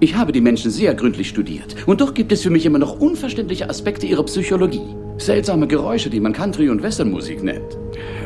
Ich 0.00 0.14
habe 0.16 0.32
die 0.32 0.40
Menschen 0.40 0.70
sehr 0.70 0.94
gründlich 0.94 1.28
studiert. 1.28 1.76
Und 1.86 2.00
doch 2.00 2.14
gibt 2.14 2.32
es 2.32 2.42
für 2.42 2.50
mich 2.50 2.66
immer 2.66 2.78
noch 2.78 2.98
unverständliche 3.00 3.68
Aspekte 3.70 4.06
ihrer 4.06 4.24
Psychologie. 4.24 4.82
Seltsame 5.16 5.68
Geräusche, 5.68 6.10
die 6.10 6.18
man 6.18 6.32
Country- 6.32 6.68
und 6.68 6.82
Westernmusik 6.82 7.42
nennt. 7.44 7.78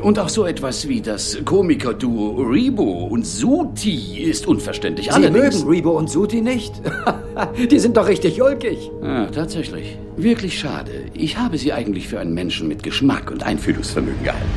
Und 0.03 0.19
auch 0.19 0.31
so 0.31 0.47
etwas 0.47 0.89
wie 0.89 1.03
das 1.03 1.39
Komikerduo 1.45 2.41
Rebo 2.43 3.05
und 3.09 3.27
Suti 3.27 4.23
ist 4.23 4.47
unverständlich. 4.47 5.07
Sie 5.07 5.13
Allerdings- 5.13 5.59
mögen 5.65 5.69
Rebo 5.71 5.91
und 5.99 6.09
Suti 6.09 6.41
nicht? 6.41 6.73
Die 7.71 7.79
sind 7.79 7.97
doch 7.97 8.09
richtig 8.09 8.41
ulkig. 8.41 8.91
Ah, 9.03 9.27
tatsächlich. 9.27 9.99
Wirklich 10.17 10.59
schade. 10.59 10.91
Ich 11.15 11.37
habe 11.37 11.59
sie 11.59 11.73
eigentlich 11.75 12.09
für 12.09 12.19
einen 12.19 12.33
Menschen 12.33 12.67
mit 12.69 12.83
Geschmack 12.83 13.31
und 13.31 13.43
Einfühlungsvermögen 13.45 14.25
gehalten. 14.25 14.49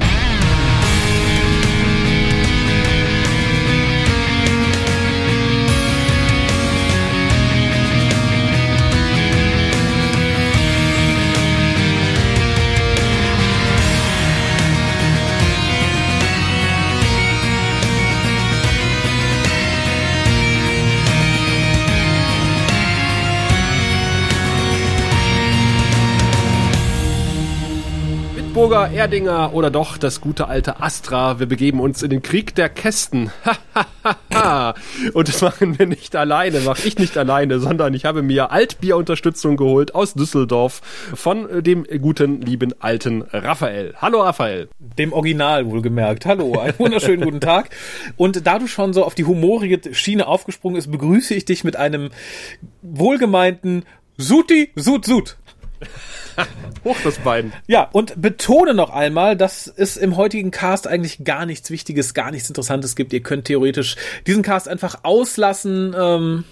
Bitburger, 28.72 28.94
Erdinger 28.94 29.54
oder 29.54 29.70
doch 29.70 29.98
das 29.98 30.22
gute 30.22 30.48
alte 30.48 30.82
Astra. 30.82 31.40
Wir 31.40 31.46
begeben 31.46 31.82
uns 31.82 32.04
in 32.04 32.10
den 32.10 32.22
Krieg 32.22 32.56
der 32.56 32.70
Kästen. 32.70 33.30
Und 35.14 35.28
das 35.28 35.42
machen 35.42 35.78
wir 35.78 35.88
nicht 35.88 36.16
alleine, 36.16 36.62
mache 36.62 36.88
ich 36.88 36.98
nicht 36.98 37.18
alleine, 37.18 37.60
sondern 37.60 37.94
ich 37.94 38.06
habe 38.06 38.22
mir 38.22 38.50
Altbier-Unterstützung 38.54 39.58
geholt 39.58 39.94
aus 39.94 40.14
Düsseldorf 40.14 40.80
von 41.14 41.62
dem 41.62 41.84
guten, 42.02 42.40
lieben 42.40 42.74
alten 42.80 43.24
Raphael. 43.34 43.94
Hallo 43.98 44.22
Raphael. 44.22 44.70
Dem 44.80 45.12
Original 45.12 45.66
wohlgemerkt. 45.66 46.26
Hallo, 46.26 46.58
einen 46.58 46.80
wunderschönen 46.80 47.26
guten 47.26 47.42
Tag. 47.42 47.72
Und 48.16 48.48
da 48.48 48.58
du 48.58 48.68
schon 48.68 48.94
so 48.94 49.04
auf 49.04 49.16
die 49.16 49.26
humorige 49.26 49.94
Schiene 49.94 50.28
aufgesprungen 50.28 50.78
bist, 50.78 50.90
begrüße 50.90 51.34
ich 51.34 51.44
dich 51.44 51.66
mit 51.66 51.76
einem 51.76 52.12
wohlgemeinten 52.82 53.84
Suti, 54.18 54.70
Sut, 54.76 55.06
Sut. 55.06 55.36
Hoch 56.84 56.98
das 57.04 57.18
Bein. 57.20 57.54
Ja, 57.68 57.90
und 57.92 58.22
betone 58.22 58.74
noch 58.74 58.90
einmal, 58.90 59.36
dass 59.36 59.68
es 59.68 59.98
im 59.98 60.16
heutigen 60.18 60.52
Cast 60.52 60.88
eigentlich 60.88 61.24
gar 61.24 61.46
nichts 61.46 61.70
Wichtiges, 61.70 62.14
gar 62.14 62.32
nichts 62.32 62.50
Interessantes 62.50 62.96
gibt. 62.96 63.14
Ihr 63.14 63.22
könnt 63.22 63.46
theoretisch 63.46 63.96
diesen 64.28 64.42
Cast 64.44 64.68
einfach 64.68 65.00
auslassen. 65.04 65.96
Ähm, 65.98 66.44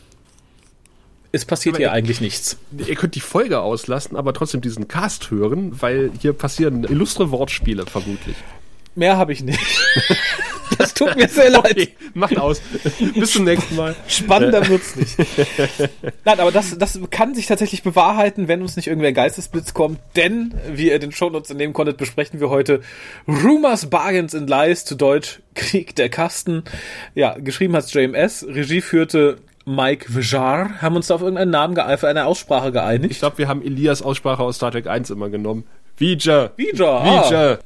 es 1.32 1.46
passiert 1.46 1.76
Aber 1.76 1.80
hier 1.84 1.88
ihr- 1.88 1.94
eigentlich 1.94 2.22
nichts. 2.22 2.58
Ihr 2.78 2.96
könnt 2.96 3.16
die 3.16 3.20
Folge 3.22 3.60
auslassen, 3.62 4.16
aber 4.18 4.34
trotzdem 4.34 4.62
diesen 4.62 4.88
Cast 4.88 5.30
hören, 5.32 5.80
weil 5.82 6.12
hier 6.20 6.34
passieren 6.34 6.84
illustre 6.84 7.32
Wortspiele 7.32 7.86
vermutlich. 7.86 8.36
Mehr 8.96 9.18
habe 9.18 9.32
ich 9.34 9.44
nicht. 9.44 9.60
Tut 11.00 11.16
mir 11.16 11.28
sehr 11.28 11.50
leid. 11.50 11.72
Okay, 11.72 11.88
macht 12.14 12.38
aus. 12.38 12.62
Bis 13.16 13.32
zum 13.32 13.46
nächsten 13.46 13.76
Mal. 13.76 13.96
Spannender 14.08 14.68
wird's 14.68 14.96
nicht. 14.96 15.16
Nein, 16.26 16.40
aber 16.40 16.52
das, 16.52 16.78
das 16.78 17.00
kann 17.10 17.34
sich 17.34 17.48
tatsächlich 17.48 17.84
bewahrheiten, 17.84 18.48
wenn 18.48 18.62
uns 18.62 18.76
nicht 18.76 18.88
irgendwer 18.88 19.14
Geistesblitz 19.14 19.74
kommt, 19.74 20.00
denn, 20.16 20.54
wie 20.72 20.90
ihr 20.90 21.00
den 21.00 21.12
Shownotes 21.12 21.50
entnehmen 21.52 21.74
konntet, 21.74 21.98
besprechen 21.98 22.40
wir 22.40 22.50
heute 22.50 22.82
Rumors, 23.28 23.88
Bargains 23.90 24.36
and 24.36 24.50
Lies, 24.50 24.86
zu 24.86 24.96
Deutsch 24.96 25.40
Krieg 25.56 25.96
der 25.96 26.10
Kasten. 26.10 26.64
Ja, 27.16 27.36
geschrieben 27.40 27.76
hat's 27.76 27.94
JMS, 27.94 28.46
Regie 28.48 28.82
führte 28.82 29.38
Mike 29.66 30.08
Vijar, 30.10 30.82
haben 30.82 30.96
uns 30.96 31.08
da 31.08 31.16
auf 31.16 31.22
irgendeinen 31.22 31.52
Namen 31.52 31.76
geeifert, 31.76 32.10
eine 32.10 32.26
Aussprache 32.26 32.68
Ich 32.68 32.74
geeinigt. 32.74 33.20
glaube, 33.20 33.38
wir 33.38 33.48
haben 33.48 33.62
Elias 33.62 34.02
Aussprache 34.02 34.44
aus 34.44 34.58
Star 34.58 34.72
Trek 34.72 34.88
1 34.88 35.10
immer 35.12 35.30
genommen. 35.30 35.66
Vija. 35.98 36.52
Vijar, 36.58 37.02
ah. 37.04 37.58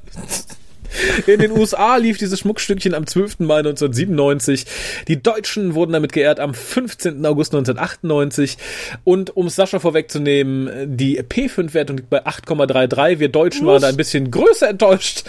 In 1.28 1.40
den 1.40 1.52
USA 1.52 1.98
lief 1.98 2.18
dieses 2.18 2.40
Schmuckstückchen 2.40 2.94
am 2.94 3.08
12. 3.08 3.40
Mai 3.40 3.60
1997. 3.60 4.66
Die 5.08 5.22
Deutschen 5.22 5.76
wurden 5.76 5.94
damit 5.94 6.14
geehrt 6.14 6.40
am 6.40 6.54
15. 6.54 7.26
August 7.26 7.54
1998. 7.54 8.58
Und 9.04 9.36
um 9.36 9.48
es 9.48 9.56
Sascha 9.56 9.80
vorwegzunehmen, 9.80 10.98
die 10.98 11.22
P5-Wertung 11.22 11.98
liegt 11.98 12.10
bei 12.10 12.26
8,33. 12.26 13.20
Wir 13.20 13.30
Deutschen 13.30 13.68
waren 13.68 13.82
da 13.82 13.88
ein 13.88 13.98
bisschen 13.98 14.32
größer 14.32 14.70
enttäuscht. 14.70 15.24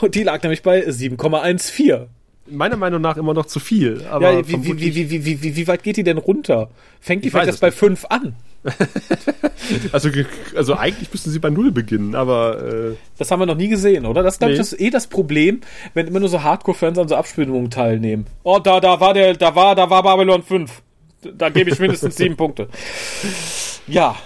Und 0.00 0.14
die 0.14 0.22
lag 0.22 0.42
nämlich 0.42 0.62
bei 0.62 0.86
7,14. 0.86 2.06
Meiner 2.50 2.76
Meinung 2.76 3.02
nach 3.02 3.16
immer 3.16 3.34
noch 3.34 3.46
zu 3.46 3.60
viel. 3.60 4.02
Aber 4.10 4.30
Ja, 4.32 4.48
wie, 4.48 4.64
wie, 4.64 4.80
wie, 4.80 4.94
wie, 4.94 5.24
wie, 5.24 5.42
wie, 5.42 5.56
wie 5.56 5.66
weit 5.66 5.82
geht 5.82 5.98
die 5.98 6.04
denn 6.04 6.18
runter? 6.18 6.70
Fängt 7.00 7.24
die 7.24 7.28
Ich 7.28 7.32
vielleicht 7.32 7.48
erst 7.48 7.60
bei 7.60 7.70
5 7.70 8.06
an? 8.06 8.34
also, 9.92 10.08
also 10.56 10.74
eigentlich 10.74 11.12
müssten 11.12 11.30
sie 11.30 11.38
bei 11.38 11.50
Null 11.50 11.70
beginnen, 11.72 12.14
aber 12.14 12.62
äh, 12.62 12.94
Das 13.18 13.30
haben 13.30 13.40
wir 13.40 13.46
noch 13.46 13.56
nie 13.56 13.68
gesehen, 13.68 14.04
oder? 14.06 14.22
Das 14.22 14.34
ist, 14.34 14.38
glaube 14.38 14.52
ich, 14.52 14.58
Nee. 14.58 14.62
das 14.62 14.78
eh 14.78 14.90
das 14.90 15.06
Problem, 15.06 15.60
wenn 15.94 16.06
immer 16.06 16.20
nur 16.20 16.28
so 16.28 16.42
Hardcore-Fans 16.42 16.98
an 16.98 17.08
so 17.08 17.16
Abspielungen 17.16 17.70
teilnehmen. 17.70 18.26
Oh, 18.42 18.58
da, 18.58 18.80
da 18.80 19.00
war 19.00 19.14
der, 19.14 19.34
da 19.34 19.54
war, 19.54 19.74
da 19.74 19.88
war 19.90 20.02
Babylon 20.02 20.42
5. 20.42 20.82
Da 21.36 21.48
gebe 21.48 21.70
ich 21.70 21.78
mindestens 21.78 22.16
sieben 22.16 22.36
Punkte. 22.36 22.68
Ja. 23.86 24.16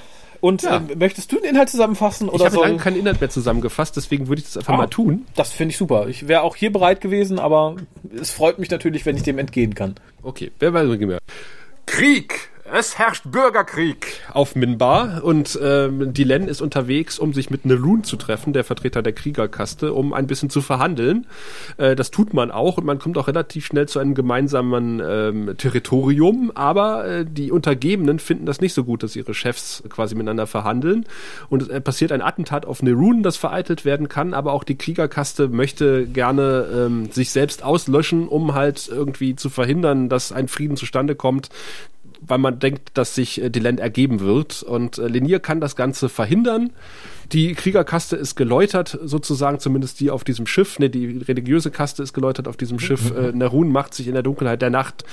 Und 0.41 0.63
Ja. 0.63 0.79
ähm, 0.79 0.89
möchtest 0.99 1.31
du 1.31 1.37
den 1.37 1.51
Inhalt 1.51 1.69
zusammenfassen 1.71 2.27
ich 2.27 2.35
oder 2.35 2.47
habe 2.47 2.55
soll? 2.57 2.67
lange 2.67 2.79
keinen 2.79 2.97
Inhalt 2.99 3.21
mehr 3.21 3.31
zusammengefasst, 3.31 3.97
deswegen 3.97 4.27
würde 4.27 4.41
ich 4.41 4.47
das 4.47 4.57
einfach 4.57 4.75
Ah, 4.75 4.77
mal 4.79 4.87
tun. 4.89 5.25
Das 5.37 5.53
finde 5.53 5.71
ich 5.71 5.79
super. 5.79 6.09
Ich 6.09 6.27
wäre 6.27 6.43
auch 6.43 6.57
hier 6.57 6.73
bereit 6.73 7.01
gewesen, 7.01 7.39
aber 7.39 7.77
es 8.21 8.33
freut 8.33 8.59
mich 8.59 8.69
natürlich, 8.71 9.07
wenn 9.07 9.17
ich 9.17 9.23
dem 9.23 9.39
entgehen 9.39 9.75
kann. 9.77 9.95
Okay, 10.23 10.51
wer 10.59 10.75
weiß 10.75 10.89
mehr. 10.99 11.19
Krieg! 11.87 12.51
Es 12.75 12.99
herrscht 12.99 13.25
Bürgerkrieg. 13.31 14.23
Auf 14.33 14.57
Minbar. 14.57 15.23
Und 15.23 15.59
ähm, 15.63 16.15
Dylan 16.15 16.49
ist 16.49 16.63
unterwegs, 16.63 17.19
um 17.19 17.35
sich 17.35 17.51
mit 17.51 17.67
Nerun 17.67 18.03
zu 18.03 18.17
treffen, 18.17 18.55
der 18.55 18.65
Vertreter 18.65 19.03
der 19.03 19.13
Kriegerkaste, 19.13 19.93
um 19.93 20.15
ein 20.15 20.27
bisschen 20.27 20.49
zu 20.49 20.63
verhandeln. 20.63 21.27
Äh, 21.77 21.95
das 21.97 22.11
tut 22.11 22.33
man 22.33 22.51
auch 22.51 22.79
und 22.79 22.87
man 22.87 22.99
kommt 22.99 23.19
auch 23.19 23.29
relativ 23.29 23.67
schnell 23.67 23.89
zu 23.89 23.99
einem 23.99 24.15
gemeinsamen 24.15 25.03
ähm, 25.07 25.55
Territorium, 25.59 26.51
aber 26.55 27.05
äh, 27.05 27.27
die 27.29 27.53
Untergebenen 27.53 28.19
finden 28.19 28.47
das 28.47 28.63
nicht 28.63 28.73
so 28.73 28.85
gut, 28.85 29.03
dass 29.03 29.17
ihre 29.17 29.35
Chefs 29.35 29.83
quasi 29.91 30.15
miteinander 30.15 30.47
verhandeln. 30.47 31.05
Und 31.51 31.61
es 31.61 31.69
äh, 31.69 31.79
passiert 31.83 32.11
ein 32.11 32.23
Attentat 32.23 32.65
auf 32.65 32.83
Nerun, 32.83 33.23
das 33.23 33.37
vereitelt 33.37 33.85
werden 33.85 34.09
kann, 34.09 34.33
aber 34.33 34.55
auch 34.55 34.65
die 34.65 34.79
Kriegerkaste 34.79 35.49
möchte 35.49 36.07
gerne 36.07 36.67
ähm, 36.75 37.13
sich 37.13 37.33
selbst 37.33 37.65
auslöschen, 37.65 38.29
um 38.29 38.55
halt 38.55 38.89
irgendwie 38.89 39.37
zu 39.37 39.51
verhindern, 39.51 40.09
dass 40.09 40.33
ein 40.33 40.49
Frieden 40.49 40.79
zustande 40.79 41.15
kommt, 41.15 41.51
weil 42.27 42.39
man 42.39 42.59
denkt, 42.59 42.91
dass 42.95 43.15
sich 43.15 43.41
äh, 43.41 43.51
Deland 43.51 43.81
ergeben 43.81 44.21
wird. 44.21 44.63
Und 44.63 44.99
äh, 44.99 45.09
Lenier 45.09 45.41
kann 45.41 45.61
das 45.61 45.77
Ganze 45.77 46.09
verhindern. 46.09 46.71
Die 47.31 47.55
Kriegerkaste 47.55 48.17
ist 48.17 48.35
geläutert, 48.35 48.99
sozusagen, 49.03 49.59
zumindest 49.61 50.01
die 50.01 50.11
auf 50.11 50.25
diesem 50.25 50.47
Schiff. 50.47 50.79
Ne, 50.79 50.91
die 50.91 51.19
religiöse 51.19 51.71
Kaste 51.71 52.03
ist 52.03 52.13
geläutert 52.13 52.49
auf 52.49 52.57
diesem 52.57 52.79
Schiff. 52.79 53.13
Äh, 53.17 53.33
Nerun 53.33 53.71
macht 53.71 53.95
sich 53.95 54.09
in 54.09 54.15
der 54.15 54.23
Dunkelheit 54.23 54.63
der 54.63 54.71
Nacht 54.71 55.05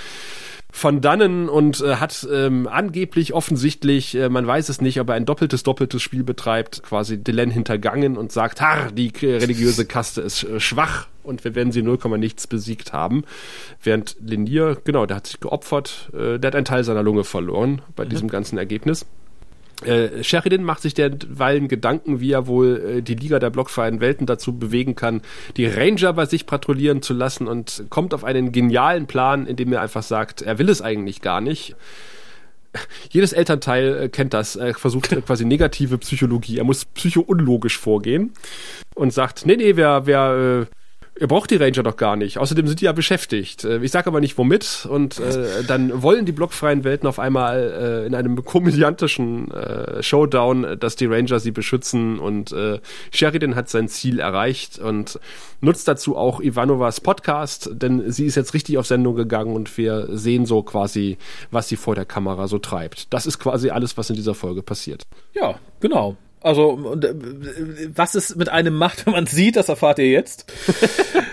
von 0.71 1.01
dannen 1.01 1.49
und 1.49 1.81
äh, 1.81 1.95
hat 1.95 2.27
ähm, 2.31 2.67
angeblich 2.67 3.33
offensichtlich, 3.33 4.15
äh, 4.15 4.29
man 4.29 4.45
weiß 4.45 4.69
es 4.69 4.81
nicht, 4.81 4.99
ob 4.99 5.09
er 5.09 5.15
ein 5.15 5.25
doppeltes, 5.25 5.63
doppeltes 5.63 6.01
Spiel 6.01 6.23
betreibt, 6.23 6.83
quasi 6.83 7.17
Delenn 7.17 7.49
hintergangen 7.49 8.17
und 8.17 8.31
sagt, 8.31 8.61
har, 8.61 8.91
die 8.91 9.11
religiöse 9.21 9.85
Kaste 9.85 10.21
ist 10.21 10.43
äh, 10.43 10.59
schwach 10.59 11.07
und 11.23 11.43
wir 11.43 11.55
werden 11.55 11.71
sie 11.71 11.81
0, 11.81 11.97
nichts 12.17 12.45
besiegt 12.45 12.93
haben. 12.93 13.23
Während 13.83 14.15
Linier, 14.21 14.77
genau, 14.83 15.05
der 15.05 15.17
hat 15.17 15.27
sich 15.27 15.39
geopfert, 15.39 16.11
äh, 16.13 16.37
der 16.37 16.49
hat 16.49 16.55
einen 16.55 16.65
Teil 16.65 16.83
seiner 16.83 17.03
Lunge 17.03 17.23
verloren 17.23 17.81
bei 17.95 18.05
diesem 18.05 18.27
ganzen 18.27 18.57
Ergebnis. 18.57 19.05
Äh, 19.85 20.23
Sheridan 20.23 20.63
macht 20.63 20.81
sich 20.81 20.93
derweilen 20.93 21.67
Gedanken, 21.67 22.19
wie 22.19 22.31
er 22.31 22.47
wohl 22.47 22.97
äh, 22.97 23.01
die 23.01 23.15
Liga 23.15 23.39
der 23.39 23.49
blockfreien 23.49 24.01
Welten 24.01 24.25
dazu 24.25 24.57
bewegen 24.57 24.95
kann, 24.95 25.21
die 25.55 25.67
Ranger 25.67 26.13
bei 26.13 26.25
sich 26.25 26.45
patrouillieren 26.45 27.01
zu 27.01 27.13
lassen 27.13 27.47
und 27.47 27.85
kommt 27.89 28.13
auf 28.13 28.23
einen 28.23 28.51
genialen 28.51 29.07
Plan, 29.07 29.45
in 29.45 29.55
dem 29.55 29.71
er 29.71 29.81
einfach 29.81 30.03
sagt, 30.03 30.41
er 30.41 30.59
will 30.59 30.69
es 30.69 30.81
eigentlich 30.81 31.21
gar 31.21 31.39
nicht. 31.39 31.75
Jedes 33.09 33.33
Elternteil 33.33 34.03
äh, 34.03 34.09
kennt 34.09 34.33
das, 34.33 34.55
er 34.55 34.73
versucht 34.73 35.11
äh, 35.11 35.21
quasi 35.21 35.45
negative 35.45 35.97
Psychologie. 35.97 36.57
Er 36.57 36.65
muss 36.65 36.85
psycho-unlogisch 36.85 37.77
vorgehen 37.77 38.33
und 38.95 39.13
sagt, 39.13 39.45
nee, 39.45 39.55
nee, 39.55 39.75
wer, 39.75 40.05
wer, 40.05 40.67
äh, 40.69 40.75
Ihr 41.19 41.27
braucht 41.27 41.51
die 41.51 41.57
Ranger 41.57 41.83
doch 41.83 41.97
gar 41.97 42.15
nicht. 42.15 42.37
Außerdem 42.37 42.65
sind 42.65 42.79
die 42.79 42.85
ja 42.85 42.93
beschäftigt. 42.93 43.65
Äh, 43.65 43.83
Ich 43.83 43.91
sage 43.91 44.07
aber 44.07 44.21
nicht 44.21 44.37
womit. 44.37 44.87
Und 44.89 45.19
äh, 45.19 45.63
dann 45.67 46.01
wollen 46.01 46.25
die 46.25 46.31
blockfreien 46.31 46.83
Welten 46.85 47.07
auf 47.07 47.19
einmal 47.19 48.03
äh, 48.03 48.07
in 48.07 48.15
einem 48.15 48.43
komödiantischen 48.45 49.51
äh, 49.51 50.01
Showdown, 50.01 50.77
dass 50.79 50.95
die 50.95 51.07
Ranger 51.07 51.39
sie 51.39 51.51
beschützen. 51.51 52.19
Und 52.19 52.53
äh, 52.53 52.79
Sheridan 53.11 53.55
hat 53.55 53.69
sein 53.69 53.89
Ziel 53.89 54.19
erreicht 54.19 54.79
und 54.79 55.19
nutzt 55.61 55.87
dazu 55.89 56.15
auch 56.15 56.39
Ivanovas 56.39 57.01
Podcast, 57.01 57.69
denn 57.73 58.09
sie 58.11 58.25
ist 58.25 58.35
jetzt 58.35 58.53
richtig 58.53 58.77
auf 58.77 58.87
Sendung 58.87 59.15
gegangen 59.15 59.53
und 59.53 59.77
wir 59.77 60.07
sehen 60.11 60.45
so 60.45 60.63
quasi, 60.63 61.17
was 61.51 61.67
sie 61.67 61.75
vor 61.75 61.95
der 61.95 62.05
Kamera 62.05 62.47
so 62.47 62.59
treibt. 62.59 63.13
Das 63.13 63.25
ist 63.25 63.39
quasi 63.39 63.69
alles, 63.69 63.97
was 63.97 64.09
in 64.09 64.15
dieser 64.15 64.35
Folge 64.35 64.63
passiert. 64.63 65.03
Ja, 65.33 65.55
genau. 65.81 66.15
Also, 66.41 66.69
und, 66.69 67.05
äh, 67.05 67.13
was 67.93 68.15
es 68.15 68.35
mit 68.35 68.49
einem 68.49 68.75
macht, 68.75 69.05
wenn 69.05 69.13
man 69.13 69.27
sieht, 69.27 69.55
das 69.55 69.69
erfahrt 69.69 69.99
ihr 69.99 70.09
jetzt. 70.09 70.51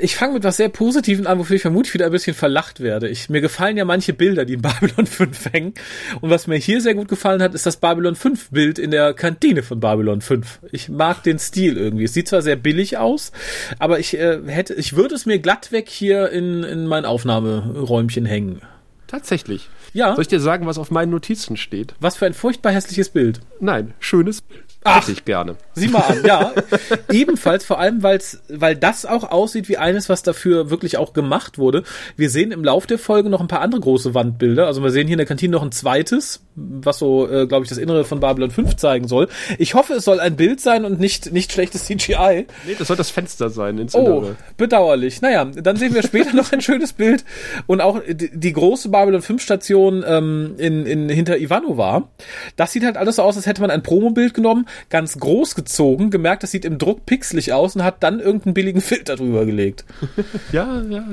Ich 0.00 0.16
fange 0.16 0.34
mit 0.34 0.44
was 0.44 0.58
sehr 0.58 0.68
Positiven 0.68 1.26
an, 1.26 1.38
wofür 1.38 1.56
ich 1.56 1.62
vermutlich 1.62 1.94
wieder 1.94 2.06
ein 2.06 2.12
bisschen 2.12 2.34
verlacht 2.34 2.80
werde. 2.80 3.08
Ich, 3.08 3.30
mir 3.30 3.40
gefallen 3.40 3.78
ja 3.78 3.86
manche 3.86 4.12
Bilder, 4.12 4.44
die 4.44 4.54
in 4.54 4.60
Babylon 4.62 5.06
5 5.06 5.52
hängen. 5.52 5.74
Und 6.20 6.28
was 6.28 6.46
mir 6.46 6.56
hier 6.56 6.82
sehr 6.82 6.94
gut 6.94 7.08
gefallen 7.08 7.42
hat, 7.42 7.54
ist 7.54 7.64
das 7.64 7.78
Babylon 7.78 8.14
5 8.14 8.50
Bild 8.50 8.78
in 8.78 8.90
der 8.90 9.14
Kantine 9.14 9.62
von 9.62 9.80
Babylon 9.80 10.20
5. 10.20 10.60
Ich 10.72 10.88
mag 10.88 11.22
den 11.22 11.38
Stil 11.38 11.76
irgendwie. 11.76 12.04
Es 12.04 12.12
sieht 12.12 12.28
zwar 12.28 12.42
sehr 12.42 12.56
billig 12.56 12.98
aus, 12.98 13.32
aber 13.78 13.98
ich 13.98 14.18
äh, 14.18 14.40
hätte, 14.46 14.74
ich 14.74 14.94
würde 14.94 15.14
es 15.14 15.24
mir 15.26 15.38
glatt 15.38 15.72
weg 15.72 15.88
hier 15.88 16.30
in, 16.30 16.64
in 16.64 16.86
mein 16.86 17.04
Aufnahmeräumchen 17.06 18.26
hängen. 18.26 18.60
Tatsächlich. 19.06 19.70
Ja. 19.92 20.14
Soll 20.14 20.22
ich 20.22 20.28
dir 20.28 20.40
sagen, 20.40 20.66
was 20.66 20.78
auf 20.78 20.90
meinen 20.90 21.10
Notizen 21.10 21.56
steht? 21.56 21.94
Was 22.00 22.16
für 22.16 22.26
ein 22.26 22.34
furchtbar 22.34 22.72
hässliches 22.72 23.08
Bild. 23.08 23.40
Nein, 23.60 23.94
schönes 23.98 24.42
Bild. 24.42 24.64
Ach. 24.88 25.02
Hätte 25.02 25.12
ich 25.12 25.24
gerne. 25.24 25.56
Sieh 25.74 25.88
mal 25.88 26.00
an, 26.00 26.24
ja. 26.24 26.52
Ebenfalls, 27.12 27.64
vor 27.64 27.78
allem, 27.78 28.02
weil's, 28.02 28.40
weil 28.48 28.76
das 28.76 29.06
auch 29.06 29.30
aussieht 29.30 29.68
wie 29.68 29.76
eines, 29.76 30.08
was 30.08 30.22
dafür 30.22 30.70
wirklich 30.70 30.96
auch 30.96 31.12
gemacht 31.12 31.58
wurde. 31.58 31.82
Wir 32.16 32.30
sehen 32.30 32.52
im 32.52 32.64
Lauf 32.64 32.86
der 32.86 32.98
Folge 32.98 33.28
noch 33.30 33.40
ein 33.40 33.48
paar 33.48 33.60
andere 33.60 33.80
große 33.80 34.14
Wandbilder. 34.14 34.66
Also 34.66 34.82
wir 34.82 34.90
sehen 34.90 35.06
hier 35.06 35.14
in 35.14 35.18
der 35.18 35.26
Kantine 35.26 35.52
noch 35.52 35.62
ein 35.62 35.72
zweites, 35.72 36.40
was 36.54 36.98
so, 36.98 37.28
äh, 37.28 37.46
glaube 37.46 37.64
ich, 37.64 37.68
das 37.68 37.78
Innere 37.78 38.04
von 38.04 38.20
Babylon 38.20 38.50
5 38.50 38.76
zeigen 38.76 39.08
soll. 39.08 39.28
Ich 39.58 39.74
hoffe, 39.74 39.94
es 39.94 40.04
soll 40.04 40.20
ein 40.20 40.36
Bild 40.36 40.60
sein 40.60 40.84
und 40.84 40.98
nicht, 41.00 41.32
nicht 41.32 41.52
schlechtes 41.52 41.84
CGI. 41.84 42.46
Nee, 42.66 42.76
das 42.78 42.88
soll 42.88 42.96
das 42.96 43.10
Fenster 43.10 43.50
sein 43.50 43.78
ins 43.78 43.94
Oh, 43.94 44.00
Innere. 44.00 44.36
bedauerlich. 44.56 45.20
Naja, 45.22 45.44
dann 45.44 45.76
sehen 45.76 45.94
wir 45.94 46.02
später 46.02 46.32
noch 46.34 46.52
ein 46.52 46.60
schönes 46.60 46.92
Bild 46.92 47.24
und 47.66 47.80
auch 47.80 48.00
die, 48.08 48.30
die 48.36 48.52
große 48.52 48.88
Babylon 48.88 49.22
5 49.22 49.42
Station 49.42 50.04
ähm, 50.06 50.54
in, 50.58 50.86
in, 50.86 51.08
hinter 51.08 51.38
Ivanova. 51.38 52.08
Das 52.56 52.72
sieht 52.72 52.84
halt 52.84 52.96
alles 52.96 53.16
so 53.16 53.22
aus, 53.22 53.36
als 53.36 53.46
hätte 53.46 53.60
man 53.60 53.70
ein 53.70 53.82
Promobild 53.82 54.34
genommen, 54.34 54.66
ganz 54.90 55.18
groß 55.18 55.54
gezogen, 55.54 56.10
gemerkt, 56.10 56.42
das 56.42 56.50
sieht 56.50 56.64
im 56.64 56.78
Druck 56.78 57.06
pixelig 57.06 57.52
aus 57.52 57.76
und 57.76 57.82
hat 57.84 58.02
dann 58.02 58.20
irgendeinen 58.20 58.54
billigen 58.54 58.80
Filter 58.82 59.16
drüber 59.16 59.46
gelegt. 59.46 59.84
Ja, 60.52 60.82
ja. 60.88 61.04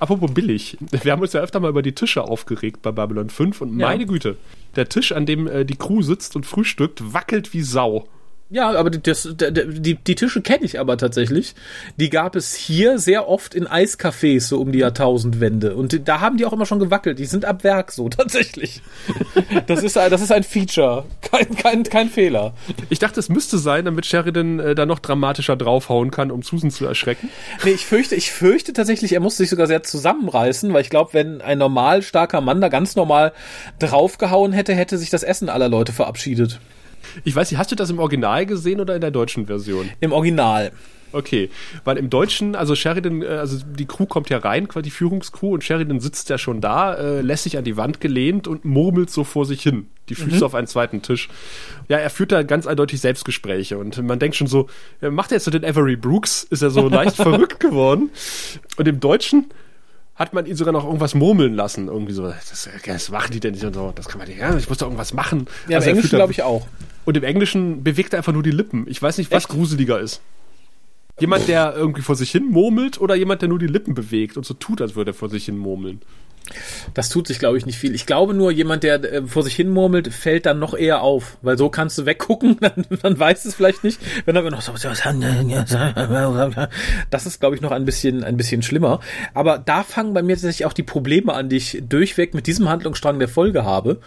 Apropos 0.00 0.32
billig. 0.32 0.76
Wir 1.02 1.12
haben 1.12 1.22
uns 1.22 1.32
ja 1.32 1.40
öfter 1.40 1.60
mal 1.60 1.70
über 1.70 1.82
die 1.82 1.94
Tische 1.94 2.22
aufgeregt 2.22 2.82
bei 2.82 2.92
Babylon 2.92 3.30
5 3.30 3.60
und 3.62 3.78
Ja. 3.78 3.88
meine 3.88 4.06
Güte, 4.06 4.36
der 4.76 4.88
Tisch, 4.88 5.12
an 5.12 5.24
dem 5.26 5.46
äh, 5.46 5.64
die 5.64 5.76
Crew 5.76 6.02
sitzt 6.02 6.36
und 6.36 6.44
frühstückt, 6.46 7.12
wackelt 7.14 7.52
wie 7.54 7.62
Sau. 7.62 8.06
Ja, 8.48 8.70
aber 8.70 8.90
die, 8.90 9.02
das, 9.02 9.28
die, 9.36 9.96
die 9.96 10.14
Tische 10.14 10.40
kenne 10.40 10.64
ich 10.64 10.78
aber 10.78 10.96
tatsächlich. 10.96 11.56
Die 11.96 12.10
gab 12.10 12.36
es 12.36 12.54
hier 12.54 13.00
sehr 13.00 13.28
oft 13.28 13.56
in 13.56 13.66
Eiscafés, 13.66 14.42
so 14.42 14.60
um 14.60 14.70
die 14.70 14.78
Jahrtausendwende. 14.78 15.74
Und 15.74 16.06
da 16.08 16.20
haben 16.20 16.36
die 16.36 16.46
auch 16.46 16.52
immer 16.52 16.64
schon 16.64 16.78
gewackelt. 16.78 17.18
Die 17.18 17.24
sind 17.24 17.44
ab 17.44 17.64
Werk 17.64 17.90
so, 17.90 18.08
tatsächlich. 18.08 18.82
Das 19.66 19.82
ist, 19.82 19.98
ein- 19.98 20.10
das 20.12 20.20
ist 20.22 20.30
ein 20.30 20.44
Feature. 20.44 21.06
Kein, 21.22 21.56
kein, 21.56 21.82
kein 21.82 22.08
Fehler. 22.08 22.54
Ich 22.88 23.00
dachte, 23.00 23.18
es 23.18 23.28
müsste 23.28 23.58
sein, 23.58 23.84
damit 23.84 24.06
Sheridan 24.06 24.60
äh, 24.60 24.74
da 24.76 24.86
noch 24.86 25.00
dramatischer 25.00 25.56
draufhauen 25.56 26.12
kann, 26.12 26.30
um 26.30 26.42
Susan 26.42 26.70
zu 26.70 26.86
erschrecken. 26.86 27.28
Nee, 27.64 27.72
ich 27.72 27.84
fürchte, 27.84 28.14
ich 28.14 28.30
fürchte 28.30 28.72
tatsächlich, 28.72 29.12
er 29.12 29.20
musste 29.20 29.38
sich 29.42 29.50
sogar 29.50 29.66
sehr 29.66 29.82
zusammenreißen, 29.82 30.72
weil 30.72 30.82
ich 30.82 30.90
glaube, 30.90 31.14
wenn 31.14 31.40
ein 31.40 31.58
normal 31.58 32.00
starker 32.02 32.40
Mann 32.40 32.60
da 32.60 32.68
ganz 32.68 32.94
normal 32.94 33.32
draufgehauen 33.80 34.52
hätte, 34.52 34.72
hätte 34.72 34.98
sich 34.98 35.10
das 35.10 35.24
Essen 35.24 35.48
aller 35.48 35.68
Leute 35.68 35.92
verabschiedet. 35.92 36.60
Ich 37.24 37.34
weiß 37.34 37.50
nicht, 37.50 37.58
hast 37.58 37.72
du 37.72 37.76
das 37.76 37.90
im 37.90 37.98
Original 37.98 38.46
gesehen 38.46 38.80
oder 38.80 38.94
in 38.94 39.00
der 39.00 39.10
deutschen 39.10 39.46
Version? 39.46 39.88
Im 40.00 40.12
Original. 40.12 40.72
Okay, 41.12 41.50
weil 41.84 41.96
im 41.96 42.10
Deutschen, 42.10 42.54
also 42.54 42.74
Sheridan, 42.74 43.22
äh, 43.22 43.26
also 43.26 43.64
die 43.64 43.86
Crew 43.86 44.06
kommt 44.06 44.28
ja 44.28 44.38
rein, 44.38 44.68
quasi 44.68 44.84
die 44.84 44.90
Führungscrew, 44.90 45.54
und 45.54 45.64
Sheridan 45.64 46.00
sitzt 46.00 46.28
ja 46.28 46.36
schon 46.36 46.60
da, 46.60 46.94
äh, 46.94 47.20
lässt 47.22 47.44
sich 47.44 47.56
an 47.56 47.64
die 47.64 47.76
Wand 47.76 48.00
gelehnt 48.00 48.48
und 48.48 48.64
murmelt 48.64 49.10
so 49.10 49.24
vor 49.24 49.46
sich 49.46 49.62
hin. 49.62 49.86
Die 50.08 50.14
Füße 50.14 50.44
auf 50.44 50.54
einen 50.54 50.66
zweiten 50.66 51.02
Tisch. 51.02 51.28
Ja, 51.88 51.96
er 51.96 52.10
führt 52.10 52.32
da 52.32 52.42
ganz 52.42 52.66
eindeutig 52.66 53.00
Selbstgespräche 53.00 53.78
und 53.78 54.00
man 54.02 54.18
denkt 54.18 54.36
schon 54.36 54.46
so, 54.46 54.68
äh, 55.00 55.10
macht 55.10 55.32
er 55.32 55.36
jetzt 55.36 55.44
so 55.44 55.50
den 55.50 55.64
Avery 55.64 55.96
Brooks? 55.96 56.44
Ist 56.44 56.62
er 56.62 56.70
so 56.70 56.88
leicht 56.88 57.16
verrückt 57.16 57.60
geworden? 57.60 58.10
Und 58.76 58.86
im 58.86 59.00
Deutschen 59.00 59.46
hat 60.16 60.32
man 60.32 60.46
ihn 60.46 60.56
sogar 60.56 60.72
noch 60.72 60.84
irgendwas 60.84 61.14
murmeln 61.14 61.54
lassen. 61.54 61.88
Irgendwie 61.88 62.12
so, 62.12 62.22
das, 62.24 62.68
das 62.84 63.10
machen 63.10 63.32
die 63.32 63.40
denn 63.40 63.52
nicht 63.52 63.64
und 63.64 63.74
so, 63.74 63.92
das 63.94 64.08
kann 64.08 64.18
man 64.18 64.28
nicht, 64.28 64.38
ja, 64.38 64.56
ich 64.56 64.68
muss 64.68 64.78
doch 64.78 64.86
irgendwas 64.86 65.12
machen. 65.12 65.46
Ja, 65.68 65.76
Also 65.76 65.90
im 65.90 65.96
Englischen 65.96 66.16
glaube 66.16 66.32
ich 66.32 66.42
auch. 66.42 66.66
und 67.04 67.16
im 67.16 67.22
Englischen 67.24 67.84
bewegt 67.84 68.12
er 68.14 68.18
einfach 68.18 68.32
nur 68.32 68.42
die 68.42 68.50
Lippen. 68.50 68.86
Ich 68.88 69.00
weiß 69.00 69.18
nicht, 69.18 69.30
was 69.30 69.44
Echt? 69.44 69.48
gruseliger 69.52 70.00
ist. 70.00 70.20
Jemand, 71.18 71.48
der 71.48 71.74
irgendwie 71.74 72.02
vor 72.02 72.14
sich 72.16 72.30
hin 72.30 72.46
murmelt 72.50 73.00
oder 73.00 73.14
jemand, 73.14 73.40
der 73.40 73.48
nur 73.48 73.58
die 73.58 73.66
Lippen 73.66 73.94
bewegt 73.94 74.36
und 74.36 74.44
so 74.44 74.52
tut, 74.54 74.82
als 74.82 74.96
würde 74.96 75.12
er 75.12 75.14
vor 75.14 75.30
sich 75.30 75.46
hin 75.46 75.56
murmeln. 75.56 76.02
Das 76.94 77.08
tut 77.08 77.26
sich, 77.26 77.38
glaube 77.38 77.58
ich, 77.58 77.66
nicht 77.66 77.78
viel. 77.78 77.94
Ich 77.94 78.06
glaube 78.06 78.34
nur, 78.34 78.50
jemand, 78.50 78.82
der 78.82 79.02
äh, 79.02 79.22
vor 79.26 79.42
sich 79.42 79.54
hin 79.54 79.68
murmelt, 79.70 80.12
fällt 80.12 80.46
dann 80.46 80.58
noch 80.58 80.74
eher 80.74 81.02
auf, 81.02 81.38
weil 81.42 81.58
so 81.58 81.68
kannst 81.68 81.98
du 81.98 82.06
weggucken, 82.06 82.58
dann, 82.60 82.86
dann 83.02 83.18
weiß 83.18 83.44
es 83.44 83.54
vielleicht 83.54 83.84
nicht. 83.84 84.00
Wenn 84.24 84.36
er 84.36 84.50
noch 84.50 84.62
so, 84.62 84.72
das 87.10 87.26
ist, 87.26 87.40
glaube 87.40 87.56
ich, 87.56 87.62
noch 87.62 87.72
ein 87.72 87.84
bisschen, 87.84 88.24
ein 88.24 88.36
bisschen 88.36 88.62
schlimmer. 88.62 89.00
Aber 89.34 89.58
da 89.58 89.82
fangen 89.82 90.14
bei 90.14 90.22
mir 90.22 90.36
tatsächlich 90.36 90.66
auch 90.66 90.72
die 90.72 90.82
Probleme 90.82 91.32
an, 91.32 91.48
die 91.48 91.56
ich 91.56 91.82
durchweg 91.88 92.34
mit 92.34 92.46
diesem 92.46 92.68
Handlungsstrang 92.68 93.18
der 93.18 93.28
Folge 93.28 93.64
habe. 93.64 94.00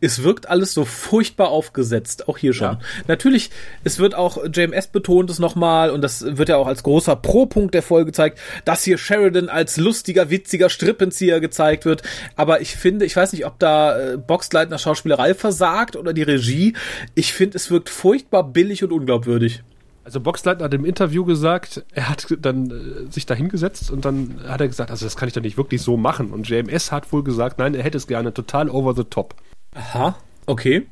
Es 0.00 0.22
wirkt 0.22 0.48
alles 0.48 0.74
so 0.74 0.84
furchtbar 0.84 1.48
aufgesetzt, 1.48 2.28
auch 2.28 2.38
hier 2.38 2.52
schon. 2.52 2.72
Ja. 2.72 2.78
Natürlich, 3.08 3.50
es 3.84 3.98
wird 3.98 4.14
auch, 4.14 4.38
JMS 4.52 4.88
betont 4.88 5.30
es 5.30 5.38
nochmal 5.38 5.90
und 5.90 6.02
das 6.02 6.36
wird 6.36 6.48
ja 6.48 6.56
auch 6.56 6.66
als 6.66 6.82
großer 6.82 7.16
Pro-Punkt 7.16 7.74
der 7.74 7.82
Folge 7.82 8.06
gezeigt, 8.06 8.38
dass 8.64 8.84
hier 8.84 8.98
Sheridan 8.98 9.48
als 9.48 9.76
lustiger, 9.76 10.30
witziger 10.30 10.68
Strippenzieher 10.68 11.40
gezeigt 11.40 11.84
wird. 11.84 12.02
Aber 12.36 12.60
ich 12.60 12.76
finde, 12.76 13.04
ich 13.04 13.16
weiß 13.16 13.32
nicht, 13.32 13.46
ob 13.46 13.58
da 13.58 13.98
äh, 13.98 14.16
Boxleitner 14.16 14.78
Schauspielerei 14.78 15.34
versagt 15.34 15.96
oder 15.96 16.12
die 16.12 16.22
Regie. 16.22 16.74
Ich 17.14 17.32
finde, 17.32 17.56
es 17.56 17.70
wirkt 17.70 17.88
furchtbar 17.88 18.44
billig 18.44 18.84
und 18.84 18.92
unglaubwürdig. 18.92 19.62
Also 20.04 20.20
Boxleitner 20.20 20.66
hat 20.66 20.74
im 20.74 20.84
Interview 20.84 21.24
gesagt, 21.24 21.82
er 21.94 22.10
hat 22.10 22.26
dann 22.40 22.70
äh, 22.70 23.10
sich 23.10 23.24
da 23.24 23.34
hingesetzt 23.34 23.90
und 23.90 24.04
dann 24.04 24.38
hat 24.46 24.60
er 24.60 24.68
gesagt, 24.68 24.90
also 24.90 25.06
das 25.06 25.16
kann 25.16 25.28
ich 25.28 25.34
doch 25.34 25.40
nicht 25.40 25.56
wirklich 25.56 25.80
so 25.80 25.96
machen. 25.96 26.30
Und 26.30 26.48
JMS 26.48 26.92
hat 26.92 27.10
wohl 27.10 27.24
gesagt, 27.24 27.58
nein, 27.58 27.74
er 27.74 27.82
hätte 27.82 27.96
es 27.96 28.06
gerne 28.06 28.34
total 28.34 28.68
over 28.68 28.94
the 28.94 29.04
top. 29.04 29.34
Aha, 29.74 30.16
okay. 30.46 30.86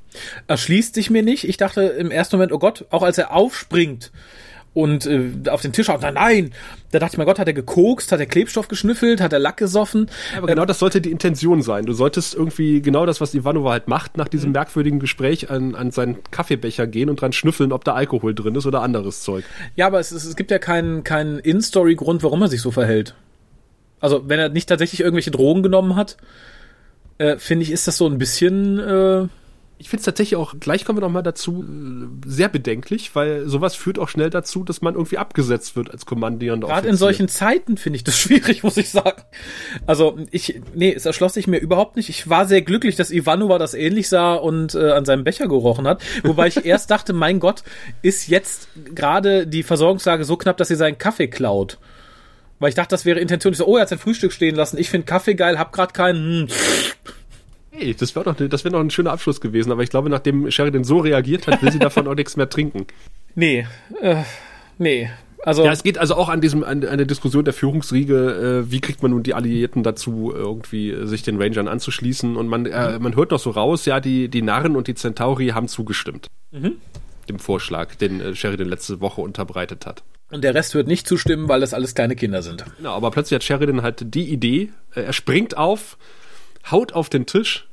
Erschließt 0.47 0.95
sich 0.95 1.11
mir 1.11 1.23
nicht. 1.23 1.49
Ich 1.49 1.57
dachte 1.57 1.83
im 1.83 2.11
ersten 2.11 2.37
Moment, 2.37 2.53
oh 2.53 2.59
Gott, 2.59 2.85
auch 2.91 3.03
als 3.03 3.19
er 3.19 3.33
aufspringt 3.33 4.13
und 4.75 5.05
äh, 5.05 5.31
auf 5.51 5.61
den 5.61 5.73
Tisch 5.75 5.89
haut, 5.89 6.01
nein, 6.01 6.15
nein, 6.15 6.51
da 6.93 6.99
dachte 6.99 7.15
ich, 7.15 7.19
mein 7.19 7.27
Gott, 7.27 7.39
hat 7.39 7.47
er 7.47 7.53
gekokst, 7.53 8.11
hat 8.11 8.21
er 8.21 8.27
Klebstoff 8.27 8.69
geschnüffelt, 8.69 9.21
hat 9.21 9.33
er 9.35 9.39
Lack 9.39 9.59
gesoffen. 9.59 10.09
Aber 10.37 10.47
genau 10.47 10.65
das 10.65 10.79
sollte 10.79 11.03
die 11.03 11.11
Intention 11.11 11.61
sein. 11.61 11.85
Du 11.85 11.93
solltest 11.93 12.35
irgendwie 12.35 12.81
genau 12.81 13.05
das, 13.05 13.21
was 13.21 13.35
Ivanova 13.35 13.71
halt 13.73 13.87
macht, 13.89 14.17
nach 14.17 14.27
Mhm. 14.27 14.31
diesem 14.31 14.53
merkwürdigen 14.53 14.99
Gespräch 14.99 15.51
an, 15.51 15.75
an 15.75 15.91
seinen 15.91 16.23
Kaffeebecher 16.31 16.87
gehen 16.87 17.11
und 17.11 17.21
dran 17.21 17.33
schnüffeln, 17.35 17.71
ob 17.71 17.85
da 17.85 17.93
Alkohol 17.93 18.35
drin 18.35 18.55
ist 18.55 18.65
oder 18.65 18.81
anderes 18.81 19.23
Zeug. 19.23 19.45
Ja, 19.77 19.87
aber 19.89 20.01
es, 20.01 20.11
ist, 20.11 20.25
es 20.25 20.37
gibt 20.37 20.51
ja 20.51 20.59
keinen, 20.59 21.05
keinen 21.05 21.39
In-Story-Grund, 21.39 22.23
warum 22.23 22.41
er 22.41 22.49
sich 22.49 22.63
so 22.63 22.71
verhält. 22.71 23.15
Also, 24.01 24.27
wenn 24.29 24.39
er 24.41 24.49
nicht 24.49 24.69
tatsächlich 24.71 25.01
irgendwelche 25.01 25.31
Drogen 25.31 25.63
genommen 25.63 25.97
hat, 25.97 26.17
äh, 27.23 27.39
finde 27.39 27.63
ich, 27.63 27.71
ist 27.71 27.87
das 27.87 27.97
so 27.97 28.07
ein 28.07 28.19
bisschen, 28.19 28.79
äh, 28.79 29.29
Ich 29.79 29.89
finde 29.89 30.01
es 30.01 30.05
tatsächlich 30.05 30.37
auch, 30.37 30.55
gleich 30.61 30.85
kommen 30.85 30.99
wir 30.99 31.03
noch 31.03 31.13
mal 31.13 31.23
dazu, 31.23 31.65
äh, 31.65 32.29
sehr 32.29 32.49
bedenklich, 32.49 33.15
weil 33.15 33.49
sowas 33.49 33.75
führt 33.77 33.99
auch 33.99 34.09
schnell 34.09 34.31
dazu, 34.31 34.65
dass 34.65 34.81
man 34.83 34.95
irgendwie 34.95 35.19
abgesetzt 35.19 35.77
wird 35.77 35.91
als 35.91 36.05
kommandierender 36.07 36.69
Gerade 36.69 36.89
in 36.89 36.97
solchen 36.97 37.29
Zeiten 37.29 37.77
finde 37.77 37.97
ich 37.97 38.05
das 38.05 38.17
schwierig, 38.23 38.63
muss 38.63 38.77
ich 38.77 38.91
sagen. 38.91 39.23
Also 39.87 40.19
ich, 40.31 40.61
nee, 40.75 40.93
es 40.93 41.07
erschloss 41.07 41.35
sich 41.35 41.47
mir 41.47 41.59
überhaupt 41.59 41.97
nicht. 41.97 42.09
Ich 42.09 42.29
war 42.29 42.47
sehr 42.47 42.63
glücklich, 42.63 42.97
dass 42.97 43.11
Ivanova 43.11 43.59
das 43.59 43.75
ähnlich 43.75 44.09
sah 44.09 44.35
und 44.35 44.75
äh, 44.75 44.91
an 44.91 45.05
seinem 45.05 45.25
Becher 45.25 45.47
gerochen 45.47 45.87
hat. 45.87 46.03
Wobei 46.25 46.49
ich 46.49 46.65
erst 46.65 46.91
dachte, 46.91 47.13
mein 47.25 47.39
Gott, 47.41 47.63
ist 48.03 48.29
jetzt 48.29 48.69
gerade 48.95 49.47
die 49.47 49.63
Versorgungslage 49.63 50.25
so 50.25 50.37
knapp, 50.37 50.57
dass 50.57 50.69
sie 50.69 50.77
seinen 50.77 50.99
Kaffee 50.99 51.29
klaut. 51.29 51.79
Weil 52.63 52.69
ich 52.69 52.77
dachte, 52.77 52.91
das 52.91 53.05
wäre 53.05 53.19
Intention. 53.19 53.53
Ich 53.53 53.59
so, 53.59 53.67
oh, 53.67 53.77
er 53.77 53.83
hat 53.83 53.89
sein 53.89 53.99
Frühstück 53.99 54.33
stehen 54.33 54.55
lassen. 54.55 54.79
Ich 54.79 54.89
finde 54.89 55.05
Kaffee 55.05 55.35
geil, 55.35 55.59
hab 55.59 55.73
grad 55.73 55.95
keinen. 55.95 56.43
Hm. 56.43 56.49
Hey, 57.73 57.93
das 57.93 58.15
wäre 58.15 58.25
doch, 58.25 58.37
das 58.37 58.63
wäre 58.63 58.71
noch 58.71 58.79
ein 58.79 58.91
schöner 58.91 59.11
Abschluss 59.11 59.41
gewesen, 59.41 59.73
aber 59.73 59.83
ich 59.83 59.91
glaube, 59.91 60.09
nachdem 60.09 60.49
Sheridan 60.49 60.85
so 60.85 60.99
reagiert 60.99 61.49
hat, 61.49 61.61
will 61.61 61.73
sie 61.73 61.81
davon 61.81 62.07
auch 62.07 62.15
nichts 62.15 62.37
mehr 62.37 62.49
trinken. 62.49 62.87
Nee, 63.35 63.67
äh, 64.03 64.25
nee. 64.77 65.09
Also, 65.43 65.65
Ja, 65.65 65.73
es 65.73 65.83
geht 65.83 65.97
also 65.97 66.17
auch 66.17 66.29
an 66.29 66.43
diesem, 66.43 66.63
an, 66.65 66.85
an 66.85 66.99
der 66.99 67.07
Diskussion 67.07 67.47
der 67.47 67.55
Führungsriege, 67.55 68.65
äh, 68.67 68.71
wie 68.71 68.81
kriegt 68.83 69.03
man 69.03 69.11
nun 69.11 69.23
die 69.23 69.33
Alliierten 69.33 69.83
dazu, 69.83 70.31
irgendwie 70.35 70.91
äh, 70.91 71.07
sich 71.07 71.23
den 71.23 71.41
Rangern 71.41 71.67
anzuschließen. 71.67 72.37
Und 72.37 72.49
man, 72.49 72.67
äh, 72.67 72.99
man 72.99 73.17
hört 73.17 73.31
noch 73.31 73.39
so 73.39 73.51
raus, 73.51 73.87
ja, 73.87 74.01
die, 74.01 74.29
die 74.29 74.43
Narren 74.43 74.77
und 74.77 74.87
die 74.87 74.95
Centauri 74.95 75.49
haben 75.49 75.67
zugestimmt. 75.67 76.27
Dem 77.31 77.39
Vorschlag, 77.39 77.95
den 77.95 78.21
äh, 78.21 78.35
Sheridan 78.35 78.69
letzte 78.69 79.01
Woche 79.01 79.23
unterbreitet 79.23 79.87
hat. 79.87 80.03
Und 80.33 80.43
der 80.43 80.55
Rest 80.55 80.75
wird 80.75 80.89
nicht 80.89 81.07
zustimmen, 81.07 81.49
weil 81.49 81.61
das 81.61 81.75
alles 81.75 81.95
kleine 81.95 82.17
Kinder 82.17 82.43
sind. 82.43 82.65
Genau, 82.79 82.95
aber 82.95 83.11
plötzlich 83.11 83.37
hat 83.37 83.45
Sheridan 83.45 83.83
halt 83.83 84.15
die 84.15 84.31
Idee, 84.31 84.73
äh, 84.95 85.03
er 85.03 85.13
springt 85.13 85.57
auf, 85.57 85.99
haut 86.71 86.93
auf 86.93 87.09
den 87.09 87.27
Tisch, 87.27 87.69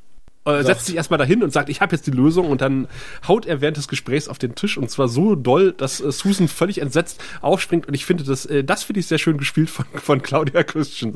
äh, 0.46 0.64
setzt 0.64 0.86
sich 0.86 0.96
erstmal 0.96 1.18
dahin 1.18 1.44
und 1.44 1.52
sagt, 1.52 1.70
ich 1.70 1.82
habe 1.82 1.96
jetzt 1.96 2.06
die 2.08 2.12
Lösung 2.12 2.50
und 2.50 2.62
dann 2.62 2.88
haut 3.28 3.46
er 3.46 3.62
während 3.62 3.78
des 3.78 3.88
Gesprächs 3.88 4.28
auf 4.28 4.38
den 4.38 4.56
Tisch 4.56 4.78
und 4.78 4.90
zwar 4.90 5.08
so 5.08 5.36
doll, 5.36 5.74
dass 5.74 6.02
äh, 6.02 6.12
Susan 6.12 6.48
völlig 6.48 6.82
entsetzt 6.82 7.22
aufspringt 7.42 7.88
und 7.88 7.94
ich 7.94 8.06
finde 8.06 8.24
das, 8.24 8.46
äh, 8.46 8.64
das 8.64 8.84
finde 8.84 9.00
ich 9.00 9.08
sehr 9.08 9.18
schön 9.18 9.38
gespielt 9.38 9.70
von, 9.70 9.86
von 9.94 10.22
Claudia 10.22 10.64
Christian. 10.64 11.14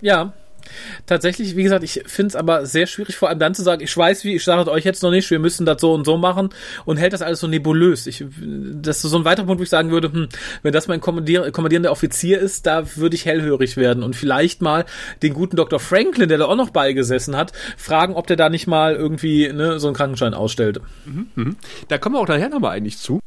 Ja, 0.00 0.32
Tatsächlich, 1.06 1.56
wie 1.56 1.62
gesagt, 1.62 1.84
ich 1.84 2.02
finde 2.06 2.28
es 2.28 2.36
aber 2.36 2.66
sehr 2.66 2.86
schwierig, 2.86 3.16
vor 3.16 3.28
allem 3.28 3.38
dann 3.38 3.54
zu 3.54 3.62
sagen, 3.62 3.82
ich 3.82 3.96
weiß 3.96 4.24
wie, 4.24 4.34
ich 4.34 4.44
sage 4.44 4.70
euch 4.70 4.84
jetzt 4.84 5.02
noch 5.02 5.10
nicht, 5.10 5.30
wir 5.30 5.38
müssen 5.38 5.66
das 5.66 5.80
so 5.80 5.92
und 5.92 6.04
so 6.04 6.16
machen 6.16 6.50
und 6.84 6.96
hält 6.96 7.12
das 7.12 7.22
alles 7.22 7.40
so 7.40 7.46
nebulös. 7.46 8.06
Ich, 8.06 8.24
das 8.74 9.04
ist 9.04 9.10
so 9.10 9.16
ein 9.16 9.24
weiterer 9.24 9.46
Punkt, 9.46 9.60
wo 9.60 9.64
ich 9.64 9.70
sagen 9.70 9.90
würde, 9.90 10.12
hm, 10.12 10.28
wenn 10.62 10.72
das 10.72 10.88
mein 10.88 11.00
kommandier 11.00 11.50
kommandierender 11.50 11.90
Offizier 11.90 12.38
ist, 12.38 12.66
da 12.66 12.96
würde 12.96 13.16
ich 13.16 13.26
hellhörig 13.26 13.76
werden 13.76 14.02
und 14.02 14.16
vielleicht 14.16 14.62
mal 14.62 14.84
den 15.22 15.34
guten 15.34 15.56
Dr. 15.56 15.80
Franklin, 15.80 16.28
der 16.28 16.38
da 16.38 16.46
auch 16.46 16.56
noch 16.56 16.70
beigesessen 16.70 17.36
hat, 17.36 17.52
fragen, 17.76 18.14
ob 18.14 18.26
der 18.26 18.36
da 18.36 18.48
nicht 18.48 18.66
mal 18.66 18.94
irgendwie 18.94 19.52
ne, 19.52 19.78
so 19.80 19.88
einen 19.88 19.96
Krankenschein 19.96 20.34
ausstellt. 20.34 20.80
Mhm, 21.04 21.26
mh. 21.34 21.54
Da 21.88 21.98
kommen 21.98 22.14
wir 22.14 22.20
auch 22.20 22.28
nachher 22.28 22.48
nochmal 22.48 22.76
eigentlich 22.76 22.98
zu 22.98 23.20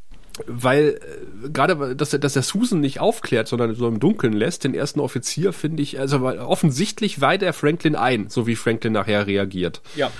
weil 0.48 1.00
äh, 1.46 1.50
gerade, 1.50 1.96
dass, 1.96 2.12
dass 2.12 2.36
er 2.36 2.42
Susan 2.42 2.80
nicht 2.80 3.00
aufklärt, 3.00 3.48
sondern 3.48 3.76
so 3.76 3.88
im 3.88 4.00
Dunkeln 4.00 4.34
lässt, 4.34 4.64
den 4.64 4.74
ersten 4.74 5.00
Offizier 5.00 5.54
finde 5.54 5.84
ich, 5.84 6.00
also 6.00 6.22
weil 6.22 6.40
offensichtlich 6.40 7.22
weiht 7.22 7.42
er 7.42 7.54
Franklin 7.54 7.96
ein, 7.96 8.30
so 8.30 8.48
wie 8.48 8.56
Franklin 8.56 8.94
nachher 8.94 9.28
reagiert. 9.28 9.82
Ja. 9.96 10.12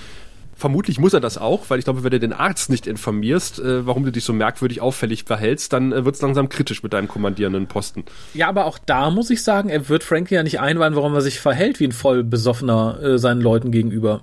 Vermutlich 0.58 0.98
muss 0.98 1.12
er 1.12 1.20
das 1.20 1.36
auch, 1.36 1.68
weil 1.68 1.78
ich 1.78 1.84
glaube, 1.84 2.02
wenn 2.02 2.12
du 2.12 2.18
den 2.18 2.32
Arzt 2.32 2.70
nicht 2.70 2.86
informierst, 2.86 3.58
äh, 3.58 3.86
warum 3.86 4.04
du 4.04 4.10
dich 4.10 4.24
so 4.24 4.32
merkwürdig 4.32 4.80
auffällig 4.80 5.24
verhältst, 5.24 5.74
dann 5.74 5.92
äh, 5.92 6.06
wird 6.06 6.14
es 6.14 6.22
langsam 6.22 6.48
kritisch 6.48 6.82
mit 6.82 6.94
deinem 6.94 7.08
kommandierenden 7.08 7.66
Posten. 7.66 8.04
Ja, 8.32 8.48
aber 8.48 8.64
auch 8.64 8.78
da 8.78 9.10
muss 9.10 9.28
ich 9.28 9.42
sagen, 9.42 9.68
er 9.68 9.90
wird 9.90 10.02
Franklin 10.02 10.36
ja 10.36 10.42
nicht 10.42 10.58
einweihen, 10.58 10.96
warum 10.96 11.14
er 11.14 11.20
sich 11.20 11.40
verhält 11.40 11.78
wie 11.78 11.84
ein 11.84 11.92
voll 11.92 12.24
besoffener 12.24 12.98
äh, 13.02 13.18
seinen 13.18 13.42
Leuten 13.42 13.70
gegenüber. 13.70 14.22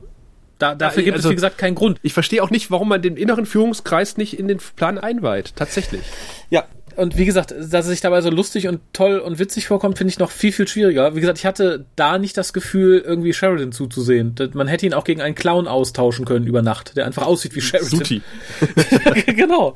Da, 0.64 0.76
dafür 0.76 1.04
gibt 1.04 1.18
also, 1.18 1.28
es, 1.28 1.32
wie 1.32 1.36
gesagt, 1.36 1.58
keinen 1.58 1.76
Grund. 1.76 2.00
Ich 2.04 2.14
verstehe 2.14 2.42
auch 2.42 2.50
nicht, 2.50 2.72
warum 2.72 2.88
man 2.88 3.02
den 3.02 3.18
inneren 3.18 3.46
Führungskreis 3.46 4.16
nicht 4.16 4.40
in 4.40 4.48
den 4.48 4.60
Plan 4.78 4.98
einweiht. 4.98 5.58
Tatsächlich. 5.58 6.02
Ja, 6.50 6.64
und 6.96 7.18
wie 7.18 7.26
gesagt, 7.26 7.52
dass 7.52 7.74
er 7.74 7.84
sich 7.84 8.02
dabei 8.02 8.22
so 8.22 8.30
lustig 8.30 8.68
und 8.68 8.82
toll 8.94 9.20
und 9.20 9.40
witzig 9.40 9.68
vorkommt, 9.68 9.98
finde 9.98 10.12
ich 10.12 10.20
noch 10.20 10.32
viel, 10.32 10.52
viel 10.52 10.68
schwieriger. 10.68 11.16
Wie 11.16 11.20
gesagt, 11.20 11.38
ich 11.40 11.46
hatte 11.46 11.86
da 11.96 12.18
nicht 12.18 12.38
das 12.38 12.54
Gefühl, 12.54 13.00
irgendwie 13.06 13.34
Sheridan 13.34 13.72
zuzusehen. 13.72 14.36
Man 14.54 14.68
hätte 14.68 14.86
ihn 14.86 14.94
auch 14.94 15.04
gegen 15.04 15.22
einen 15.22 15.36
Clown 15.36 15.68
austauschen 15.68 16.26
können 16.26 16.48
über 16.48 16.62
Nacht, 16.62 16.98
der 16.98 17.06
einfach 17.06 17.26
aussieht 17.26 17.56
wie 17.56 17.62
Sheridan. 17.62 17.90
Suti. 17.90 18.22
genau. 19.26 19.76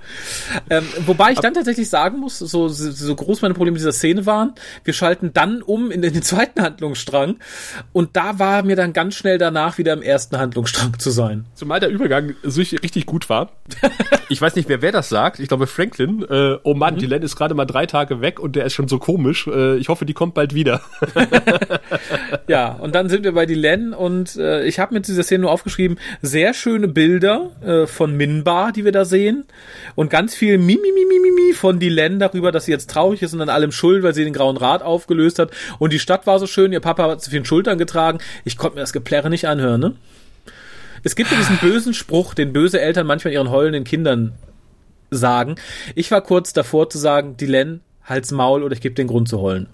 Ähm, 0.70 0.86
wobei 1.06 1.32
ich 1.34 1.40
dann 1.40 1.54
tatsächlich 1.54 1.90
sagen 1.90 2.20
muss, 2.20 2.40
so, 2.40 2.68
so 2.70 3.16
groß 3.16 3.42
meine 3.42 3.54
Probleme 3.54 3.78
dieser 3.78 3.92
Szene 3.92 4.26
waren, 4.26 4.54
wir 4.84 4.94
schalten 4.94 5.32
dann 5.34 5.62
um 5.62 5.92
in 5.92 6.02
den 6.02 6.22
zweiten 6.24 6.62
Handlungsstrang 6.62 7.38
und 7.94 8.16
da 8.16 8.40
war 8.40 8.64
mir 8.64 8.76
dann 8.76 8.94
ganz 8.94 9.16
schnell 9.16 9.38
danach 9.38 9.78
wieder 9.78 9.94
im 9.94 10.02
ersten 10.02 10.38
Handlungsstrang 10.38 10.98
zu 11.00 11.12
sein. 11.12 11.46
Zumal 11.54 11.80
der 11.80 11.90
Übergang 11.90 12.36
richtig 12.44 13.06
gut 13.06 13.30
war. 13.30 13.52
ich 14.30 14.42
weiß 14.42 14.56
nicht, 14.56 14.70
wer 14.70 14.82
wer 14.82 14.92
das 14.92 15.10
sagt. 15.10 15.40
Ich 15.40 15.48
glaube 15.48 15.68
Franklin. 15.68 16.26
Äh, 16.30 16.58
oh 16.64 16.74
Mann, 16.74 16.96
mhm. 16.96 17.00
Len 17.08 17.24
ist 17.24 17.36
gerade 17.36 17.56
mal 17.56 17.66
drei 17.66 17.86
Tage 17.86 18.22
weg 18.22 18.40
und 18.40 18.56
der 18.56 18.66
ist 18.66 18.74
schon 18.74 18.88
so 18.88 19.00
komisch. 19.00 19.48
Äh, 19.48 19.78
ich 19.78 19.90
hoffe, 19.90 20.06
die 20.06 20.14
kommt 20.14 20.34
bald 20.34 20.54
wieder. 20.54 20.82
ja, 22.48 22.74
und 22.74 22.96
dann 22.96 23.10
sind 23.10 23.24
wir 23.24 23.32
bei 23.34 23.46
die 23.46 23.56
Len 23.56 23.94
und 23.94 24.36
äh, 24.36 24.66
ich 24.66 24.80
habe 24.80 24.94
mit 24.94 25.08
dieser 25.08 25.24
Szene 25.24 25.42
nur 25.42 25.52
aufgeschrieben, 25.52 25.98
sehr 26.22 26.54
schöne 26.54 26.88
Bilder 26.88 27.52
äh, 27.62 27.88
von 27.88 28.16
Minbar, 28.16 28.72
die 28.72 28.86
wir 28.86 28.92
da 28.92 29.06
sehen 29.06 29.46
und 29.96 30.10
ganz 30.10 30.36
viel 30.36 30.58
Mimi, 30.58 30.92
Mimi, 30.94 31.20
Mimi 31.20 31.54
von 31.54 31.80
die 31.80 31.90
Len 31.90 32.20
darüber, 32.20 32.52
dass 32.52 32.66
sie 32.66 32.72
jetzt 32.72 32.90
traurig 32.90 33.22
ist 33.22 33.34
und 33.34 33.42
an 33.42 33.50
allem 33.50 33.72
schuld, 33.72 34.04
weil 34.04 34.14
sie 34.14 34.24
den 34.24 34.34
Grauen 34.34 34.58
Rat 34.58 34.84
aufgelöst 34.84 35.40
hat 35.40 35.52
und 35.80 35.94
die 35.94 36.00
Stadt 36.00 36.28
war 36.28 36.40
so 36.40 36.48
schön, 36.48 36.72
ihr 36.72 36.80
Papa 36.80 37.10
hat 37.10 37.22
zu 37.22 37.32
vielen 37.32 37.46
Schultern 37.46 37.78
getragen. 37.78 38.20
Ich 38.46 38.58
konnte 38.58 38.76
mir 38.76 38.82
das 38.82 38.94
Geplärre 38.94 39.30
nicht 39.30 39.48
anhören, 39.48 39.82
ne? 39.82 39.96
Es 41.04 41.16
gibt 41.16 41.32
ja 41.32 41.38
diesen 41.38 41.58
bösen 41.58 41.94
Spruch, 41.94 42.34
den 42.34 42.52
böse 42.54 42.82
Eltern 42.82 43.08
manchmal 43.08 43.34
ihren 43.34 43.50
heulenden 43.50 43.84
Kindern 43.84 44.34
sagen. 45.10 45.56
Ich 45.96 46.12
war 46.12 46.22
kurz 46.22 46.54
davor 46.54 46.90
zu 46.90 46.98
sagen, 46.98 47.38
Dylan, 47.38 47.82
halt's 48.04 48.32
Maul 48.32 48.64
oder 48.64 48.74
ich 48.74 48.82
gebe 48.82 48.96
den 48.96 49.08
Grund 49.08 49.30
zu 49.30 49.40
heulen. 49.40 49.68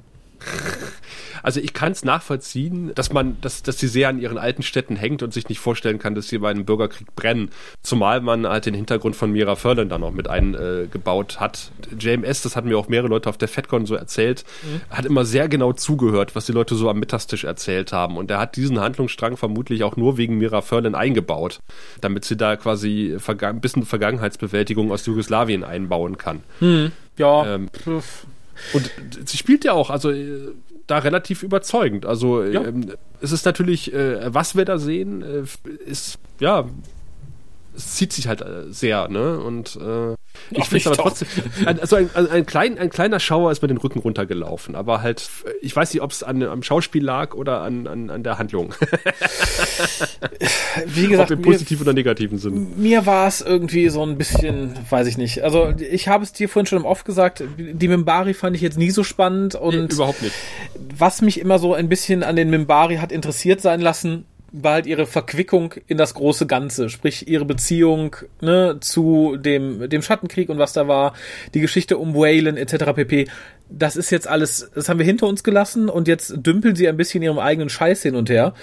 Also 1.43 1.59
ich 1.59 1.73
kann 1.73 1.91
es 1.91 2.03
nachvollziehen, 2.03 2.91
dass 2.95 3.13
man, 3.13 3.37
dass, 3.41 3.61
dass 3.61 3.77
sie 3.77 3.87
sehr 3.87 4.09
an 4.09 4.19
ihren 4.19 4.37
alten 4.37 4.63
Städten 4.63 4.95
hängt 4.95 5.21
und 5.21 5.33
sich 5.33 5.49
nicht 5.49 5.59
vorstellen 5.59 5.99
kann, 5.99 6.15
dass 6.15 6.29
sie 6.29 6.39
bei 6.39 6.49
einem 6.49 6.65
Bürgerkrieg 6.65 7.13
brennen. 7.15 7.49
Zumal 7.83 8.21
man 8.21 8.47
halt 8.47 8.65
den 8.65 8.73
Hintergrund 8.73 9.15
von 9.15 9.31
Mira 9.31 9.55
Furlan 9.55 9.89
da 9.89 9.99
noch 9.99 10.11
mit 10.11 10.29
eingebaut 10.29 11.35
äh, 11.35 11.39
hat. 11.39 11.71
JMS, 11.99 12.41
das 12.41 12.55
hatten 12.55 12.69
mir 12.69 12.77
auch 12.77 12.87
mehrere 12.87 13.09
Leute 13.09 13.29
auf 13.29 13.37
der 13.37 13.49
FedCon 13.49 13.85
so 13.85 13.95
erzählt, 13.95 14.45
mhm. 14.63 14.81
hat 14.89 15.05
immer 15.05 15.25
sehr 15.25 15.49
genau 15.49 15.73
zugehört, 15.73 16.35
was 16.35 16.45
die 16.45 16.53
Leute 16.53 16.75
so 16.75 16.89
am 16.89 16.99
Mittagstisch 16.99 17.43
erzählt 17.43 17.91
haben. 17.91 18.17
Und 18.17 18.31
er 18.31 18.39
hat 18.39 18.55
diesen 18.55 18.79
Handlungsstrang 18.79 19.35
vermutlich 19.35 19.83
auch 19.83 19.97
nur 19.97 20.17
wegen 20.17 20.37
Mira 20.37 20.61
Furlan 20.61 20.95
eingebaut, 20.95 21.59
damit 21.99 22.23
sie 22.25 22.37
da 22.37 22.55
quasi 22.55 23.17
ein 23.27 23.61
bisschen 23.61 23.85
Vergangenheitsbewältigung 23.85 24.91
aus 24.91 25.05
Jugoslawien 25.05 25.63
einbauen 25.63 26.17
kann. 26.17 26.43
Mhm. 26.61 26.93
Ja. 27.17 27.55
Ähm, 27.55 27.69
und 28.73 28.91
sie 29.25 29.37
spielt 29.37 29.65
ja 29.65 29.73
auch, 29.73 29.89
also 29.89 30.11
äh, 30.11 30.53
da 30.87 30.97
relativ 30.99 31.43
überzeugend. 31.43 32.05
Also 32.05 32.43
ja. 32.43 32.63
ähm, 32.63 32.91
es 33.21 33.31
ist 33.31 33.45
natürlich, 33.45 33.93
äh, 33.93 34.33
was 34.33 34.55
wir 34.55 34.65
da 34.65 34.77
sehen, 34.77 35.21
äh, 35.21 35.89
ist 35.89 36.19
ja 36.39 36.65
es 37.75 37.95
zieht 37.95 38.13
sich 38.13 38.27
halt 38.27 38.41
äh, 38.41 38.71
sehr, 38.71 39.07
ne? 39.07 39.39
Und 39.39 39.77
äh, 39.77 40.15
ich 40.51 40.65
finde 40.65 40.87
aber 40.87 40.97
trotzdem, 40.97 41.27
also 41.65 41.95
ein, 41.95 42.09
ein, 42.13 42.29
ein, 42.29 42.45
klein, 42.45 42.77
ein 42.77 42.89
kleiner 42.89 43.19
Schauer 43.19 43.51
ist 43.51 43.61
mir 43.61 43.67
den 43.67 43.77
Rücken 43.77 43.99
runtergelaufen, 43.99 44.75
aber 44.75 45.01
halt, 45.01 45.29
ich 45.61 45.75
weiß 45.75 45.93
nicht, 45.93 46.01
ob 46.01 46.11
es 46.11 46.23
an, 46.23 46.43
am 46.43 46.63
Schauspiel 46.63 47.03
lag 47.03 47.35
oder 47.35 47.61
an, 47.61 47.87
an, 47.87 48.09
an 48.09 48.23
der 48.23 48.37
Handlung. 48.37 48.73
Wie 50.85 51.07
gesagt, 51.07 51.31
ob 51.31 51.37
im 51.37 51.43
positiven 51.43 51.83
oder 51.83 51.93
negativen 51.93 52.37
Sinn. 52.37 52.73
Mir 52.77 53.05
war 53.05 53.27
es 53.27 53.41
irgendwie 53.41 53.89
so 53.89 54.03
ein 54.03 54.17
bisschen, 54.17 54.73
weiß 54.89 55.07
ich 55.07 55.17
nicht. 55.17 55.43
Also 55.43 55.73
ich 55.77 56.07
habe 56.07 56.23
es 56.23 56.33
dir 56.33 56.49
vorhin 56.49 56.67
schon 56.67 56.79
im 56.79 56.85
Off 56.85 57.03
gesagt, 57.03 57.43
die 57.57 57.87
Mimbari 57.87 58.33
fand 58.33 58.55
ich 58.55 58.61
jetzt 58.61 58.77
nie 58.77 58.91
so 58.91 59.03
spannend 59.03 59.55
und 59.55 59.75
nee, 59.75 59.93
überhaupt 59.93 60.21
nicht. 60.21 60.35
Was 60.97 61.21
mich 61.21 61.39
immer 61.39 61.59
so 61.59 61.73
ein 61.73 61.89
bisschen 61.89 62.23
an 62.23 62.35
den 62.35 62.49
Mimbari 62.49 62.97
hat 62.97 63.11
interessiert 63.11 63.61
sein 63.61 63.81
lassen, 63.81 64.25
war 64.53 64.73
halt 64.73 64.85
ihre 64.85 65.07
Verquickung 65.07 65.73
in 65.87 65.97
das 65.97 66.13
große 66.13 66.45
Ganze, 66.45 66.89
sprich 66.89 67.27
ihre 67.27 67.43
Beziehung 67.43 68.15
ne, 68.39 68.77
zu 68.79 69.35
dem, 69.35 69.89
dem 69.89 70.01
Schattenkrieg 70.03 70.47
und 70.49 70.59
was 70.59 70.73
da 70.73 70.87
war, 70.87 71.13
die 71.55 71.59
Geschichte 71.59 71.97
um 71.97 72.13
Whalen 72.13 72.55
etc. 72.55 72.93
pp 72.95 73.27
das 73.75 73.95
ist 73.95 74.11
jetzt 74.11 74.27
alles, 74.27 74.69
das 74.75 74.87
haben 74.87 74.99
wir 74.99 75.05
hinter 75.05 75.27
uns 75.27 75.43
gelassen 75.43 75.89
und 75.89 76.07
jetzt 76.07 76.33
dümpeln 76.37 76.75
sie 76.75 76.87
ein 76.87 76.97
bisschen 76.97 77.23
ihrem 77.23 77.39
eigenen 77.39 77.69
Scheiß 77.69 78.03
hin 78.03 78.15
und 78.15 78.29
her. 78.29 78.53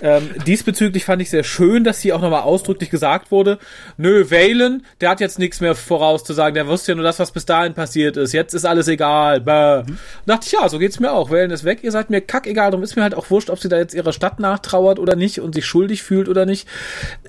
Ähm, 0.00 0.30
diesbezüglich 0.46 1.04
fand 1.04 1.20
ich 1.22 1.30
sehr 1.30 1.44
schön, 1.44 1.82
dass 1.82 2.00
hier 2.00 2.14
auch 2.14 2.20
nochmal 2.20 2.42
ausdrücklich 2.42 2.90
gesagt 2.90 3.30
wurde, 3.30 3.58
nö, 3.96 4.30
Valen, 4.30 4.84
der 5.00 5.10
hat 5.10 5.20
jetzt 5.20 5.38
nichts 5.38 5.60
mehr 5.60 5.74
vorauszusagen, 5.74 6.54
der 6.54 6.68
wusste 6.68 6.92
ja 6.92 6.96
nur 6.96 7.04
das, 7.04 7.18
was 7.18 7.32
bis 7.32 7.46
dahin 7.46 7.74
passiert 7.74 8.16
ist, 8.16 8.32
jetzt 8.32 8.54
ist 8.54 8.64
alles 8.64 8.86
egal. 8.88 9.40
Bäh. 9.40 9.82
Mhm. 9.82 9.98
dachte 10.26 10.46
ich, 10.46 10.52
ja, 10.52 10.68
so 10.68 10.78
geht's 10.78 11.00
mir 11.00 11.12
auch, 11.12 11.30
Valen 11.30 11.50
ist 11.50 11.64
weg, 11.64 11.80
ihr 11.82 11.92
seid 11.92 12.10
mir 12.10 12.20
kackegal, 12.20 12.70
darum 12.70 12.84
ist 12.84 12.94
mir 12.96 13.02
halt 13.02 13.14
auch 13.14 13.30
wurscht, 13.30 13.50
ob 13.50 13.58
sie 13.58 13.68
da 13.68 13.76
jetzt 13.76 13.94
ihrer 13.94 14.12
Stadt 14.12 14.38
nachtrauert 14.38 14.98
oder 14.98 15.16
nicht 15.16 15.40
und 15.40 15.54
sich 15.54 15.66
schuldig 15.66 16.02
fühlt 16.02 16.28
oder 16.28 16.46
nicht. 16.46 16.68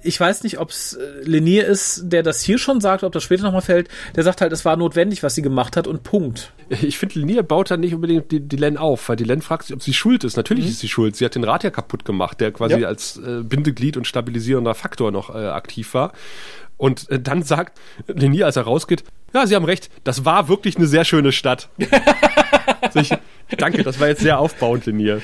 Ich 0.03 0.19
weiß 0.19 0.43
nicht, 0.43 0.59
ob's 0.59 0.93
äh, 0.93 1.23
Lenier 1.23 1.65
ist, 1.65 2.03
der 2.05 2.21
das 2.21 2.41
hier 2.41 2.59
schon 2.59 2.81
sagt, 2.81 3.03
ob 3.03 3.13
das 3.13 3.23
später 3.23 3.43
nochmal 3.43 3.61
fällt, 3.61 3.89
der 4.15 4.23
sagt 4.23 4.41
halt, 4.41 4.51
es 4.51 4.65
war 4.65 4.77
notwendig, 4.77 5.23
was 5.23 5.33
sie 5.35 5.41
gemacht 5.41 5.75
hat 5.75 5.87
und 5.87 6.03
Punkt. 6.03 6.51
Ich 6.81 6.97
finde, 6.97 7.14
Linier 7.15 7.43
baut 7.43 7.71
dann 7.71 7.79
nicht 7.79 7.93
unbedingt 7.93 8.31
die, 8.31 8.39
die 8.39 8.55
Len 8.55 8.77
auf, 8.77 9.09
weil 9.09 9.15
die 9.15 9.23
Len 9.23 9.41
fragt 9.41 9.65
sich, 9.65 9.75
ob 9.75 9.81
sie 9.81 9.93
schuld 9.93 10.23
ist. 10.23 10.37
Natürlich 10.37 10.65
mhm. 10.65 10.71
ist 10.71 10.79
sie 10.79 10.87
schuld. 10.87 11.15
Sie 11.15 11.25
hat 11.25 11.35
den 11.35 11.43
Rat 11.43 11.63
ja 11.63 11.69
kaputt 11.69 12.05
gemacht, 12.05 12.39
der 12.41 12.51
quasi 12.51 12.79
ja. 12.79 12.87
als 12.87 13.17
äh, 13.17 13.43
Bindeglied 13.43 13.97
und 13.97 14.05
stabilisierender 14.05 14.75
Faktor 14.75 15.11
noch 15.11 15.33
äh, 15.33 15.47
aktiv 15.47 15.93
war. 15.93 16.13
Und 16.77 17.09
äh, 17.09 17.19
dann 17.19 17.43
sagt 17.43 17.79
Linier, 18.07 18.45
als 18.45 18.55
er 18.55 18.63
rausgeht, 18.63 19.03
ja, 19.33 19.45
Sie 19.45 19.55
haben 19.55 19.65
recht, 19.65 19.89
das 20.03 20.25
war 20.25 20.47
wirklich 20.47 20.77
eine 20.77 20.87
sehr 20.87 21.05
schöne 21.05 21.31
Stadt. 21.31 21.69
also 22.81 22.99
ich, 22.99 23.11
danke, 23.57 23.83
das 23.83 23.99
war 23.99 24.07
jetzt 24.07 24.21
sehr 24.21 24.39
aufbauend, 24.39 24.85
Linier. 24.85 25.21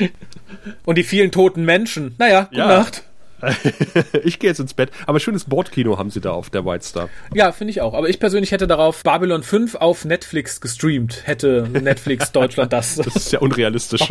Und 0.86 0.98
die 0.98 1.03
vielen 1.03 1.31
toten 1.31 1.63
Menschen. 1.63 2.15
Naja, 2.17 2.43
gute 2.43 2.57
ja. 2.57 2.67
Nacht. 2.67 3.03
ich 4.24 4.39
gehe 4.39 4.50
jetzt 4.50 4.60
ins 4.60 4.74
Bett. 4.74 4.91
Aber 5.05 5.19
schönes 5.19 5.45
Bordkino 5.45 5.98
haben 5.98 6.10
sie 6.10 6.21
da 6.21 6.31
auf 6.31 6.50
der 6.50 6.65
White 6.65 6.86
Star. 6.86 7.10
Ja, 7.33 7.51
finde 7.51 7.71
ich 7.71 7.81
auch. 7.81 7.93
Aber 7.93 8.10
ich 8.10 8.19
persönlich 8.19 8.51
hätte 8.51 8.67
darauf 8.67 9.03
Babylon 9.03 9.43
5 9.43 9.75
auf 9.75 10.05
Netflix 10.05 10.62
gestreamt. 10.62 11.25
Hätte 11.25 11.67
Netflix 11.71 12.31
Deutschland 12.33 12.74
das. 12.74 12.95
Das 12.95 13.15
ist 13.15 13.31
ja 13.31 13.39
unrealistisch. 13.39 14.01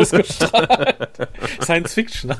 Science 1.60 1.94
Fiction. 1.94 2.30
ähm, 2.30 2.38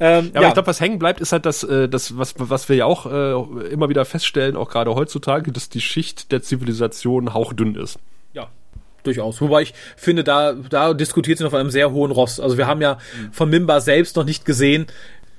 ja, 0.00 0.30
aber 0.34 0.42
ja. 0.42 0.48
ich 0.48 0.54
glaube, 0.54 0.66
was 0.66 0.80
hängen 0.80 0.98
bleibt, 0.98 1.20
ist 1.20 1.32
halt 1.32 1.46
das, 1.46 1.62
äh, 1.64 1.88
das 1.88 2.16
was, 2.16 2.34
was 2.38 2.68
wir 2.68 2.76
ja 2.76 2.86
auch 2.86 3.06
äh, 3.06 3.70
immer 3.70 3.88
wieder 3.88 4.04
feststellen, 4.04 4.56
auch 4.56 4.70
gerade 4.70 4.94
heutzutage, 4.94 5.52
dass 5.52 5.68
die 5.68 5.80
Schicht 5.80 6.32
der 6.32 6.42
Zivilisation 6.42 7.34
hauchdünn 7.34 7.74
ist. 7.74 7.98
Ja, 8.32 8.48
durchaus. 9.02 9.40
Wobei 9.40 9.62
ich 9.62 9.74
finde, 9.96 10.24
da, 10.24 10.52
da 10.52 10.94
diskutiert 10.94 11.38
sie 11.38 11.46
auf 11.46 11.54
einem 11.54 11.70
sehr 11.70 11.90
hohen 11.92 12.10
Ross. 12.10 12.40
Also 12.40 12.58
wir 12.58 12.66
haben 12.66 12.80
ja 12.80 12.94
mhm. 12.94 13.32
von 13.32 13.50
Mimba 13.50 13.80
selbst 13.80 14.16
noch 14.16 14.24
nicht 14.24 14.44
gesehen, 14.44 14.86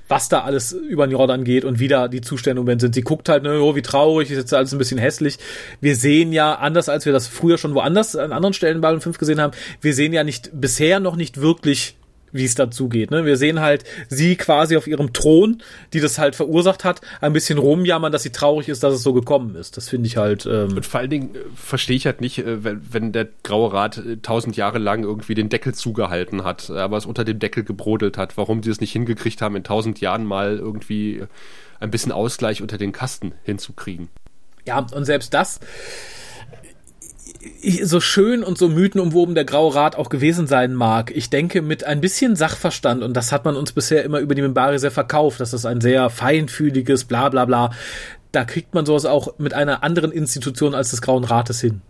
was 0.08 0.28
da 0.28 0.42
alles 0.42 0.72
über 0.72 1.06
den 1.06 1.12
Jordan 1.12 1.44
geht 1.44 1.64
und 1.64 1.78
wie 1.78 1.88
da 1.88 2.08
die 2.08 2.20
Zustände 2.20 2.60
im 2.60 2.66
Moment 2.66 2.80
sind. 2.80 2.94
Sie 2.94 3.02
guckt 3.02 3.28
halt, 3.28 3.42
ne, 3.42 3.60
oh, 3.60 3.74
wie 3.74 3.82
traurig, 3.82 4.30
ist 4.30 4.36
jetzt 4.36 4.54
alles 4.54 4.72
ein 4.72 4.78
bisschen 4.78 4.98
hässlich. 4.98 5.38
Wir 5.80 5.96
sehen 5.96 6.32
ja, 6.32 6.54
anders 6.54 6.88
als 6.88 7.06
wir 7.06 7.12
das 7.12 7.26
früher 7.26 7.58
schon 7.58 7.74
woanders 7.74 8.16
an 8.16 8.32
anderen 8.32 8.54
Stellen 8.54 8.80
bei 8.80 8.98
5 8.98 9.18
gesehen 9.18 9.40
haben, 9.40 9.52
wir 9.80 9.94
sehen 9.94 10.12
ja 10.12 10.24
nicht, 10.24 10.50
bisher 10.52 11.00
noch 11.00 11.16
nicht 11.16 11.40
wirklich 11.40 11.96
wie 12.34 12.44
es 12.44 12.54
dazu 12.56 12.88
geht. 12.88 13.12
Ne? 13.12 13.24
Wir 13.24 13.36
sehen 13.36 13.60
halt 13.60 13.84
sie 14.08 14.36
quasi 14.36 14.76
auf 14.76 14.88
ihrem 14.88 15.12
Thron, 15.12 15.62
die 15.92 16.00
das 16.00 16.18
halt 16.18 16.34
verursacht 16.34 16.84
hat, 16.84 17.00
ein 17.20 17.32
bisschen 17.32 17.58
rumjammern, 17.58 18.10
dass 18.10 18.24
sie 18.24 18.32
traurig 18.32 18.68
ist, 18.68 18.82
dass 18.82 18.92
es 18.92 19.02
so 19.02 19.12
gekommen 19.12 19.54
ist. 19.54 19.76
Das 19.76 19.88
finde 19.88 20.08
ich 20.08 20.16
halt. 20.16 20.44
Ähm 20.44 20.76
Und 20.76 20.84
vor 20.84 21.00
allen 21.00 21.10
Dingen 21.10 21.34
äh, 21.34 21.38
verstehe 21.54 21.96
ich 21.96 22.06
halt 22.06 22.20
nicht, 22.20 22.40
äh, 22.40 22.64
wenn, 22.64 22.82
wenn 22.90 23.12
der 23.12 23.28
Graue 23.44 23.72
Rat 23.72 23.98
äh, 23.98 24.16
tausend 24.16 24.56
Jahre 24.56 24.78
lang 24.78 25.04
irgendwie 25.04 25.34
den 25.34 25.48
Deckel 25.48 25.74
zugehalten 25.74 26.42
hat, 26.42 26.70
aber 26.70 26.96
es 26.96 27.06
unter 27.06 27.24
dem 27.24 27.38
Deckel 27.38 27.62
gebrodelt 27.62 28.18
hat, 28.18 28.36
warum 28.36 28.64
sie 28.64 28.70
es 28.70 28.80
nicht 28.80 28.92
hingekriegt 28.92 29.40
haben, 29.40 29.54
in 29.54 29.62
tausend 29.62 30.00
Jahren 30.00 30.24
mal 30.24 30.58
irgendwie 30.58 31.22
ein 31.78 31.90
bisschen 31.90 32.10
Ausgleich 32.10 32.62
unter 32.62 32.78
den 32.78 32.90
Kasten 32.90 33.32
hinzukriegen. 33.44 34.08
Ja, 34.66 34.78
und 34.78 35.04
selbst 35.04 35.34
das, 35.34 35.60
so 37.82 38.00
schön 38.00 38.42
und 38.42 38.58
so 38.58 38.68
mythenumwoben 38.68 39.34
der 39.34 39.44
Graue 39.44 39.74
Rat 39.74 39.96
auch 39.96 40.08
gewesen 40.08 40.46
sein 40.46 40.74
mag, 40.74 41.10
ich 41.14 41.30
denke 41.30 41.62
mit 41.62 41.84
ein 41.84 42.00
bisschen 42.00 42.36
Sachverstand, 42.36 43.02
und 43.02 43.14
das 43.14 43.32
hat 43.32 43.44
man 43.44 43.56
uns 43.56 43.72
bisher 43.72 44.04
immer 44.04 44.20
über 44.20 44.34
die 44.34 44.42
Mimbari 44.42 44.78
sehr 44.78 44.90
verkauft, 44.90 45.40
dass 45.40 45.50
das 45.50 45.66
ein 45.66 45.80
sehr 45.80 46.10
feinfühliges, 46.10 47.04
bla 47.04 47.28
bla 47.28 47.44
bla, 47.44 47.70
da 48.32 48.44
kriegt 48.44 48.74
man 48.74 48.86
sowas 48.86 49.06
auch 49.06 49.38
mit 49.38 49.54
einer 49.54 49.82
anderen 49.82 50.12
Institution 50.12 50.74
als 50.74 50.90
des 50.90 51.02
Grauen 51.02 51.24
Rates 51.24 51.60
hin. 51.60 51.82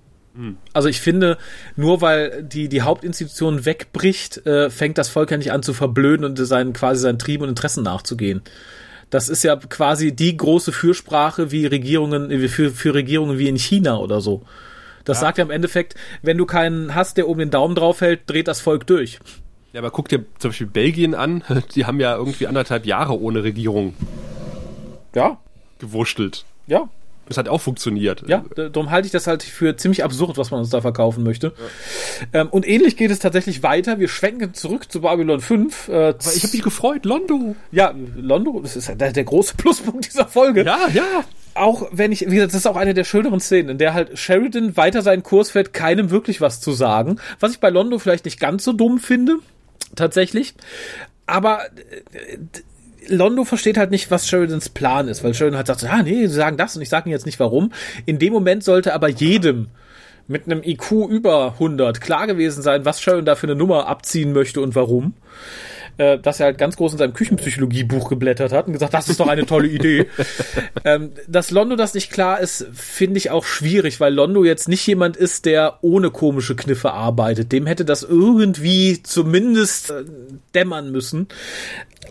Also 0.72 0.88
ich 0.88 1.00
finde, 1.00 1.38
nur 1.76 2.00
weil 2.00 2.42
die, 2.42 2.68
die 2.68 2.82
Hauptinstitution 2.82 3.64
wegbricht, 3.64 4.44
äh, 4.46 4.68
fängt 4.68 4.98
das 4.98 5.08
Volk 5.08 5.30
ja 5.30 5.36
nicht 5.36 5.52
an 5.52 5.62
zu 5.62 5.72
verblöden 5.72 6.24
und 6.24 6.36
seinen, 6.36 6.72
quasi 6.72 7.00
seinen 7.02 7.20
Trieben 7.20 7.44
und 7.44 7.50
Interessen 7.50 7.84
nachzugehen. 7.84 8.42
Das 9.10 9.28
ist 9.28 9.44
ja 9.44 9.54
quasi 9.54 10.10
die 10.10 10.36
große 10.36 10.72
Fürsprache 10.72 11.52
wie 11.52 11.66
Regierungen, 11.66 12.48
für, 12.48 12.70
für 12.70 12.94
Regierungen 12.94 13.38
wie 13.38 13.48
in 13.48 13.56
China 13.56 13.98
oder 13.98 14.20
so. 14.20 14.42
Das 15.04 15.20
sagt 15.20 15.38
ja 15.38 15.44
im 15.44 15.50
Endeffekt, 15.50 15.94
wenn 16.22 16.38
du 16.38 16.46
keinen 16.46 16.94
hast, 16.94 17.16
der 17.18 17.28
oben 17.28 17.40
den 17.40 17.50
Daumen 17.50 17.74
drauf 17.74 18.00
hält, 18.00 18.22
dreht 18.26 18.48
das 18.48 18.60
Volk 18.60 18.86
durch. 18.86 19.18
Ja, 19.72 19.80
aber 19.80 19.90
guck 19.90 20.08
dir 20.08 20.24
zum 20.38 20.50
Beispiel 20.50 20.66
Belgien 20.66 21.14
an, 21.14 21.42
die 21.74 21.84
haben 21.86 22.00
ja 22.00 22.16
irgendwie 22.16 22.46
anderthalb 22.46 22.86
Jahre 22.86 23.20
ohne 23.20 23.42
Regierung 23.42 23.94
Ja, 25.14 25.38
gewurschtelt. 25.78 26.44
ja. 26.66 26.88
Das 27.26 27.38
hat 27.38 27.48
auch 27.48 27.60
funktioniert. 27.60 28.24
Ja, 28.26 28.44
darum 28.54 28.90
halte 28.90 29.06
ich 29.06 29.12
das 29.12 29.26
halt 29.26 29.42
für 29.42 29.76
ziemlich 29.76 30.04
absurd, 30.04 30.36
was 30.36 30.50
man 30.50 30.60
uns 30.60 30.70
da 30.70 30.80
verkaufen 30.80 31.24
möchte. 31.24 31.52
Ähm, 32.32 32.48
und 32.50 32.68
ähnlich 32.68 32.96
geht 32.96 33.10
es 33.10 33.18
tatsächlich 33.18 33.62
weiter. 33.62 33.98
Wir 33.98 34.08
schwenken 34.08 34.52
zurück 34.54 34.92
zu 34.92 35.00
Babylon 35.00 35.40
5. 35.40 35.88
Äh, 35.88 35.92
Aber 35.92 36.16
ich 36.34 36.42
habe 36.42 36.52
mich 36.52 36.62
gefreut, 36.62 37.04
Londo. 37.04 37.56
ja, 37.72 37.94
Londo, 38.16 38.60
das 38.60 38.76
ist 38.76 38.88
der, 38.88 39.12
der 39.12 39.24
große 39.24 39.56
Pluspunkt 39.56 40.06
dieser 40.06 40.26
Folge. 40.26 40.64
Ja, 40.64 40.88
ja. 40.92 41.24
Auch 41.54 41.88
wenn 41.92 42.10
ich, 42.12 42.22
wie 42.22 42.34
gesagt, 42.34 42.52
das 42.52 42.60
ist 42.60 42.66
auch 42.66 42.76
eine 42.76 42.94
der 42.94 43.04
schöneren 43.04 43.40
Szenen, 43.40 43.70
in 43.70 43.78
der 43.78 43.94
halt 43.94 44.18
Sheridan 44.18 44.76
weiter 44.76 45.02
seinen 45.02 45.22
Kurs 45.22 45.52
fährt, 45.52 45.72
keinem 45.72 46.10
wirklich 46.10 46.40
was 46.40 46.60
zu 46.60 46.72
sagen. 46.72 47.20
Was 47.40 47.52
ich 47.52 47.60
bei 47.60 47.70
Londo 47.70 47.98
vielleicht 47.98 48.24
nicht 48.24 48.40
ganz 48.40 48.64
so 48.64 48.72
dumm 48.72 48.98
finde, 48.98 49.36
tatsächlich. 49.94 50.54
Aber 51.26 51.60
äh, 52.12 52.38
Londo 53.08 53.44
versteht 53.44 53.76
halt 53.76 53.90
nicht, 53.90 54.10
was 54.10 54.28
Sheridans 54.28 54.68
Plan 54.68 55.08
ist, 55.08 55.24
weil 55.24 55.34
Sheridan 55.34 55.56
halt 55.56 55.66
sagt, 55.66 55.84
ah 55.84 56.02
nee, 56.02 56.26
sie 56.26 56.34
sagen 56.34 56.56
das 56.56 56.76
und 56.76 56.82
ich 56.82 56.88
sage 56.88 57.08
ihnen 57.08 57.12
jetzt 57.12 57.26
nicht 57.26 57.40
warum. 57.40 57.72
In 58.06 58.18
dem 58.18 58.32
Moment 58.32 58.64
sollte 58.64 58.94
aber 58.94 59.08
jedem 59.08 59.68
mit 60.26 60.46
einem 60.46 60.62
IQ 60.62 60.92
über 61.08 61.52
100 61.54 62.00
klar 62.00 62.26
gewesen 62.26 62.62
sein, 62.62 62.84
was 62.84 63.00
Sheridan 63.00 63.26
da 63.26 63.34
für 63.34 63.46
eine 63.46 63.56
Nummer 63.56 63.86
abziehen 63.86 64.32
möchte 64.32 64.60
und 64.60 64.74
warum. 64.74 65.14
Äh, 65.96 66.18
dass 66.18 66.40
er 66.40 66.46
halt 66.46 66.58
ganz 66.58 66.76
groß 66.76 66.92
in 66.92 66.98
seinem 66.98 67.12
Küchenpsychologiebuch 67.12 68.08
geblättert 68.08 68.52
hat 68.52 68.66
und 68.66 68.72
gesagt, 68.72 68.94
das 68.94 69.08
ist 69.08 69.20
doch 69.20 69.28
eine 69.28 69.46
tolle 69.46 69.68
Idee. 69.68 70.06
ähm, 70.84 71.12
dass 71.28 71.52
Londo 71.52 71.76
das 71.76 71.94
nicht 71.94 72.10
klar 72.10 72.40
ist, 72.40 72.66
finde 72.72 73.18
ich 73.18 73.30
auch 73.30 73.44
schwierig, 73.44 74.00
weil 74.00 74.12
Londo 74.12 74.44
jetzt 74.44 74.68
nicht 74.68 74.84
jemand 74.86 75.16
ist, 75.16 75.44
der 75.44 75.78
ohne 75.82 76.10
komische 76.10 76.56
Kniffe 76.56 76.92
arbeitet. 76.92 77.52
Dem 77.52 77.66
hätte 77.66 77.84
das 77.84 78.02
irgendwie 78.02 79.04
zumindest 79.04 79.90
äh, 79.90 80.04
dämmern 80.52 80.90
müssen. 80.90 81.28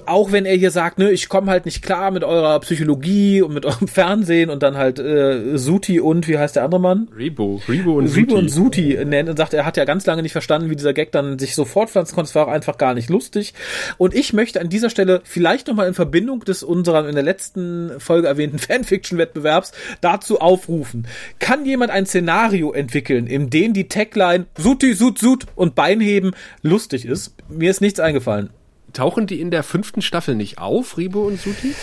Auch 0.05 0.31
wenn 0.31 0.45
er 0.45 0.55
hier 0.55 0.71
sagt, 0.71 0.97
ne, 0.97 1.11
ich 1.11 1.29
komme 1.29 1.51
halt 1.51 1.65
nicht 1.65 1.81
klar 1.81 2.11
mit 2.11 2.23
eurer 2.23 2.59
Psychologie 2.61 3.41
und 3.41 3.53
mit 3.53 3.65
eurem 3.65 3.87
Fernsehen 3.87 4.49
und 4.49 4.63
dann 4.63 4.77
halt 4.77 4.99
äh, 4.99 5.57
Suti 5.57 5.99
und 5.99 6.27
wie 6.27 6.37
heißt 6.37 6.55
der 6.55 6.63
andere 6.63 6.81
Mann? 6.81 7.09
Rebo. 7.15 7.61
Rebo 7.67 7.97
und 7.97 8.05
Ribo 8.07 8.31
Suti. 8.31 8.33
und 8.33 8.49
Suti 8.49 9.05
nennt 9.05 9.29
und 9.29 9.37
sagt, 9.37 9.53
er 9.53 9.65
hat 9.65 9.77
ja 9.77 9.85
ganz 9.85 10.05
lange 10.05 10.21
nicht 10.21 10.31
verstanden, 10.31 10.69
wie 10.69 10.75
dieser 10.75 10.93
Gag 10.93 11.11
dann 11.11 11.37
sich 11.37 11.55
so 11.55 11.65
fortpflanzen 11.65 12.15
konnte. 12.15 12.29
Es 12.29 12.35
war 12.35 12.47
auch 12.47 12.51
einfach 12.51 12.77
gar 12.77 12.93
nicht 12.93 13.09
lustig. 13.09 13.53
Und 13.97 14.13
ich 14.13 14.33
möchte 14.33 14.61
an 14.61 14.69
dieser 14.69 14.89
Stelle 14.89 15.21
vielleicht 15.23 15.67
nochmal 15.67 15.87
in 15.87 15.93
Verbindung 15.93 16.41
des 16.41 16.63
unserer 16.63 17.07
in 17.07 17.15
der 17.15 17.23
letzten 17.23 17.99
Folge 17.99 18.27
erwähnten 18.27 18.59
Fanfiction-Wettbewerbs 18.59 19.71
dazu 20.01 20.39
aufrufen. 20.39 21.07
Kann 21.39 21.65
jemand 21.65 21.91
ein 21.91 22.05
Szenario 22.05 22.71
entwickeln, 22.71 23.27
in 23.27 23.49
dem 23.49 23.73
die 23.73 23.87
Tagline 23.87 24.45
Suti, 24.57 24.93
Sut, 24.93 25.19
Sut 25.19 25.45
und 25.55 25.75
Beinheben 25.75 26.31
lustig 26.61 27.05
ist? 27.05 27.35
Mir 27.49 27.71
ist 27.71 27.81
nichts 27.81 27.99
eingefallen. 27.99 28.49
Tauchen 28.93 29.25
die 29.25 29.41
in 29.41 29.49
der 29.49 29.63
fünften 29.63 30.01
Staffel 30.01 30.35
nicht 30.35 30.59
auf, 30.59 30.97
Rebo 30.97 31.25
und 31.27 31.39
Suti? 31.41 31.73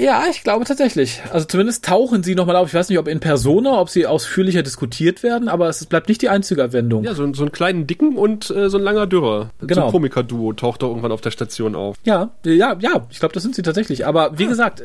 Ja, 0.00 0.24
ich 0.30 0.42
glaube 0.42 0.64
tatsächlich. 0.64 1.20
Also 1.30 1.46
zumindest 1.46 1.84
tauchen 1.84 2.22
sie 2.22 2.34
nochmal 2.34 2.56
auf. 2.56 2.68
Ich 2.68 2.74
weiß 2.74 2.88
nicht, 2.88 2.98
ob 2.98 3.06
in 3.06 3.20
Persona, 3.20 3.78
ob 3.78 3.90
sie 3.90 4.06
ausführlicher 4.06 4.62
diskutiert 4.62 5.22
werden, 5.22 5.48
aber 5.48 5.68
es 5.68 5.84
bleibt 5.84 6.08
nicht 6.08 6.22
die 6.22 6.30
einzige 6.30 6.62
Erwändung. 6.62 7.04
Ja, 7.04 7.14
so, 7.14 7.30
so 7.34 7.42
einen 7.42 7.52
kleinen 7.52 7.86
Dicken 7.86 8.16
und 8.16 8.48
äh, 8.50 8.70
so 8.70 8.78
ein 8.78 8.82
langer 8.84 9.06
Dürrer. 9.06 9.50
So 9.60 9.66
Genau. 9.66 9.86
ein 9.86 9.92
Komiker-Duo 9.92 10.54
taucht 10.54 10.82
doch 10.82 10.88
irgendwann 10.88 11.12
auf 11.12 11.20
der 11.20 11.30
Station 11.32 11.74
auf. 11.74 11.96
Ja, 12.04 12.30
ja, 12.44 12.76
ja, 12.80 13.06
ich 13.10 13.18
glaube, 13.18 13.34
das 13.34 13.42
sind 13.42 13.54
sie 13.54 13.62
tatsächlich. 13.62 14.06
Aber 14.06 14.38
wie 14.38 14.46
gesagt, 14.46 14.82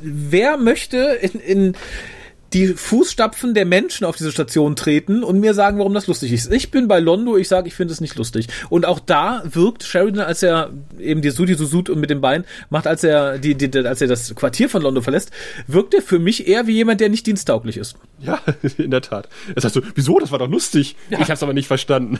wer 0.00 0.56
möchte 0.56 0.96
in, 1.20 1.38
in 1.40 1.74
die 2.56 2.68
Fußstapfen 2.68 3.52
der 3.52 3.66
Menschen 3.66 4.06
auf 4.06 4.16
diese 4.16 4.32
Station 4.32 4.76
treten 4.76 5.22
und 5.22 5.38
mir 5.40 5.52
sagen, 5.52 5.78
warum 5.78 5.92
das 5.92 6.06
lustig 6.06 6.32
ist. 6.32 6.50
Ich 6.50 6.70
bin 6.70 6.88
bei 6.88 7.00
Londo, 7.00 7.36
ich 7.36 7.48
sage, 7.48 7.68
ich 7.68 7.74
finde 7.74 7.92
es 7.92 8.00
nicht 8.00 8.16
lustig. 8.16 8.48
Und 8.70 8.86
auch 8.86 8.98
da 8.98 9.42
wirkt 9.44 9.82
Sheridan, 9.82 10.24
als 10.24 10.42
er 10.42 10.70
eben 10.98 11.20
die 11.20 11.28
Sudi 11.28 11.52
Susut 11.52 11.94
mit 11.94 12.08
dem 12.08 12.22
Bein 12.22 12.46
macht, 12.70 12.86
als 12.86 13.04
er 13.04 13.36
die, 13.36 13.56
die, 13.56 13.78
als 13.80 14.00
er 14.00 14.08
das 14.08 14.34
Quartier 14.34 14.70
von 14.70 14.80
Londo 14.80 15.02
verlässt, 15.02 15.32
wirkt 15.66 15.92
er 15.92 16.00
für 16.00 16.18
mich 16.18 16.48
eher 16.48 16.66
wie 16.66 16.72
jemand, 16.72 17.02
der 17.02 17.10
nicht 17.10 17.26
diensttauglich 17.26 17.76
ist. 17.76 17.96
Ja, 18.20 18.40
in 18.78 18.90
der 18.90 19.02
Tat. 19.02 19.28
Das 19.54 19.64
heißt 19.64 19.74
so, 19.74 19.82
wieso? 19.94 20.18
Das 20.18 20.32
war 20.32 20.38
doch 20.38 20.48
lustig. 20.48 20.96
Ich 21.10 21.18
habe 21.18 21.34
es 21.34 21.42
aber 21.42 21.52
nicht 21.52 21.68
verstanden. 21.68 22.18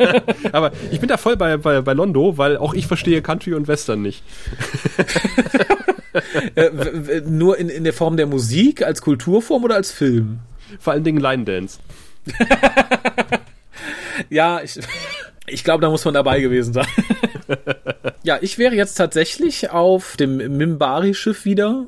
aber 0.52 0.72
ich 0.90 1.00
bin 1.00 1.08
da 1.08 1.16
voll 1.16 1.38
bei, 1.38 1.56
bei, 1.56 1.80
bei 1.80 1.94
Londo, 1.94 2.36
weil 2.36 2.58
auch 2.58 2.74
ich 2.74 2.86
verstehe 2.86 3.22
Country 3.22 3.54
und 3.54 3.68
Western 3.68 4.02
nicht. 4.02 4.22
Äh, 6.54 7.20
nur 7.26 7.58
in, 7.58 7.68
in 7.68 7.84
der 7.84 7.92
Form 7.92 8.16
der 8.16 8.26
Musik, 8.26 8.82
als 8.82 9.02
Kulturform 9.02 9.64
oder 9.64 9.74
als 9.74 9.92
Film? 9.92 10.38
Vor 10.78 10.92
allen 10.92 11.04
Dingen 11.04 11.20
Line 11.20 11.44
Dance. 11.44 11.78
Ja, 14.30 14.60
ich, 14.62 14.78
ich 15.46 15.64
glaube, 15.64 15.82
da 15.82 15.90
muss 15.90 16.04
man 16.04 16.14
dabei 16.14 16.40
gewesen 16.40 16.72
sein. 16.72 16.86
ja, 18.22 18.38
ich 18.40 18.58
wäre 18.58 18.74
jetzt 18.74 18.94
tatsächlich 18.94 19.70
auf 19.70 20.16
dem 20.16 20.36
Mimbari-Schiff 20.36 21.44
wieder, 21.44 21.86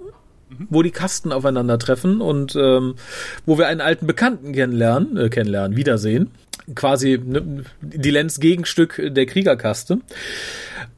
wo 0.68 0.82
die 0.82 0.90
Kasten 0.90 1.32
aufeinandertreffen 1.32 2.20
und 2.20 2.56
ähm, 2.56 2.94
wo 3.46 3.58
wir 3.58 3.66
einen 3.66 3.80
alten 3.80 4.06
Bekannten 4.06 4.52
kennenlernen, 4.52 5.16
äh, 5.16 5.28
kennenlernen, 5.28 5.76
wiedersehen. 5.76 6.30
Quasi 6.74 7.20
ne, 7.22 7.64
die 7.80 8.10
Lenz 8.10 8.40
Gegenstück 8.40 9.00
der 9.04 9.26
Kriegerkaste. 9.26 9.98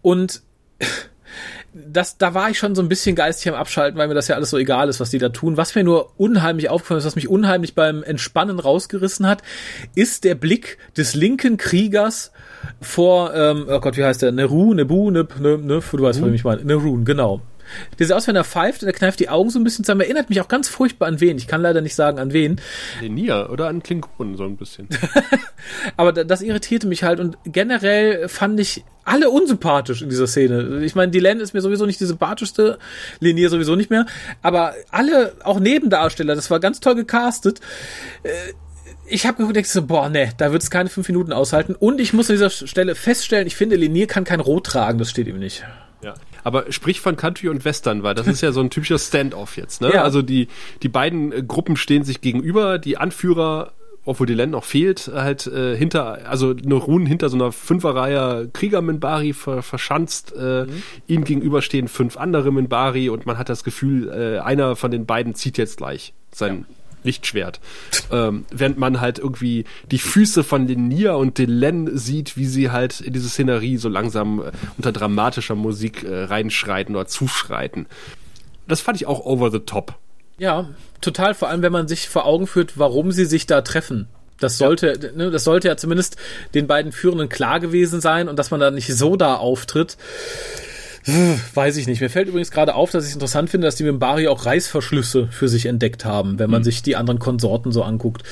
Und 0.00 0.42
das, 1.74 2.18
da 2.18 2.34
war 2.34 2.50
ich 2.50 2.58
schon 2.58 2.74
so 2.74 2.82
ein 2.82 2.88
bisschen 2.88 3.16
geistig 3.16 3.50
am 3.50 3.58
Abschalten, 3.58 3.98
weil 3.98 4.08
mir 4.08 4.14
das 4.14 4.28
ja 4.28 4.36
alles 4.36 4.50
so 4.50 4.58
egal 4.58 4.88
ist, 4.88 5.00
was 5.00 5.10
die 5.10 5.18
da 5.18 5.30
tun. 5.30 5.56
Was 5.56 5.74
mir 5.74 5.84
nur 5.84 6.12
unheimlich 6.18 6.68
aufgefallen 6.68 6.98
ist, 6.98 7.06
was 7.06 7.16
mich 7.16 7.28
unheimlich 7.28 7.74
beim 7.74 8.02
Entspannen 8.02 8.58
rausgerissen 8.58 9.26
hat, 9.26 9.42
ist 9.94 10.24
der 10.24 10.34
Blick 10.34 10.78
des 10.96 11.14
linken 11.14 11.56
Kriegers 11.56 12.32
vor, 12.80 13.34
ähm, 13.34 13.66
oh 13.68 13.80
Gott, 13.80 13.96
wie 13.96 14.04
heißt 14.04 14.22
der? 14.22 14.32
Neru, 14.32 14.74
Nebu, 14.74 15.10
Neb, 15.10 15.40
ne, 15.40 15.58
ne, 15.58 15.80
du 15.80 16.02
weißt, 16.02 16.20
was 16.20 16.30
ich 16.30 16.44
meine. 16.44 16.62
Nerun, 16.64 17.04
genau. 17.04 17.40
Der 17.98 18.06
sieht 18.06 18.14
aus, 18.16 18.26
wenn 18.26 18.36
er 18.36 18.44
pfeift 18.44 18.82
und 18.82 18.88
er 18.88 18.92
kneift 18.94 19.20
die 19.20 19.28
Augen 19.28 19.50
so 19.50 19.58
ein 19.58 19.64
bisschen 19.64 19.84
zusammen. 19.84 20.00
Erinnert 20.02 20.28
mich 20.30 20.40
auch 20.40 20.48
ganz 20.48 20.68
furchtbar 20.68 21.08
an 21.08 21.20
wen. 21.20 21.36
Ich 21.38 21.46
kann 21.46 21.60
leider 21.62 21.80
nicht 21.80 21.94
sagen, 21.94 22.18
an 22.18 22.32
wen. 22.32 22.60
Lenier 23.00 23.48
oder 23.50 23.68
an 23.68 23.82
Klingonen 23.82 24.36
so 24.36 24.44
ein 24.44 24.56
bisschen. 24.56 24.88
Aber 25.96 26.12
da- 26.12 26.24
das 26.24 26.42
irritierte 26.42 26.86
mich 26.86 27.02
halt 27.04 27.20
und 27.20 27.36
generell 27.44 28.28
fand 28.28 28.58
ich 28.60 28.84
alle 29.04 29.30
unsympathisch 29.30 30.02
in 30.02 30.08
dieser 30.10 30.26
Szene. 30.26 30.80
Ich 30.84 30.94
meine, 30.94 31.10
Dylan 31.10 31.40
ist 31.40 31.54
mir 31.54 31.60
sowieso 31.60 31.86
nicht 31.86 31.98
die 32.00 32.04
sympathischste, 32.06 32.78
Linier 33.20 33.50
sowieso 33.50 33.74
nicht 33.74 33.90
mehr, 33.90 34.06
aber 34.42 34.74
alle, 34.92 35.32
auch 35.42 35.58
Nebendarsteller, 35.58 36.36
das 36.36 36.50
war 36.52 36.60
ganz 36.60 36.78
toll 36.78 36.94
gecastet. 36.94 37.60
Äh, 38.22 38.30
Ich 39.08 39.26
habe 39.26 39.44
gedacht, 39.46 39.66
so, 39.66 39.82
boah, 39.84 40.08
ne, 40.08 40.30
da 40.38 40.52
wird 40.52 40.62
es 40.62 40.70
keine 40.70 40.88
fünf 40.88 41.08
Minuten 41.08 41.32
aushalten. 41.32 41.74
Und 41.74 42.00
ich 42.00 42.12
muss 42.12 42.30
an 42.30 42.34
dieser 42.36 42.50
Stelle 42.50 42.94
feststellen, 42.94 43.48
ich 43.48 43.56
finde, 43.56 43.74
Linier 43.76 44.06
kann 44.06 44.22
kein 44.24 44.38
Rot 44.40 44.66
tragen, 44.66 44.98
das 44.98 45.10
steht 45.10 45.26
ihm 45.26 45.40
nicht. 45.40 45.64
Ja. 46.02 46.14
Aber 46.44 46.70
sprich 46.72 47.00
von 47.00 47.16
Country 47.16 47.48
und 47.48 47.64
Western, 47.64 48.02
weil 48.02 48.14
das 48.14 48.26
ist 48.26 48.40
ja 48.40 48.52
so 48.52 48.60
ein 48.60 48.70
typischer 48.70 48.98
Standoff 48.98 49.56
jetzt. 49.56 49.80
Ne? 49.80 49.92
Ja. 49.94 50.02
Also 50.02 50.22
die, 50.22 50.48
die 50.82 50.88
beiden 50.88 51.32
äh, 51.32 51.42
Gruppen 51.42 51.76
stehen 51.76 52.04
sich 52.04 52.20
gegenüber, 52.20 52.78
die 52.78 52.96
Anführer, 52.96 53.72
obwohl 54.04 54.26
die 54.26 54.34
Land 54.34 54.52
noch 54.52 54.64
fehlt, 54.64 55.10
halt 55.14 55.46
äh, 55.46 55.76
hinter, 55.76 56.28
also 56.28 56.54
nur 56.64 56.80
Runen 56.80 57.06
hinter 57.06 57.28
so 57.28 57.36
einer 57.36 57.52
Fünferreihe 57.52 58.50
Krieger 58.52 58.82
Minbari 58.82 59.32
ver, 59.32 59.62
verschanzt. 59.62 60.34
Äh, 60.34 60.66
Ihnen 61.06 61.24
gegenüber 61.24 61.62
stehen 61.62 61.86
fünf 61.86 62.16
andere 62.16 62.52
Minbari 62.52 63.08
und 63.08 63.26
man 63.26 63.38
hat 63.38 63.48
das 63.48 63.62
Gefühl, 63.62 64.08
äh, 64.08 64.40
einer 64.40 64.74
von 64.74 64.90
den 64.90 65.06
beiden 65.06 65.34
zieht 65.34 65.56
jetzt 65.56 65.76
gleich 65.76 66.14
sein 66.32 66.66
Lichtschwert. 67.04 67.60
ähm, 68.10 68.44
während 68.50 68.78
man 68.78 69.00
halt 69.00 69.18
irgendwie 69.18 69.64
die 69.90 69.98
Füße 69.98 70.44
von 70.44 70.66
Lenia 70.66 71.14
und 71.14 71.38
Delenn 71.38 71.96
sieht, 71.96 72.36
wie 72.36 72.46
sie 72.46 72.70
halt 72.70 73.00
in 73.00 73.12
diese 73.12 73.28
Szenerie 73.28 73.76
so 73.76 73.88
langsam 73.88 74.40
äh, 74.40 74.52
unter 74.76 74.92
dramatischer 74.92 75.54
Musik 75.54 76.04
äh, 76.04 76.24
reinschreiten 76.24 76.94
oder 76.94 77.06
zuschreiten. 77.06 77.86
Das 78.68 78.80
fand 78.80 78.96
ich 78.96 79.06
auch 79.06 79.24
over 79.24 79.50
the 79.50 79.60
top. 79.60 79.94
Ja, 80.38 80.68
total, 81.00 81.34
vor 81.34 81.48
allem 81.48 81.62
wenn 81.62 81.72
man 81.72 81.88
sich 81.88 82.08
vor 82.08 82.26
Augen 82.26 82.46
führt, 82.46 82.78
warum 82.78 83.12
sie 83.12 83.24
sich 83.24 83.46
da 83.46 83.60
treffen. 83.60 84.08
Das 84.42 84.58
sollte, 84.58 84.98
ja. 85.00 85.12
ne, 85.12 85.30
das 85.30 85.44
sollte 85.44 85.68
ja 85.68 85.76
zumindest 85.76 86.16
den 86.54 86.66
beiden 86.66 86.90
Führenden 86.90 87.28
klar 87.28 87.60
gewesen 87.60 88.00
sein 88.00 88.28
und 88.28 88.38
dass 88.38 88.50
man 88.50 88.60
da 88.60 88.70
nicht 88.70 88.92
so 88.92 89.16
da 89.16 89.36
auftritt. 89.36 89.96
Weiß 91.54 91.76
ich 91.76 91.86
nicht. 91.86 92.00
Mir 92.00 92.10
fällt 92.10 92.28
übrigens 92.28 92.50
gerade 92.50 92.74
auf, 92.74 92.90
dass 92.90 93.04
ich 93.04 93.10
es 93.10 93.14
interessant 93.14 93.50
finde, 93.50 93.66
dass 93.66 93.76
die 93.76 93.84
Mimbari 93.84 94.28
auch 94.28 94.46
Reißverschlüsse 94.46 95.28
für 95.30 95.48
sich 95.48 95.66
entdeckt 95.66 96.04
haben, 96.04 96.38
wenn 96.38 96.50
man 96.50 96.60
mhm. 96.60 96.64
sich 96.64 96.82
die 96.82 96.96
anderen 96.96 97.18
Konsorten 97.18 97.72
so 97.72 97.82
anguckt. 97.82 98.22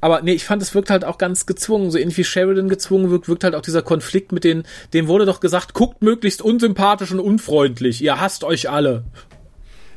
Aber 0.00 0.22
nee, 0.22 0.32
ich 0.32 0.44
fand, 0.44 0.62
es 0.62 0.74
wirkt 0.74 0.90
halt 0.90 1.04
auch 1.04 1.18
ganz 1.18 1.46
gezwungen. 1.46 1.90
So 1.90 1.98
ähnlich 1.98 2.16
wie 2.16 2.24
Sheridan 2.24 2.68
gezwungen 2.68 3.10
wirkt, 3.10 3.28
wirkt 3.28 3.44
halt 3.44 3.54
auch 3.54 3.62
dieser 3.62 3.82
Konflikt 3.82 4.32
mit 4.32 4.44
den, 4.44 4.64
dem 4.94 5.08
wurde 5.08 5.26
doch 5.26 5.40
gesagt, 5.40 5.74
guckt 5.74 6.02
möglichst 6.02 6.40
unsympathisch 6.40 7.12
und 7.12 7.20
unfreundlich. 7.20 8.02
Ihr 8.02 8.18
hasst 8.20 8.44
euch 8.44 8.70
alle. 8.70 9.04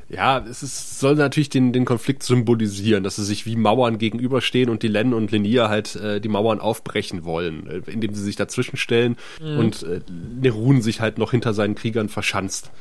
Ja, 0.09 0.39
es 0.39 0.63
ist, 0.63 0.99
soll 0.99 1.15
natürlich 1.15 1.49
den, 1.49 1.71
den 1.71 1.85
Konflikt 1.85 2.23
symbolisieren, 2.23 3.03
dass 3.03 3.17
sie 3.17 3.25
sich 3.25 3.45
wie 3.45 3.55
Mauern 3.55 3.99
gegenüberstehen 3.99 4.69
und 4.69 4.81
die 4.81 4.87
Len 4.87 5.13
und 5.13 5.31
Lenia 5.31 5.69
halt 5.69 5.95
äh, 5.95 6.19
die 6.19 6.29
Mauern 6.29 6.59
aufbrechen 6.59 7.25
wollen, 7.25 7.67
äh, 7.67 7.91
indem 7.91 8.15
sie 8.15 8.23
sich 8.23 8.35
dazwischen 8.35 8.75
stellen 8.75 9.17
mhm. 9.39 9.59
und 9.59 9.83
äh, 9.83 10.01
Nerun 10.41 10.81
sich 10.81 10.99
halt 10.99 11.19
noch 11.19 11.31
hinter 11.31 11.53
seinen 11.53 11.75
Kriegern 11.75 12.09
verschanzt. 12.09 12.71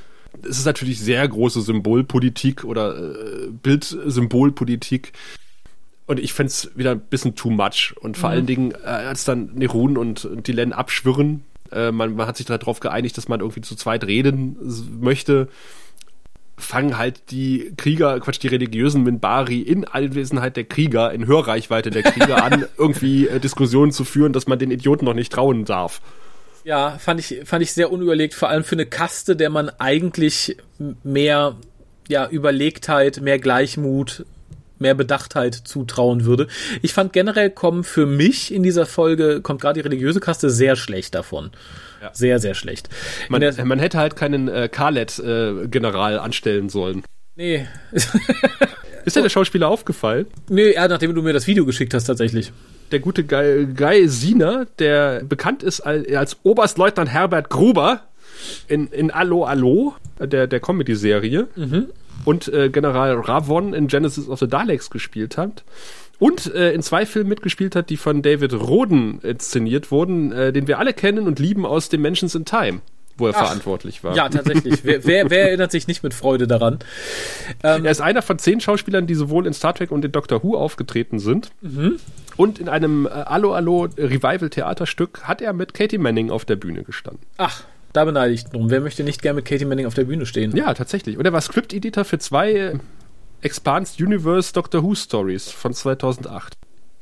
Es 0.43 0.59
ist 0.59 0.65
natürlich 0.65 1.01
sehr 1.01 1.27
große 1.29 1.61
Symbolpolitik 1.61 2.65
oder 2.65 2.97
äh, 2.97 3.49
Bildsymbolpolitik. 3.51 5.13
Und 6.07 6.21
ich 6.21 6.33
fände 6.33 6.53
wieder 6.75 6.93
ein 6.93 7.01
bisschen 7.01 7.35
too 7.35 7.51
much. 7.51 7.95
Und 8.01 8.17
vor 8.17 8.31
mhm. 8.31 8.35
allen 8.35 8.47
Dingen, 8.47 8.71
äh, 8.71 8.87
als 8.87 9.27
dann 9.27 9.53
Nerun 9.55 9.99
und, 9.99 10.25
und 10.25 10.47
die 10.47 10.53
Len 10.53 10.73
abschwirren, 10.73 11.45
äh, 11.73 11.93
man, 11.93 12.15
man 12.17 12.27
hat 12.27 12.39
sich 12.39 12.47
darauf 12.47 12.81
geeinigt, 12.81 13.19
dass 13.19 13.29
man 13.29 13.41
irgendwie 13.41 13.61
zu 13.61 13.77
zweit 13.77 14.05
reden 14.05 14.57
möchte 14.99 15.49
fangen 16.59 16.99
halt 16.99 17.31
die 17.31 17.73
Krieger, 17.77 18.21
Quatsch, 18.21 18.43
die 18.43 18.49
religiösen 18.49 19.05
Minbari 19.05 19.61
in 19.61 19.85
Anwesenheit 19.85 20.57
der 20.57 20.65
Krieger, 20.65 21.13
in 21.13 21.27
Hörreichweite 21.27 21.91
der 21.91 22.03
Krieger 22.03 22.43
an, 22.45 22.67
irgendwie 22.79 23.29
äh, 23.29 23.41
Diskussionen 23.41 23.93
zu 23.93 24.05
führen, 24.05 24.33
dass 24.33 24.47
man 24.47 24.59
den 24.59 24.71
Idioten 24.71 25.05
noch 25.05 25.15
nicht 25.15 25.33
trauen 25.33 25.65
darf. 25.65 26.01
Ja, 26.65 26.99
fand 26.99 27.21
ich, 27.21 27.41
fand 27.45 27.63
ich 27.63 27.73
sehr 27.73 27.91
unüberlegt, 27.91 28.35
vor 28.35 28.49
allem 28.49 28.65
für 28.65 28.75
eine 28.75 28.87
Kaste, 28.87 29.37
der 29.37 29.49
man 29.49 29.71
eigentlich 29.79 30.57
mehr, 31.03 31.57
ja, 32.09 32.29
Überlegtheit, 32.29 33.21
mehr 33.21 33.39
Gleichmut, 33.39 34.27
mehr 34.79 34.95
Bedachtheit 34.95 35.55
zutrauen 35.55 36.25
würde. 36.25 36.47
Ich 36.83 36.93
fand 36.93 37.13
generell 37.13 37.51
kommen 37.51 37.85
für 37.85 38.07
mich 38.07 38.53
in 38.53 38.63
dieser 38.63 38.87
Folge, 38.87 39.41
kommt 39.41 39.61
gerade 39.61 39.81
die 39.81 39.87
religiöse 39.89 40.21
Kaste 40.21 40.51
sehr 40.51 40.77
schlecht 40.77 41.15
davon. 41.15 41.51
Ja. 42.01 42.11
Sehr, 42.13 42.39
sehr 42.39 42.55
schlecht. 42.55 42.89
Man, 43.29 43.41
der, 43.41 43.65
man 43.65 43.79
hätte 43.79 43.99
halt 43.99 44.17
keinen 44.17 44.49
äh, 44.49 44.69
Khaled-General 44.69 46.15
äh, 46.15 46.19
anstellen 46.19 46.69
sollen. 46.69 47.03
Nee. 47.35 47.67
Ist 49.05 49.17
dir 49.17 49.23
der 49.23 49.31
Schauspieler 49.31 49.69
aufgefallen? 49.69 50.27
Nee, 50.49 50.75
ja, 50.75 50.87
nachdem 50.87 51.15
du 51.15 51.23
mir 51.23 51.33
das 51.33 51.47
Video 51.47 51.65
geschickt 51.65 51.95
hast, 51.95 52.05
tatsächlich. 52.05 52.53
Der 52.91 53.01
gute 53.01 53.25
Guy, 53.25 53.67
Guy 53.67 54.09
Siener, 54.09 54.67
der 54.79 55.25
bekannt 55.25 55.63
ist 55.63 55.81
als, 55.81 56.13
als 56.13 56.37
Oberstleutnant 56.43 57.11
Herbert 57.11 57.49
Gruber 57.49 58.03
in, 58.67 58.89
in 58.89 59.11
Allo 59.11 59.45
Allo, 59.45 59.95
der, 60.19 60.47
der 60.47 60.61
Comedy-Serie. 60.61 61.49
Mhm. 61.57 61.87
Und 62.25 62.49
äh, 62.49 62.69
General 62.69 63.15
Ravon 63.15 63.73
in 63.73 63.87
Genesis 63.87 64.29
of 64.29 64.41
the 64.41 64.49
Daleks 64.49 64.91
gespielt 64.91 65.39
hat. 65.39 65.65
Und 66.19 66.53
äh, 66.53 66.73
in 66.73 66.83
zwei 66.83 67.07
Filmen 67.07 67.29
mitgespielt 67.29 67.77
hat, 67.77 67.91
die 67.91 67.97
von 67.97 68.23
David 68.23 68.53
Roden 68.53 69.21
inszeniert 69.21 69.91
wurden, 69.91 70.33
äh, 70.33 70.53
den 70.53 70.67
wir 70.67 70.79
alle 70.79 70.93
kennen 70.93 71.27
und 71.27 71.39
lieben 71.39 71.65
aus 71.65 71.89
Dimensions 71.89 72.35
in 72.35 72.45
Time 72.45 72.81
wo 73.19 73.27
er 73.27 73.35
Ach, 73.35 73.47
verantwortlich 73.47 74.05
war. 74.05 74.15
Ja, 74.15 74.29
tatsächlich. 74.29 74.85
wer, 74.85 75.05
wer, 75.05 75.31
wer, 75.31 75.49
erinnert 75.49 75.73
sich 75.73 75.89
nicht 75.89 76.03
mit 76.03 76.15
Freude 76.15 76.47
daran? 76.47 76.79
Ähm, 77.63 77.85
er 77.85 77.91
ist 77.91 78.01
einer 78.01 78.23
von 78.23 78.39
zehn 78.39 78.61
Schauspielern, 78.61 79.07
die 79.07 79.15
sowohl 79.15 79.47
in 79.47 79.53
Star 79.53 79.75
Trek 79.75 79.91
und 79.91 80.05
in 80.05 80.13
Doctor 80.13 80.43
Who 80.43 80.57
aufgetreten 80.57 81.19
sind. 81.19 81.51
Mhm. 81.61 81.99
Und 82.37 82.61
in 82.61 82.69
einem 82.69 83.07
äh, 83.07 83.11
Allo 83.11 83.53
Allo 83.53 83.89
Revival 83.99 84.51
Theaterstück 84.51 85.25
hat 85.25 85.43
er 85.43 85.53
mit 85.53 85.75
Katie 85.75 85.99
Manning 85.99 86.31
auf 86.31 86.45
der 86.45 86.57
Bühne 86.57 86.85
gestanden. 86.85 87.23
Ach, 87.37 87.65
da 87.93 88.05
beneide 88.05 88.33
ich 88.33 88.45
drum. 88.45 88.71
Wer 88.71 88.81
möchte 88.81 89.03
nicht 89.03 89.23
gerne 89.23 89.37
mit 89.37 89.45
Katie 89.45 89.65
Manning 89.65 89.87
auf 89.87 89.95
der 89.95 90.05
Bühne 90.05 90.25
stehen? 90.27 90.57
Ja, 90.57 90.73
tatsächlich. 90.75 91.19
Und 91.19 91.25
er 91.25 91.33
war 91.33 91.41
Script-Editor 91.41 92.05
für 92.05 92.19
zwei 92.19 92.53
äh, 92.53 92.79
Expanded 93.43 94.01
Universe 94.01 94.53
Doctor 94.53 94.83
Who 94.83 94.95
Stories 94.95 95.51
von 95.51 95.73
2008. 95.73 96.55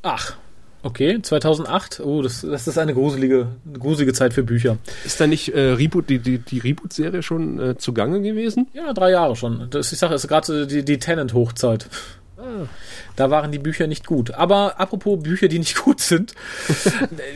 Ach, 0.03 0.37
okay, 0.83 1.21
2008. 1.23 2.01
Oh, 2.01 2.21
das, 2.23 2.43
das 2.43 2.69
ist 2.69 2.77
eine 2.79 2.93
gruselige, 2.93 3.49
gruselige 3.79 4.13
Zeit 4.13 4.35
für 4.35 4.43
Bücher. 4.43 4.77
Ist 5.05 5.21
da 5.21 5.27
nicht 5.27 5.49
äh, 5.55 5.73
Reboot, 5.73 6.11
die, 6.11 6.19
die, 6.19 6.39
die 6.39 6.59
Reboot-Serie 6.59 7.23
schon 7.23 7.59
äh, 7.59 7.79
zugange 7.79 8.21
gewesen? 8.21 8.69
Ja, 8.75 8.93
drei 8.93 9.11
Jahre 9.13 9.35
schon. 9.35 9.69
Das, 9.71 9.93
ich 9.93 9.99
sage, 9.99 10.15
es 10.15 10.25
ist 10.25 10.29
gerade 10.29 10.67
die, 10.67 10.85
die 10.85 10.99
Tenant-Hochzeit. 10.99 11.89
Ah. 12.37 12.69
Da 13.17 13.31
waren 13.31 13.51
die 13.51 13.59
Bücher 13.59 13.87
nicht 13.87 14.07
gut. 14.07 14.33
Aber 14.33 14.79
apropos 14.79 15.23
Bücher, 15.23 15.49
die 15.49 15.59
nicht 15.59 15.77
gut 15.85 16.01
sind. 16.01 16.35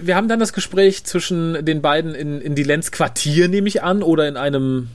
wir 0.02 0.14
haben 0.14 0.28
dann 0.28 0.40
das 0.40 0.52
Gespräch 0.52 1.04
zwischen 1.04 1.64
den 1.64 1.80
beiden 1.80 2.14
in, 2.14 2.40
in 2.40 2.54
die 2.54 2.64
Lenz 2.64 2.90
Quartier, 2.90 3.48
nehme 3.48 3.68
ich 3.68 3.82
an, 3.82 4.02
oder 4.02 4.28
in 4.28 4.36
einem 4.36 4.88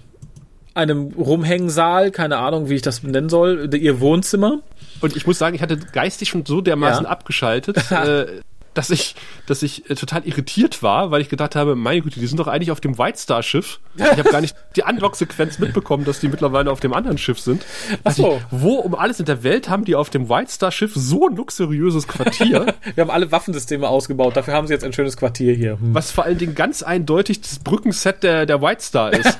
einem 0.75 1.13
Rumhängensaal, 1.13 2.11
keine 2.11 2.37
Ahnung, 2.37 2.69
wie 2.69 2.75
ich 2.75 2.81
das 2.81 3.01
nennen 3.01 3.29
soll, 3.29 3.73
ihr 3.73 3.99
Wohnzimmer. 3.99 4.59
Und 5.01 5.15
ich 5.15 5.25
muss 5.25 5.39
sagen, 5.39 5.55
ich 5.55 5.61
hatte 5.61 5.77
geistig 5.77 6.29
schon 6.29 6.45
so 6.45 6.61
dermaßen 6.61 7.05
ja. 7.05 7.09
abgeschaltet, 7.09 7.77
äh, 7.91 8.41
dass 8.73 8.89
ich, 8.89 9.15
dass 9.47 9.63
ich 9.63 9.89
äh, 9.89 9.95
total 9.95 10.27
irritiert 10.27 10.83
war, 10.83 11.09
weil 11.09 11.21
ich 11.21 11.29
gedacht 11.29 11.55
habe, 11.55 11.75
meine 11.75 12.01
Güte, 12.01 12.19
die 12.19 12.27
sind 12.27 12.39
doch 12.39 12.47
eigentlich 12.47 12.71
auf 12.71 12.81
dem 12.81 12.97
White 12.97 13.17
Star 13.17 13.41
Schiff. 13.41 13.79
Ich 13.95 14.03
habe 14.03 14.23
gar 14.23 14.41
nicht 14.41 14.55
die 14.75 14.83
Unlock-Sequenz 14.83 15.59
mitbekommen, 15.59 16.03
dass 16.03 16.19
die 16.19 16.27
mittlerweile 16.27 16.69
auf 16.69 16.81
dem 16.81 16.93
anderen 16.93 17.17
Schiff 17.17 17.39
sind. 17.39 17.65
Also, 18.03 18.41
wo 18.51 18.73
um 18.75 18.95
alles 18.95 19.19
in 19.21 19.25
der 19.25 19.43
Welt 19.43 19.69
haben 19.69 19.85
die 19.85 19.95
auf 19.95 20.09
dem 20.09 20.27
White 20.27 20.51
Star 20.51 20.71
Schiff 20.71 20.91
so 20.93 21.27
ein 21.27 21.37
luxuriöses 21.37 22.07
Quartier? 22.07 22.73
Wir 22.95 23.01
haben 23.01 23.11
alle 23.11 23.31
Waffensysteme 23.31 23.87
ausgebaut, 23.87 24.35
dafür 24.35 24.53
haben 24.53 24.67
sie 24.67 24.73
jetzt 24.73 24.83
ein 24.83 24.93
schönes 24.93 25.15
Quartier 25.15 25.53
hier. 25.53 25.79
Hm. 25.79 25.93
Was 25.93 26.11
vor 26.11 26.25
allen 26.25 26.37
Dingen 26.37 26.53
ganz 26.53 26.83
eindeutig 26.83 27.39
das 27.39 27.59
Brückenset 27.59 28.23
der, 28.23 28.45
der 28.45 28.61
White 28.61 28.83
Star 28.83 29.13
ist. 29.13 29.37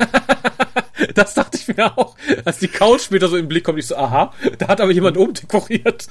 Das 1.14 1.34
dachte 1.34 1.58
ich 1.58 1.68
mir 1.68 1.98
auch. 1.98 2.16
Als 2.46 2.60
die 2.60 2.68
Couch 2.68 3.02
später 3.02 3.28
so 3.28 3.38
im 3.38 3.48
Blick 3.48 3.64
kommt, 3.64 3.80
ich 3.80 3.88
so, 3.88 3.96
aha, 3.96 4.34
da 4.58 4.68
hat 4.68 4.82
aber 4.82 4.92
jemand 4.92 5.18
oben 5.18 5.34
dekoriert. 5.34 6.08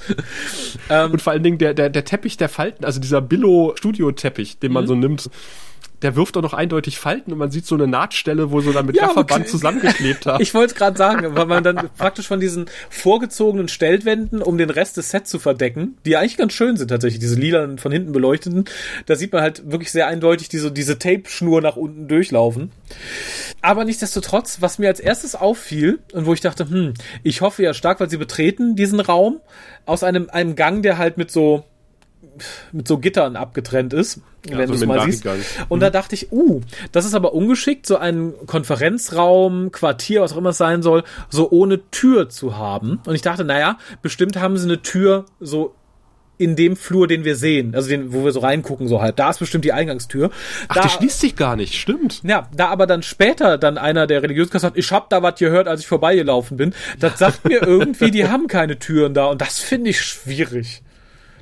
Ähm, 0.91 1.13
Und 1.13 1.23
vor 1.23 1.33
allen 1.33 1.43
Dingen 1.43 1.59
der, 1.59 1.75
der, 1.75 1.91
der 1.91 2.05
Teppich 2.05 2.37
der 2.37 2.49
Falten, 2.49 2.85
also 2.85 3.01
dieser 3.01 3.21
Billo-Studio-Teppich, 3.21 4.59
den 4.59 4.73
man 4.73 4.85
mhm. 4.85 4.89
so 4.89 4.95
nimmt, 4.95 5.31
der 6.03 6.17
wirft 6.17 6.37
auch 6.37 6.43
noch 6.43 6.53
eindeutig 6.53 6.99
Falten 6.99 7.33
und 7.33 7.39
man 7.39 7.51
sieht 7.51 7.67
so 7.67 7.75
eine 7.75 7.87
Nahtstelle, 7.87 8.51
wo 8.51 8.61
so 8.61 8.73
dann 8.73 8.85
mit 8.85 8.97
ja, 8.97 9.07
Gafferband 9.07 9.49
zusammengeklebt 9.49 10.27
hat. 10.27 10.41
Ich 10.45 10.53
wollte 10.53 10.73
es 10.73 10.75
gerade 10.75 10.99
sagen, 10.99 11.35
weil 11.35 11.47
man 11.47 11.65
dann 11.65 11.89
praktisch 11.97 12.29
von 12.29 12.41
diesen 12.41 12.67
vorgezogenen 12.91 13.69
Stellwänden, 13.69 14.43
um 14.43 14.59
den 14.59 14.69
Rest 14.69 14.99
des 14.99 15.11
Sets 15.11 15.31
zu 15.31 15.39
verdecken, 15.39 15.97
die 16.05 16.17
eigentlich 16.17 16.37
ganz 16.37 16.53
schön 16.53 16.77
sind 16.77 16.89
tatsächlich, 16.89 17.21
diese 17.21 17.37
lila 17.37 17.77
von 17.79 17.91
hinten 17.91 18.13
beleuchteten, 18.13 18.67
da 19.07 19.17
sieht 19.17 19.33
man 19.33 19.41
halt 19.41 19.71
wirklich 19.71 19.91
sehr 19.91 20.07
eindeutig 20.07 20.51
diese, 20.51 20.71
diese 20.71 20.99
Tape-Schnur 20.99 21.63
nach 21.63 21.77
unten 21.77 22.07
durchlaufen. 22.07 22.71
Aber 23.63 23.87
nichtsdestotrotz, 23.87 24.59
was 24.61 24.79
mir 24.79 24.89
als 24.89 25.01
erstes 25.01 25.35
auffiel 25.35 26.01
und 26.13 26.27
wo 26.27 26.35
ich 26.35 26.41
dachte, 26.43 26.69
hm, 26.69 26.93
ich 27.23 27.41
hoffe 27.41 27.63
ja 27.63 27.73
stark, 27.73 28.01
weil 28.01 28.11
sie 28.11 28.19
betreten 28.19 28.77
diesen 28.77 29.01
Raum 29.01 29.41
aus 29.87 30.03
einem, 30.03 30.29
einem 30.31 30.55
Gang, 30.55 30.83
der 30.83 30.99
halt 30.99 31.17
mit 31.17 31.31
so 31.31 31.65
mit 32.73 32.89
so 32.89 32.99
Gittern 32.99 33.37
abgetrennt 33.37 33.93
ist, 33.93 34.21
ja, 34.49 34.59
wenn 34.59 34.69
so 34.69 34.75
du 34.75 34.81
es 34.81 34.87
mal 34.87 35.01
siehst. 35.05 35.27
Und 35.69 35.79
mhm. 35.79 35.81
da 35.81 35.91
dachte 35.91 36.15
ich, 36.15 36.33
uh, 36.33 36.61
das 36.93 37.05
ist 37.05 37.15
aber 37.15 37.33
ungeschickt, 37.35 37.87
so 37.87 37.97
einen 37.97 38.35
Konferenzraum, 38.47 39.73
Quartier, 39.73 40.23
was 40.23 40.33
auch 40.33 40.39
immer 40.39 40.51
es 40.51 40.59
sein 40.59 40.83
soll, 40.83 41.05
so 41.31 41.51
ohne 41.51 41.91
Tür 41.91 42.29
zu 42.29 42.57
haben. 42.57 43.01
Und 43.07 43.15
ich 43.15 43.23
dachte, 43.23 43.45
naja, 43.45 43.79
bestimmt 44.03 44.39
haben 44.39 44.57
sie 44.57 44.65
eine 44.65 44.83
Tür 44.83 45.27
so 45.41 45.75
in 46.37 46.57
dem 46.57 46.77
Flur, 46.77 47.07
den 47.07 47.25
wir 47.25 47.37
sehen, 47.37 47.75
also 47.75 47.89
den, 47.89 48.13
wo 48.13 48.25
wir 48.25 48.33
so 48.33 48.41
reingucken, 48.41 48.89
so 48.89 49.01
halb. 49.01 49.17
Da 49.17 49.31
ist 49.31 49.39
bestimmt 49.39 49.65
die 49.65 49.73
Eingangstür. 49.73 50.31
Ach, 50.69 50.83
die 50.83 50.89
schließt 50.89 51.21
sich 51.21 51.37
gar 51.37 51.55
nicht, 51.55 51.75
stimmt. 51.75 52.23
Ja, 52.25 52.49
da 52.55 52.69
aber 52.69 52.87
dann 52.87 53.03
später 53.03 53.57
dann 53.57 53.79
einer 53.79 54.07
der 54.07 54.23
religiösen 54.23 54.59
sagt, 54.59 54.77
ich 54.77 54.91
hab 54.91 55.11
da 55.11 55.23
was 55.23 55.39
gehört, 55.39 55.69
als 55.69 55.81
ich 55.81 55.87
vorbeigelaufen 55.87 56.57
bin. 56.57 56.75
Das 56.99 57.19
sagt 57.19 57.45
mir 57.49 57.63
irgendwie, 57.67 58.11
die 58.11 58.29
haben 58.29 58.49
keine 58.49 58.79
Türen 58.79 59.15
da 59.15 59.27
und 59.27 59.41
das 59.41 59.61
finde 59.61 59.91
ich 59.91 60.01
schwierig. 60.01 60.83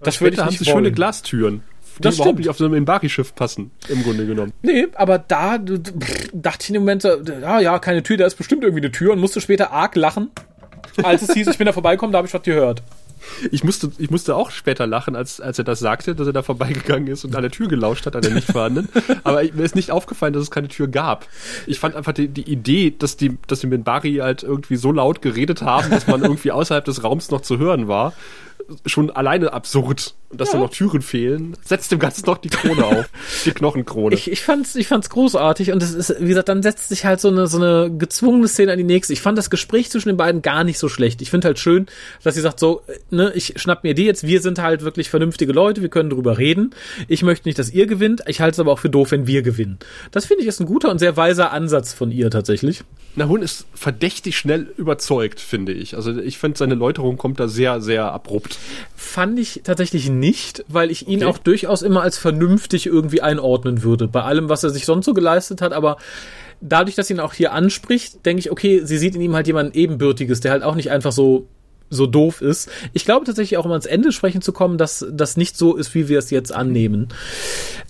Das 0.05 0.21
würde 0.21 0.35
ich 0.35 0.39
nicht 0.39 0.47
haben 0.47 0.65
sie 0.65 0.71
schöne 0.71 0.93
Glastüren. 0.93 1.63
Die 1.99 2.03
das 2.03 2.15
überhaupt 2.15 2.29
stimmt. 2.29 2.39
nicht 2.39 2.49
auf 2.49 2.57
so 2.57 2.65
einem 2.65 2.75
Imbari-Schiff 2.75 3.35
passen, 3.35 3.71
im 3.89 4.03
Grunde 4.03 4.27
genommen. 4.27 4.53
Nee, 4.63 4.87
aber 4.95 5.19
da 5.19 5.59
pff, 5.59 6.31
dachte 6.33 6.65
ich 6.65 6.75
im 6.75 6.83
Moment, 6.83 7.05
ja, 7.05 7.61
ja, 7.61 7.79
keine 7.79 8.03
Tür, 8.03 8.17
da 8.17 8.27
ist 8.27 8.37
bestimmt 8.37 8.63
irgendwie 8.63 8.83
eine 8.83 8.93
Tür 8.93 9.13
und 9.13 9.21
musste 9.21 9.43
später 9.43 9.73
arg 9.73 9.95
lachen, 9.95 10.31
als 11.03 11.23
es 11.23 11.35
hieß, 11.35 11.49
ich 11.49 11.59
bin 11.59 11.67
da 11.67 11.73
vorbeikommen, 11.73 12.13
da 12.13 12.19
habe 12.19 12.29
ich 12.29 12.35
was 12.35 12.43
gehört. 12.43 12.83
Ich 13.51 13.63
musste, 13.63 13.93
ich 13.99 14.11
musste 14.11 14.35
auch 14.35 14.51
später 14.51 14.87
lachen, 14.87 15.15
als, 15.15 15.41
als 15.41 15.59
er 15.59 15.65
das 15.65 15.79
sagte, 15.79 16.15
dass 16.15 16.27
er 16.27 16.33
da 16.33 16.43
vorbeigegangen 16.43 17.07
ist 17.07 17.25
und 17.25 17.35
an 17.37 17.43
der 17.43 17.51
Tür 17.51 17.69
gelauscht 17.69 18.07
hat, 18.07 18.17
an 18.17 18.23
der 18.23 18.33
nicht 18.33 18.51
vorhandenen. 18.51 18.89
Aber 19.25 19.43
mir 19.43 19.63
ist 19.63 19.77
nicht 19.77 19.91
aufgefallen, 19.91 20.33
dass 20.33 20.43
es 20.43 20.51
keine 20.51 20.69
Tür 20.69 20.89
gab. 20.89 21.27
Ich 21.67 21.79
fand 21.79 21.95
einfach 21.95 22.13
die, 22.13 22.29
die 22.29 22.51
Idee, 22.51 22.93
dass 22.97 23.17
die, 23.17 23.39
dass 23.47 23.61
die 23.61 23.67
mit 23.69 23.85
Bari 23.85 24.17
halt 24.17 24.43
irgendwie 24.43 24.77
so 24.77 24.93
laut 24.93 25.23
geredet 25.23 25.63
haben, 25.63 25.91
dass 25.91 26.07
man 26.07 26.23
irgendwie 26.23 26.51
außerhalb 26.51 26.85
des 26.85 27.05
Raums 27.05 27.31
noch 27.31 27.43
zu 27.43 27.59
hören 27.59 27.87
war, 27.89 28.13
schon 28.87 29.11
alleine 29.11 29.53
absurd. 29.53 30.15
Und 30.33 30.41
dass 30.41 30.49
ja. 30.49 30.55
da 30.55 30.65
noch 30.65 30.71
Türen 30.71 31.03
fehlen, 31.03 31.57
setzt 31.63 31.93
dem 31.93 31.99
Ganzen 31.99 32.25
noch 32.25 32.39
die 32.39 32.49
Krone 32.49 32.85
auf. 32.85 33.11
Die 33.45 33.51
Knochenkrone. 33.51 34.15
Ich, 34.15 34.31
ich 34.31 34.41
fand's, 34.41 34.75
ich 34.77 34.87
fand's 34.89 35.11
großartig 35.11 35.73
und 35.73 35.83
es 35.83 35.93
ist, 35.93 36.15
wie 36.21 36.29
gesagt, 36.29 36.49
dann 36.49 36.63
setzt 36.63 36.89
sich 36.89 37.05
halt 37.05 37.21
so 37.21 37.29
eine, 37.29 37.47
so 37.47 37.59
eine 37.59 37.95
gezwungene 37.97 38.49
Szene 38.49 38.73
an 38.73 38.79
die 38.79 38.85
nächste. 38.85 39.13
Ich 39.13 39.21
fand 39.21 39.37
das 39.37 39.51
Gespräch 39.51 39.91
zwischen 39.91 40.09
den 40.09 40.17
beiden 40.17 40.41
gar 40.41 40.65
nicht 40.65 40.79
so 40.79 40.89
schlecht. 40.89 41.21
Ich 41.21 41.31
finde 41.31 41.49
halt 41.49 41.59
schön, 41.59 41.87
dass 42.23 42.35
sie 42.35 42.41
sagt 42.41 42.59
so, 42.61 42.83
ne, 43.11 43.31
ich 43.35 43.55
schnapp 43.57 43.85
mir 43.85 43.95
die 43.95 44.05
jetzt, 44.05 44.27
wir 44.27 44.41
sind 44.41 44.59
halt 44.61 44.83
wirklich 44.83 45.11
vernünftige 45.11 45.53
Leute, 45.53 45.83
wir 45.83 45.91
können 45.91 46.09
drüber 46.09 46.39
reden. 46.39 46.71
Ich 47.09 47.23
möchte 47.23 47.47
nicht, 47.47 47.59
dass 47.59 47.71
ihr 47.71 47.87
gewinnt. 47.87 48.23
Ich 48.27 48.41
halte 48.41 48.55
es 48.55 48.61
aber 48.61 48.73
auch 48.73 48.79
für 48.79 48.91
doof, 48.91 49.11
wenn 49.11 49.27
wir 49.27 49.43
gewinnen. 49.43 49.79
Das 50.13 50.25
finde 50.25 50.43
ich 50.43 50.49
ist 50.49 50.61
ein 50.61 50.67
guter 50.67 50.91
und 50.91 50.99
sehr 50.99 51.17
weiser 51.17 51.53
Ansatz 51.53 51.93
von 51.93 52.11
ihr 52.11 52.31
tatsächlich. 52.31 52.85
Nahun 53.15 53.43
ist 53.43 53.67
verdächtig 53.75 54.39
schnell 54.39 54.73
überzeugt, 54.79 55.41
finde 55.41 55.73
ich. 55.73 55.97
Also 55.97 56.19
ich 56.19 56.39
finde, 56.39 56.57
seine 56.57 56.75
Läuterung 56.75 57.19
kommt 57.19 57.41
da 57.41 57.49
sehr, 57.49 57.83
sehr 57.83 58.11
abrupt. 58.11 58.59
Fand 58.97 59.39
ich 59.39 59.61
tatsächlich 59.65 60.09
nicht, 60.09 60.22
weil 60.69 60.91
ich 60.91 61.09
ihn 61.09 61.23
okay. 61.23 61.27
auch 61.27 61.39
durchaus 61.39 61.83
immer 61.83 62.03
als 62.03 62.19
vernünftig 62.19 62.87
irgendwie 62.87 63.21
einordnen 63.21 63.83
würde. 63.83 64.09
Bei 64.09 64.23
allem, 64.23 64.49
was 64.49 64.65
er 64.65 64.71
sich 64.71 64.87
sonst 64.87 65.07
so 65.07 65.15
geleistet 65.15 65.61
hat, 65.61 65.73
aber 65.73 65.97
dadurch, 66.61 66.95
dass 66.95 67.11
ihn 67.11 67.21
auch 67.21 67.35
hier 67.35 67.53
anspricht, 67.53 68.25
denke 68.25 68.41
ich, 68.41 68.51
okay, 68.51 68.81
sie 68.85 68.99
sieht 68.99 69.15
in 69.15 69.21
ihm 69.21 69.35
halt 69.35 69.47
jemanden 69.47 69.77
ebenbürtiges, 69.77 70.41
der 70.41 70.53
halt 70.53 70.63
auch 70.63 70.75
nicht 70.75 70.91
einfach 70.91 71.13
so 71.13 71.47
so 71.93 72.07
doof 72.07 72.41
ist. 72.41 72.71
Ich 72.95 73.05
glaube 73.05 73.27
tatsächlich 73.27 73.59
auch, 73.59 73.67
um 73.67 73.71
ans 73.71 73.85
Ende 73.87 74.13
sprechen 74.13 74.41
zu 74.41 74.53
kommen, 74.53 74.79
dass 74.79 75.07
das 75.13 75.37
nicht 75.37 75.59
so 75.59 75.77
ist, 75.77 75.95
wie 75.95 76.09
wir 76.09 76.19
es 76.19 76.31
jetzt 76.31 76.51
annehmen. 76.51 77.09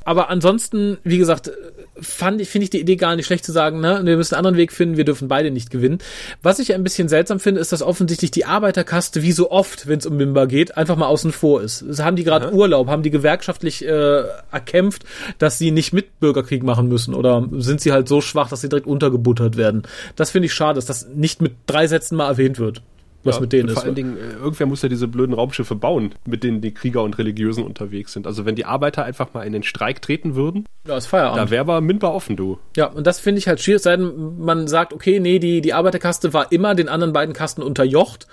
Aber 0.05 0.29
ansonsten, 0.29 0.99
wie 1.05 1.18
gesagt, 1.18 1.53
fand 2.00 2.40
ich, 2.40 2.48
finde 2.48 2.64
ich 2.64 2.70
die 2.70 2.81
Idee 2.81 2.96
gar 2.96 3.16
nicht 3.16 3.26
schlecht 3.26 3.44
zu 3.44 3.52
sagen, 3.52 3.81
ne, 3.81 4.00
wir 4.05 4.16
müssen 4.16 4.35
einen 4.35 4.38
anderen 4.38 4.57
Weg 4.57 4.72
finden, 4.72 4.96
wir 4.96 5.05
dürfen 5.05 5.28
beide 5.28 5.50
nicht 5.50 5.70
gewinnen. 5.70 5.98
Was 6.42 6.59
ich 6.59 6.74
ein 6.74 6.83
bisschen 6.83 7.09
seltsam 7.09 7.38
finde, 7.38 7.61
ist, 7.61 7.72
dass 7.72 7.83
offensichtlich 7.83 8.31
die 8.31 8.44
Arbeiterkaste, 8.44 9.22
wie 9.22 9.33
so 9.33 9.50
oft, 9.50 9.87
wenn 9.87 9.98
es 9.98 10.07
um 10.07 10.16
Mimba 10.16 10.46
geht, 10.46 10.76
einfach 10.76 10.96
mal 10.96 11.07
außen 11.07 11.33
vor 11.33 11.62
ist. 11.62 11.85
Das 11.87 12.02
haben 12.02 12.16
die 12.16 12.24
gerade 12.24 12.46
ja. 12.46 12.52
Urlaub, 12.52 12.88
haben 12.88 13.02
die 13.02 13.11
gewerkschaftlich 13.11 13.85
äh, 13.85 14.22
erkämpft, 14.50 15.05
dass 15.38 15.59
sie 15.59 15.70
nicht 15.70 15.92
mit 15.92 16.18
Bürgerkrieg 16.20 16.62
machen 16.62 16.88
müssen 16.88 17.14
oder 17.14 17.46
sind 17.52 17.81
sie 17.81 17.92
halt 17.92 18.09
so 18.09 18.20
schwach, 18.20 18.48
dass 18.48 18.62
sie 18.62 18.68
direkt 18.68 18.87
untergebuttert 18.87 19.57
werden. 19.57 19.83
Das 20.16 20.31
finde 20.31 20.46
ich 20.46 20.55
schade, 20.55 20.76
dass 20.76 20.87
das 20.87 21.09
nicht 21.09 21.42
mit 21.42 21.52
drei 21.66 21.87
Sätzen 21.87 22.16
mal 22.16 22.28
erwähnt 22.28 22.59
wird 22.59 22.83
was 23.24 23.37
ja, 23.37 23.40
mit 23.40 23.52
denen 23.52 23.68
ist. 23.68 23.74
Vor 23.74 23.85
allen 23.85 23.94
Dingen, 23.94 24.16
äh, 24.16 24.35
irgendwer 24.35 24.66
muss 24.66 24.82
ja 24.82 24.88
diese 24.88 25.08
blöden 25.08 25.35
Raumschiffe 25.35 25.74
bauen, 25.74 26.14
mit 26.26 26.44
denen 26.44 26.61
die 26.61 26.72
Krieger 26.72 27.02
und 27.02 27.18
Religiösen 27.18 27.64
unterwegs 27.64 28.12
sind. 28.12 28.26
Also 28.26 28.44
wenn 28.44 28.54
die 28.54 28.64
Arbeiter 28.64 29.04
einfach 29.04 29.32
mal 29.35 29.42
in 29.42 29.52
den 29.52 29.62
Streik 29.62 30.02
treten 30.02 30.35
würden, 30.35 30.66
ja, 30.87 30.96
ist 30.96 31.06
Feierabend. 31.06 31.38
da 31.38 31.50
wäre 31.50 31.61
aber 31.61 31.80
mindbar 31.80 32.14
offen, 32.14 32.37
du. 32.37 32.58
Ja, 32.76 32.87
und 32.87 33.06
das 33.06 33.20
finde 33.20 33.38
ich 33.38 33.48
halt 33.48 33.61
schwierig, 33.61 33.82
seitdem 33.82 34.38
man 34.38 34.68
sagt, 34.68 34.92
okay, 34.92 35.20
nee, 35.20 35.38
die, 35.38 35.61
die 35.61 35.72
Arbeiterkaste 35.72 36.32
war 36.32 36.52
immer 36.52 36.74
den 36.74 36.88
anderen 36.88 37.12
beiden 37.12 37.35
Kasten 37.35 37.62
unterjocht. 37.62 38.26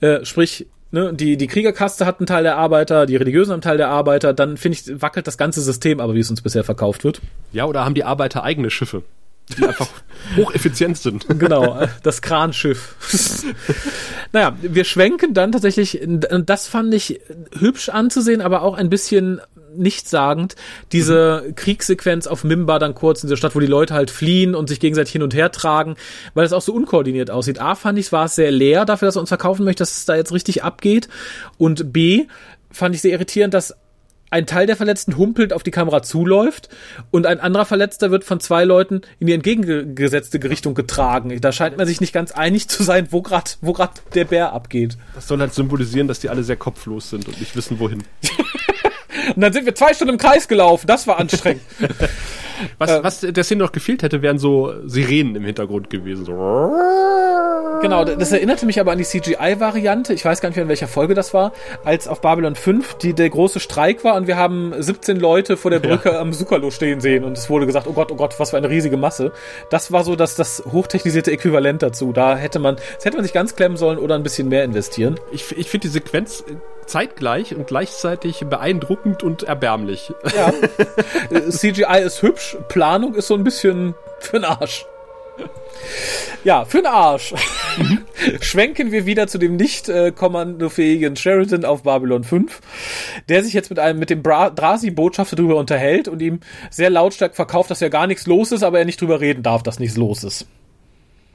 Äh, 0.00 0.24
sprich, 0.24 0.66
Ne, 0.90 1.12
die, 1.12 1.36
die 1.36 1.48
Kriegerkaste 1.48 2.06
hat 2.06 2.18
einen 2.18 2.26
Teil 2.26 2.44
der 2.44 2.56
Arbeiter, 2.56 3.04
die 3.04 3.16
Religiösen 3.16 3.50
haben 3.50 3.56
einen 3.56 3.62
Teil 3.62 3.76
der 3.76 3.90
Arbeiter, 3.90 4.32
dann 4.32 4.56
finde 4.56 4.78
ich, 4.78 5.02
wackelt 5.02 5.26
das 5.26 5.36
ganze 5.36 5.60
System 5.60 6.00
aber, 6.00 6.14
wie 6.14 6.20
es 6.20 6.30
uns 6.30 6.40
bisher 6.40 6.64
verkauft 6.64 7.04
wird. 7.04 7.20
Ja, 7.52 7.66
oder 7.66 7.84
haben 7.84 7.94
die 7.94 8.04
Arbeiter 8.04 8.42
eigene 8.42 8.70
Schiffe? 8.70 9.02
Die 9.56 9.66
einfach 9.66 9.88
hocheffizient 10.36 10.98
sind. 10.98 11.26
Genau, 11.38 11.86
das 12.02 12.22
Kranschiff. 12.22 12.94
naja, 14.32 14.56
wir 14.60 14.84
schwenken 14.84 15.34
dann 15.34 15.52
tatsächlich, 15.52 16.00
das 16.02 16.66
fand 16.66 16.92
ich 16.94 17.20
hübsch 17.58 17.88
anzusehen, 17.88 18.40
aber 18.40 18.62
auch 18.62 18.74
ein 18.74 18.90
bisschen 18.90 19.40
nichtssagend, 19.74 20.56
diese 20.92 21.44
mhm. 21.46 21.54
Kriegssequenz 21.54 22.26
auf 22.26 22.44
Mimba 22.44 22.78
dann 22.78 22.94
kurz 22.94 23.22
in 23.22 23.28
der 23.28 23.36
Stadt, 23.36 23.54
wo 23.54 23.60
die 23.60 23.66
Leute 23.66 23.94
halt 23.94 24.10
fliehen 24.10 24.54
und 24.54 24.68
sich 24.68 24.80
gegenseitig 24.80 25.12
hin 25.12 25.22
und 25.22 25.34
her 25.34 25.52
tragen, 25.52 25.96
weil 26.34 26.44
es 26.44 26.52
auch 26.52 26.62
so 26.62 26.72
unkoordiniert 26.72 27.30
aussieht. 27.30 27.60
A, 27.60 27.74
fand 27.74 27.98
ich, 27.98 28.12
war 28.12 28.26
es 28.26 28.34
sehr 28.34 28.50
leer 28.50 28.84
dafür, 28.84 29.06
dass 29.06 29.16
er 29.16 29.20
uns 29.20 29.30
verkaufen 29.30 29.64
möchte, 29.64 29.82
dass 29.82 29.96
es 29.96 30.04
da 30.04 30.16
jetzt 30.16 30.32
richtig 30.32 30.64
abgeht. 30.64 31.08
Und 31.58 31.92
B, 31.92 32.26
fand 32.70 32.94
ich 32.94 33.00
sehr 33.00 33.12
irritierend, 33.12 33.54
dass 33.54 33.74
ein 34.30 34.46
Teil 34.46 34.66
der 34.66 34.76
Verletzten 34.76 35.16
humpelt 35.16 35.52
auf 35.52 35.62
die 35.62 35.70
Kamera 35.70 36.02
zuläuft 36.02 36.68
und 37.10 37.26
ein 37.26 37.40
anderer 37.40 37.64
Verletzter 37.64 38.10
wird 38.10 38.24
von 38.24 38.40
zwei 38.40 38.64
Leuten 38.64 39.02
in 39.18 39.26
die 39.26 39.32
entgegengesetzte 39.32 40.42
Richtung 40.44 40.74
getragen. 40.74 41.40
Da 41.40 41.52
scheint 41.52 41.76
man 41.76 41.86
sich 41.86 42.00
nicht 42.00 42.12
ganz 42.12 42.32
einig 42.32 42.68
zu 42.68 42.82
sein, 42.82 43.08
wo 43.10 43.22
gerade 43.22 43.50
wo 43.60 43.72
grad 43.72 44.02
der 44.14 44.24
Bär 44.24 44.52
abgeht. 44.52 44.98
Das 45.14 45.28
soll 45.28 45.40
halt 45.40 45.54
symbolisieren, 45.54 46.08
dass 46.08 46.20
die 46.20 46.28
alle 46.28 46.42
sehr 46.42 46.56
kopflos 46.56 47.10
sind 47.10 47.28
und 47.28 47.40
nicht 47.40 47.56
wissen, 47.56 47.78
wohin. 47.78 48.02
und 49.34 49.40
dann 49.40 49.52
sind 49.52 49.66
wir 49.66 49.74
zwei 49.74 49.94
Stunden 49.94 50.14
im 50.14 50.18
Kreis 50.18 50.48
gelaufen. 50.48 50.86
Das 50.86 51.06
war 51.06 51.18
anstrengend. 51.18 51.62
was, 52.78 52.90
äh, 52.90 53.04
was 53.04 53.20
der 53.20 53.44
Szene 53.44 53.64
noch 53.64 53.72
gefehlt 53.72 54.02
hätte, 54.02 54.22
wären 54.22 54.38
so 54.38 54.72
Sirenen 54.86 55.36
im 55.36 55.44
Hintergrund 55.44 55.90
gewesen. 55.90 56.24
So. 56.24 56.32
Genau, 57.82 58.04
das 58.04 58.32
erinnerte 58.32 58.66
mich 58.66 58.80
aber 58.80 58.92
an 58.92 58.98
die 58.98 59.04
CGI-Variante. 59.04 60.12
Ich 60.12 60.24
weiß 60.24 60.40
gar 60.40 60.48
nicht 60.48 60.56
mehr, 60.56 60.64
in 60.64 60.68
welcher 60.68 60.88
Folge 60.88 61.14
das 61.14 61.32
war, 61.34 61.52
als 61.84 62.08
auf 62.08 62.20
Babylon 62.20 62.54
5 62.54 62.94
die, 62.94 63.14
der 63.14 63.30
große 63.30 63.60
Streik 63.60 64.04
war 64.04 64.16
und 64.16 64.26
wir 64.26 64.36
haben 64.36 64.72
17 64.76 65.18
Leute 65.18 65.56
vor 65.56 65.70
der 65.70 65.78
Brücke 65.78 66.10
ja. 66.10 66.20
am 66.20 66.32
Sukalo 66.32 66.70
stehen 66.70 67.00
sehen 67.00 67.24
und 67.24 67.38
es 67.38 67.48
wurde 67.48 67.66
gesagt, 67.66 67.86
oh 67.86 67.92
Gott, 67.92 68.10
oh 68.10 68.16
Gott, 68.16 68.38
was 68.38 68.50
für 68.50 68.56
eine 68.56 68.68
riesige 68.68 68.96
Masse. 68.96 69.32
Das 69.70 69.92
war 69.92 70.04
so 70.04 70.16
das, 70.16 70.34
das 70.34 70.64
hochtechnisierte 70.70 71.30
Äquivalent 71.30 71.82
dazu. 71.82 72.12
Da 72.12 72.36
hätte 72.36 72.58
man, 72.58 72.76
das 72.96 73.04
hätte 73.04 73.16
man 73.16 73.24
sich 73.24 73.32
ganz 73.32 73.54
klemmen 73.54 73.76
sollen 73.76 73.98
oder 73.98 74.14
ein 74.14 74.22
bisschen 74.22 74.48
mehr 74.48 74.64
investieren. 74.64 75.18
Ich, 75.30 75.56
ich 75.56 75.68
finde 75.68 75.88
die 75.88 75.92
Sequenz 75.92 76.44
zeitgleich 76.88 77.54
und 77.54 77.66
gleichzeitig 77.66 78.44
beeindruckend 78.48 79.22
und 79.22 79.44
erbärmlich. 79.44 80.12
Ja. 80.36 80.52
CGI 81.50 82.02
ist 82.04 82.22
hübsch, 82.22 82.56
Planung 82.68 83.14
ist 83.14 83.28
so 83.28 83.34
ein 83.34 83.44
bisschen 83.44 83.94
für 84.20 84.40
den 84.40 84.44
Arsch. 84.44 84.86
Ja, 86.44 86.64
für 86.64 86.78
den 86.78 86.86
Arsch. 86.86 87.34
Schwenken 88.40 88.90
wir 88.90 89.06
wieder 89.06 89.26
zu 89.28 89.38
dem 89.38 89.56
nicht 89.56 89.88
äh, 89.88 90.12
kommandofähigen 90.12 91.16
Sheridan 91.16 91.64
auf 91.64 91.82
Babylon 91.82 92.24
5, 92.24 92.60
der 93.28 93.44
sich 93.44 93.52
jetzt 93.52 93.70
mit 93.70 93.78
einem 93.78 93.98
mit 93.98 94.10
dem 94.10 94.22
Drasi-Botschafter 94.22 95.36
drüber 95.36 95.56
unterhält 95.56 96.08
und 96.08 96.20
ihm 96.20 96.40
sehr 96.70 96.90
lautstark 96.90 97.36
verkauft, 97.36 97.70
dass 97.70 97.80
ja 97.80 97.88
gar 97.88 98.06
nichts 98.06 98.26
los 98.26 98.52
ist, 98.52 98.62
aber 98.62 98.78
er 98.78 98.84
nicht 98.84 99.00
drüber 99.00 99.20
reden 99.20 99.42
darf, 99.42 99.62
dass 99.62 99.78
nichts 99.78 99.96
los 99.96 100.24
ist. 100.24 100.46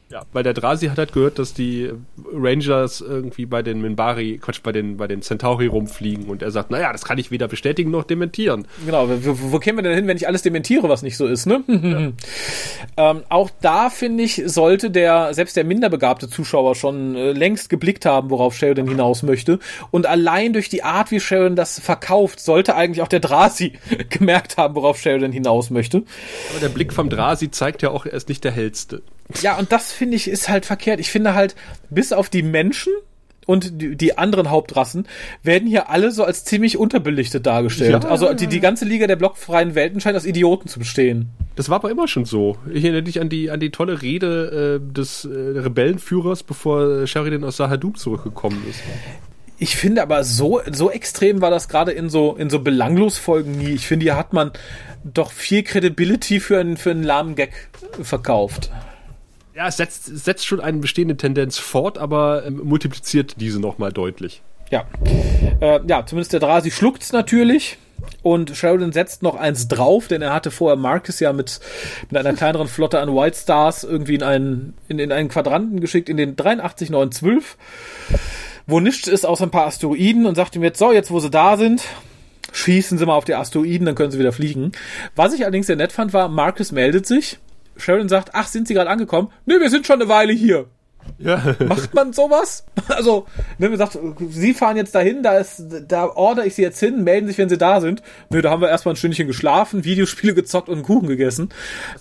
Ja, 0.09 0.23
weil 0.31 0.43
der 0.43 0.53
Drasi 0.53 0.87
hat 0.87 0.97
halt 0.97 1.13
gehört, 1.13 1.39
dass 1.39 1.53
die 1.53 1.91
Rangers 2.31 3.01
irgendwie 3.01 3.45
bei 3.45 3.63
den 3.63 3.81
Minbari, 3.81 4.37
Quatsch, 4.39 4.61
bei 4.61 4.71
den, 4.71 4.97
bei 4.97 5.07
den 5.07 5.21
Centauri 5.21 5.65
rumfliegen 5.65 6.25
und 6.25 6.43
er 6.43 6.51
sagt, 6.51 6.69
naja, 6.69 6.91
das 6.91 7.03
kann 7.03 7.17
ich 7.17 7.31
weder 7.31 7.47
bestätigen 7.47 7.89
noch 7.89 8.03
dementieren. 8.03 8.67
Genau, 8.85 9.09
wo, 9.09 9.51
wo 9.51 9.59
kämen 9.59 9.79
wir 9.79 9.83
denn 9.83 9.95
hin, 9.95 10.07
wenn 10.07 10.17
ich 10.17 10.27
alles 10.27 10.43
dementiere, 10.43 10.87
was 10.87 11.01
nicht 11.01 11.17
so 11.17 11.25
ist, 11.25 11.47
ne? 11.47 11.63
Ja. 11.67 12.11
ähm, 13.11 13.23
auch 13.29 13.49
da, 13.61 13.89
finde 13.89 14.23
ich, 14.23 14.43
sollte 14.45 14.91
der, 14.91 15.33
selbst 15.33 15.55
der 15.55 15.63
minderbegabte 15.63 16.29
Zuschauer 16.29 16.75
schon 16.75 17.15
äh, 17.15 17.31
längst 17.31 17.69
geblickt 17.69 18.05
haben, 18.05 18.29
worauf 18.29 18.55
Sheridan 18.55 18.87
hinaus 18.87 19.23
möchte. 19.23 19.57
Und 19.89 20.05
allein 20.05 20.53
durch 20.53 20.69
die 20.69 20.83
Art, 20.83 21.09
wie 21.09 21.19
Sheridan 21.19 21.55
das 21.55 21.79
verkauft, 21.79 22.39
sollte 22.39 22.75
eigentlich 22.75 23.01
auch 23.01 23.07
der 23.07 23.19
Drasi 23.19 23.73
gemerkt 24.09 24.57
haben, 24.57 24.75
worauf 24.75 24.99
Sheridan 24.99 25.31
hinaus 25.31 25.71
möchte. 25.71 26.03
Aber 26.51 26.59
der 26.61 26.69
Blick 26.69 26.93
vom 26.93 27.09
Drasi 27.09 27.49
zeigt 27.49 27.81
ja 27.81 27.89
auch, 27.89 28.05
er 28.05 28.13
ist 28.13 28.29
nicht 28.29 28.43
der 28.43 28.51
hellste. 28.51 29.01
Ja, 29.41 29.57
und 29.57 29.71
das 29.71 29.91
finde 29.91 30.15
ich 30.15 30.27
ist 30.27 30.49
halt 30.49 30.65
verkehrt. 30.65 30.99
Ich 30.99 31.09
finde 31.09 31.33
halt, 31.33 31.55
bis 31.89 32.13
auf 32.13 32.29
die 32.29 32.43
Menschen 32.43 32.93
und 33.45 33.81
die, 33.81 33.95
die 33.95 34.17
anderen 34.17 34.49
Hauptrassen 34.49 35.07
werden 35.41 35.67
hier 35.67 35.89
alle 35.89 36.11
so 36.11 36.23
als 36.23 36.45
ziemlich 36.45 36.77
unterbelichtet 36.77 37.45
dargestellt. 37.45 38.03
Ja, 38.03 38.09
also 38.09 38.33
die, 38.33 38.47
die 38.47 38.59
ganze 38.59 38.85
Liga 38.85 39.07
der 39.07 39.15
blockfreien 39.15 39.75
Welten 39.75 39.99
scheint 39.99 40.15
aus 40.15 40.25
Idioten 40.25 40.67
zu 40.67 40.79
bestehen. 40.79 41.29
Das 41.55 41.69
war 41.69 41.75
aber 41.75 41.91
immer 41.91 42.07
schon 42.07 42.25
so. 42.25 42.57
Ich 42.71 42.83
erinnere 42.83 43.03
dich 43.03 43.19
an 43.19 43.29
die, 43.29 43.51
an 43.51 43.59
die 43.59 43.69
tolle 43.69 44.01
Rede 44.01 44.79
äh, 44.81 44.93
des 44.93 45.25
äh, 45.25 45.29
Rebellenführers, 45.29 46.43
bevor 46.43 47.05
Sheridan 47.05 47.43
aus 47.43 47.57
Sahadum 47.57 47.95
zurückgekommen 47.95 48.63
ist. 48.69 48.79
Ich 49.59 49.75
finde 49.75 50.01
aber 50.01 50.23
so, 50.23 50.61
so 50.71 50.89
extrem 50.89 51.41
war 51.41 51.51
das 51.51 51.69
gerade 51.69 51.91
in 51.91 52.09
so, 52.09 52.35
in 52.35 52.49
so 52.49 52.59
Belanglosfolgen 52.59 53.57
nie. 53.57 53.71
Ich 53.71 53.87
finde, 53.87 54.05
hier 54.05 54.17
hat 54.17 54.33
man 54.33 54.51
doch 55.03 55.31
viel 55.31 55.63
Credibility 55.63 56.39
für 56.39 56.59
einen, 56.59 56.75
für 56.75 56.91
einen 56.91 57.03
lahmen 57.03 57.35
Gag 57.35 57.69
verkauft 58.01 58.71
ja, 59.55 59.67
es 59.67 59.77
setzt, 59.77 60.05
setzt 60.05 60.45
schon 60.45 60.59
eine 60.59 60.79
bestehende 60.79 61.15
Tendenz 61.15 61.57
fort, 61.57 61.97
aber 61.97 62.45
ähm, 62.45 62.61
multipliziert 62.63 63.35
diese 63.39 63.59
nochmal 63.59 63.91
deutlich. 63.91 64.41
Ja. 64.71 64.85
Äh, 65.59 65.81
ja, 65.87 66.05
zumindest 66.05 66.33
der 66.33 66.39
Drasi 66.39 66.71
schluckt's 66.71 67.11
natürlich. 67.11 67.77
Und 68.21 68.55
Sheridan 68.55 68.91
setzt 68.91 69.23
noch 69.23 69.35
eins 69.35 69.69
drauf, 69.69 70.07
denn 70.07 70.21
er 70.21 70.33
hatte 70.33 70.51
vorher 70.51 70.75
Marcus 70.75 71.21
ja 71.21 71.31
mit, 71.31 71.61
mit 72.09 72.17
einer 72.17 72.35
kleineren 72.35 72.67
Flotte 72.67 72.99
an 72.99 73.15
White 73.15 73.37
Stars 73.37 73.85
irgendwie 73.85 74.15
in 74.15 74.23
einen, 74.23 74.73
in, 74.89 74.99
in 74.99 75.11
einen 75.11 75.29
Quadranten 75.29 75.79
geschickt, 75.79 76.09
in 76.09 76.17
den 76.17 76.35
83912, 76.35 77.57
wo 78.67 78.81
nichts 78.81 79.07
ist 79.07 79.25
außer 79.25 79.45
ein 79.45 79.51
paar 79.51 79.67
Asteroiden 79.67 80.25
und 80.25 80.35
sagt 80.35 80.55
ihm 80.55 80.63
jetzt, 80.63 80.79
so, 80.79 80.91
jetzt 80.91 81.11
wo 81.11 81.19
sie 81.19 81.29
da 81.29 81.55
sind, 81.55 81.83
schießen 82.51 82.97
sie 82.97 83.05
mal 83.05 83.15
auf 83.15 83.25
die 83.25 83.35
Asteroiden, 83.35 83.85
dann 83.85 83.95
können 83.95 84.11
sie 84.11 84.19
wieder 84.19 84.33
fliegen. 84.33 84.73
Was 85.15 85.33
ich 85.33 85.43
allerdings 85.43 85.67
sehr 85.67 85.77
nett 85.77 85.93
fand, 85.93 86.11
war, 86.11 86.27
Marcus 86.27 86.73
meldet 86.73 87.05
sich 87.05 87.39
Sharon 87.77 88.09
sagt, 88.09 88.31
ach, 88.33 88.47
sind 88.47 88.67
Sie 88.67 88.73
gerade 88.73 88.89
angekommen? 88.89 89.29
Nö, 89.45 89.59
wir 89.59 89.69
sind 89.69 89.87
schon 89.87 90.01
eine 90.01 90.09
Weile 90.09 90.33
hier. 90.33 90.67
Ja. 91.17 91.55
Macht 91.67 91.93
man 91.93 92.13
sowas? 92.13 92.65
Also, 92.89 93.25
ne, 93.59 93.69
man 93.69 93.77
sagt, 93.77 93.97
Sie 94.29 94.53
fahren 94.53 94.75
jetzt 94.75 94.93
dahin, 94.93 95.23
da 95.23 95.37
ist, 95.37 95.63
da 95.87 96.07
order 96.07 96.45
ich 96.45 96.55
Sie 96.55 96.61
jetzt 96.61 96.79
hin, 96.79 97.03
melden 97.03 97.27
sich, 97.27 97.37
wenn 97.37 97.47
Sie 97.47 97.57
da 97.57 97.79
sind. 97.79 98.03
Nö, 98.29 98.41
da 98.41 98.49
haben 98.49 98.61
wir 98.61 98.69
erstmal 98.69 98.93
ein 98.93 98.97
Stündchen 98.97 99.27
geschlafen, 99.27 99.83
Videospiele 99.85 100.33
gezockt 100.33 100.67
und 100.67 100.75
einen 100.75 100.83
Kuchen 100.83 101.07
gegessen. 101.07 101.49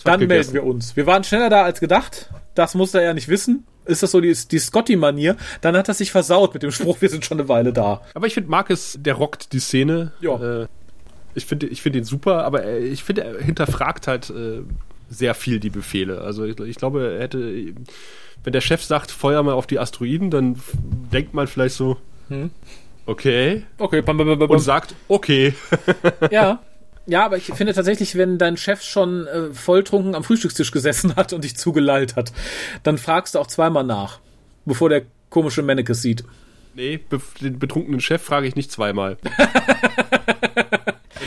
Dann 0.03 0.19
gegessen. 0.21 0.53
melden 0.53 0.55
wir 0.55 0.65
uns. 0.65 0.97
Wir 0.97 1.07
waren 1.07 1.23
schneller 1.23 1.51
da 1.51 1.63
als 1.63 1.79
gedacht. 1.79 2.31
Das 2.55 2.75
muss 2.75 2.95
er 2.95 3.03
ja 3.03 3.15
nicht 3.15 3.29
wissen. 3.29 3.65
ist 3.85 4.03
das 4.03 4.11
so 4.11 4.21
die, 4.21 4.37
die 4.51 4.59
Scotty-Manier, 4.59 5.37
dann 5.61 5.77
hat 5.77 5.89
er 5.89 5.95
sich 5.95 6.11
versaut 6.11 6.53
mit 6.53 6.63
dem 6.65 6.73
Spruch, 6.73 6.97
wir 7.01 7.09
sind 7.09 7.25
schon 7.25 7.39
eine 7.39 7.49
Weile 7.49 7.73
da. 7.73 8.03
Aber 8.15 8.27
ich 8.27 8.35
finde, 8.35 8.51
Marcus, 8.51 8.99
der 9.01 9.15
rockt 9.15 9.53
die 9.53 9.61
Szene. 9.61 10.13
Ja. 10.21 10.63
Äh, 10.63 10.67
ich 11.35 11.47
finde 11.47 11.67
ich 11.67 11.81
find 11.81 11.97
ihn 11.97 12.05
super, 12.05 12.45
aber 12.45 12.65
äh, 12.65 12.81
ich 12.81 13.05
finde, 13.05 13.25
er 13.25 13.41
hinterfragt 13.41 14.07
halt 14.09 14.31
äh, 14.31 14.63
sehr 15.13 15.35
viel 15.35 15.61
die 15.61 15.71
Befehle. 15.71 16.21
Also 16.23 16.45
ich, 16.45 16.59
ich 16.59 16.77
glaube, 16.77 17.15
er 17.17 17.21
hätte, 17.23 17.39
wenn 18.45 18.53
der 18.53 18.61
Chef 18.61 18.83
sagt, 18.83 19.11
feuer 19.11 19.43
mal 19.43 19.53
auf 19.53 19.67
die 19.67 19.79
Asteroiden, 19.79 20.31
dann 20.31 20.57
denkt 21.13 21.35
man 21.35 21.47
vielleicht 21.47 21.75
so, 21.75 21.99
okay, 23.07 23.63
Okay, 23.79 24.03
bam, 24.03 24.17
bam, 24.17 24.27
bam, 24.27 24.39
bam. 24.39 24.51
und 24.51 24.59
sagt, 24.61 24.95
okay. 25.09 25.55
Ja. 26.31 26.61
Ja, 27.05 27.25
aber 27.25 27.37
ich 27.37 27.47
finde 27.47 27.75
tatsächlich, 27.75 28.15
wenn 28.15 28.39
dein 28.39 28.57
Chef 28.57 28.81
schon 28.81 29.27
äh, 29.27 29.53
volltrunken 29.53 30.15
am 30.15 30.23
Frühstückstisch 30.23 30.71
gesessen 30.71 31.17
hat 31.17 31.33
und 31.33 31.43
dich 31.43 31.57
zugelallt 31.57 32.15
hat, 32.15 32.33
dann 32.85 32.97
fragst 32.97 33.35
du 33.35 33.41
auch 33.41 33.49
zweimal 33.49 33.83
nach, 33.83 34.21
bevor 34.67 34.89
der 34.89 35.03
komische 35.29 35.63
Mannekes 35.63 36.01
sieht. 36.01 36.23
Nee, 36.75 37.01
den 37.41 37.59
betrunkenen 37.59 38.01
Chef 38.01 38.23
frage 38.23 38.47
ich 38.47 38.55
nicht 38.55 38.71
zweimal. 38.71 39.19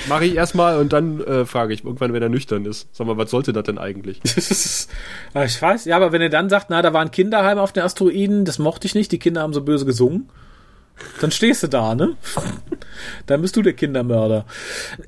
mache 0.07 0.25
ich 0.25 0.35
erstmal 0.35 0.77
und 0.77 0.93
dann 0.93 1.21
äh, 1.21 1.45
frage 1.45 1.73
ich 1.73 1.83
irgendwann, 1.83 2.13
wenn 2.13 2.21
er 2.21 2.29
nüchtern 2.29 2.65
ist. 2.65 2.87
Sag 2.91 3.07
mal, 3.07 3.17
was 3.17 3.31
sollte 3.31 3.53
das 3.53 3.63
denn 3.63 3.77
eigentlich? 3.77 4.21
Ja, 5.33 5.43
ich 5.45 5.61
weiß, 5.61 5.85
ja, 5.85 5.95
aber 5.95 6.11
wenn 6.11 6.21
er 6.21 6.29
dann 6.29 6.49
sagt, 6.49 6.69
na, 6.69 6.81
da 6.81 6.93
war 6.93 7.01
ein 7.01 7.11
Kinderheim 7.11 7.57
auf 7.57 7.71
den 7.71 7.83
Asteroiden, 7.83 8.45
das 8.45 8.59
mochte 8.59 8.87
ich 8.87 8.95
nicht, 8.95 9.11
die 9.11 9.19
Kinder 9.19 9.41
haben 9.41 9.53
so 9.53 9.61
böse 9.61 9.85
gesungen, 9.85 10.29
dann 11.21 11.31
stehst 11.31 11.63
du 11.63 11.67
da, 11.67 11.95
ne? 11.95 12.15
Dann 13.25 13.41
bist 13.41 13.55
du 13.55 13.61
der 13.61 13.73
Kindermörder. 13.73 14.45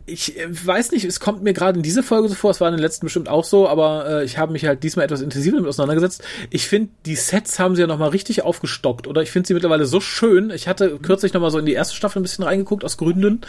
Ich 0.06 0.38
äh, 0.38 0.47
weiß 0.50 0.91
nicht, 0.91 1.06
es 1.06 1.19
kommt 1.19 1.43
mir 1.43 1.54
gerade 1.54 1.78
in 1.78 1.84
dieser 1.84 2.04
Folge 2.04 2.28
so 2.28 2.36
vor, 2.36 2.52
es 2.52 2.60
war 2.60 2.67
in 2.67 2.76
den 2.76 2.82
letzten 2.82 3.06
bestimmt 3.06 3.30
auch 3.30 3.43
so, 3.43 3.67
aber 3.67 4.10
äh, 4.10 4.23
ich 4.26 4.38
habe 4.38 4.52
mich 4.52 4.65
halt 4.65 4.84
diesmal 4.84 5.06
etwas 5.06 5.21
intensiver 5.21 5.58
damit 5.58 5.69
auseinandergesetzt. 5.69 6.23
Ich 6.50 6.67
finde, 6.67 6.89
die 7.06 7.15
Sets 7.15 7.60
haben 7.60 7.76
sie 7.76 7.82
ja 7.82 7.88
nochmal 7.88 8.10
richtig 8.10 8.43
aufgestockt, 8.43 9.08
oder? 9.08 9.21
Ich 9.21 9.32
finde 9.32 9.47
sie 9.47 9.54
mittlerweile 9.54 9.86
so 9.86 10.00
schön. 10.00 10.50
Ich 10.50 10.67
hatte 10.67 10.97
kürzlich 11.00 11.34
nochmal 11.34 11.52
so 11.52 11.60
in 11.60 11.65
die 11.65 11.73
erste 11.73 11.95
Staffel 11.95 12.19
ein 12.19 12.23
bisschen 12.23 12.43
reingeguckt, 12.43 12.84
aus 12.84 12.97
Gründen. 12.97 13.41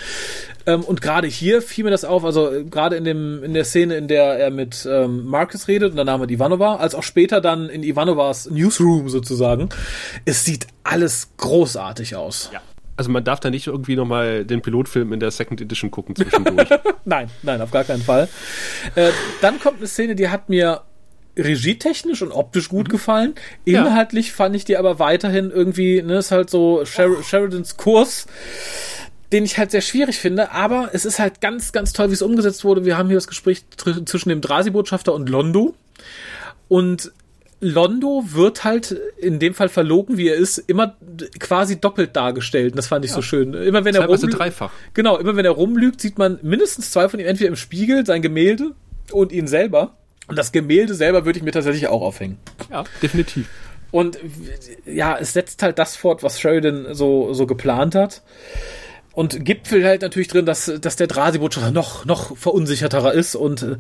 Ähm, 0.67 0.83
und 0.83 1.01
gerade 1.03 1.27
hier 1.27 1.63
fiel 1.63 1.85
mir 1.85 1.91
das 1.91 2.05
auf, 2.05 2.25
also 2.25 2.53
äh, 2.53 2.65
gerade 2.65 2.97
in 2.97 3.05
dem 3.05 3.43
in 3.43 3.55
der 3.55 3.65
Szene, 3.65 3.97
in 3.97 4.09
der 4.09 4.39
er 4.39 4.51
mit 4.51 4.87
ähm, 4.91 5.27
Marcus 5.27 5.69
redet 5.69 5.91
und 5.91 5.97
der 5.97 6.05
Name 6.05 6.27
Ivanova, 6.31 6.77
als 6.77 6.95
auch 6.95 7.03
später 7.03 7.41
dann 7.41 7.69
in 7.69 7.83
Ivanovas 7.83 8.51
Newsroom 8.51 9.09
sozusagen, 9.09 9.69
es 10.25 10.45
sieht 10.45 10.67
alles 10.89 11.31
großartig 11.37 12.17
aus. 12.17 12.51
Ja. 12.53 12.61
Also 12.97 13.11
man 13.11 13.23
darf 13.23 13.39
da 13.39 13.51
nicht 13.51 13.69
irgendwie 13.69 13.95
nochmal 13.95 14.45
den 14.45 14.61
Pilotfilm 14.61 15.13
in 15.13 15.21
der 15.21 15.31
Second 15.31 15.61
Edition 15.61 15.91
gucken 15.91 16.17
zwischendurch. 16.17 16.69
Nein, 17.05 17.31
nein, 17.43 17.63
auf 17.63 17.71
gar 17.71 17.85
keinen 17.85 18.03
Fall. 18.03 18.29
Äh, 18.97 19.11
dann 19.41 19.61
kommt 19.61 19.79
eine 19.79 19.87
Szene, 19.87 20.15
die 20.15 20.29
hat 20.29 20.49
mir 20.49 20.83
regietechnisch 21.39 22.23
und 22.23 22.33
optisch 22.33 22.69
gut 22.69 22.89
gefallen. 22.89 23.35
Ja. 23.65 23.87
Inhaltlich 23.87 24.33
fand 24.33 24.57
ich 24.57 24.65
die 24.65 24.77
aber 24.77 24.99
weiterhin 24.99 25.51
irgendwie, 25.51 26.03
ne, 26.03 26.19
ist 26.19 26.33
halt 26.33 26.51
so 26.51 26.85
Sher 26.85 27.23
Sheridans 27.23 27.77
Kurs, 27.77 28.27
den 29.33 29.45
ich 29.45 29.59
halt 29.59 29.71
sehr 29.71 29.81
schwierig 29.81 30.19
finde, 30.19 30.51
aber 30.51 30.91
es 30.93 31.05
ist 31.05 31.19
halt 31.19 31.41
ganz, 31.41 31.73
ganz 31.73 31.93
toll, 31.93 32.09
wie 32.09 32.15
es 32.15 32.23
umgesetzt 32.23 32.65
wurde. 32.65 32.85
Wir 32.85 32.99
haben 32.99 33.09
hier 33.09 33.17
das 33.17 33.29
Gespräch 33.29 33.63
zwischen 33.77 34.29
dem 34.29 34.41
Drasi-Botschafter 34.41 35.15
und 35.15 35.29
Londo. 35.29 35.75
Und 36.67 37.13
Londo 37.61 38.23
wird 38.27 38.63
halt 38.65 38.97
in 39.19 39.39
dem 39.39 39.53
Fall 39.55 39.69
verlogen, 39.69 40.17
wie 40.17 40.29
er 40.29 40.37
ist, 40.37 40.59
immer 40.59 40.97
quasi 41.41 41.81
doppelt 41.81 42.15
dargestellt. 42.15 42.73
Und 42.73 42.77
das 42.77 42.87
fand 42.87 43.05
ich 43.05 43.13
so 43.13 43.21
schön. 43.23 43.53
Immer 43.55 43.85
wenn 43.85 43.95
er 43.95 44.03
Teilweise 44.03 44.27
rumlü- 44.27 44.37
dreifach. 44.37 44.71
Genau, 44.95 45.17
immer 45.19 45.35
wenn 45.35 45.45
er 45.45 45.51
rumlügt, 45.51 46.01
sieht 46.01 46.19
man 46.19 46.39
mindestens 46.43 46.91
zwei 46.93 47.09
von 47.09 47.19
ihm 47.19 47.27
entweder 47.27 47.49
im 47.49 47.57
Spiegel, 47.57 48.07
sein 48.07 48.23
Gemälde 48.23 48.73
und 49.11 49.33
ihn 49.33 49.49
selber. 49.49 49.97
Und 50.29 50.39
das 50.39 50.53
Gemälde 50.53 50.95
selber 50.95 51.25
würde 51.25 51.39
ich 51.39 51.45
mir 51.45 51.53
tatsächlich 51.53 51.89
auch 51.89 52.03
aufhängen. 52.03 52.39
Ja, 52.71 52.85
definitiv. 53.03 53.49
Und 53.91 54.19
ja, 54.85 55.17
es 55.19 55.33
setzt 55.33 55.63
halt 55.63 55.79
das 55.79 55.97
fort, 55.97 56.23
was 56.23 56.39
Sheridan 56.39 56.95
so, 56.95 57.33
so 57.33 57.47
geplant 57.47 57.95
hat. 57.95 58.23
Und 59.15 59.45
gipfelt 59.45 59.85
halt 59.85 60.03
natürlich 60.03 60.29
drin, 60.29 60.47
dass, 60.47 60.71
dass 60.81 60.95
der 60.95 61.09
Drasi-Botschafter 61.09 61.73
noch, 61.73 62.05
noch 62.05 62.37
verunsicherterer 62.37 63.15
ist 63.15 63.35
und 63.35 63.63
äh, 63.63 63.77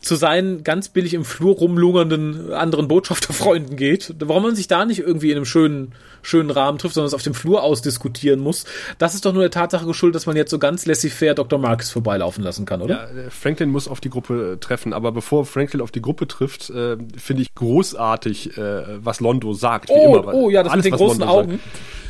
zu 0.00 0.14
seinen 0.14 0.62
ganz 0.62 0.88
billig 0.88 1.14
im 1.14 1.24
Flur 1.24 1.56
rumlungernden 1.56 2.52
anderen 2.52 2.86
Botschafterfreunden 2.86 3.76
geht. 3.76 4.14
Warum 4.20 4.44
man 4.44 4.54
sich 4.54 4.68
da 4.68 4.84
nicht 4.84 5.00
irgendwie 5.00 5.30
in 5.30 5.36
einem 5.36 5.44
schönen, 5.46 5.92
schönen 6.22 6.50
Rahmen 6.50 6.78
trifft, 6.78 6.94
sondern 6.94 7.08
es 7.08 7.14
auf 7.14 7.22
dem 7.22 7.34
Flur 7.34 7.62
ausdiskutieren 7.64 8.38
muss, 8.38 8.66
das 8.98 9.14
ist 9.14 9.24
doch 9.26 9.32
nur 9.32 9.42
der 9.42 9.50
Tatsache 9.50 9.84
geschuldet, 9.86 10.14
dass 10.16 10.26
man 10.26 10.36
jetzt 10.36 10.50
so 10.50 10.58
ganz 10.60 10.86
laissez-faire 10.86 11.34
Dr. 11.34 11.58
Marcus 11.58 11.90
vorbeilaufen 11.90 12.44
lassen 12.44 12.66
kann, 12.66 12.82
oder? 12.82 12.94
Ja, 13.14 13.20
äh, 13.26 13.30
Franklin 13.30 13.70
muss 13.70 13.88
auf 13.88 14.00
die 14.00 14.10
Gruppe 14.10 14.52
äh, 14.52 14.56
treffen, 14.58 14.92
aber 14.92 15.10
bevor 15.12 15.44
Franklin 15.44 15.80
auf 15.80 15.90
die 15.90 16.02
Gruppe 16.02 16.28
trifft, 16.28 16.70
äh, 16.70 16.96
finde 17.16 17.42
ich 17.42 17.52
großartig, 17.54 18.56
äh, 18.58 19.04
was 19.04 19.20
Londo 19.20 19.54
sagt. 19.54 19.88
Wie 19.88 19.92
Oh, 19.94 20.16
immer. 20.18 20.34
oh, 20.34 20.50
ja, 20.50 20.62
das 20.62 20.74
mit 20.76 20.84
den 20.84 20.92
großen 20.92 21.20
Londo 21.20 21.34
Augen. 21.34 21.50
Sagt. 21.52 21.62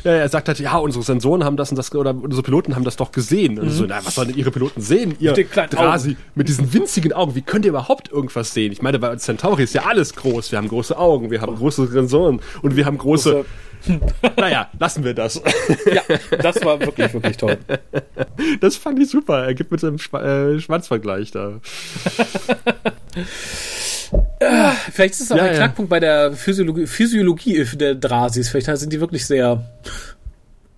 Ja, 0.03 0.11
er 0.13 0.29
sagt 0.29 0.47
halt, 0.47 0.59
ja, 0.59 0.77
unsere 0.77 1.03
Sensoren 1.03 1.43
haben 1.43 1.57
das 1.57 1.69
und 1.71 1.75
das, 1.75 1.93
oder 1.93 2.15
unsere 2.15 2.43
Piloten 2.43 2.75
haben 2.75 2.83
das 2.85 2.95
doch 2.95 3.11
gesehen. 3.11 3.59
Und 3.59 3.71
so, 3.71 3.85
na, 3.85 3.99
was 4.05 4.15
sollen 4.15 4.29
denn 4.29 4.37
ihre 4.37 4.51
Piloten 4.51 4.79
sehen? 4.79 5.15
Ihr 5.19 5.31
Mhm. 5.31 5.49
kleinen 5.49 5.69
Drasi, 5.71 6.15
mit 6.35 6.47
diesen 6.47 6.71
winzigen 6.71 7.11
Augen. 7.13 7.35
Wie 7.35 7.41
könnt 7.41 7.65
ihr 7.65 7.73
überhaupt 7.77 8.11
irgendwas 8.11 8.53
sehen? 8.53 8.71
Ich 8.71 8.81
meine, 8.81 8.97
bei 8.97 9.15
Centauri 9.17 9.63
ist 9.63 9.73
ja 9.75 9.83
alles 9.85 10.15
groß. 10.15 10.51
Wir 10.51 10.57
haben 10.57 10.67
große 10.67 10.97
Augen, 10.97 11.29
wir 11.29 11.41
haben 11.41 11.55
große 11.55 11.85
Sensoren 11.87 12.41
und 12.63 12.75
wir 12.75 12.85
haben 12.85 12.97
große, 12.97 13.45
naja, 14.37 14.69
lassen 14.79 15.03
wir 15.03 15.13
das. 15.13 15.39
Ja, 15.91 16.01
das 16.41 16.65
war 16.65 16.79
wirklich, 16.79 17.13
wirklich 17.13 17.37
toll. 17.37 17.57
Das 18.61 18.75
fand 18.77 18.99
ich 18.99 19.09
super. 19.09 19.45
Er 19.45 19.53
gibt 19.53 19.71
mit 19.71 19.79
seinem 19.79 19.97
Schwa 19.97 20.21
äh, 20.23 20.59
Schwanzvergleich 20.59 21.31
da. 21.31 21.59
Vielleicht 24.91 25.15
ist 25.15 25.21
es 25.21 25.31
auch 25.31 25.37
Ja, 25.37 25.43
ein 25.43 25.51
ja. 25.51 25.57
Knackpunkt 25.57 25.89
bei 25.89 25.99
der 25.99 26.33
Physiologie, 26.33 26.85
Physiologie 26.87 27.65
der 27.75 27.95
Drasis. 27.95 28.49
Vielleicht 28.49 28.67
sind 28.77 28.93
die 28.93 28.99
wirklich 28.99 29.25
sehr 29.25 29.63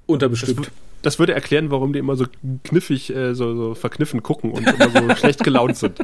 unterbestückt. 0.06 0.72
Das 1.02 1.20
würde 1.20 1.34
erklären, 1.34 1.72
warum 1.72 1.94
die 1.94 2.00
immer 2.00 2.16
so 2.16 2.26
kniffig, 2.64 3.14
äh, 3.16 3.34
so, 3.34 3.56
so 3.56 3.76
verkniffen 3.76 4.24
gucken 4.24 4.52
und 4.52 4.68
immer 4.68 4.90
so 4.90 5.16
schlecht 5.16 5.44
gelaunt 5.44 5.78
sind. 5.78 6.00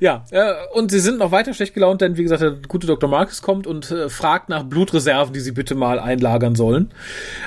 Ja, 0.00 0.24
äh, 0.30 0.52
und 0.72 0.90
sie 0.90 1.00
sind 1.00 1.18
noch 1.18 1.32
weiter 1.32 1.52
schlecht 1.54 1.74
gelaunt, 1.74 2.00
denn 2.00 2.16
wie 2.16 2.22
gesagt, 2.22 2.42
der 2.42 2.52
gute 2.68 2.86
Dr. 2.86 3.08
Marcus 3.10 3.42
kommt 3.42 3.66
und 3.66 3.90
äh, 3.90 4.08
fragt 4.08 4.48
nach 4.48 4.62
Blutreserven, 4.62 5.32
die 5.34 5.40
sie 5.40 5.52
bitte 5.52 5.74
mal 5.74 5.98
einlagern 5.98 6.54
sollen. 6.54 6.92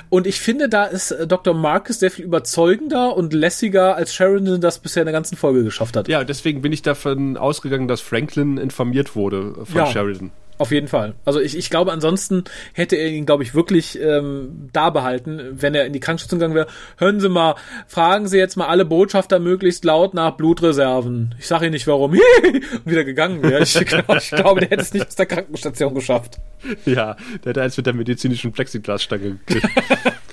Und 0.10 0.28
ich 0.28 0.40
finde, 0.40 0.68
da 0.70 0.86
ist 0.86 1.12
äh, 1.12 1.26
Dr. 1.28 1.54
Marcus 1.54 2.00
sehr 2.00 2.12
viel 2.12 2.26
überzeugender 2.26 3.16
und 3.16 3.34
lässiger, 3.34 3.96
als 3.96 4.14
Sheridan 4.14 4.62
das 4.62 4.80
bisher 4.80 5.04
in 5.04 5.06
der 5.06 5.14
ganzen 5.14 5.38
Folge 5.38 5.64
geschafft 5.64 5.96
hat. 5.96 6.08
Ja, 6.08 6.24
deswegen 6.24 6.62
bin 6.62 6.72
ich 6.74 6.82
davon 6.82 7.38
ausgegangen, 7.38 7.88
dass 7.88 8.02
Franklin 8.02 8.58
informiert 8.58 9.16
wurde 9.16 9.54
von 9.66 9.78
Ja. 9.78 9.86
Sheridan. 9.88 10.32
Auf 10.58 10.72
jeden 10.72 10.88
Fall. 10.88 11.16
Also 11.26 11.42
ich, 11.42 11.58
ich 11.58 11.70
glaube, 11.70 11.92
ansonsten 11.92 12.46
hätte 12.74 12.96
er 12.96 13.10
ihn, 13.10 13.26
glaube 13.26 13.44
ich, 13.44 13.54
wirklich 13.54 14.00
ähm, 14.00 14.70
da 14.72 14.90
behalten, 14.90 15.42
wenn 15.52 15.76
er 15.76 15.86
in 15.86 15.92
die 15.92 16.00
Krankenstation 16.00 16.40
gegangen 16.40 16.56
wäre. 16.56 16.68
Hören 16.98 17.20
Sie 17.20 17.28
mal, 17.28 17.56
fragen 17.88 18.28
Sie 18.28 18.38
jetzt 18.38 18.56
mal 18.56 18.68
alle 18.68 18.86
Botschafter 18.86 19.40
möglichst 19.40 19.84
laut 19.84 20.14
nach 20.14 20.38
Blutreserven. 20.38 21.36
Ich 21.40 21.48
sage 21.48 21.66
Ihnen 21.66 21.74
nicht 21.74 21.88
warum. 21.88 22.12
Und 22.46 22.86
wieder 22.86 23.04
gegangen 23.04 23.44
wäre. 23.44 23.64
Ich, 23.64 23.74
glaub, 23.74 24.16
ich 24.16 24.30
glaube, 24.30 24.62
der 24.62 24.70
hätte 24.70 24.84
es 24.84 24.94
nicht 24.94 25.08
aus 25.08 25.16
der 25.16 25.26
Krankenstation 25.26 25.94
geschafft. 25.94 26.38
Ja, 26.86 27.18
der 27.44 27.50
hat 27.50 27.58
eins 27.58 27.76
mit 27.76 27.86
der 27.86 27.94
medizinischen 27.94 28.52
Plexiglasstange 28.54 29.38
gekriegt. 29.46 29.70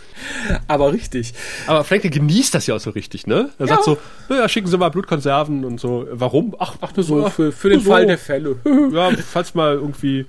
Aber 0.68 0.92
richtig. 0.92 1.34
Aber 1.66 1.84
Franklin 1.84 2.12
genießt 2.12 2.54
das 2.54 2.66
ja 2.66 2.74
auch 2.74 2.80
so 2.80 2.90
richtig, 2.90 3.26
ne? 3.26 3.50
Er 3.58 3.66
sagt 3.66 3.84
so, 3.84 3.98
naja, 4.28 4.48
schicken 4.48 4.68
Sie 4.68 4.78
mal 4.78 4.88
Blutkonserven 4.90 5.64
und 5.64 5.80
so. 5.80 6.06
Warum? 6.10 6.54
Ach, 6.58 6.76
Ach, 6.80 6.94
nur 6.94 7.04
so 7.04 7.26
ach, 7.26 7.32
für, 7.32 7.52
für 7.52 7.70
den 7.70 7.80
so. 7.80 7.90
Fall 7.90 8.06
der 8.06 8.18
Fälle. 8.18 8.56
Ja, 8.92 9.10
falls 9.16 9.54
mal 9.54 9.74
irgendwie, 9.74 10.26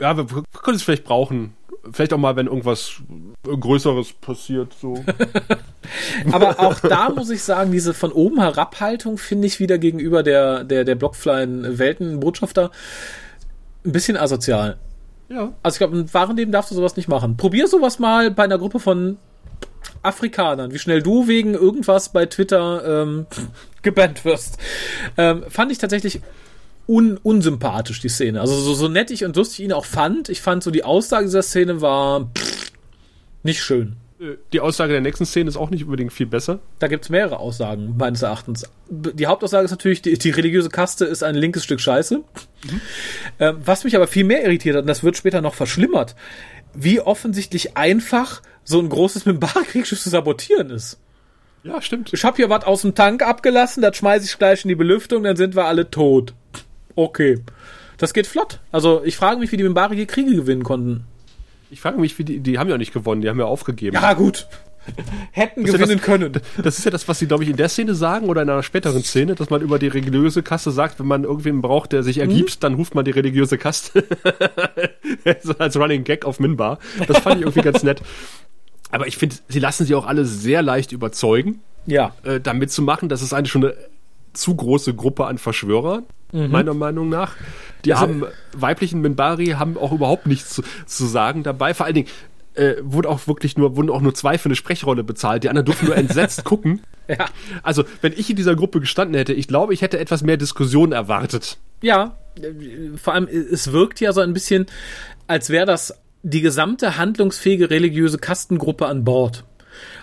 ja, 0.00 0.16
wir, 0.16 0.30
wir 0.30 0.42
können 0.62 0.76
es 0.76 0.82
vielleicht 0.82 1.04
brauchen. 1.04 1.54
Vielleicht 1.92 2.14
auch 2.14 2.18
mal, 2.18 2.34
wenn 2.36 2.46
irgendwas 2.46 2.94
Größeres 3.44 4.14
passiert, 4.14 4.72
so. 4.80 5.04
Aber 6.32 6.60
auch 6.60 6.80
da 6.80 7.10
muss 7.10 7.28
ich 7.30 7.42
sagen, 7.42 7.72
diese 7.72 7.92
von 7.92 8.10
oben 8.10 8.40
herabhaltung 8.40 9.18
finde 9.18 9.46
ich 9.46 9.60
wieder 9.60 9.76
gegenüber 9.76 10.22
der, 10.22 10.64
der, 10.64 10.84
der 10.84 10.94
blockfreien 10.94 11.78
Weltenbotschafter 11.78 12.70
ein 13.84 13.92
bisschen 13.92 14.16
asozial. 14.16 14.78
Ja. 15.34 15.52
Also 15.62 15.74
ich 15.74 15.78
glaube, 15.78 15.98
im 15.98 16.14
wahren 16.14 16.36
Leben 16.36 16.52
darfst 16.52 16.70
du 16.70 16.74
sowas 16.74 16.96
nicht 16.96 17.08
machen. 17.08 17.36
Probier 17.36 17.68
sowas 17.68 17.98
mal 17.98 18.30
bei 18.30 18.44
einer 18.44 18.58
Gruppe 18.58 18.78
von 18.78 19.18
Afrikanern, 20.02 20.72
wie 20.72 20.78
schnell 20.78 21.02
du 21.02 21.28
wegen 21.28 21.54
irgendwas 21.54 22.10
bei 22.10 22.26
Twitter 22.26 23.02
ähm, 23.02 23.26
gebannt 23.82 24.24
wirst. 24.24 24.58
Ähm, 25.16 25.44
fand 25.48 25.72
ich 25.72 25.78
tatsächlich 25.78 26.20
un 26.86 27.18
unsympathisch, 27.22 28.00
die 28.00 28.08
Szene. 28.08 28.40
Also 28.40 28.54
so, 28.54 28.74
so 28.74 28.88
nett 28.88 29.10
ich 29.10 29.24
und 29.24 29.36
lustig 29.36 29.64
ihn 29.64 29.72
auch 29.72 29.86
fand, 29.86 30.28
ich 30.28 30.42
fand 30.42 30.62
so 30.62 30.70
die 30.70 30.84
Aussage 30.84 31.24
dieser 31.24 31.42
Szene 31.42 31.80
war 31.80 32.30
pff, 32.36 32.72
nicht 33.42 33.62
schön. 33.62 33.96
Die 34.52 34.60
Aussage 34.60 34.92
der 34.92 35.00
nächsten 35.00 35.26
Szene 35.26 35.48
ist 35.48 35.56
auch 35.56 35.70
nicht 35.70 35.84
unbedingt 35.84 36.12
viel 36.12 36.26
besser. 36.26 36.60
Da 36.78 36.88
gibt's 36.88 37.08
mehrere 37.08 37.38
Aussagen, 37.38 37.94
meines 37.98 38.22
Erachtens. 38.22 38.64
Die 38.88 39.26
Hauptaussage 39.26 39.64
ist 39.64 39.70
natürlich, 39.70 40.02
die, 40.02 40.18
die 40.18 40.30
religiöse 40.30 40.68
Kaste 40.68 41.04
ist 41.04 41.22
ein 41.22 41.34
linkes 41.34 41.64
Stück 41.64 41.80
Scheiße. 41.80 42.22
Ähm, 43.38 43.56
was 43.64 43.84
mich 43.84 43.96
aber 43.96 44.06
viel 44.06 44.24
mehr 44.24 44.44
irritiert 44.44 44.76
hat, 44.76 44.82
und 44.82 44.88
das 44.88 45.02
wird 45.02 45.16
später 45.16 45.40
noch 45.40 45.54
verschlimmert, 45.54 46.14
wie 46.74 47.00
offensichtlich 47.00 47.76
einfach 47.76 48.42
so 48.64 48.78
ein 48.78 48.88
großes 48.88 49.26
Mimbar-Kriegsschiff 49.26 50.00
zu 50.00 50.10
sabotieren 50.10 50.70
ist. 50.70 50.98
Ja, 51.62 51.80
stimmt. 51.80 52.12
Ich 52.12 52.24
hab 52.24 52.36
hier 52.36 52.50
was 52.50 52.64
aus 52.64 52.82
dem 52.82 52.94
Tank 52.94 53.22
abgelassen, 53.22 53.82
das 53.82 53.96
schmeiß 53.96 54.24
ich 54.24 54.38
gleich 54.38 54.64
in 54.64 54.68
die 54.68 54.74
Belüftung, 54.74 55.22
dann 55.22 55.36
sind 55.36 55.56
wir 55.56 55.64
alle 55.64 55.90
tot. 55.90 56.34
Okay. 56.94 57.40
Das 57.96 58.12
geht 58.12 58.26
flott. 58.26 58.60
Also 58.72 59.02
ich 59.04 59.16
frage 59.16 59.38
mich, 59.38 59.52
wie 59.52 59.56
die 59.56 59.62
Mimbari 59.62 59.96
hier 59.96 60.06
Kriege 60.06 60.34
gewinnen 60.34 60.64
konnten. 60.64 61.04
Ich 61.74 61.80
frage 61.80 61.98
mich, 62.00 62.16
wie 62.20 62.24
die, 62.24 62.38
die 62.38 62.60
haben 62.60 62.70
ja 62.70 62.78
nicht 62.78 62.92
gewonnen, 62.92 63.20
die 63.20 63.28
haben 63.28 63.40
ja 63.40 63.46
aufgegeben. 63.46 63.96
Ja, 63.96 64.12
gut. 64.12 64.46
Hätten 65.32 65.64
ist 65.64 65.72
ja 65.72 65.78
gewinnen 65.78 65.96
das, 65.96 66.06
können. 66.06 66.32
Das 66.62 66.78
ist 66.78 66.84
ja 66.84 66.92
das, 66.92 67.08
was 67.08 67.18
sie, 67.18 67.26
glaube 67.26 67.42
ich, 67.42 67.50
in 67.50 67.56
der 67.56 67.68
Szene 67.68 67.96
sagen 67.96 68.28
oder 68.28 68.42
in 68.42 68.48
einer 68.48 68.62
späteren 68.62 69.02
Szene, 69.02 69.34
dass 69.34 69.50
man 69.50 69.60
über 69.60 69.80
die 69.80 69.88
religiöse 69.88 70.44
Kaste 70.44 70.70
sagt, 70.70 71.00
wenn 71.00 71.08
man 71.08 71.24
irgendwen 71.24 71.62
braucht, 71.62 71.90
der 71.90 72.04
sich 72.04 72.18
ergibt, 72.18 72.62
dann 72.62 72.74
ruft 72.74 72.94
man 72.94 73.04
die 73.04 73.10
religiöse 73.10 73.58
Kaste. 73.58 74.04
so 75.42 75.54
als 75.58 75.76
Running 75.76 76.04
Gag 76.04 76.24
auf 76.24 76.38
Minbar. 76.38 76.78
Das 77.08 77.18
fand 77.18 77.38
ich 77.38 77.42
irgendwie 77.42 77.62
ganz 77.62 77.82
nett. 77.82 78.02
Aber 78.92 79.08
ich 79.08 79.16
finde, 79.16 79.34
sie 79.48 79.58
lassen 79.58 79.84
sich 79.84 79.96
auch 79.96 80.06
alle 80.06 80.24
sehr 80.26 80.62
leicht 80.62 80.92
überzeugen, 80.92 81.58
Ja. 81.86 82.14
äh, 82.22 82.38
damit 82.38 82.70
zu 82.70 82.82
machen. 82.82 83.08
Das 83.08 83.20
ist 83.20 83.32
eigentlich 83.32 83.50
schon 83.50 83.64
eine 83.64 83.74
zu 84.32 84.54
große 84.54 84.94
Gruppe 84.94 85.26
an 85.26 85.38
Verschwörern, 85.38 86.04
meiner 86.34 86.74
Meinung 86.74 87.08
nach. 87.08 87.32
Die 87.84 87.92
Also- 87.94 88.02
haben 88.02 88.24
weiblichen 88.56 89.00
Minbari 89.00 89.46
haben 89.58 89.76
auch 89.78 89.92
überhaupt 89.92 90.26
nichts 90.26 90.50
zu, 90.54 90.62
zu 90.86 91.06
sagen 91.06 91.42
dabei. 91.42 91.74
Vor 91.74 91.86
allen 91.86 91.94
Dingen 91.94 92.08
äh, 92.54 92.74
wurde 92.82 93.08
auch 93.08 93.26
wirklich 93.26 93.56
nur, 93.56 93.76
wurden 93.76 93.90
auch 93.90 94.00
nur 94.00 94.14
zwei 94.14 94.38
für 94.38 94.46
eine 94.46 94.54
Sprechrolle 94.56 95.02
bezahlt. 95.02 95.42
Die 95.44 95.48
anderen 95.48 95.66
durften 95.66 95.86
nur 95.86 95.96
entsetzt 95.96 96.44
gucken. 96.44 96.82
Ja. 97.08 97.26
Also, 97.62 97.84
wenn 98.00 98.12
ich 98.12 98.30
in 98.30 98.36
dieser 98.36 98.54
Gruppe 98.54 98.80
gestanden 98.80 99.16
hätte, 99.16 99.32
ich 99.32 99.48
glaube, 99.48 99.74
ich 99.74 99.82
hätte 99.82 99.98
etwas 99.98 100.22
mehr 100.22 100.36
Diskussion 100.36 100.92
erwartet. 100.92 101.58
Ja, 101.82 102.16
vor 102.96 103.12
allem, 103.14 103.26
es 103.28 103.72
wirkt 103.72 104.00
ja 104.00 104.12
so 104.12 104.20
ein 104.20 104.32
bisschen, 104.32 104.66
als 105.26 105.50
wäre 105.50 105.66
das 105.66 106.00
die 106.22 106.40
gesamte 106.40 106.96
handlungsfähige 106.96 107.68
religiöse 107.70 108.18
Kastengruppe 108.18 108.86
an 108.86 109.04
Bord. 109.04 109.44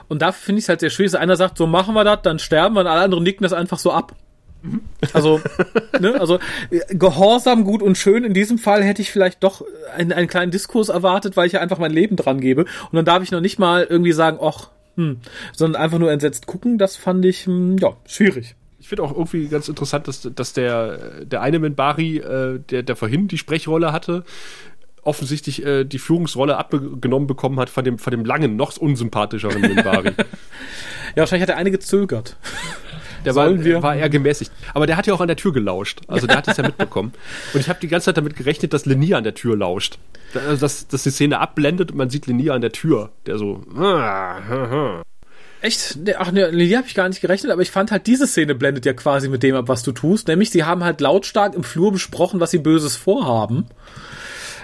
Und 0.09 0.21
dafür 0.21 0.45
finde 0.47 0.59
ich 0.59 0.65
es 0.65 0.69
halt 0.69 0.81
sehr 0.81 0.89
schwierig. 0.91 1.17
Einer 1.17 1.37
sagt, 1.37 1.57
so 1.57 1.65
machen 1.67 1.95
wir 1.95 2.03
das, 2.03 2.19
dann 2.21 2.37
sterben 2.37 2.75
wir, 2.75 2.81
und 2.81 2.87
alle 2.87 3.01
anderen 3.01 3.23
nicken 3.23 3.43
das 3.43 3.53
einfach 3.53 3.79
so 3.79 3.91
ab. 3.91 4.13
Also, 5.13 5.41
ne, 5.99 6.19
also 6.19 6.39
Gehorsam 6.89 7.63
gut 7.63 7.81
und 7.81 7.97
schön. 7.97 8.23
In 8.23 8.33
diesem 8.33 8.57
Fall 8.57 8.83
hätte 8.83 9.01
ich 9.01 9.11
vielleicht 9.11 9.43
doch 9.43 9.63
einen, 9.95 10.11
einen 10.11 10.27
kleinen 10.27 10.51
Diskurs 10.51 10.89
erwartet, 10.89 11.35
weil 11.37 11.47
ich 11.47 11.53
ja 11.53 11.59
einfach 11.61 11.79
mein 11.79 11.91
Leben 11.91 12.15
dran 12.15 12.39
gebe. 12.39 12.61
Und 12.61 12.93
dann 12.93 13.05
darf 13.05 13.23
ich 13.23 13.31
noch 13.31 13.41
nicht 13.41 13.59
mal 13.59 13.85
irgendwie 13.89 14.11
sagen, 14.11 14.37
ach, 14.41 14.69
hm, 14.95 15.17
sondern 15.53 15.81
einfach 15.81 15.99
nur 15.99 16.11
entsetzt 16.11 16.47
gucken. 16.47 16.77
Das 16.77 16.95
fand 16.95 17.25
ich, 17.25 17.45
hm, 17.45 17.77
ja, 17.77 17.95
schwierig. 18.05 18.55
Ich 18.79 18.87
finde 18.87 19.03
auch 19.03 19.11
irgendwie 19.11 19.47
ganz 19.47 19.67
interessant, 19.67 20.07
dass, 20.07 20.27
dass 20.33 20.53
der, 20.53 21.23
der 21.25 21.41
eine 21.41 21.59
Minbari, 21.59 22.17
äh, 22.17 22.59
der, 22.59 22.83
der 22.83 22.95
vorhin 22.95 23.27
die 23.27 23.37
Sprechrolle 23.37 23.93
hatte, 23.93 24.23
offensichtlich 25.03 25.65
äh, 25.65 25.83
die 25.83 25.99
Führungsrolle 25.99 26.57
abgenommen 26.57 27.27
bekommen 27.27 27.59
hat 27.59 27.69
von 27.69 27.83
dem, 27.83 27.97
von 27.97 28.11
dem 28.11 28.25
langen, 28.25 28.55
noch 28.55 28.77
unsympathischeren 28.77 29.61
Minbari. 29.61 30.11
Ja, 31.13 31.23
wahrscheinlich 31.23 31.41
hat 31.41 31.49
der 31.49 31.57
eine 31.57 31.71
gezögert. 31.71 32.37
Der 33.25 33.33
Sollen 33.33 33.59
war, 33.59 33.65
wir? 33.65 33.83
war 33.83 33.95
eher 33.95 34.09
gemäßigt. 34.09 34.51
Aber 34.73 34.87
der 34.87 34.97
hat 34.97 35.07
ja 35.07 35.13
auch 35.13 35.21
an 35.21 35.27
der 35.27 35.37
Tür 35.37 35.53
gelauscht. 35.53 36.01
Also 36.07 36.27
der 36.27 36.37
hat 36.37 36.47
es 36.47 36.57
ja 36.57 36.63
mitbekommen. 36.67 37.13
Und 37.53 37.59
ich 37.59 37.69
habe 37.69 37.79
die 37.79 37.87
ganze 37.87 38.05
Zeit 38.05 38.17
damit 38.17 38.35
gerechnet, 38.35 38.73
dass 38.73 38.85
Lenia 38.85 39.17
an 39.17 39.23
der 39.23 39.35
Tür 39.35 39.55
lauscht. 39.57 39.97
Also 40.33 40.57
dass, 40.61 40.87
dass 40.87 41.03
die 41.03 41.11
Szene 41.11 41.39
abblendet 41.39 41.91
und 41.91 41.97
man 41.97 42.09
sieht 42.09 42.27
Lenia 42.27 42.53
an 42.53 42.61
der 42.61 42.71
Tür. 42.71 43.11
Der 43.25 43.37
so. 43.37 43.63
"Ah, 43.77 45.01
Echt? 45.61 45.99
Ach 46.17 46.31
ne, 46.31 46.51
die 46.51 46.75
habe 46.75 46.87
ich 46.87 46.95
gar 46.95 47.07
nicht 47.07 47.21
gerechnet, 47.21 47.51
aber 47.51 47.61
ich 47.61 47.69
fand 47.69 47.91
halt, 47.91 48.07
diese 48.07 48.25
Szene 48.25 48.55
blendet 48.55 48.83
ja 48.85 48.93
quasi 48.93 49.29
mit 49.29 49.43
dem 49.43 49.55
ab, 49.55 49.67
was 49.67 49.83
du 49.83 49.91
tust. 49.91 50.27
Nämlich, 50.27 50.49
sie 50.49 50.63
haben 50.63 50.83
halt 50.83 51.01
lautstark 51.01 51.53
im 51.53 51.63
Flur 51.63 51.91
besprochen, 51.91 52.39
was 52.39 52.49
sie 52.51 52.57
Böses 52.57 52.95
vorhaben. 52.95 53.67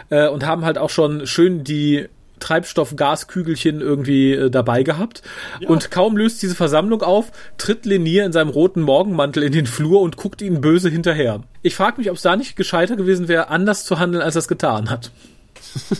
Äh, 0.09 0.27
und 0.29 0.45
haben 0.45 0.65
halt 0.65 0.77
auch 0.79 0.89
schon 0.89 1.27
schön 1.27 1.63
die 1.63 2.07
Treibstoff-Gaskügelchen 2.39 3.81
irgendwie 3.81 4.33
äh, 4.33 4.49
dabei 4.49 4.83
gehabt. 4.83 5.21
Und 5.65 5.91
kaum 5.91 6.17
löst 6.17 6.41
diese 6.41 6.55
Versammlung 6.55 7.01
auf, 7.01 7.31
tritt 7.57 7.85
Lenier 7.85 8.25
in 8.25 8.31
seinem 8.31 8.49
roten 8.49 8.81
Morgenmantel 8.81 9.43
in 9.43 9.51
den 9.51 9.65
Flur 9.65 10.01
und 10.01 10.17
guckt 10.17 10.41
ihnen 10.41 10.61
böse 10.61 10.89
hinterher. 10.89 11.43
Ich 11.61 11.75
frage 11.75 11.99
mich, 11.99 12.09
ob 12.09 12.17
es 12.17 12.21
da 12.21 12.35
nicht 12.35 12.55
gescheiter 12.55 12.95
gewesen 12.95 13.27
wäre, 13.27 13.49
anders 13.49 13.85
zu 13.85 13.99
handeln, 13.99 14.23
als 14.23 14.35
er 14.35 14.39
es 14.39 14.47
getan 14.47 14.89
hat. 14.89 15.11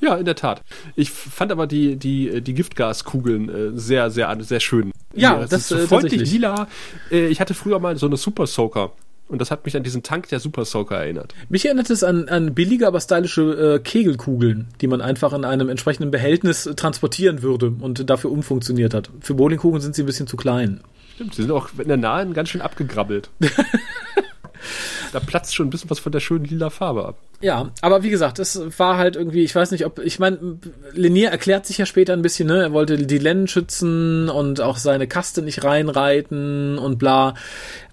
Ja, 0.00 0.16
in 0.16 0.24
der 0.24 0.34
Tat. 0.34 0.62
Ich 0.96 1.10
fand 1.10 1.52
aber 1.52 1.66
die, 1.66 1.96
die, 1.96 2.40
die 2.40 2.54
Giftgaskugeln 2.54 3.48
äh, 3.48 3.78
sehr, 3.78 4.10
sehr, 4.10 4.34
sehr 4.40 4.60
schön. 4.60 4.92
Ja, 5.14 5.42
es 5.42 5.50
das, 5.50 5.60
ist 5.60 5.68
so 5.68 5.76
äh, 5.76 5.86
freundlich 5.86 6.12
tatsächlich. 6.12 6.32
lila. 6.32 6.68
Äh, 7.10 7.26
ich 7.26 7.38
hatte 7.38 7.52
früher 7.52 7.78
mal 7.80 7.96
so 7.98 8.06
eine 8.06 8.16
Super 8.16 8.46
Soaker. 8.46 8.92
Und 9.30 9.40
das 9.40 9.50
hat 9.50 9.64
mich 9.64 9.76
an 9.76 9.84
diesen 9.84 10.02
Tank 10.02 10.28
der 10.28 10.40
Super 10.40 10.64
Soaker 10.64 10.96
erinnert. 10.96 11.34
Mich 11.48 11.64
erinnert 11.64 11.88
es 11.88 12.02
an, 12.02 12.28
an 12.28 12.52
billige, 12.52 12.86
aber 12.86 13.00
stylische 13.00 13.76
äh, 13.76 13.78
Kegelkugeln, 13.78 14.68
die 14.80 14.88
man 14.88 15.00
einfach 15.00 15.32
in 15.32 15.44
einem 15.44 15.68
entsprechenden 15.68 16.10
Behältnis 16.10 16.68
transportieren 16.76 17.42
würde 17.42 17.72
und 17.78 18.10
dafür 18.10 18.32
umfunktioniert 18.32 18.92
hat. 18.92 19.10
Für 19.20 19.34
Bowlingkugeln 19.34 19.80
sind 19.80 19.94
sie 19.94 20.02
ein 20.02 20.06
bisschen 20.06 20.26
zu 20.26 20.36
klein. 20.36 20.80
Stimmt, 21.14 21.34
sie 21.34 21.42
sind 21.42 21.52
auch 21.52 21.68
in 21.78 21.88
der 21.88 21.96
Nahen 21.96 22.34
ganz 22.34 22.48
schön 22.48 22.60
abgegrabbelt. 22.60 23.30
da 25.12 25.20
platzt 25.20 25.54
schon 25.54 25.68
ein 25.68 25.70
bisschen 25.70 25.90
was 25.90 25.98
von 25.98 26.12
der 26.12 26.20
schönen 26.20 26.44
lila 26.44 26.70
Farbe 26.70 27.06
ab. 27.06 27.18
Ja, 27.40 27.70
aber 27.80 28.02
wie 28.02 28.10
gesagt, 28.10 28.38
es 28.38 28.60
war 28.78 28.98
halt 28.98 29.16
irgendwie, 29.16 29.44
ich 29.44 29.54
weiß 29.54 29.70
nicht, 29.70 29.86
ob, 29.86 29.98
ich 29.98 30.18
meine, 30.18 30.58
Lenier 30.92 31.30
erklärt 31.30 31.66
sich 31.66 31.78
ja 31.78 31.86
später 31.86 32.12
ein 32.12 32.22
bisschen, 32.22 32.48
ne, 32.48 32.62
er 32.62 32.72
wollte 32.72 32.96
die 32.98 33.18
Len 33.18 33.48
schützen 33.48 34.28
und 34.28 34.60
auch 34.60 34.76
seine 34.76 35.06
Kaste 35.06 35.42
nicht 35.42 35.64
reinreiten 35.64 36.78
und 36.78 36.98
bla. 36.98 37.34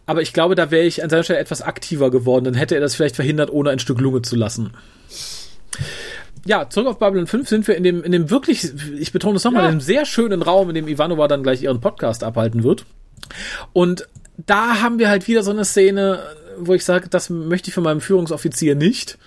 Aber 0.07 0.21
ich 0.23 0.33
glaube, 0.33 0.55
da 0.55 0.71
wäre 0.71 0.85
ich 0.85 1.03
an 1.03 1.09
seiner 1.11 1.23
Stelle 1.23 1.39
etwas 1.39 1.61
aktiver 1.61 2.09
geworden, 2.09 2.45
dann 2.45 2.53
hätte 2.55 2.73
er 2.75 2.81
das 2.81 2.95
vielleicht 2.95 3.15
verhindert, 3.15 3.51
ohne 3.51 3.69
ein 3.69 3.79
Stück 3.79 3.99
Lunge 4.01 4.23
zu 4.23 4.35
lassen. 4.35 4.71
Ja, 6.45 6.69
zurück 6.69 6.87
auf 6.87 6.99
Babylon 6.99 7.27
5 7.27 7.47
sind 7.49 7.67
wir 7.67 7.75
in 7.75 7.83
dem, 7.83 8.03
in 8.03 8.11
dem 8.13 8.29
wirklich, 8.29 8.71
ich 8.97 9.11
betone 9.11 9.35
es 9.35 9.43
nochmal, 9.43 9.63
Ja. 9.63 9.69
in 9.69 9.75
dem 9.77 9.81
sehr 9.81 10.05
schönen 10.05 10.41
Raum, 10.41 10.69
in 10.69 10.75
dem 10.75 10.87
Ivanova 10.87 11.27
dann 11.27 11.43
gleich 11.43 11.61
ihren 11.61 11.81
Podcast 11.81 12.23
abhalten 12.23 12.63
wird. 12.63 12.85
Und 13.73 14.07
da 14.37 14.81
haben 14.81 14.97
wir 14.99 15.09
halt 15.09 15.27
wieder 15.27 15.43
so 15.43 15.51
eine 15.51 15.65
Szene, 15.65 16.19
wo 16.57 16.73
ich 16.73 16.85
sage, 16.85 17.09
das 17.09 17.29
möchte 17.29 17.69
ich 17.69 17.73
von 17.73 17.83
meinem 17.83 17.99
Führungsoffizier 18.01 18.75
nicht. 18.75 19.17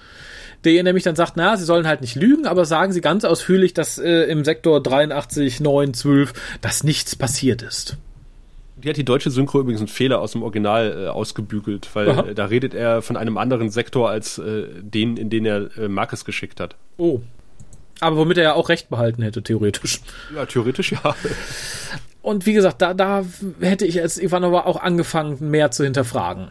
Der 0.64 0.82
nämlich 0.82 1.04
dann 1.04 1.16
sagt, 1.16 1.34
na, 1.36 1.56
sie 1.56 1.64
sollen 1.64 1.86
halt 1.86 2.00
nicht 2.02 2.16
lügen, 2.16 2.46
aber 2.46 2.64
sagen 2.66 2.92
sie 2.92 3.00
ganz 3.00 3.24
ausführlich, 3.24 3.72
dass 3.74 3.98
äh, 3.98 4.24
im 4.24 4.44
Sektor 4.44 4.82
83, 4.82 5.60
9, 5.60 5.94
12, 5.94 6.32
dass 6.60 6.84
nichts 6.84 7.16
passiert 7.16 7.62
ist. 7.62 7.96
Die 8.82 8.88
hat 8.88 8.96
die 8.96 9.04
deutsche 9.04 9.30
Synchro 9.30 9.60
übrigens 9.60 9.80
einen 9.80 9.88
Fehler 9.88 10.20
aus 10.20 10.32
dem 10.32 10.42
Original 10.42 11.04
äh, 11.04 11.08
ausgebügelt, 11.08 11.88
weil 11.94 12.08
äh, 12.08 12.34
da 12.34 12.46
redet 12.46 12.74
er 12.74 13.02
von 13.02 13.16
einem 13.16 13.36
anderen 13.36 13.70
Sektor 13.70 14.10
als 14.10 14.38
äh, 14.38 14.64
den, 14.80 15.16
in 15.16 15.30
den 15.30 15.44
er 15.44 15.76
äh, 15.76 15.88
Marcus 15.88 16.24
geschickt 16.24 16.60
hat. 16.60 16.76
Oh. 16.96 17.20
Aber 18.00 18.16
womit 18.16 18.38
er 18.38 18.44
ja 18.44 18.52
auch 18.54 18.70
recht 18.70 18.88
behalten 18.88 19.22
hätte, 19.22 19.42
theoretisch. 19.42 20.00
Ja, 20.34 20.46
theoretisch 20.46 20.92
ja. 20.92 21.14
Und 22.22 22.46
wie 22.46 22.54
gesagt, 22.54 22.80
da, 22.80 22.94
da 22.94 23.24
hätte 23.60 23.86
ich 23.86 24.00
als 24.00 24.18
Ivanova 24.18 24.60
auch 24.62 24.80
angefangen, 24.80 25.50
mehr 25.50 25.70
zu 25.70 25.84
hinterfragen. 25.84 26.48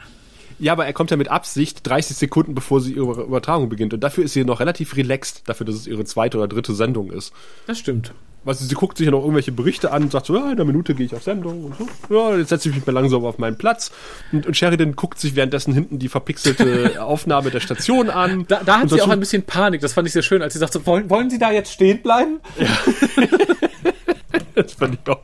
Ja, 0.60 0.74
aber 0.74 0.86
er 0.86 0.94
kommt 0.94 1.10
ja 1.10 1.18
mit 1.18 1.30
Absicht 1.30 1.88
30 1.88 2.18
Sekunden, 2.18 2.54
bevor 2.54 2.82
sie 2.82 2.94
ihre 2.94 3.24
Übertragung 3.24 3.70
beginnt. 3.70 3.94
Und 3.94 4.02
dafür 4.02 4.26
ist 4.26 4.34
sie 4.34 4.44
noch 4.44 4.60
relativ 4.60 4.96
relaxed, 4.98 5.44
dafür, 5.48 5.66
dass 5.66 5.76
es 5.76 5.88
ihre 5.88 6.04
zweite 6.06 6.38
oder 6.38 6.48
dritte 6.48 6.74
Sendung 6.74 7.12
ist. 7.12 7.34
Das 7.66 7.80
stimmt. 7.80 8.14
Also 8.46 8.66
sie 8.66 8.74
guckt 8.74 8.98
sich 8.98 9.06
ja 9.06 9.12
noch 9.12 9.20
irgendwelche 9.22 9.52
Berichte 9.52 9.92
an 9.92 10.04
und 10.04 10.12
sagt 10.12 10.26
so, 10.28 10.36
ja, 10.36 10.46
in 10.46 10.52
einer 10.52 10.64
Minute 10.66 10.96
gehe 10.96 11.06
ich 11.06 11.14
auf 11.14 11.24
Sendung 11.24 11.66
und 11.66 11.76
so. 11.78 11.88
Ja, 12.16 12.38
jetzt 12.38 12.50
setze 12.50 12.70
ich 12.70 12.76
mich 12.76 12.86
mal 12.86 12.94
langsam 12.94 13.24
auf 13.26 13.38
meinen 13.38 13.58
Platz. 13.58 13.92
Und, 14.32 14.46
und 14.48 14.56
Sheridan 14.58 14.96
guckt 14.96 15.20
sich 15.20 15.36
währenddessen 15.36 15.74
hinten 15.74 16.00
die 16.00 16.08
verpixelte 16.10 17.00
Aufnahme 17.04 17.52
der 17.52 17.60
Station 17.60 18.10
an. 18.10 18.46
Da, 18.48 18.62
da 18.66 18.76
hat 18.78 18.84
und 18.84 18.90
sie 18.92 19.02
auch 19.02 19.10
ein 19.10 19.20
bisschen 19.20 19.44
Panik, 19.44 19.82
das 19.82 19.94
fand 19.94 20.08
ich 20.08 20.14
sehr 20.14 20.22
schön, 20.24 20.42
als 20.42 20.54
sie 20.54 20.60
sagte, 20.60 20.86
wollen, 20.86 21.10
wollen 21.10 21.30
Sie 21.30 21.38
da 21.38 21.52
jetzt 21.52 21.72
stehen 21.74 22.02
bleiben? 22.02 22.40
Das 24.56 24.74
fand 24.74 24.96
ich 25.02 25.10
auch 25.10 25.22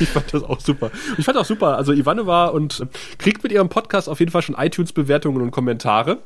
Ich 0.00 0.08
fand 0.08 0.32
das 0.32 0.42
auch 0.42 0.60
super. 0.60 0.90
Ich 1.18 1.24
fand 1.24 1.36
auch 1.36 1.44
super, 1.44 1.76
also 1.76 1.92
Ivanova 1.92 2.46
und 2.46 2.80
äh, 2.80 2.86
kriegt 3.18 3.42
mit 3.42 3.52
ihrem 3.52 3.68
Podcast 3.68 4.08
auf 4.08 4.18
jeden 4.20 4.32
Fall 4.32 4.42
schon 4.42 4.54
iTunes-Bewertungen 4.58 5.42
und 5.42 5.50
Kommentare 5.50 6.18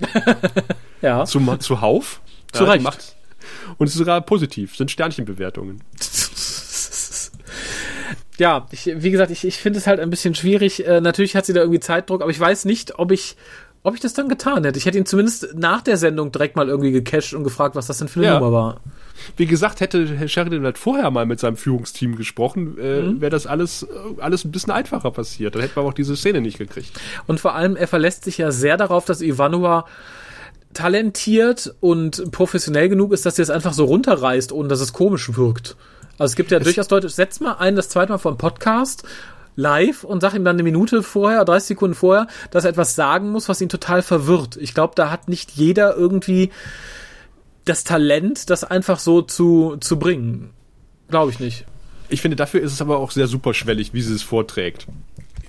Ja. 1.03 1.25
zu, 1.25 1.41
zuhauf. 1.59 2.21
Zu 2.53 2.65
die 2.65 2.71
Recht. 2.71 2.85
macht- 2.85 3.17
Und 3.79 3.87
es 3.87 3.93
ist 3.95 3.99
sogar 3.99 4.21
positiv, 4.21 4.77
sind 4.77 4.91
Sternchenbewertungen. 4.91 5.83
Ja, 8.39 8.67
ich, 8.71 8.87
wie 8.95 9.11
gesagt, 9.11 9.31
ich, 9.31 9.45
ich 9.47 9.59
finde 9.59 9.79
es 9.79 9.87
halt 9.87 10.01
ein 10.01 10.09
bisschen 10.09 10.35
schwierig. 10.35 10.87
Äh, 10.87 11.03
natürlich 11.03 11.37
hat 11.37 11.45
sie 11.45 11.53
da 11.53 11.61
irgendwie 11.61 11.81
Zeitdruck, 11.81 12.23
aber 12.23 12.31
ich 12.31 12.41
weiß 12.41 12.65
nicht, 12.65 12.99
ob 12.99 13.13
ich, 13.13 13.37
ob 13.83 13.95
ich 13.95 14.01
das 14.01 14.15
dann 14.15 14.31
getan 14.31 14.65
hätte. 14.65 14.79
Ich 14.79 14.87
hätte 14.87 14.97
ihn 14.97 15.05
zumindest 15.05 15.55
nach 15.57 15.83
der 15.83 15.99
Sendung 15.99 16.33
direkt 16.33 16.57
mal 16.57 16.67
irgendwie 16.69 16.91
gecached 16.91 17.35
und 17.35 17.45
gefragt, 17.45 17.77
was 17.77 17.87
das 17.87 17.99
denn 17.99 18.09
für 18.09 18.21
eine 18.21 18.29
Ja. 18.29 18.41
Nummer 18.41 18.51
war. 18.53 18.81
Wie 19.37 19.45
gesagt, 19.45 19.81
hätte 19.81 20.07
Herr 20.17 20.27
Sheridan 20.27 20.65
halt 20.65 20.79
vorher 20.79 21.11
mal 21.11 21.27
mit 21.27 21.39
seinem 21.39 21.59
Führungsteam 21.59 22.17
gesprochen, 22.17 22.79
äh, 22.79 23.03
Mhm. 23.03 23.21
wäre 23.21 23.29
das 23.31 23.47
alles, 23.47 23.83
äh, 23.83 23.87
alles 24.23 24.47
ein 24.47 24.53
bisschen 24.53 24.73
einfacher 24.73 25.11
passiert. 25.11 25.55
Dann 25.55 25.61
hätten 25.61 25.77
wir 25.77 25.83
auch 25.83 25.93
diese 25.93 26.17
Szene 26.17 26.41
nicht 26.41 26.57
gekriegt. 26.57 26.99
Und 27.27 27.41
vor 27.41 27.55
allem, 27.55 27.77
er 27.77 27.89
verlässt 27.89 28.25
sich 28.25 28.39
ja 28.39 28.53
sehr 28.53 28.79
darauf, 28.79 29.05
dass 29.05 29.21
Ivanova 29.21 29.85
talentiert 30.73 31.75
und 31.81 32.31
professionell 32.31 32.89
genug 32.89 33.13
ist, 33.13 33.27
dass 33.27 33.37
sie 33.37 33.43
es 33.43 33.51
einfach 33.51 33.73
so 33.73 33.85
runterreißt, 33.85 34.53
ohne 34.53 34.69
dass 34.69 34.81
es 34.81 34.93
komisch 34.93 35.37
wirkt. 35.37 35.77
Also 36.19 36.33
es 36.33 36.37
gibt 36.37 36.51
ja 36.51 36.61
durchaus 36.61 36.91
Leute, 36.91 37.09
setz 37.09 37.41
mal 37.41 37.55
ein, 37.55 37.77
das 37.77 37.89
zweite 37.89 38.13
Mal 38.13 38.19
vor 38.19 38.31
einem 38.31 38.39
Podcast 38.39 39.05
live 39.57 40.05
und 40.05 40.21
sag 40.21 40.35
ihm 40.35 40.45
dann 40.45 40.57
eine 40.57 40.63
Minute 40.63 41.03
vorher, 41.03 41.45
30 41.45 41.69
Sekunden 41.69 41.95
vorher, 41.95 42.27
dass 42.51 42.65
er 42.65 42.71
etwas 42.71 42.95
sagen 42.95 43.31
muss, 43.31 43.49
was 43.49 43.61
ihn 43.61 43.69
total 43.69 44.03
verwirrt. 44.03 44.57
Ich 44.57 44.75
glaube, 44.75 44.95
da 44.97 45.11
hat 45.11 45.29
nicht 45.29 45.53
jeder 45.53 45.97
irgendwie 45.97 46.51
das 47.65 47.85
Talent, 47.85 48.51
das 48.51 48.65
einfach 48.65 48.99
so 48.99 49.23
zu, 49.23 49.77
zu 49.81 49.99
bringen. 49.99 50.51
Glaube 51.09 51.31
ich 51.31 51.41
nicht. 51.41 51.67
Ich 52.09 52.23
finde, 52.23 52.37
dafür 52.37 52.61
ist 52.61 52.73
es 52.73 52.81
aber 52.81 52.99
auch 52.99 53.11
sehr 53.11 53.27
superschwellig, 53.27 53.95
wie 53.95 54.03
sie 54.03 54.15
es 54.15 54.23
vorträgt. 54.23 54.87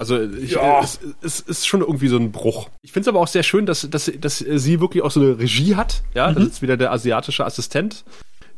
Also 0.01 0.19
ich, 0.19 0.53
ja. 0.53 0.81
es, 0.81 0.99
es 1.21 1.41
ist 1.41 1.67
schon 1.67 1.81
irgendwie 1.81 2.07
so 2.07 2.17
ein 2.17 2.31
Bruch. 2.31 2.69
Ich 2.81 2.91
finde 2.91 3.01
es 3.01 3.07
aber 3.07 3.19
auch 3.19 3.27
sehr 3.27 3.43
schön, 3.43 3.67
dass, 3.67 3.87
dass, 3.87 4.11
dass 4.19 4.39
sie 4.39 4.79
wirklich 4.79 5.03
auch 5.03 5.11
so 5.11 5.19
eine 5.19 5.37
Regie 5.37 5.75
hat. 5.75 6.01
Ja, 6.15 6.31
mhm. 6.31 6.35
das 6.35 6.43
ist 6.45 6.61
wieder 6.63 6.75
der 6.75 6.91
asiatische 6.91 7.45
Assistent 7.45 8.03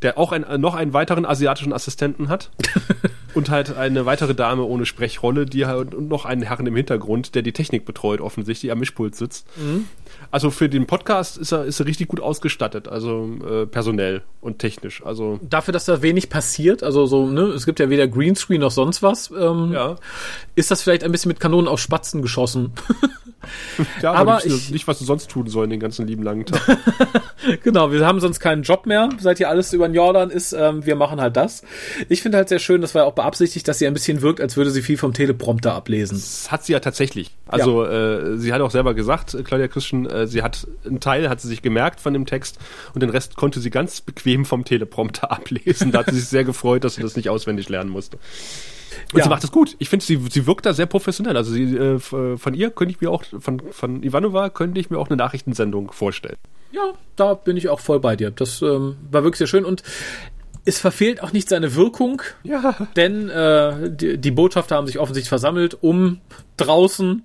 der 0.04 0.18
auch 0.18 0.32
ein, 0.32 0.46
noch 0.60 0.76
einen 0.76 0.94
weiteren 0.94 1.26
asiatischen 1.26 1.74
Assistenten 1.74 2.30
hat. 2.30 2.52
und 3.36 3.50
halt 3.50 3.76
eine 3.76 4.06
weitere 4.06 4.36
Dame 4.36 4.64
ohne 4.64 4.86
Sprechrolle, 4.86 5.46
die 5.46 5.66
halt, 5.66 5.94
und 5.94 6.08
noch 6.08 6.26
einen 6.26 6.44
Herrn 6.44 6.66
im 6.68 6.76
Hintergrund, 6.76 7.36
der 7.36 7.42
die 7.42 7.54
Technik 7.54 7.86
betreut, 7.86 8.22
offensichtlich 8.22 8.72
am 8.72 8.80
Mischpult 8.80 9.16
sitzt. 9.16 9.48
Mhm. 9.58 9.86
Also 10.32 10.52
für 10.52 10.70
den 10.70 10.88
Podcast 10.88 11.38
ist 11.38 11.52
er, 11.52 11.66
ist 11.66 11.80
er 11.80 11.86
richtig 11.86 12.08
gut 12.08 12.20
ausgestattet, 12.20 12.88
also 12.88 13.30
äh, 13.48 13.66
personell 13.66 14.24
und 14.42 14.60
technisch. 14.60 15.06
Also 15.06 15.40
Dafür, 15.42 15.72
dass 15.72 15.86
da 15.86 16.02
wenig 16.02 16.30
passiert, 16.30 16.84
also 16.84 17.06
so, 17.06 17.28
ne, 17.28 17.42
es 17.42 17.66
gibt 17.66 17.80
ja 17.80 17.90
weder 17.90 18.08
Greenscreen 18.08 18.62
noch 18.62 18.72
sonst 18.72 19.04
was, 19.04 19.32
ähm, 19.32 19.72
ja. 19.74 19.96
ist 20.56 20.72
das 20.72 20.82
vielleicht 20.82 21.04
ein 21.04 21.12
bisschen 21.12 21.30
mit 21.30 21.40
Kanonen 21.40 21.68
auf 21.68 21.80
Spatzen 21.80 22.22
geschossen. 22.22 22.72
ja, 24.02 24.14
aber, 24.14 24.34
aber 24.34 24.46
ich, 24.46 24.72
nicht, 24.72 24.88
was 24.88 25.00
du 25.00 25.06
sonst 25.06 25.30
tun 25.30 25.48
sollen 25.48 25.70
den 25.70 25.80
ganzen 25.80 26.08
lieben 26.08 26.24
langen 26.24 26.46
Tag. 26.46 26.78
genau, 27.64 27.92
wir 27.92 28.06
haben 28.06 28.20
sonst 28.20 28.40
keinen 28.40 28.64
Job 28.64 28.86
mehr, 28.86 29.10
seit 29.20 29.38
hier 29.38 29.50
alles 29.50 29.74
über 29.74 29.88
den 29.88 29.96
Jordan 29.96 30.30
ist. 30.30 30.54
Ähm, 30.54 30.86
wir 30.86 30.96
machen 30.96 31.22
halt 31.22 31.36
das. 31.38 31.64
Ich 32.10 32.22
finde 32.22 32.38
halt 32.38 32.50
sehr 32.50 32.60
schön, 32.60 32.82
das 32.82 32.96
war 32.96 33.04
ja 33.04 33.08
auch 33.08 33.16
beabsichtigt, 33.24 33.68
dass 33.68 33.80
sie 33.80 33.88
ein 33.88 33.94
bisschen 33.94 34.22
wirkt, 34.22 34.42
als 34.42 34.58
würde 34.58 34.70
sie 34.70 34.82
viel 34.82 34.98
vom 34.98 35.14
Teleprompter 35.14 35.74
ablesen. 35.74 36.16
Das 36.16 36.52
hat 36.52 36.66
sie 36.66 36.74
ja 36.74 36.80
tatsächlich. 36.80 37.32
Also 37.48 37.86
ja. 37.86 38.18
Äh, 38.18 38.38
sie 38.38 38.52
hat 38.52 38.62
auch 38.62 38.72
selber 38.72 38.94
gesagt, 38.94 39.38
Claudia 39.46 39.68
Christian, 39.68 40.06
äh, 40.06 40.28
sie 40.28 40.44
hat 40.44 40.68
einen 40.86 41.00
Teil 41.00 41.30
hat 41.30 41.40
sie 41.40 41.48
sich 41.48 41.62
gemerkt 41.62 42.02
von 42.02 42.14
dem 42.14 42.26
Text 42.26 42.60
und 42.94 43.02
den 43.02 43.10
Rest 43.10 43.36
konnte 43.36 43.62
sie 43.62 43.70
ganz 43.70 44.02
bequem 44.02 44.46
vom 44.46 44.66
Teleprompter 44.66 45.32
ablesen. 45.32 45.92
Da 45.92 46.00
hat 46.00 46.10
sie 46.10 46.20
sich 46.20 46.28
sehr 46.28 46.44
gefreut, 46.44 46.84
dass 46.84 46.96
sie 46.96 47.02
das 47.02 47.16
nicht 47.16 47.30
auswendig 47.30 47.70
lernen 47.70 47.90
musste. 47.90 48.18
Und 49.12 49.18
ja. 49.18 49.24
sie 49.24 49.30
macht 49.30 49.44
das 49.44 49.52
gut. 49.52 49.76
Ich 49.80 49.90
finde, 49.90 50.06
sie, 50.06 50.20
sie 50.30 50.46
wirkt 50.46 50.66
da 50.66 50.74
sehr 50.74 50.86
professionell. 50.86 51.38
Also 51.38 51.52
sie, 51.52 51.76
äh, 51.76 52.00
von 52.00 52.54
ihr 52.54 52.70
könnte 52.72 52.94
ich 52.94 53.02
mir 53.02 53.10
auch, 53.10 53.24
von, 53.40 53.62
von 53.72 54.04
Ivanova 54.04 54.50
könnte 54.50 54.80
ich 54.80 54.90
mir 54.90 55.00
auch 55.00 55.08
eine 55.08 55.18
Nachrichtensendung 55.18 55.92
vorstellen. 55.92 56.38
Ja, 56.72 56.94
da 57.16 57.36
bin 57.36 57.56
ich 57.56 57.70
auch 57.70 57.80
voll 57.80 58.00
bei 58.00 58.16
dir. 58.16 58.32
Das 58.32 58.62
ähm, 58.62 58.98
war 59.12 59.24
wirklich 59.24 59.38
sehr 59.38 59.48
schön 59.48 59.64
und 59.64 59.84
es 60.66 60.80
verfehlt 60.80 61.22
auch 61.22 61.34
nicht 61.34 61.50
seine 61.50 61.76
Wirkung, 61.76 62.22
ja. 62.44 62.76
denn 62.96 63.30
äh, 63.30 63.90
die, 63.90 64.18
die 64.18 64.32
Botschafter 64.32 64.76
haben 64.76 64.88
sich 64.88 65.00
offensichtlich 65.00 65.30
versammelt, 65.30 65.78
um 65.82 66.22
draußen 66.58 67.24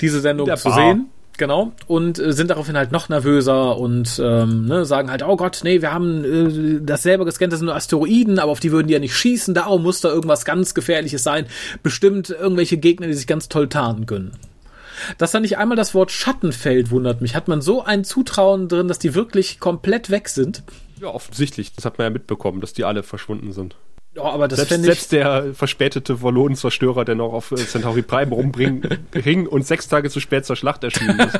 diese 0.00 0.20
Sendung 0.20 0.54
zu 0.56 0.70
sehen. 0.70 1.06
Genau. 1.38 1.72
Und 1.86 2.18
äh, 2.18 2.32
sind 2.32 2.50
daraufhin 2.50 2.76
halt 2.76 2.92
noch 2.92 3.08
nervöser 3.08 3.78
und 3.78 4.20
ähm, 4.22 4.66
ne, 4.66 4.84
sagen 4.84 5.10
halt, 5.10 5.22
oh 5.22 5.36
Gott, 5.36 5.60
nee, 5.64 5.80
wir 5.80 5.92
haben 5.92 6.24
äh, 6.24 6.80
das 6.84 7.02
selber 7.02 7.24
gescannt, 7.24 7.52
das 7.52 7.60
sind 7.60 7.66
nur 7.66 7.74
Asteroiden, 7.74 8.38
aber 8.38 8.52
auf 8.52 8.60
die 8.60 8.70
würden 8.70 8.86
die 8.86 8.92
ja 8.92 9.00
nicht 9.00 9.16
schießen, 9.16 9.54
darum 9.54 9.82
muss 9.82 10.02
da 10.02 10.10
irgendwas 10.10 10.44
ganz 10.44 10.74
Gefährliches 10.74 11.22
sein. 11.22 11.46
Bestimmt 11.82 12.28
irgendwelche 12.28 12.76
Gegner, 12.76 13.06
die 13.06 13.14
sich 13.14 13.26
ganz 13.26 13.48
toll 13.48 13.68
tarnen 13.68 14.04
können. 14.04 14.32
Dass 15.16 15.32
da 15.32 15.40
nicht 15.40 15.56
einmal 15.56 15.76
das 15.76 15.94
Wort 15.94 16.12
Schattenfeld 16.12 16.90
wundert 16.90 17.22
mich. 17.22 17.34
Hat 17.34 17.48
man 17.48 17.62
so 17.62 17.82
ein 17.82 18.04
Zutrauen 18.04 18.68
drin, 18.68 18.88
dass 18.88 18.98
die 18.98 19.14
wirklich 19.14 19.58
komplett 19.58 20.10
weg 20.10 20.28
sind? 20.28 20.62
Ja, 21.02 21.08
offensichtlich. 21.08 21.74
Das 21.74 21.84
hat 21.84 21.98
man 21.98 22.06
ja 22.06 22.10
mitbekommen, 22.10 22.60
dass 22.60 22.72
die 22.72 22.84
alle 22.84 23.02
verschwunden 23.02 23.52
sind. 23.52 23.74
Ja, 24.14 24.22
aber 24.22 24.46
das 24.46 24.68
selbst, 24.68 24.84
selbst 24.84 25.12
der 25.12 25.52
verspätete 25.52 26.20
Volonenzerstörer, 26.20 27.04
der 27.04 27.16
noch 27.16 27.32
auf 27.32 27.50
äh, 27.50 27.56
Centauri 27.56 28.02
Prime 28.02 28.32
rumring 28.32 29.46
und 29.48 29.66
sechs 29.66 29.88
Tage 29.88 30.10
zu 30.10 30.20
spät 30.20 30.46
zur 30.46 30.54
Schlacht 30.54 30.84
erschienen 30.84 31.18
ist. 31.18 31.38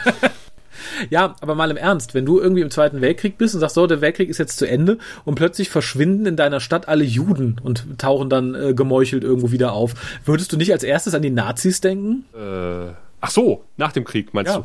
Ja, 1.10 1.36
aber 1.40 1.54
mal 1.54 1.70
im 1.70 1.76
Ernst, 1.76 2.12
wenn 2.12 2.24
du 2.24 2.40
irgendwie 2.40 2.62
im 2.62 2.70
Zweiten 2.70 3.00
Weltkrieg 3.00 3.38
bist 3.38 3.54
und 3.54 3.60
sagst, 3.60 3.76
so, 3.76 3.86
der 3.86 4.00
Weltkrieg 4.00 4.28
ist 4.28 4.38
jetzt 4.38 4.58
zu 4.58 4.66
Ende 4.66 4.98
und 5.24 5.36
plötzlich 5.36 5.70
verschwinden 5.70 6.26
in 6.26 6.36
deiner 6.36 6.60
Stadt 6.60 6.88
alle 6.88 7.04
Juden 7.04 7.60
und 7.62 7.98
tauchen 7.98 8.28
dann 8.28 8.54
äh, 8.54 8.74
gemeuchelt 8.74 9.22
irgendwo 9.22 9.52
wieder 9.52 9.72
auf, 9.72 9.94
würdest 10.24 10.52
du 10.52 10.56
nicht 10.56 10.72
als 10.72 10.82
erstes 10.82 11.14
an 11.14 11.22
die 11.22 11.30
Nazis 11.30 11.80
denken? 11.80 12.24
Äh, 12.34 12.92
ach 13.20 13.30
so, 13.30 13.64
nach 13.76 13.92
dem 13.92 14.04
Krieg 14.04 14.34
meinst 14.34 14.52
ja. 14.52 14.58
du? 14.58 14.64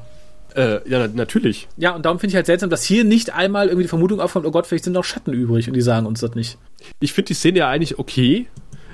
Äh, 0.58 0.90
ja, 0.90 1.08
natürlich. 1.08 1.68
Ja, 1.78 1.96
und 1.96 2.04
darum 2.04 2.20
finde 2.20 2.32
ich 2.32 2.36
halt 2.36 2.48
seltsam, 2.48 2.72
dass 2.72 2.84
hier 2.84 3.04
nicht 3.04 3.32
einmal 3.32 3.68
irgendwie 3.68 3.84
die 3.84 3.90
Vermutung 3.90 4.20
aufkommt, 4.20 4.46
oh 4.48 4.52
Gott, 4.52 4.66
vielleicht 4.66 4.86
sind 4.86 4.94
noch 4.94 5.04
Schatten 5.04 5.32
übrig 5.32 5.68
und 5.68 5.76
die 5.76 5.82
sagen 5.82 6.08
uns 6.08 6.22
das 6.22 6.34
nicht. 6.34 6.58
Ich 7.00 7.14
finde 7.14 7.28
die 7.28 7.36
Szene 7.36 7.60
ja 7.60 7.70
eigentlich 7.70 8.00
okay, 8.00 8.48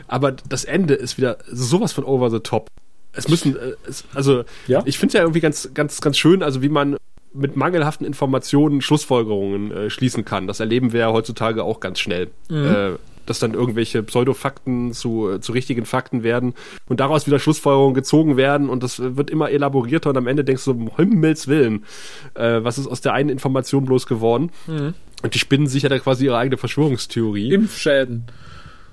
aber 0.08 0.34
das 0.34 0.66
Ende 0.66 0.94
ist 0.94 1.18
wieder 1.18 1.38
sowas 1.50 1.94
von 1.94 2.04
over 2.04 2.30
the 2.30 2.40
top. 2.40 2.68
Es 3.14 3.30
müssen, 3.30 3.56
äh, 3.56 3.76
es, 3.88 4.04
also, 4.14 4.44
ja? 4.68 4.84
ich 4.86 4.98
finde 4.98 5.12
es 5.12 5.14
ja 5.14 5.22
irgendwie 5.22 5.40
ganz, 5.40 5.70
ganz, 5.74 6.02
ganz 6.02 6.18
schön, 6.18 6.44
also 6.44 6.62
wie 6.62 6.70
man 6.70 6.98
mit 7.34 7.56
mangelhaften 7.56 8.06
Informationen 8.06 8.82
Schlussfolgerungen 8.82 9.72
äh, 9.72 9.90
schließen 9.90 10.26
kann. 10.26 10.48
Das 10.48 10.60
erleben 10.60 10.92
wir 10.92 11.00
ja 11.00 11.12
heutzutage 11.14 11.64
auch 11.64 11.80
ganz 11.80 12.00
schnell. 12.00 12.28
Mhm. 12.50 12.98
Dass 13.26 13.40
dann 13.40 13.54
irgendwelche 13.54 14.04
Pseudofakten 14.04 14.94
zu, 14.94 15.38
zu 15.40 15.52
richtigen 15.54 15.86
Fakten 15.86 16.24
werden 16.24 16.54
und 16.88 17.00
daraus 17.00 17.26
wieder 17.26 17.40
Schlussfolgerungen 17.40 17.94
gezogen 17.94 18.38
werden 18.38 18.70
und 18.70 18.84
das 18.84 19.00
wird 19.00 19.30
immer 19.30 19.50
elaborierter 19.50 20.10
und 20.10 20.18
am 20.18 20.28
Ende 20.28 20.44
denkst 20.44 20.66
du, 20.66 20.72
um 20.72 20.96
Himmels 20.98 21.48
Willen, 21.48 21.86
äh, 22.34 22.64
was 22.64 22.78
ist 22.78 22.88
aus 22.88 23.02
der 23.02 23.14
einen 23.14 23.30
Information 23.30 23.86
bloß 23.86 24.08
geworden? 24.08 24.52
Mhm. 24.68 24.94
Und 25.22 25.34
die 25.36 25.40
spinnen 25.40 25.68
sich 25.68 25.84
ja 25.84 25.90
da 25.90 25.98
quasi 26.00 26.26
ihre 26.26 26.38
eigene 26.38 26.58
Verschwörungstheorie. 26.58 27.54
Impfschäden. 27.54 28.26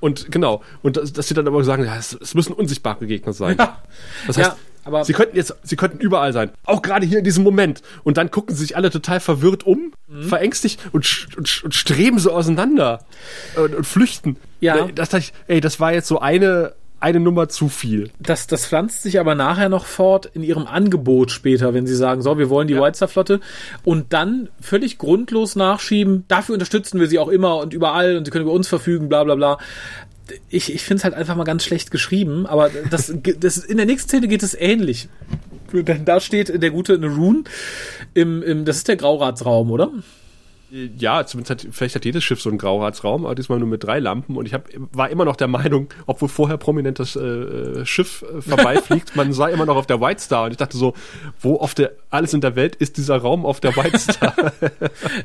Und 0.01 0.33
genau, 0.33 0.63
und 0.83 0.97
dass, 0.97 1.13
dass 1.13 1.29
sie 1.29 1.35
dann 1.35 1.47
aber 1.47 1.63
sagen, 1.63 1.85
ja, 1.85 1.97
es, 1.97 2.15
es 2.15 2.35
müssen 2.35 2.53
unsichtbare 2.53 3.07
Gegner 3.07 3.33
sein. 3.33 3.57
Ja. 3.59 3.83
Das 4.27 4.39
heißt, 4.39 4.51
ja. 4.51 4.57
Aber 4.85 5.05
sie 5.05 5.13
könnten 5.13 5.37
jetzt, 5.37 5.55
sie 5.63 5.77
könnten 5.77 5.99
überall 5.99 6.33
sein. 6.33 6.51
Auch 6.65 6.83
gerade 6.83 7.07
hier 7.07 7.19
in 7.19 7.25
diesem 7.25 7.45
Moment. 7.45 7.83
Und 8.05 8.17
dann 8.17 8.31
gucken 8.31 8.55
sie 8.55 8.63
sich 8.63 8.77
alle 8.77 8.91
total 8.91 9.21
verwirrt 9.21 9.65
um, 9.65 9.93
mhm. 10.09 10.23
verängstigt 10.25 10.81
und, 10.93 11.29
und, 11.37 11.65
und, 11.65 11.75
streben 11.75 12.19
so 12.19 12.33
auseinander 12.33 13.05
und, 13.57 13.75
und 13.75 13.85
flüchten. 13.85 14.37
Ja. 14.61 14.89
Das, 14.95 15.11
das, 15.11 15.33
ey, 15.49 15.61
das 15.61 15.81
war 15.81 15.93
jetzt 15.93 16.09
so 16.09 16.19
eine, 16.21 16.73
eine 17.01 17.19
Nummer 17.19 17.49
zu 17.49 17.69
viel. 17.69 18.11
Das, 18.21 18.47
das 18.47 18.67
pflanzt 18.67 19.03
sich 19.03 19.19
aber 19.19 19.35
nachher 19.35 19.69
noch 19.69 19.87
fort 19.87 20.31
in 20.35 20.43
ihrem 20.43 20.67
Angebot 20.67 21.31
später, 21.31 21.73
wenn 21.73 21.87
sie 21.87 21.97
sagen, 21.97 22.21
so, 22.21 22.39
wir 22.39 22.51
wollen 22.51 22.69
die 22.69 22.75
ja. 22.75 22.83
White 22.83 22.97
Star 22.97 23.09
Flotte 23.09 23.41
und 23.85 24.13
dann 24.13 24.49
völlig 24.61 24.99
grundlos 24.99 25.57
nachschieben, 25.57 26.25
dafür 26.29 26.55
unterstützen 26.55 27.01
wir 27.01 27.09
sie 27.09 27.19
auch 27.19 27.29
immer 27.29 27.57
und 27.57 27.73
überall 27.73 28.17
und 28.17 28.27
sie 28.27 28.31
können 28.31 28.45
über 28.45 28.53
uns 28.53 28.69
verfügen, 28.69 29.09
bla 29.09 29.25
bla 29.25 29.35
bla 29.35 29.59
ich, 30.49 30.75
ich 30.75 30.83
finde 30.83 30.99
es 30.99 31.05
halt 31.05 31.15
einfach 31.15 31.37
mal 31.37 31.45
ganz 31.45 31.65
schlecht 31.65 31.91
geschrieben, 31.91 32.47
aber 32.47 32.71
das, 32.91 33.13
das, 33.41 33.59
in 33.59 33.77
der 33.77 33.87
nächsten 33.87 34.09
Szene 34.09 34.29
geht 34.29 34.43
es 34.43 34.55
ähnlich. 34.55 35.09
Denn 35.73 36.05
da 36.05 36.21
steht 36.21 36.63
der 36.63 36.71
gute 36.71 36.99
Nerun 36.99 37.45
im, 38.15 38.43
im, 38.43 38.65
das 38.65 38.79
ist 38.79 38.89
der 38.89 38.97
Grauratsraum, 38.97 39.71
oder? 39.71 39.93
Ja, 40.71 41.27
zumindest 41.27 41.51
hat, 41.51 41.73
vielleicht 41.73 41.97
hat 41.97 42.05
jedes 42.05 42.23
Schiff 42.23 42.41
so 42.41 42.49
einen 42.49 42.59
Grauratsraum, 42.59 43.25
aber 43.25 43.35
diesmal 43.35 43.59
nur 43.59 43.69
mit 43.69 43.83
drei 43.83 43.99
Lampen. 43.99 44.37
Und 44.37 44.47
ich 44.47 44.55
hab, 44.55 44.69
war 44.93 45.11
immer 45.11 45.25
noch 45.25 45.37
der 45.37 45.49
Meinung, 45.49 45.89
obwohl 46.07 46.29
vorher 46.29 46.59
prominent 46.59 47.01
das 47.01 47.17
äh, 47.17 47.85
Schiff 47.85 48.23
äh, 48.23 48.41
vorbeifliegt, 48.41 49.15
man 49.17 49.33
sah 49.33 49.49
immer 49.49 49.67
noch 49.67 49.77
auf 49.77 49.87
der 49.87 50.01
White 50.01 50.21
Star. 50.21 50.45
Und 50.45 50.53
ich 50.53 50.57
dachte 50.57 50.77
so, 50.77 50.95
wo 51.41 51.57
auf 51.57 51.75
der, 51.75 51.93
alles 52.11 52.35
in 52.35 52.41
der 52.41 52.55
Welt 52.55 52.77
ist 52.77 52.99
dieser 52.99 53.17
Raum 53.17 53.45
auf 53.45 53.59
der 53.61 53.75
White 53.77 53.99
Star? 53.99 54.35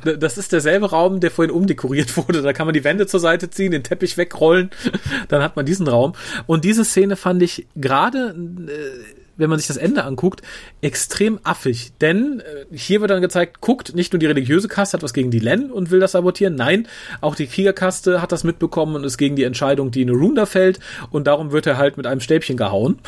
das 0.20 0.38
ist 0.38 0.52
derselbe 0.52 0.90
Raum, 0.90 1.20
der 1.20 1.30
vorhin 1.30 1.54
umdekoriert 1.54 2.18
wurde. 2.18 2.42
Da 2.42 2.52
kann 2.54 2.66
man 2.66 2.74
die 2.74 2.84
Wände 2.84 3.06
zur 3.06 3.20
Seite 3.20 3.50
ziehen, 3.50 3.72
den 3.72 3.84
Teppich 3.84 4.18
wegrollen, 4.18 4.72
dann 5.28 5.44
hat 5.44 5.56
man 5.56 5.66
diesen 5.66 5.88
Raum. 5.88 6.14
Und 6.48 6.66
diese 6.66 6.84
Szene 6.86 7.16
fand 7.16 7.44
ich 7.44 7.68
gerade, 7.76 8.36
äh, 8.68 9.25
wenn 9.38 9.50
man 9.50 9.60
sich 9.60 9.68
das 9.68 9.78
Ende 9.78 10.04
anguckt, 10.04 10.42
extrem 10.82 11.40
affig. 11.44 11.94
Denn 12.02 12.42
äh, 12.42 12.76
hier 12.76 13.02
wird 13.02 13.12
dann 13.12 13.22
gezeigt, 13.22 13.62
guckt, 13.62 13.96
nicht 13.96 14.14
nur 14.14 14.20
die 14.20 14.26
religiöse 14.26 14.68
Kaste 14.68 14.98
hat 14.98 15.04
was 15.04 15.14
gegen 15.14 15.32
die 15.32 15.40
Len 15.40 15.72
und 15.72 15.92
will 15.92 16.00
das 16.00 16.14
sabotieren, 16.14 16.56
nein, 16.56 16.88
auch 17.22 17.36
die 17.36 17.48
Kriegerkaste 17.48 18.22
hat 18.22 18.32
das 18.32 18.44
mitbekommen 18.44 18.96
und 18.96 19.04
ist 19.04 19.18
gegen 19.18 19.36
die 19.36 19.44
Entscheidung, 19.44 19.92
die 19.92 20.02
in 20.02 20.10
Runda 20.10 20.46
fällt 20.46 20.80
und 21.10 21.28
darum 21.28 21.52
wird 21.52 21.68
er 21.68 21.78
halt 21.78 21.98
mit 21.98 22.08
einem 22.08 22.22
Stäbchen 22.22 22.58
gehauen. 22.58 23.00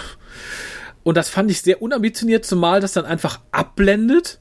Und 1.03 1.15
das 1.15 1.29
fand 1.29 1.49
ich 1.49 1.61
sehr 1.61 1.81
unambitioniert, 1.81 2.45
zumal 2.45 2.81
das 2.81 2.91
dann 2.91 3.05
einfach 3.05 3.39
abblendet. 3.51 4.39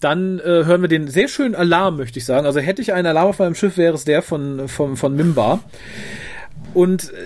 Dann 0.00 0.40
äh, 0.40 0.64
hören 0.64 0.80
wir 0.80 0.88
den 0.88 1.06
sehr 1.08 1.28
schönen 1.28 1.54
Alarm, 1.54 1.98
möchte 1.98 2.18
ich 2.18 2.24
sagen. 2.24 2.46
Also 2.46 2.58
hätte 2.58 2.82
ich 2.82 2.92
einen 2.92 3.06
Alarm 3.06 3.28
auf 3.28 3.38
meinem 3.38 3.54
Schiff, 3.54 3.76
wäre 3.76 3.94
es 3.94 4.04
der 4.04 4.22
von, 4.22 4.66
von, 4.66 4.96
von 4.96 5.14
Mimba. 5.14 5.60
Und 6.74 7.12
äh, 7.12 7.16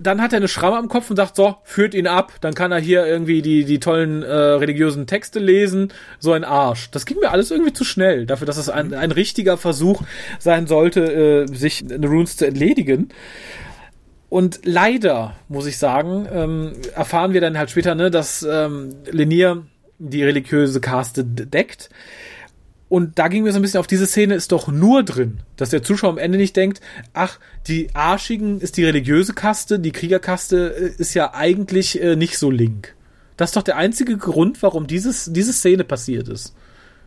dann 0.00 0.22
hat 0.22 0.32
er 0.32 0.38
eine 0.38 0.48
Schramme 0.48 0.76
am 0.76 0.88
Kopf 0.88 1.10
und 1.10 1.16
sagt, 1.16 1.36
so, 1.36 1.56
führt 1.64 1.94
ihn 1.94 2.06
ab, 2.06 2.34
dann 2.40 2.54
kann 2.54 2.72
er 2.72 2.78
hier 2.78 3.06
irgendwie 3.06 3.42
die, 3.42 3.64
die 3.64 3.80
tollen 3.80 4.22
äh, 4.22 4.32
religiösen 4.32 5.06
Texte 5.06 5.38
lesen, 5.38 5.92
so 6.18 6.32
ein 6.32 6.44
Arsch. 6.44 6.90
Das 6.90 7.06
ging 7.06 7.18
mir 7.20 7.30
alles 7.30 7.50
irgendwie 7.50 7.72
zu 7.72 7.84
schnell, 7.84 8.26
dafür, 8.26 8.46
dass 8.46 8.56
es 8.56 8.68
ein, 8.68 8.94
ein 8.94 9.12
richtiger 9.12 9.56
Versuch 9.56 10.02
sein 10.38 10.66
sollte, 10.66 11.46
äh, 11.50 11.54
sich 11.54 11.84
eine 11.90 12.06
Runes 12.06 12.36
zu 12.36 12.46
entledigen. 12.46 13.08
Und 14.28 14.60
leider, 14.64 15.36
muss 15.48 15.66
ich 15.66 15.78
sagen, 15.78 16.26
ähm, 16.30 16.72
erfahren 16.94 17.32
wir 17.32 17.40
dann 17.40 17.58
halt 17.58 17.70
später, 17.70 17.94
ne, 17.94 18.10
dass 18.10 18.42
ähm, 18.42 18.94
Lenier 19.10 19.64
die 19.98 20.22
religiöse 20.22 20.80
Caste 20.80 21.24
deckt. 21.24 21.90
Und 22.88 23.18
da 23.18 23.28
ging 23.28 23.42
mir 23.42 23.52
so 23.52 23.58
ein 23.58 23.62
bisschen 23.62 23.80
auf 23.80 23.86
diese 23.86 24.06
Szene 24.06 24.34
ist 24.34 24.52
doch 24.52 24.68
nur 24.68 25.02
drin, 25.02 25.40
dass 25.56 25.70
der 25.70 25.82
Zuschauer 25.82 26.10
am 26.10 26.18
Ende 26.18 26.38
nicht 26.38 26.56
denkt, 26.56 26.80
ach, 27.12 27.38
die 27.66 27.94
Arschigen 27.94 28.60
ist 28.60 28.78
die 28.78 28.84
religiöse 28.84 29.34
Kaste, 29.34 29.78
die 29.78 29.92
Kriegerkaste 29.92 30.74
äh, 30.74 31.00
ist 31.00 31.14
ja 31.14 31.34
eigentlich 31.34 32.00
äh, 32.00 32.16
nicht 32.16 32.38
so 32.38 32.50
link. 32.50 32.94
Das 33.36 33.50
ist 33.50 33.56
doch 33.56 33.62
der 33.62 33.76
einzige 33.76 34.16
Grund, 34.16 34.62
warum 34.62 34.86
dieses, 34.86 35.30
diese 35.32 35.52
Szene 35.52 35.84
passiert 35.84 36.28
ist. 36.28 36.54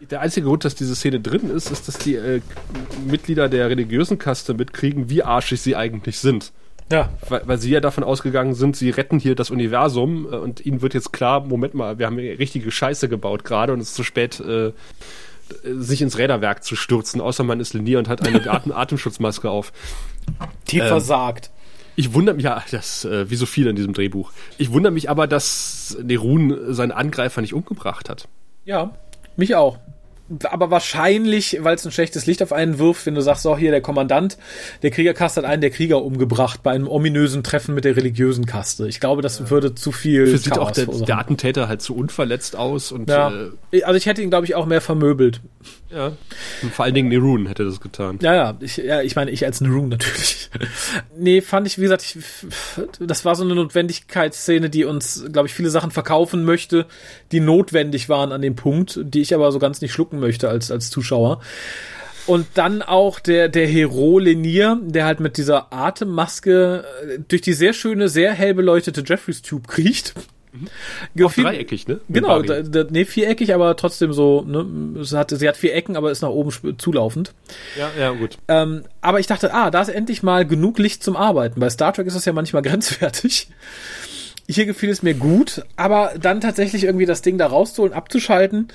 Der 0.09 0.21
einzige 0.21 0.47
Grund, 0.47 0.65
dass 0.65 0.75
diese 0.75 0.95
Szene 0.95 1.19
drin 1.19 1.49
ist, 1.49 1.71
ist, 1.71 1.87
dass 1.87 1.97
die 1.97 2.15
äh, 2.15 2.41
Mitglieder 3.07 3.49
der 3.49 3.69
religiösen 3.69 4.17
Kaste 4.17 4.53
mitkriegen, 4.53 5.09
wie 5.09 5.23
arschig 5.23 5.61
sie 5.61 5.75
eigentlich 5.75 6.19
sind. 6.19 6.53
Ja. 6.91 7.09
Weil, 7.27 7.41
weil 7.45 7.57
sie 7.57 7.71
ja 7.71 7.79
davon 7.79 8.03
ausgegangen 8.03 8.53
sind, 8.53 8.75
sie 8.75 8.89
retten 8.89 9.19
hier 9.19 9.35
das 9.35 9.49
Universum 9.49 10.25
äh, 10.25 10.35
und 10.35 10.65
ihnen 10.65 10.81
wird 10.81 10.93
jetzt 10.93 11.11
klar, 11.11 11.41
Moment 11.41 11.73
mal, 11.73 11.99
wir 11.99 12.05
haben 12.05 12.17
hier 12.17 12.37
richtige 12.39 12.71
Scheiße 12.71 13.09
gebaut 13.09 13.43
gerade 13.43 13.73
und 13.73 13.79
es 13.79 13.89
ist 13.89 13.95
zu 13.95 14.03
spät, 14.03 14.39
äh, 14.39 14.71
sich 15.63 16.01
ins 16.01 16.17
Räderwerk 16.17 16.63
zu 16.63 16.75
stürzen, 16.75 17.21
außer 17.21 17.43
man 17.43 17.59
ist 17.59 17.73
Linier 17.73 17.99
und 17.99 18.07
hat 18.07 18.25
eine 18.27 18.41
Atem 18.51 18.71
Atemschutzmaske 18.71 19.49
auf. 19.49 19.71
Die 20.69 20.79
Ähm, 20.79 20.87
versagt. 20.87 21.51
Ich 21.95 22.13
wundere 22.13 22.35
mich, 22.35 22.45
ja, 22.45 22.63
das, 22.71 23.05
äh, 23.05 23.29
wie 23.29 23.35
so 23.35 23.45
viel 23.45 23.67
in 23.67 23.75
diesem 23.75 23.93
Drehbuch. 23.93 24.31
Ich 24.57 24.71
wundere 24.71 24.93
mich 24.93 25.09
aber, 25.09 25.27
dass 25.27 25.97
Nerun 26.01 26.73
seinen 26.73 26.91
Angreifer 26.91 27.41
nicht 27.41 27.53
umgebracht 27.53 28.09
hat. 28.09 28.27
Ja, 28.65 28.97
mich 29.35 29.55
auch. 29.55 29.77
Aber 30.43 30.71
wahrscheinlich, 30.71 31.57
weil 31.61 31.75
es 31.75 31.85
ein 31.85 31.91
schlechtes 31.91 32.25
Licht 32.25 32.41
auf 32.43 32.53
einen 32.53 32.79
wirft, 32.79 33.05
wenn 33.05 33.15
du 33.15 33.21
sagst, 33.21 33.43
so 33.43 33.57
hier 33.57 33.71
der 33.71 33.81
Kommandant, 33.81 34.37
der 34.81 34.91
Kriegerkaste 34.91 35.41
hat 35.41 35.49
einen 35.49 35.61
der 35.61 35.71
Krieger 35.71 36.03
umgebracht 36.03 36.63
bei 36.63 36.71
einem 36.71 36.87
ominösen 36.87 37.43
Treffen 37.43 37.75
mit 37.75 37.85
der 37.85 37.95
religiösen 37.95 38.45
Kaste. 38.45 38.87
Ich 38.87 38.99
glaube, 38.99 39.21
das 39.21 39.49
würde 39.49 39.75
zu 39.75 39.91
viel. 39.91 40.27
Für 40.27 40.37
sieht 40.37 40.57
auch 40.57 40.71
der, 40.71 40.85
der 40.85 41.17
Attentäter 41.17 41.67
halt 41.67 41.81
zu 41.81 41.95
unverletzt 41.95 42.55
aus 42.55 42.91
und 42.91 43.09
ja. 43.09 43.31
äh, 43.71 43.83
Also 43.83 43.97
ich 43.97 44.05
hätte 44.05 44.21
ihn, 44.21 44.29
glaube 44.29 44.45
ich, 44.45 44.55
auch 44.55 44.65
mehr 44.65 44.81
vermöbelt. 44.81 45.41
Ja. 45.93 46.11
Und 46.61 46.73
vor 46.73 46.85
allen 46.85 46.93
Dingen 46.93 47.09
Nerun 47.09 47.47
hätte 47.47 47.65
das 47.65 47.79
getan. 47.79 48.19
Ja, 48.21 48.33
ja, 48.33 48.57
ich, 48.59 48.77
ja, 48.77 49.01
ich 49.01 49.15
meine, 49.15 49.31
ich 49.31 49.45
als 49.45 49.61
Room 49.61 49.89
natürlich. 49.89 50.49
nee, 51.17 51.41
fand 51.41 51.67
ich, 51.67 51.77
wie 51.77 51.83
gesagt, 51.83 52.03
ich, 52.03 52.17
das 52.99 53.25
war 53.25 53.35
so 53.35 53.43
eine 53.43 53.55
Notwendigkeitsszene, 53.55 54.69
die 54.69 54.85
uns, 54.85 55.25
glaube 55.31 55.47
ich, 55.47 55.53
viele 55.53 55.69
Sachen 55.69 55.91
verkaufen 55.91 56.43
möchte, 56.45 56.85
die 57.31 57.39
notwendig 57.39 58.09
waren 58.09 58.31
an 58.31 58.41
dem 58.41 58.55
Punkt, 58.55 58.99
die 59.03 59.21
ich 59.21 59.33
aber 59.33 59.51
so 59.51 59.59
ganz 59.59 59.81
nicht 59.81 59.91
schlucken 59.91 60.19
möchte 60.19 60.49
als, 60.49 60.71
als 60.71 60.89
Zuschauer. 60.89 61.41
Und 62.27 62.47
dann 62.53 62.81
auch 62.81 63.19
der, 63.19 63.49
der 63.49 63.67
Hero 63.67 64.19
Lenier, 64.19 64.79
der 64.81 65.05
halt 65.05 65.19
mit 65.19 65.37
dieser 65.37 65.73
Atemmaske 65.73 66.85
äh, 67.03 67.19
durch 67.27 67.41
die 67.41 67.53
sehr 67.53 67.73
schöne, 67.73 68.09
sehr 68.09 68.33
hell 68.33 68.53
beleuchtete 68.53 69.03
Jeffreys 69.05 69.41
Tube 69.41 69.67
kriecht. 69.67 70.13
Auch 70.53 71.15
Gefiel- 71.15 71.43
dreieckig, 71.45 71.87
ne? 71.87 72.01
Mit 72.07 72.23
Genau, 72.23 72.41
da, 72.41 72.61
da, 72.61 72.83
nee, 72.89 73.05
viereckig, 73.05 73.53
aber 73.53 73.75
trotzdem 73.77 74.11
so, 74.13 74.41
ne, 74.41 75.03
sie 75.03 75.17
hat, 75.17 75.31
sie 75.31 75.47
hat 75.47 75.57
vier 75.57 75.73
Ecken, 75.73 75.95
aber 75.95 76.11
ist 76.11 76.21
nach 76.21 76.29
oben 76.29 76.51
zulaufend. 76.77 77.33
ja, 77.77 77.89
ja, 77.99 78.11
gut. 78.11 78.37
Ähm, 78.47 78.83
aber 79.01 79.19
ich 79.19 79.27
dachte, 79.27 79.53
ah, 79.53 79.71
da 79.71 79.81
ist 79.81 79.89
endlich 79.89 80.23
mal 80.23 80.45
genug 80.45 80.77
Licht 80.79 81.03
zum 81.03 81.15
Arbeiten. 81.15 81.59
Bei 81.59 81.69
Star 81.69 81.93
Trek 81.93 82.07
ist 82.07 82.15
das 82.15 82.25
ja 82.25 82.33
manchmal 82.33 82.61
grenzwertig. 82.63 83.47
Hier 84.49 84.65
gefiel 84.65 84.89
es 84.89 85.01
mir 85.03 85.13
gut, 85.13 85.63
aber 85.77 86.13
dann 86.19 86.41
tatsächlich 86.41 86.83
irgendwie 86.83 87.05
das 87.05 87.21
Ding 87.21 87.37
da 87.37 87.47
rauszuholen, 87.47 87.93
abzuschalten. 87.93 88.67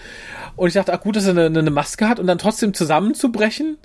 Und 0.55 0.69
ich 0.69 0.75
dachte, 0.75 0.95
ach 0.95 1.01
gut, 1.01 1.17
dass 1.17 1.27
er 1.27 1.33
eine, 1.37 1.47
eine 1.59 1.71
Maske 1.71 2.09
hat 2.09 2.19
und 2.19 2.27
dann 2.27 2.39
trotzdem 2.39 2.73
zusammenzubrechen 2.73 3.77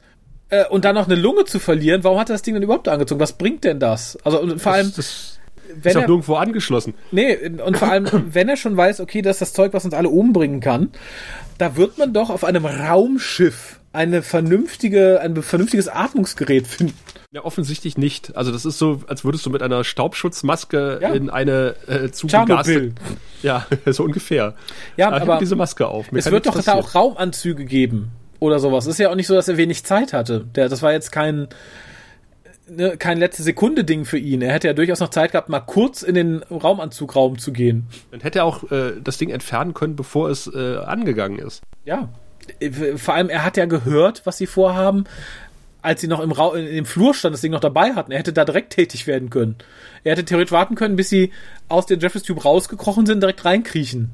äh, 0.49 0.65
und 0.67 0.85
dann 0.85 0.95
noch 0.95 1.07
eine 1.07 1.15
Lunge 1.15 1.43
zu 1.43 1.59
verlieren. 1.59 2.05
Warum 2.05 2.17
hat 2.19 2.29
er 2.29 2.35
das 2.35 2.43
Ding 2.43 2.53
denn 2.53 2.63
überhaupt 2.63 2.87
angezogen? 2.87 3.19
Was 3.19 3.33
bringt 3.33 3.65
denn 3.65 3.81
das? 3.81 4.17
Also 4.23 4.39
und 4.39 4.61
vor 4.61 4.71
allem, 4.71 4.87
das, 4.87 4.95
das 4.95 5.39
wenn 5.81 5.89
ist 5.91 5.97
auch 5.97 6.01
er, 6.01 6.07
nirgendwo 6.07 6.35
angeschlossen. 6.35 6.93
Nee, 7.11 7.37
und 7.65 7.77
vor 7.77 7.91
allem, 7.91 8.07
wenn 8.33 8.49
er 8.49 8.57
schon 8.57 8.77
weiß, 8.77 8.99
okay, 8.99 9.21
das 9.21 9.37
ist 9.37 9.41
das 9.41 9.53
Zeug, 9.53 9.73
was 9.73 9.85
uns 9.85 9.93
alle 9.93 10.09
umbringen 10.09 10.59
kann, 10.59 10.89
da 11.57 11.75
wird 11.77 11.97
man 11.97 12.13
doch 12.13 12.29
auf 12.29 12.43
einem 12.43 12.65
Raumschiff 12.65 13.79
eine 13.93 14.21
vernünftige, 14.21 15.19
ein 15.21 15.41
vernünftiges 15.41 15.89
Atmungsgerät 15.89 16.65
finden. 16.65 16.93
Ja, 17.33 17.43
offensichtlich 17.43 17.97
nicht. 17.97 18.35
Also 18.35 18.51
das 18.51 18.65
ist 18.65 18.77
so, 18.77 19.01
als 19.07 19.23
würdest 19.23 19.45
du 19.45 19.49
mit 19.49 19.61
einer 19.61 19.83
Staubschutzmaske 19.83 20.99
Ja. 21.01 21.13
in 21.13 21.29
eine 21.29 21.75
äh, 21.87 22.09
zugegaste... 22.11 22.93
Ja, 23.41 23.65
so 23.87 24.03
ungefähr. 24.03 24.55
Ja, 24.97 25.11
hab 25.11 25.21
aber 25.21 25.37
diese 25.39 25.55
Maske 25.55 25.87
auf. 25.87 26.11
Mir 26.11 26.19
es 26.19 26.31
wird 26.31 26.45
doch 26.45 26.61
da 26.61 26.73
auch 26.73 26.95
Raumanzüge 26.95 27.65
geben 27.65 28.11
oder 28.39 28.59
sowas. 28.59 28.85
Es 28.85 28.93
ist 28.93 28.99
ja 28.99 29.09
auch 29.09 29.15
nicht 29.15 29.27
so, 29.27 29.35
dass 29.35 29.47
er 29.47 29.57
wenig 29.57 29.83
Zeit 29.83 30.13
hatte. 30.13 30.45
Der, 30.55 30.69
das 30.69 30.81
war 30.81 30.91
jetzt 30.91 31.11
kein, 31.11 31.47
ne, 32.71 32.97
kein 32.97 33.17
letzte 33.17 33.43
Sekunde 33.43 33.83
Ding 33.83 34.05
für 34.05 34.17
ihn. 34.17 34.41
Er 34.41 34.53
hätte 34.53 34.67
ja 34.67 34.73
durchaus 34.73 34.99
noch 34.99 35.09
Zeit 35.09 35.31
gehabt, 35.31 35.49
mal 35.49 35.59
kurz 35.59 36.01
in 36.01 36.15
den 36.15 36.43
Raumanzugraum 36.43 37.37
zu 37.37 37.51
gehen. 37.51 37.87
Dann 38.11 38.21
hätte 38.21 38.39
er 38.39 38.45
auch 38.45 38.71
äh, 38.71 38.93
das 39.03 39.17
Ding 39.17 39.29
entfernen 39.29 39.73
können, 39.73 39.95
bevor 39.95 40.29
es 40.29 40.47
äh, 40.47 40.77
angegangen 40.77 41.39
ist. 41.39 41.61
Ja. 41.85 42.09
Vor 42.95 43.13
allem, 43.13 43.29
er 43.29 43.45
hat 43.45 43.57
ja 43.57 43.65
gehört, 43.65 44.25
was 44.25 44.37
sie 44.37 44.47
vorhaben, 44.47 45.05
als 45.81 46.01
sie 46.01 46.07
noch 46.07 46.19
im, 46.19 46.31
Ra 46.31 46.55
dem 46.55 46.85
Flur 46.85 47.13
stand, 47.13 47.33
das 47.33 47.41
Ding 47.41 47.51
noch 47.51 47.59
dabei 47.59 47.93
hatten. 47.93 48.11
Er 48.11 48.19
hätte 48.19 48.33
da 48.33 48.45
direkt 48.45 48.73
tätig 48.73 49.07
werden 49.07 49.29
können. 49.29 49.55
Er 50.03 50.13
hätte 50.13 50.25
theoretisch 50.25 50.51
warten 50.51 50.75
können, 50.75 50.95
bis 50.95 51.09
sie 51.09 51.31
aus 51.69 51.85
der 51.85 51.97
Jeffries 51.97 52.23
Tube 52.23 52.43
rausgekrochen 52.43 53.05
sind, 53.05 53.21
direkt 53.21 53.45
reinkriechen. 53.45 54.11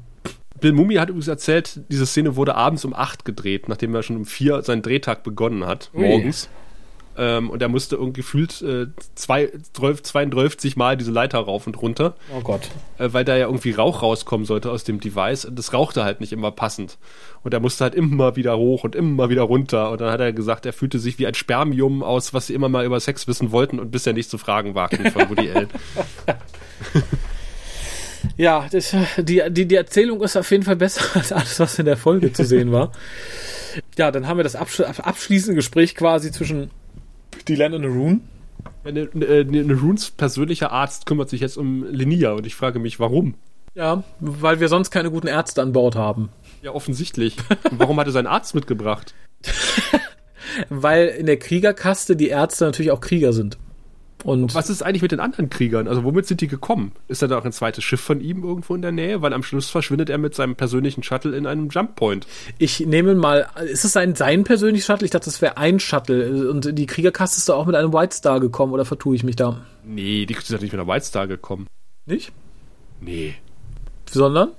Bill 0.60 0.72
Mumi 0.72 0.96
hat 0.96 1.08
übrigens 1.08 1.28
erzählt, 1.28 1.80
diese 1.88 2.04
Szene 2.04 2.36
wurde 2.36 2.56
abends 2.56 2.84
um 2.84 2.92
8 2.92 3.24
gedreht, 3.24 3.68
nachdem 3.68 3.94
er 3.94 4.02
schon 4.02 4.16
um 4.16 4.24
4 4.24 4.62
seinen 4.62 4.82
Drehtag 4.82 5.22
begonnen 5.22 5.64
hat, 5.66 5.90
Ui. 5.94 6.32
Ähm, 7.18 7.50
und 7.50 7.60
er 7.60 7.68
musste 7.68 7.96
irgendwie 7.96 8.20
gefühlt 8.20 8.62
äh, 8.62 8.86
zwei, 9.16 9.50
12, 9.72 10.02
32 10.04 10.76
Mal 10.76 10.96
diese 10.96 11.10
Leiter 11.10 11.38
rauf 11.40 11.66
und 11.66 11.80
runter, 11.82 12.14
Oh 12.32 12.40
Gott. 12.40 12.68
äh, 12.98 13.08
weil 13.12 13.24
da 13.24 13.36
ja 13.36 13.46
irgendwie 13.46 13.72
Rauch 13.72 14.02
rauskommen 14.02 14.46
sollte 14.46 14.70
aus 14.70 14.84
dem 14.84 15.00
Device. 15.00 15.44
Und 15.44 15.58
das 15.58 15.72
rauchte 15.72 16.04
halt 16.04 16.20
nicht 16.20 16.32
immer 16.32 16.52
passend. 16.52 16.96
Und 17.42 17.52
er 17.54 17.60
musste 17.60 17.84
halt 17.84 17.94
immer 17.94 18.36
wieder 18.36 18.56
hoch 18.56 18.84
und 18.84 18.94
immer 18.94 19.28
wieder 19.30 19.42
runter. 19.42 19.90
Und 19.90 20.00
dann 20.00 20.12
hat 20.12 20.20
er 20.20 20.32
gesagt, 20.32 20.64
er 20.64 20.72
fühlte 20.72 20.98
sich 20.98 21.18
wie 21.18 21.26
ein 21.26 21.34
Spermium 21.34 22.02
aus, 22.02 22.32
was 22.34 22.46
sie 22.46 22.54
immer 22.54 22.68
mal 22.68 22.84
über 22.84 23.00
Sex 23.00 23.26
wissen 23.26 23.50
wollten 23.52 23.80
und 23.80 23.90
bisher 23.90 24.12
nicht 24.12 24.30
zu 24.30 24.38
fragen 24.38 24.74
wagten 24.74 25.10
von 25.10 25.28
Woody 25.28 25.50
Allen. 25.54 25.68
Ja, 28.36 28.66
das, 28.70 28.94
die, 29.18 29.42
die, 29.50 29.66
die 29.66 29.74
Erzählung 29.74 30.20
ist 30.22 30.36
auf 30.36 30.50
jeden 30.50 30.62
Fall 30.64 30.76
besser 30.76 31.02
als 31.14 31.32
alles, 31.32 31.58
was 31.60 31.78
in 31.78 31.86
der 31.86 31.96
Folge 31.96 32.32
zu 32.32 32.44
sehen 32.44 32.72
war. 32.72 32.92
Ja, 33.96 34.10
dann 34.10 34.26
haben 34.26 34.38
wir 34.38 34.44
das 34.44 34.56
absch 34.56 34.80
abschließende 34.80 35.54
Gespräch 35.56 35.94
quasi 35.94 36.32
zwischen 36.32 36.70
Dylan 37.48 37.74
und 37.74 37.84
Rune. 37.84 38.20
Eine, 38.84 39.08
eine, 39.14 39.26
eine 39.26 39.74
Runes 39.74 40.10
persönlicher 40.10 40.72
Arzt 40.72 41.06
kümmert 41.06 41.30
sich 41.30 41.40
jetzt 41.40 41.56
um 41.56 41.84
Linia 41.84 42.32
und 42.32 42.46
ich 42.46 42.54
frage 42.54 42.78
mich, 42.78 42.98
warum? 42.98 43.34
Ja, 43.74 44.02
weil 44.18 44.60
wir 44.60 44.68
sonst 44.68 44.90
keine 44.90 45.10
guten 45.10 45.28
Ärzte 45.28 45.62
an 45.62 45.72
Bord 45.72 45.94
haben. 45.94 46.30
Ja, 46.62 46.72
offensichtlich. 46.72 47.36
Und 47.70 47.78
warum 47.78 48.00
hat 48.00 48.06
er 48.06 48.12
seinen 48.12 48.26
Arzt 48.26 48.54
mitgebracht? 48.54 49.14
Weil 50.68 51.08
in 51.08 51.26
der 51.26 51.38
Kriegerkaste 51.38 52.16
die 52.16 52.28
Ärzte 52.28 52.64
natürlich 52.64 52.90
auch 52.90 53.00
Krieger 53.00 53.32
sind. 53.32 53.58
Und 54.24 54.54
Was 54.54 54.68
ist 54.68 54.82
eigentlich 54.82 55.02
mit 55.02 55.12
den 55.12 55.20
anderen 55.20 55.48
Kriegern? 55.48 55.86
Also 55.86 56.02
womit 56.04 56.26
sind 56.26 56.40
die 56.40 56.48
gekommen? 56.48 56.92
Ist 57.06 57.22
da 57.22 57.28
noch 57.28 57.44
ein 57.44 57.52
zweites 57.52 57.84
Schiff 57.84 58.00
von 58.00 58.20
ihm 58.20 58.42
irgendwo 58.42 58.74
in 58.74 58.82
der 58.82 58.92
Nähe? 58.92 59.22
Weil 59.22 59.32
am 59.32 59.42
Schluss 59.42 59.70
verschwindet 59.70 60.10
er 60.10 60.18
mit 60.18 60.34
seinem 60.34 60.56
persönlichen 60.56 61.02
Shuttle 61.02 61.36
in 61.36 61.46
einem 61.46 61.68
Jump 61.68 61.96
Point. 61.96 62.26
ich 62.58 62.80
nehme 62.80 63.14
mal, 63.14 63.48
ist 63.70 63.84
es 63.84 63.92
sein, 63.92 64.14
sein 64.14 64.44
persönliches 64.44 64.86
Shuttle? 64.86 65.04
Ich 65.04 65.12
dachte, 65.12 65.26
das 65.26 65.40
wäre 65.40 65.56
ein 65.56 65.78
Shuttle. 65.78 66.50
Und 66.50 66.76
die 66.76 66.86
Kriegerkaste 66.86 67.38
ist 67.38 67.48
da 67.48 67.54
auch 67.54 67.66
mit 67.66 67.76
einem 67.76 67.92
White 67.92 68.14
Star 68.14 68.40
gekommen, 68.40 68.72
oder 68.72 68.84
vertue 68.84 69.14
ich 69.14 69.22
mich 69.22 69.36
da? 69.36 69.64
Nee, 69.84 70.26
die 70.26 70.34
sind 70.34 70.60
nicht 70.62 70.72
mit 70.72 70.80
einer 70.80 70.92
White 70.92 71.06
Star 71.06 71.26
gekommen. 71.26 71.66
Nicht? 72.06 72.32
Nee. 73.00 73.34
Sondern? 74.10 74.50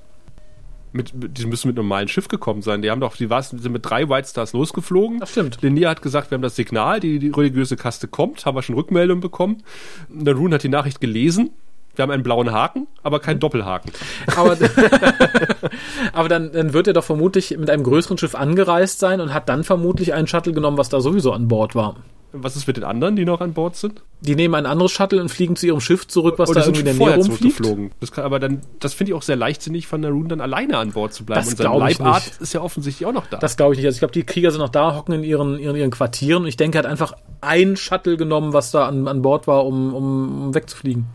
Mit, 0.91 1.11
die 1.13 1.45
müssen 1.45 1.67
mit 1.67 1.77
einem 1.77 1.87
normalen 1.87 2.07
Schiff 2.07 2.27
gekommen 2.27 2.61
sein. 2.61 2.81
Die 2.81 2.89
haben 2.89 2.99
doch, 2.99 3.15
die 3.15 3.29
war, 3.29 3.43
sind 3.43 3.63
mit 3.69 3.85
drei 3.85 4.09
White 4.09 4.27
Stars 4.27 4.53
losgeflogen. 4.53 5.19
Das 5.19 5.31
stimmt. 5.31 5.61
Linia 5.61 5.89
hat 5.89 6.01
gesagt, 6.01 6.31
wir 6.31 6.35
haben 6.35 6.41
das 6.41 6.55
Signal, 6.55 6.99
die, 6.99 7.19
die 7.19 7.29
religiöse 7.29 7.75
Kaste 7.75 8.07
kommt, 8.07 8.45
haben 8.45 8.55
wir 8.55 8.63
schon 8.63 8.75
Rückmeldung 8.75 9.19
bekommen. 9.19 9.63
Narun 10.09 10.53
hat 10.53 10.63
die 10.63 10.69
Nachricht 10.69 10.99
gelesen. 10.99 11.51
Wir 11.95 12.03
haben 12.03 12.11
einen 12.11 12.23
blauen 12.23 12.51
Haken, 12.51 12.87
aber 13.03 13.19
keinen 13.19 13.39
Doppelhaken. 13.39 13.91
Aber, 14.35 14.57
aber 16.13 16.29
dann, 16.29 16.51
dann 16.51 16.73
wird 16.73 16.87
er 16.87 16.93
doch 16.93 17.03
vermutlich 17.03 17.57
mit 17.57 17.69
einem 17.69 17.83
größeren 17.83 18.17
Schiff 18.17 18.35
angereist 18.35 18.99
sein 18.99 19.21
und 19.21 19.33
hat 19.33 19.49
dann 19.49 19.63
vermutlich 19.63 20.13
einen 20.13 20.27
Shuttle 20.27 20.53
genommen, 20.53 20.77
was 20.77 20.89
da 20.89 21.01
sowieso 21.01 21.33
an 21.33 21.47
Bord 21.47 21.75
war. 21.75 21.97
Was 22.31 22.55
ist 22.55 22.67
mit 22.67 22.77
den 22.77 22.83
anderen, 22.83 23.15
die 23.15 23.25
noch 23.25 23.41
an 23.41 23.53
Bord 23.53 23.75
sind? 23.75 24.03
Die 24.21 24.35
nehmen 24.35 24.53
ein 24.53 24.65
anderes 24.67 24.91
Shuttle 24.91 25.19
und 25.19 25.29
fliegen 25.29 25.55
zu 25.55 25.65
ihrem 25.65 25.79
Schiff 25.81 26.07
zurück, 26.07 26.35
was 26.37 26.49
Oh, 26.49 26.53
da 26.53 26.61
irgendwie 26.61 26.81
in 26.81 26.85
der 26.85 26.93
Nähe 26.93 27.15
rumfliegt. 27.15 27.61
Das 27.99 28.11
kann, 28.11 28.23
aber 28.23 28.39
dann, 28.39 28.61
das 28.79 28.93
finde 28.93 29.11
ich 29.11 29.17
auch 29.17 29.23
sehr 29.23 29.35
leichtsinnig 29.35 29.87
von 29.87 30.01
Narun 30.01 30.29
dann 30.29 30.39
alleine 30.39 30.77
an 30.77 30.91
Bord 30.91 31.11
zu 31.13 31.25
bleiben. 31.25 31.41
Das 31.41 31.49
Und 31.49 31.57
sein 31.57 32.07
nicht. 32.13 32.41
ist 32.41 32.53
ja 32.53 32.61
offensichtlich 32.61 33.07
auch 33.07 33.13
noch 33.13 33.25
da. 33.27 33.37
Das 33.37 33.57
glaube 33.57 33.73
ich 33.73 33.79
nicht. 33.79 33.87
Also 33.87 33.95
ich 33.95 33.99
glaube, 33.99 34.11
die 34.11 34.23
Krieger 34.23 34.51
sind 34.51 34.59
noch 34.61 34.69
da, 34.69 34.95
hocken 34.95 35.13
in 35.15 35.23
ihren, 35.23 35.57
ihren, 35.57 35.75
ihren 35.75 35.89
Quartieren. 35.91 36.43
Und 36.43 36.47
ich 36.49 36.57
denke, 36.57 36.77
er 36.77 36.83
hat 36.83 36.91
einfach 36.91 37.13
ein 37.41 37.75
Shuttle 37.77 38.15
genommen, 38.17 38.53
was 38.53 38.69
da 38.71 38.87
an, 38.87 39.07
an 39.07 39.21
Bord 39.23 39.47
war, 39.47 39.65
um, 39.65 39.93
um, 39.95 40.41
um 40.43 40.53
wegzufliegen. 40.55 41.05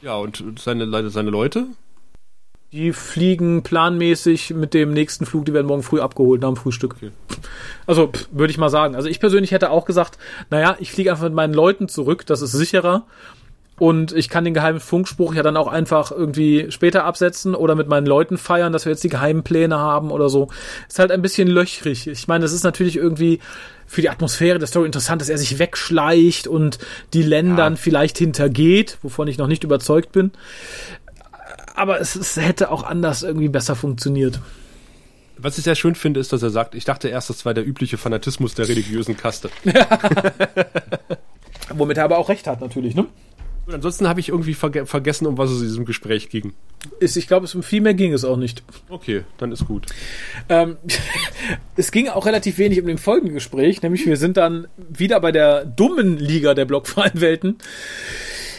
ja, 0.00 0.16
und 0.16 0.42
seine, 0.58 1.10
seine 1.10 1.30
Leute? 1.30 1.66
Die 2.72 2.92
fliegen 2.92 3.62
planmäßig 3.62 4.54
mit 4.54 4.72
dem 4.72 4.92
nächsten 4.94 5.26
Flug, 5.26 5.44
die 5.44 5.52
werden 5.52 5.66
morgen 5.66 5.82
früh 5.82 6.00
abgeholt 6.00 6.40
nach 6.40 6.48
dem 6.48 6.56
Frühstück. 6.56 6.96
Also 7.86 8.08
pff, 8.08 8.28
würde 8.32 8.50
ich 8.50 8.56
mal 8.58 8.70
sagen. 8.70 8.96
Also 8.96 9.08
ich 9.08 9.20
persönlich 9.20 9.50
hätte 9.50 9.70
auch 9.70 9.84
gesagt, 9.84 10.16
naja, 10.48 10.76
ich 10.80 10.90
fliege 10.90 11.10
einfach 11.10 11.24
mit 11.24 11.34
meinen 11.34 11.52
Leuten 11.52 11.88
zurück, 11.88 12.24
das 12.24 12.40
ist 12.40 12.52
sicherer. 12.52 13.04
Und 13.78 14.12
ich 14.12 14.28
kann 14.28 14.44
den 14.44 14.54
geheimen 14.54 14.80
Funkspruch 14.80 15.34
ja 15.34 15.42
dann 15.42 15.56
auch 15.56 15.66
einfach 15.66 16.12
irgendwie 16.12 16.70
später 16.70 17.04
absetzen 17.04 17.54
oder 17.54 17.74
mit 17.74 17.88
meinen 17.88 18.06
Leuten 18.06 18.38
feiern, 18.38 18.72
dass 18.72 18.84
wir 18.84 18.92
jetzt 18.92 19.02
die 19.02 19.08
geheimen 19.08 19.42
Pläne 19.42 19.78
haben 19.78 20.10
oder 20.10 20.28
so. 20.28 20.48
Ist 20.88 20.98
halt 20.98 21.10
ein 21.10 21.20
bisschen 21.22 21.48
löchrig. 21.48 22.06
Ich 22.06 22.28
meine, 22.28 22.44
es 22.44 22.52
ist 22.52 22.62
natürlich 22.64 22.96
irgendwie 22.96 23.40
für 23.86 24.00
die 24.00 24.10
Atmosphäre 24.10 24.58
der 24.58 24.68
Story 24.68 24.86
interessant, 24.86 25.20
dass 25.20 25.28
er 25.30 25.38
sich 25.38 25.58
wegschleicht 25.58 26.46
und 26.46 26.78
die 27.12 27.22
Ländern 27.22 27.72
Ja. 27.72 27.76
vielleicht 27.76 28.18
hintergeht, 28.18 28.98
wovon 29.02 29.26
ich 29.26 29.36
noch 29.36 29.48
nicht 29.48 29.64
überzeugt 29.64 30.12
bin. 30.12 30.30
Aber 31.74 32.00
es, 32.00 32.16
es 32.16 32.36
hätte 32.36 32.70
auch 32.70 32.84
anders 32.84 33.22
irgendwie 33.22 33.48
besser 33.48 33.76
funktioniert. 33.76 34.40
Was 35.38 35.58
ich 35.58 35.64
sehr 35.64 35.74
schön 35.74 35.94
finde, 35.94 36.20
ist, 36.20 36.32
dass 36.32 36.42
er 36.42 36.50
sagt, 36.50 36.74
ich 36.74 36.84
dachte 36.84 37.08
erst, 37.08 37.30
das 37.30 37.44
war 37.44 37.54
der 37.54 37.66
übliche 37.66 37.98
Fanatismus 37.98 38.54
der 38.54 38.68
religiösen 38.68 39.16
Kaste. 39.16 39.50
Womit 41.74 41.96
er 41.96 42.04
aber 42.04 42.18
auch 42.18 42.28
recht 42.28 42.46
hat, 42.46 42.60
natürlich, 42.60 42.94
ne? 42.94 43.06
Und 43.64 43.74
ansonsten 43.74 44.08
habe 44.08 44.18
ich 44.18 44.28
irgendwie 44.28 44.54
verge 44.54 44.86
vergessen, 44.86 45.26
um 45.26 45.38
was 45.38 45.50
es 45.50 45.60
in 45.60 45.68
diesem 45.68 45.84
Gespräch 45.84 46.28
ging. 46.28 46.52
Ist, 46.98 47.16
ich 47.16 47.28
glaube, 47.28 47.44
es 47.44 47.54
um 47.54 47.62
viel 47.62 47.80
mehr 47.80 47.94
ging 47.94 48.12
es 48.12 48.24
auch 48.24 48.36
nicht. 48.36 48.64
Okay, 48.88 49.22
dann 49.38 49.52
ist 49.52 49.66
gut. 49.66 49.86
Ähm, 50.48 50.78
es 51.76 51.92
ging 51.92 52.08
auch 52.08 52.26
relativ 52.26 52.58
wenig 52.58 52.80
um 52.80 52.88
den 52.88 52.98
folgenden 52.98 53.34
Gespräch, 53.34 53.80
nämlich 53.82 54.04
wir 54.04 54.16
sind 54.16 54.36
dann 54.36 54.66
wieder 54.76 55.20
bei 55.20 55.30
der 55.30 55.64
dummen 55.64 56.18
Liga 56.18 56.54
der 56.54 56.64
blockfreien 56.64 57.20
Welten, 57.20 57.58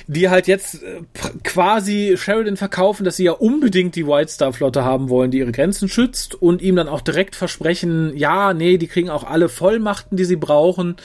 die 0.07 0.29
halt 0.29 0.47
jetzt 0.47 0.83
äh, 0.83 1.01
quasi 1.43 2.15
Sheridan 2.17 2.57
verkaufen, 2.57 3.03
dass 3.03 3.17
sie 3.17 3.25
ja 3.25 3.31
unbedingt 3.33 3.95
die 3.95 4.07
White 4.07 4.31
Star 4.31 4.53
Flotte 4.53 4.83
haben 4.83 5.09
wollen, 5.09 5.31
die 5.31 5.39
ihre 5.39 5.51
Grenzen 5.51 5.87
schützt 5.89 6.35
und 6.35 6.61
ihm 6.61 6.75
dann 6.75 6.87
auch 6.87 7.01
direkt 7.01 7.35
versprechen, 7.35 8.15
ja, 8.15 8.53
nee, 8.53 8.77
die 8.77 8.87
kriegen 8.87 9.09
auch 9.09 9.23
alle 9.23 9.49
Vollmachten, 9.49 10.17
die 10.17 10.25
sie 10.25 10.35
brauchen. 10.35 10.95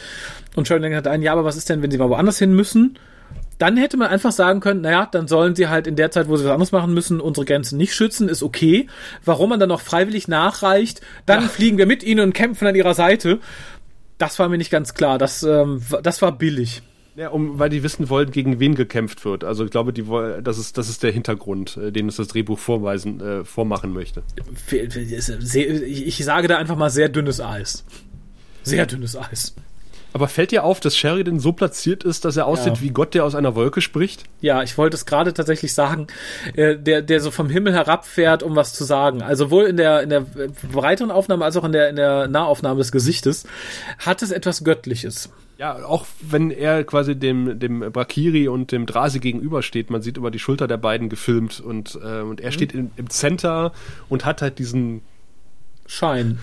Und 0.56 0.66
Sheridan 0.66 0.94
hat 0.94 1.06
ein, 1.06 1.22
ja, 1.22 1.32
aber 1.32 1.44
was 1.44 1.56
ist 1.56 1.68
denn, 1.68 1.82
wenn 1.82 1.90
sie 1.90 1.98
mal 1.98 2.10
woanders 2.10 2.38
hin 2.38 2.54
müssen? 2.54 2.98
Dann 3.58 3.76
hätte 3.76 3.96
man 3.96 4.08
einfach 4.08 4.30
sagen 4.30 4.60
können, 4.60 4.82
naja, 4.82 5.08
dann 5.10 5.26
sollen 5.26 5.56
sie 5.56 5.68
halt 5.68 5.88
in 5.88 5.96
der 5.96 6.12
Zeit, 6.12 6.28
wo 6.28 6.36
sie 6.36 6.44
was 6.44 6.52
anderes 6.52 6.72
machen 6.72 6.94
müssen, 6.94 7.20
unsere 7.20 7.44
Grenzen 7.44 7.76
nicht 7.76 7.92
schützen, 7.92 8.28
ist 8.28 8.42
okay. 8.42 8.86
Warum 9.24 9.50
man 9.50 9.58
dann 9.58 9.68
noch 9.68 9.80
freiwillig 9.80 10.28
nachreicht, 10.28 11.00
dann 11.26 11.42
ja. 11.42 11.48
fliegen 11.48 11.76
wir 11.76 11.86
mit 11.86 12.04
ihnen 12.04 12.20
und 12.20 12.34
kämpfen 12.34 12.68
an 12.68 12.76
ihrer 12.76 12.94
Seite. 12.94 13.40
Das 14.16 14.38
war 14.38 14.48
mir 14.48 14.58
nicht 14.58 14.70
ganz 14.70 14.94
klar. 14.94 15.18
Das, 15.18 15.42
ähm, 15.42 15.82
das 16.02 16.22
war 16.22 16.32
billig. 16.32 16.82
Ja, 17.18 17.30
um, 17.30 17.58
weil 17.58 17.68
die 17.68 17.82
wissen 17.82 18.08
wollen, 18.10 18.30
gegen 18.30 18.60
wen 18.60 18.76
gekämpft 18.76 19.24
wird. 19.24 19.42
Also 19.42 19.64
ich 19.64 19.72
glaube, 19.72 19.92
die 19.92 20.04
das 20.40 20.56
ist, 20.56 20.78
das 20.78 20.88
ist 20.88 21.02
der 21.02 21.10
Hintergrund, 21.10 21.76
äh, 21.76 21.90
den 21.90 22.04
uns 22.04 22.14
das 22.14 22.28
Drehbuch 22.28 22.60
vorweisen, 22.60 23.20
äh, 23.20 23.44
vormachen 23.44 23.92
möchte. 23.92 24.22
Ich 24.70 26.24
sage 26.24 26.46
da 26.46 26.58
einfach 26.58 26.76
mal 26.76 26.90
sehr 26.90 27.08
dünnes 27.08 27.40
Eis. 27.40 27.84
Sehr 28.62 28.86
dünnes 28.86 29.16
Eis. 29.16 29.56
Aber 30.12 30.28
fällt 30.28 30.52
dir 30.52 30.64
auf, 30.64 30.80
dass 30.80 30.96
Sheridan 30.96 31.38
so 31.38 31.52
platziert 31.52 32.02
ist, 32.02 32.24
dass 32.24 32.36
er 32.36 32.46
aussieht 32.46 32.76
ja. 32.76 32.80
wie 32.80 32.90
Gott, 32.90 33.14
der 33.14 33.24
aus 33.24 33.34
einer 33.34 33.54
Wolke 33.54 33.80
spricht? 33.80 34.24
Ja, 34.40 34.62
ich 34.62 34.78
wollte 34.78 34.96
es 34.96 35.04
gerade 35.06 35.34
tatsächlich 35.34 35.74
sagen, 35.74 36.06
äh, 36.54 36.76
der, 36.76 37.02
der 37.02 37.20
so 37.20 37.30
vom 37.30 37.50
Himmel 37.50 37.74
herabfährt, 37.74 38.42
um 38.42 38.56
was 38.56 38.72
zu 38.72 38.84
sagen. 38.84 39.22
Also 39.22 39.44
sowohl 39.44 39.64
in 39.64 39.76
der, 39.76 40.02
in 40.02 40.10
der 40.10 40.24
breiteren 40.72 41.10
Aufnahme 41.10 41.44
als 41.44 41.56
auch 41.56 41.64
in 41.64 41.72
der, 41.72 41.90
in 41.90 41.96
der 41.96 42.28
Nahaufnahme 42.28 42.78
des 42.78 42.92
Gesichtes 42.92 43.46
hat 43.98 44.22
es 44.22 44.30
etwas 44.30 44.64
Göttliches. 44.64 45.30
Ja, 45.58 45.84
auch 45.84 46.06
wenn 46.20 46.50
er 46.50 46.84
quasi 46.84 47.16
dem, 47.16 47.58
dem 47.58 47.80
Brakiri 47.80 48.48
und 48.48 48.70
dem 48.70 48.86
Drase 48.86 49.18
gegenübersteht, 49.18 49.90
man 49.90 50.02
sieht 50.02 50.16
über 50.16 50.30
die 50.30 50.38
Schulter 50.38 50.68
der 50.68 50.76
beiden 50.76 51.08
gefilmt 51.08 51.60
und, 51.60 51.98
äh, 52.02 52.20
und 52.20 52.40
er 52.40 52.50
mhm. 52.50 52.52
steht 52.52 52.72
in, 52.72 52.92
im 52.96 53.10
Center 53.10 53.72
und 54.08 54.24
hat 54.24 54.40
halt 54.40 54.58
diesen 54.58 55.02
Schein. 55.86 56.38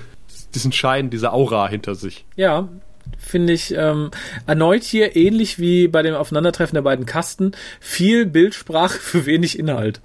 Diesen 0.53 0.71
Schein, 0.71 1.09
diese 1.09 1.31
Aura 1.31 1.67
hinter 1.69 1.95
sich. 1.95 2.25
Ja, 2.35 2.67
finde 3.17 3.53
ich 3.53 3.73
ähm, 3.73 4.11
erneut 4.45 4.83
hier 4.83 5.15
ähnlich 5.15 5.59
wie 5.59 5.87
bei 5.87 6.01
dem 6.01 6.15
Aufeinandertreffen 6.15 6.75
der 6.75 6.81
beiden 6.81 7.05
Kasten 7.05 7.51
viel 7.79 8.25
Bildsprache 8.25 8.99
für 8.99 9.25
wenig 9.25 9.57
Inhalt. 9.59 10.01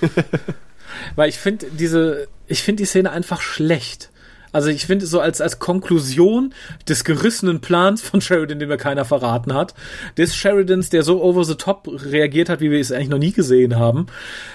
Weil 1.16 1.28
ich 1.28 1.38
finde 1.38 1.66
diese, 1.70 2.28
ich 2.46 2.62
finde 2.62 2.82
die 2.82 2.86
Szene 2.86 3.10
einfach 3.10 3.40
schlecht. 3.40 4.10
Also 4.52 4.68
ich 4.68 4.86
finde 4.86 5.06
so 5.06 5.20
als, 5.20 5.40
als 5.40 5.58
Konklusion 5.58 6.54
des 6.88 7.04
gerissenen 7.04 7.60
Plans 7.60 8.02
von 8.02 8.20
Sheridan, 8.20 8.58
den 8.58 8.68
mir 8.68 8.76
keiner 8.76 9.04
verraten 9.04 9.54
hat, 9.54 9.74
des 10.16 10.34
Sheridans, 10.34 10.90
der 10.90 11.02
so 11.02 11.22
over 11.22 11.44
the 11.44 11.54
top 11.54 11.88
reagiert 11.88 12.48
hat, 12.48 12.60
wie 12.60 12.70
wir 12.70 12.80
es 12.80 12.90
eigentlich 12.90 13.08
noch 13.08 13.18
nie 13.18 13.32
gesehen 13.32 13.76
haben, 13.76 14.06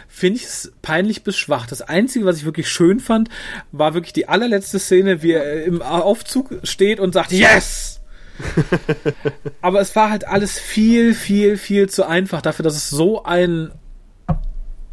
finde 0.07 0.37
ich 0.37 0.45
es 0.45 0.73
peinlich 0.81 1.23
bis 1.23 1.37
schwach. 1.37 1.67
Das 1.67 1.81
Einzige, 1.81 2.25
was 2.25 2.37
ich 2.37 2.45
wirklich 2.45 2.69
schön 2.69 2.99
fand, 2.99 3.29
war 3.71 3.93
wirklich 3.93 4.13
die 4.13 4.27
allerletzte 4.27 4.79
Szene, 4.79 5.23
wie 5.23 5.31
er 5.31 5.63
im 5.63 5.81
Aufzug 5.81 6.59
steht 6.63 6.99
und 6.99 7.13
sagt, 7.13 7.31
yes! 7.31 8.01
Aber 9.61 9.79
es 9.79 9.95
war 9.95 10.09
halt 10.09 10.27
alles 10.27 10.59
viel, 10.59 11.13
viel, 11.13 11.57
viel 11.57 11.89
zu 11.89 12.05
einfach 12.05 12.41
dafür, 12.41 12.63
dass 12.63 12.75
es 12.75 12.89
so 12.89 13.23
ein 13.23 13.71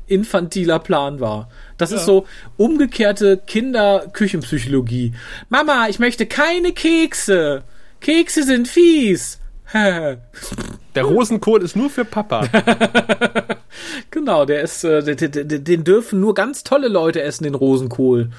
infantiler 0.07 0.79
Plan 0.79 1.21
war. 1.21 1.49
Das 1.79 1.91
ja. 1.91 1.97
ist 1.97 2.07
so 2.07 2.27
umgekehrte 2.57 3.39
Kinderküchenpsychologie. 3.47 5.15
Mama, 5.49 5.89
ich 5.89 5.99
möchte 5.99 6.27
keine 6.27 6.73
Kekse. 6.73 7.63
Kekse 8.01 8.43
sind 8.43 8.69
fies. 8.69 9.39
der 9.73 11.05
Rosenkohl 11.05 11.63
ist 11.63 11.77
nur 11.77 11.89
für 11.89 12.05
Papa. 12.05 12.47
genau, 14.11 14.45
der 14.45 14.63
ist, 14.63 14.85
äh, 14.85 15.17
den, 15.17 15.65
den 15.65 15.85
dürfen 15.85 16.21
nur 16.21 16.35
ganz 16.35 16.63
tolle 16.63 16.89
Leute 16.89 17.23
essen, 17.23 17.45
den 17.45 17.55
Rosenkohl. 17.55 18.31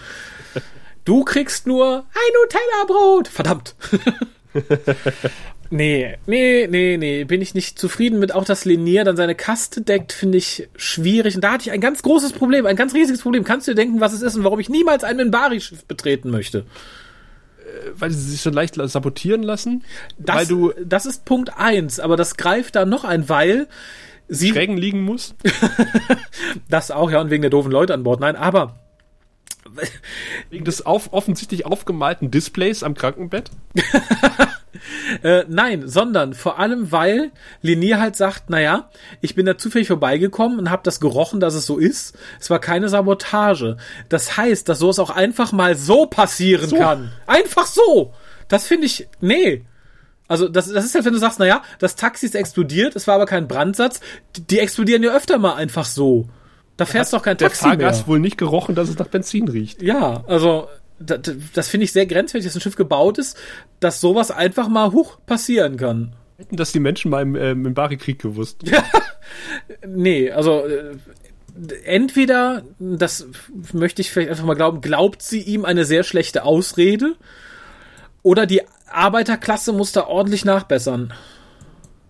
Du 1.05 1.23
kriegst 1.23 1.67
nur 1.67 1.97
ein 1.97 2.33
Nutella-Brot. 2.41 3.27
Verdammt. 3.27 3.75
Nee, 5.69 6.17
nee, 6.27 6.67
nee, 6.69 6.97
nee, 6.97 7.23
bin 7.23 7.41
ich 7.41 7.55
nicht 7.55 7.79
zufrieden 7.79 8.19
mit. 8.19 8.33
Auch 8.33 8.45
dass 8.45 8.65
Lenier 8.65 9.03
dann 9.03 9.17
seine 9.17 9.35
Kaste 9.35 9.81
deckt, 9.81 10.11
finde 10.11 10.37
ich 10.37 10.69
schwierig. 10.75 11.35
Und 11.35 11.43
da 11.43 11.53
hatte 11.53 11.63
ich 11.63 11.71
ein 11.71 11.81
ganz 11.81 12.01
großes 12.03 12.33
Problem, 12.33 12.65
ein 12.65 12.75
ganz 12.75 12.93
riesiges 12.93 13.21
Problem. 13.21 13.43
Kannst 13.43 13.67
du 13.67 13.71
dir 13.71 13.75
denken, 13.75 13.99
was 13.99 14.13
es 14.13 14.21
ist 14.21 14.35
und 14.35 14.43
warum 14.43 14.59
ich 14.59 14.69
niemals 14.69 15.03
ein 15.03 15.17
Minbari-Schiff 15.17 15.85
betreten 15.85 16.29
möchte? 16.29 16.59
Äh, 16.59 17.91
weil 17.95 18.11
sie 18.11 18.31
sich 18.31 18.41
so 18.41 18.49
leicht 18.49 18.75
sabotieren 18.75 19.43
lassen? 19.43 19.83
Das, 20.17 20.35
weil 20.35 20.45
du 20.45 20.73
das 20.83 21.05
ist 21.05 21.25
Punkt 21.25 21.57
eins, 21.57 21.99
aber 21.99 22.17
das 22.17 22.37
greift 22.37 22.75
da 22.75 22.85
noch 22.85 23.03
ein, 23.03 23.29
weil 23.29 23.67
sie 24.27 24.49
Schrägen 24.49 24.77
liegen 24.77 25.01
muss. 25.01 25.35
das 26.69 26.91
auch, 26.91 27.09
ja, 27.11 27.19
und 27.21 27.29
wegen 27.29 27.41
der 27.41 27.51
doofen 27.51 27.71
Leute 27.71 27.93
an 27.93 28.03
Bord. 28.03 28.19
Nein, 28.19 28.35
aber 28.35 28.79
wegen 30.49 30.65
des 30.65 30.85
auf, 30.85 31.13
offensichtlich 31.13 31.65
aufgemalten 31.65 32.31
Displays 32.31 32.83
am 32.83 32.93
Krankenbett? 32.93 33.49
Äh, 35.21 35.45
nein, 35.47 35.87
sondern 35.87 36.33
vor 36.33 36.59
allem, 36.59 36.91
weil 36.91 37.31
Lenier 37.61 37.99
halt 37.99 38.15
sagt, 38.15 38.49
naja, 38.49 38.89
ich 39.21 39.35
bin 39.35 39.45
da 39.45 39.57
zufällig 39.57 39.87
vorbeigekommen 39.87 40.59
und 40.59 40.69
habe 40.69 40.81
das 40.83 40.99
gerochen, 40.99 41.39
dass 41.39 41.53
es 41.53 41.65
so 41.65 41.77
ist. 41.77 42.17
Es 42.39 42.49
war 42.49 42.59
keine 42.59 42.89
Sabotage. 42.89 43.77
Das 44.09 44.37
heißt, 44.37 44.67
dass 44.67 44.79
sowas 44.79 44.99
auch 44.99 45.09
einfach 45.09 45.51
mal 45.51 45.75
so 45.75 46.05
passieren 46.05 46.69
so. 46.69 46.77
kann. 46.77 47.11
Einfach 47.27 47.65
so. 47.65 48.13
Das 48.47 48.65
finde 48.67 48.87
ich, 48.87 49.07
nee. 49.21 49.65
Also 50.27 50.47
das, 50.47 50.71
das 50.71 50.85
ist 50.85 50.95
halt, 50.95 51.05
wenn 51.05 51.13
du 51.13 51.19
sagst, 51.19 51.39
naja, 51.39 51.61
das 51.79 51.95
Taxi 51.95 52.25
ist 52.25 52.35
explodiert, 52.35 52.95
es 52.95 53.07
war 53.07 53.15
aber 53.15 53.25
kein 53.25 53.47
Brandsatz. 53.47 53.99
Die, 54.35 54.41
die 54.41 54.59
explodieren 54.59 55.03
ja 55.03 55.13
öfter 55.13 55.37
mal 55.37 55.53
einfach 55.55 55.85
so. 55.85 56.27
Da 56.77 56.85
fährst 56.85 57.13
doch 57.13 57.21
kein 57.21 57.37
Taxi 57.37 57.67
mehr. 57.67 57.77
Der 57.77 57.87
Fahrgast 57.87 58.07
wohl 58.07 58.19
nicht 58.19 58.37
gerochen, 58.37 58.73
dass 58.73 58.89
es 58.89 58.97
nach 58.97 59.07
Benzin 59.07 59.47
riecht. 59.47 59.81
Ja, 59.83 60.23
also 60.27 60.67
das, 60.99 61.19
das 61.53 61.69
finde 61.69 61.85
ich 61.85 61.91
sehr 61.91 62.05
grenzwertig, 62.05 62.47
dass 62.47 62.55
ein 62.55 62.61
Schiff 62.61 62.75
gebaut 62.75 63.17
ist, 63.17 63.37
dass 63.79 64.01
sowas 64.01 64.31
einfach 64.31 64.67
mal 64.67 64.91
hoch 64.91 65.17
passieren 65.25 65.77
kann. 65.77 66.15
Hätten 66.37 66.55
das 66.55 66.71
die 66.71 66.79
Menschen 66.79 67.11
mal 67.11 67.21
im, 67.21 67.35
äh, 67.35 67.51
im 67.51 67.73
Bari-Krieg 67.73 68.19
gewusst? 68.19 68.61
Ja. 68.63 68.83
nee, 69.87 70.31
also 70.31 70.65
äh, 70.65 70.97
entweder, 71.85 72.63
das 72.79 73.27
möchte 73.71 74.01
ich 74.01 74.11
vielleicht 74.11 74.31
einfach 74.31 74.45
mal 74.45 74.55
glauben, 74.55 74.81
glaubt 74.81 75.21
sie 75.21 75.41
ihm 75.41 75.65
eine 75.65 75.85
sehr 75.85 76.03
schlechte 76.03 76.43
Ausrede 76.43 77.15
oder 78.23 78.45
die 78.45 78.61
Arbeiterklasse 78.87 79.73
muss 79.73 79.91
da 79.91 80.05
ordentlich 80.05 80.45
nachbessern. 80.45 81.13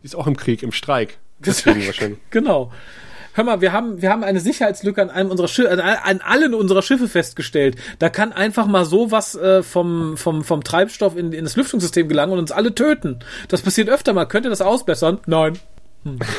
Die 0.02 0.06
ist 0.06 0.16
auch 0.16 0.28
im 0.28 0.38
Krieg, 0.38 0.64
im 0.64 0.72
Streik. 0.72 1.20
Deswegen 1.40 1.86
wahrscheinlich. 1.86 2.20
genau 2.30 2.72
hör 3.34 3.44
mal, 3.44 3.62
wir 3.62 3.72
haben, 3.72 4.02
wir 4.02 4.10
haben 4.10 4.24
eine 4.24 4.40
Sicherheitslücke 4.40 5.02
an 5.02 5.10
einem 5.10 5.30
unserer 5.30 5.48
Schiffe, 5.48 5.84
an 5.84 6.22
allen 6.22 6.54
unserer 6.54 6.82
Schiffe 6.82 7.08
festgestellt. 7.08 7.76
Da 8.00 8.10
kann 8.10 8.32
einfach 8.32 8.68
mal 8.68 8.86
sowas 8.86 9.36
äh, 9.36 9.64
vom, 9.64 10.18
vom, 10.18 10.44
vom 10.44 10.64
Treibstoff 10.64 11.18
in, 11.18 11.34
in 11.34 11.44
das 11.44 11.56
Lüftungssystem 11.56 12.08
gelangen 12.08 12.34
und 12.34 12.40
uns 12.40 12.52
alle 12.52 12.74
töten. 12.74 13.20
Das 13.48 13.62
passiert 13.62 13.90
öfter 13.90 14.14
mal. 14.14 14.26
Könnt 14.26 14.46
ihr 14.46 14.50
das 14.50 14.62
ausbessern? 14.62 15.20
Nein. 15.26 15.60
Hm. 16.04 16.20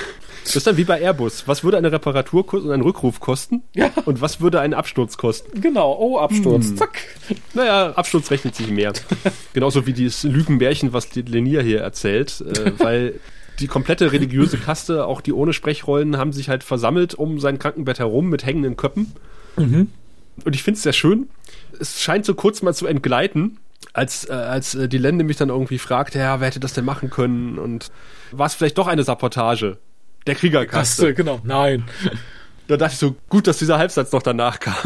Das 0.44 0.56
ist 0.56 0.66
dann 0.66 0.76
wie 0.76 0.84
bei 0.84 1.00
Airbus. 1.00 1.48
Was 1.48 1.64
würde 1.64 1.78
eine 1.78 1.90
Reparatur 1.90 2.52
und 2.52 2.70
ein 2.70 2.82
Rückruf 2.82 3.18
kosten? 3.18 3.62
Ja. 3.74 3.90
Und 4.04 4.20
was 4.20 4.42
würde 4.42 4.60
ein 4.60 4.74
Absturz 4.74 5.16
kosten? 5.16 5.58
Genau. 5.58 5.96
Oh, 5.98 6.18
Absturz. 6.18 6.66
Hm. 6.66 6.76
Zack. 6.76 6.98
Naja, 7.54 7.92
Absturz 7.92 8.30
rechnet 8.30 8.54
sich 8.54 8.68
mehr. 8.68 8.92
Genauso 9.54 9.86
wie 9.86 9.94
dieses 9.94 10.22
Lügenmärchen, 10.22 10.92
was 10.92 11.14
Lenier 11.14 11.62
hier 11.62 11.80
erzählt. 11.80 12.42
Äh, 12.42 12.72
weil 12.78 13.20
die 13.60 13.66
komplette 13.66 14.12
religiöse 14.12 14.58
Kaste, 14.58 15.06
auch 15.06 15.20
die 15.20 15.32
ohne 15.32 15.52
Sprechrollen, 15.52 16.16
haben 16.16 16.32
sich 16.32 16.48
halt 16.48 16.64
versammelt 16.64 17.14
um 17.14 17.40
sein 17.40 17.58
Krankenbett 17.58 17.98
herum 17.98 18.28
mit 18.28 18.44
hängenden 18.44 18.76
Köppen. 18.76 19.12
Mhm. 19.56 19.88
Und 20.44 20.54
ich 20.54 20.62
finde 20.62 20.78
es 20.78 20.82
sehr 20.82 20.92
schön. 20.92 21.28
Es 21.78 22.02
scheint 22.02 22.24
so 22.24 22.34
kurz 22.34 22.62
mal 22.62 22.74
zu 22.74 22.86
entgleiten, 22.86 23.58
als, 23.92 24.28
äh, 24.28 24.32
als 24.32 24.74
äh, 24.74 24.88
die 24.88 24.98
Lende 24.98 25.24
mich 25.24 25.36
dann 25.36 25.48
irgendwie 25.48 25.78
fragt, 25.78 26.14
ja, 26.14 26.40
wer 26.40 26.48
hätte 26.48 26.60
das 26.60 26.72
denn 26.72 26.84
machen 26.84 27.10
können? 27.10 27.58
Und 27.58 27.90
war 28.32 28.46
es 28.46 28.54
vielleicht 28.54 28.78
doch 28.78 28.88
eine 28.88 29.04
Sabotage 29.04 29.78
der 30.26 30.34
Kriegerkaste? 30.34 31.02
Kaste, 31.02 31.14
genau, 31.14 31.40
nein. 31.44 31.84
Da 32.66 32.78
dachte 32.78 32.94
ich 32.94 32.98
so, 32.98 33.14
gut, 33.28 33.46
dass 33.46 33.58
dieser 33.58 33.76
Halbsatz 33.78 34.10
noch 34.12 34.22
danach 34.22 34.58
kam. 34.58 34.74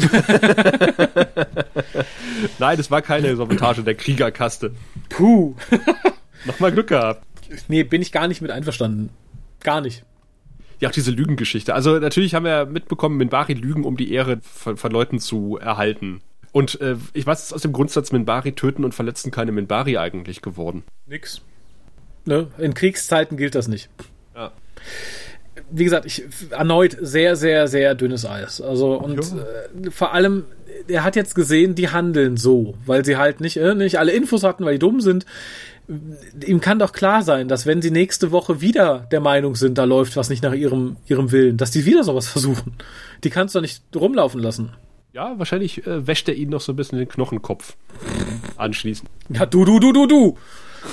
Nein, 2.58 2.80
es 2.80 2.90
war 2.90 3.02
keine 3.02 3.36
Sabotage 3.36 3.84
der 3.84 3.94
Kriegerkaste. 3.94 4.72
Puh. 5.08 5.54
Nochmal 6.44 6.72
Glück 6.72 6.88
gehabt. 6.88 7.24
Nee, 7.68 7.82
bin 7.82 8.02
ich 8.02 8.12
gar 8.12 8.28
nicht 8.28 8.42
mit 8.42 8.50
einverstanden. 8.50 9.10
Gar 9.60 9.80
nicht. 9.80 10.04
Ja, 10.80 10.88
auch 10.88 10.92
diese 10.92 11.10
Lügengeschichte. 11.10 11.74
Also 11.74 11.98
natürlich 11.98 12.34
haben 12.34 12.44
wir 12.44 12.66
mitbekommen, 12.66 13.16
Minbari 13.16 13.54
lügen, 13.54 13.84
um 13.84 13.96
die 13.96 14.12
Ehre 14.12 14.38
von, 14.42 14.76
von 14.76 14.92
Leuten 14.92 15.18
zu 15.18 15.58
erhalten. 15.58 16.20
Und 16.52 16.80
äh, 16.80 16.96
ich 17.12 17.26
weiß, 17.26 17.42
ist 17.44 17.52
aus 17.52 17.62
dem 17.62 17.72
Grundsatz 17.72 18.12
Minbari 18.12 18.52
töten 18.52 18.84
und 18.84 18.94
verletzen 18.94 19.30
keine 19.30 19.52
Minbari 19.52 19.98
eigentlich 19.98 20.40
geworden. 20.40 20.84
Nix. 21.06 21.42
Ne? 22.24 22.48
In 22.58 22.74
Kriegszeiten 22.74 23.36
gilt 23.36 23.54
das 23.54 23.68
nicht. 23.68 23.88
Ja. 24.34 24.52
wie 25.70 25.84
gesagt, 25.84 26.06
ich 26.06 26.24
erneut 26.50 26.96
sehr, 27.00 27.34
sehr, 27.34 27.66
sehr 27.66 27.94
dünnes 27.94 28.24
Eis. 28.24 28.60
Also 28.60 28.94
und 28.94 29.18
äh, 29.18 29.90
vor 29.90 30.12
allem, 30.12 30.44
er 30.86 31.02
hat 31.02 31.16
jetzt 31.16 31.34
gesehen, 31.34 31.74
die 31.74 31.88
handeln 31.88 32.36
so, 32.36 32.74
weil 32.86 33.04
sie 33.04 33.16
halt 33.16 33.40
nicht, 33.40 33.56
äh, 33.56 33.74
nicht 33.74 33.98
alle 33.98 34.12
Infos 34.12 34.44
hatten, 34.44 34.64
weil 34.64 34.74
die 34.74 34.78
dumm 34.78 35.00
sind. 35.00 35.26
Ihm 36.46 36.60
kann 36.60 36.78
doch 36.78 36.92
klar 36.92 37.22
sein, 37.22 37.48
dass 37.48 37.64
wenn 37.64 37.80
sie 37.80 37.90
nächste 37.90 38.30
Woche 38.30 38.60
wieder 38.60 39.06
der 39.10 39.20
Meinung 39.20 39.54
sind, 39.56 39.78
da 39.78 39.84
läuft 39.84 40.16
was 40.16 40.28
nicht 40.28 40.42
nach 40.42 40.52
ihrem, 40.52 40.96
ihrem 41.06 41.32
Willen, 41.32 41.56
dass 41.56 41.70
die 41.70 41.86
wieder 41.86 42.04
sowas 42.04 42.28
versuchen. 42.28 42.74
Die 43.24 43.30
kannst 43.30 43.54
du 43.54 43.58
doch 43.58 43.62
nicht 43.62 43.82
rumlaufen 43.96 44.40
lassen. 44.40 44.74
Ja, 45.14 45.38
wahrscheinlich 45.38 45.86
äh, 45.86 46.06
wäscht 46.06 46.28
er 46.28 46.34
ihn 46.34 46.50
noch 46.50 46.60
so 46.60 46.72
ein 46.72 46.76
bisschen 46.76 46.98
den 46.98 47.08
Knochenkopf 47.08 47.76
anschließend. 48.56 49.08
Ja, 49.30 49.46
du, 49.46 49.64
du, 49.64 49.80
du, 49.80 49.92
du, 49.92 50.06
du. 50.06 50.38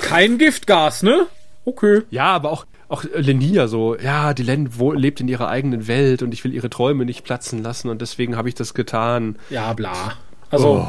Kein 0.00 0.38
Giftgas, 0.38 1.02
ne? 1.02 1.26
Okay. 1.64 2.02
Ja, 2.10 2.26
aber 2.32 2.50
auch, 2.50 2.64
auch 2.88 3.04
Lenia 3.14 3.68
so, 3.68 3.96
ja, 3.96 4.32
die 4.34 4.42
Len 4.42 4.70
lebt 4.94 5.20
in 5.20 5.28
ihrer 5.28 5.48
eigenen 5.48 5.86
Welt 5.88 6.22
und 6.22 6.32
ich 6.32 6.42
will 6.44 6.54
ihre 6.54 6.70
Träume 6.70 7.04
nicht 7.04 7.24
platzen 7.24 7.62
lassen 7.62 7.88
und 7.90 8.00
deswegen 8.00 8.36
habe 8.36 8.48
ich 8.48 8.54
das 8.54 8.72
getan. 8.74 9.36
Ja, 9.50 9.72
bla. 9.74 10.14
Also, 10.50 10.86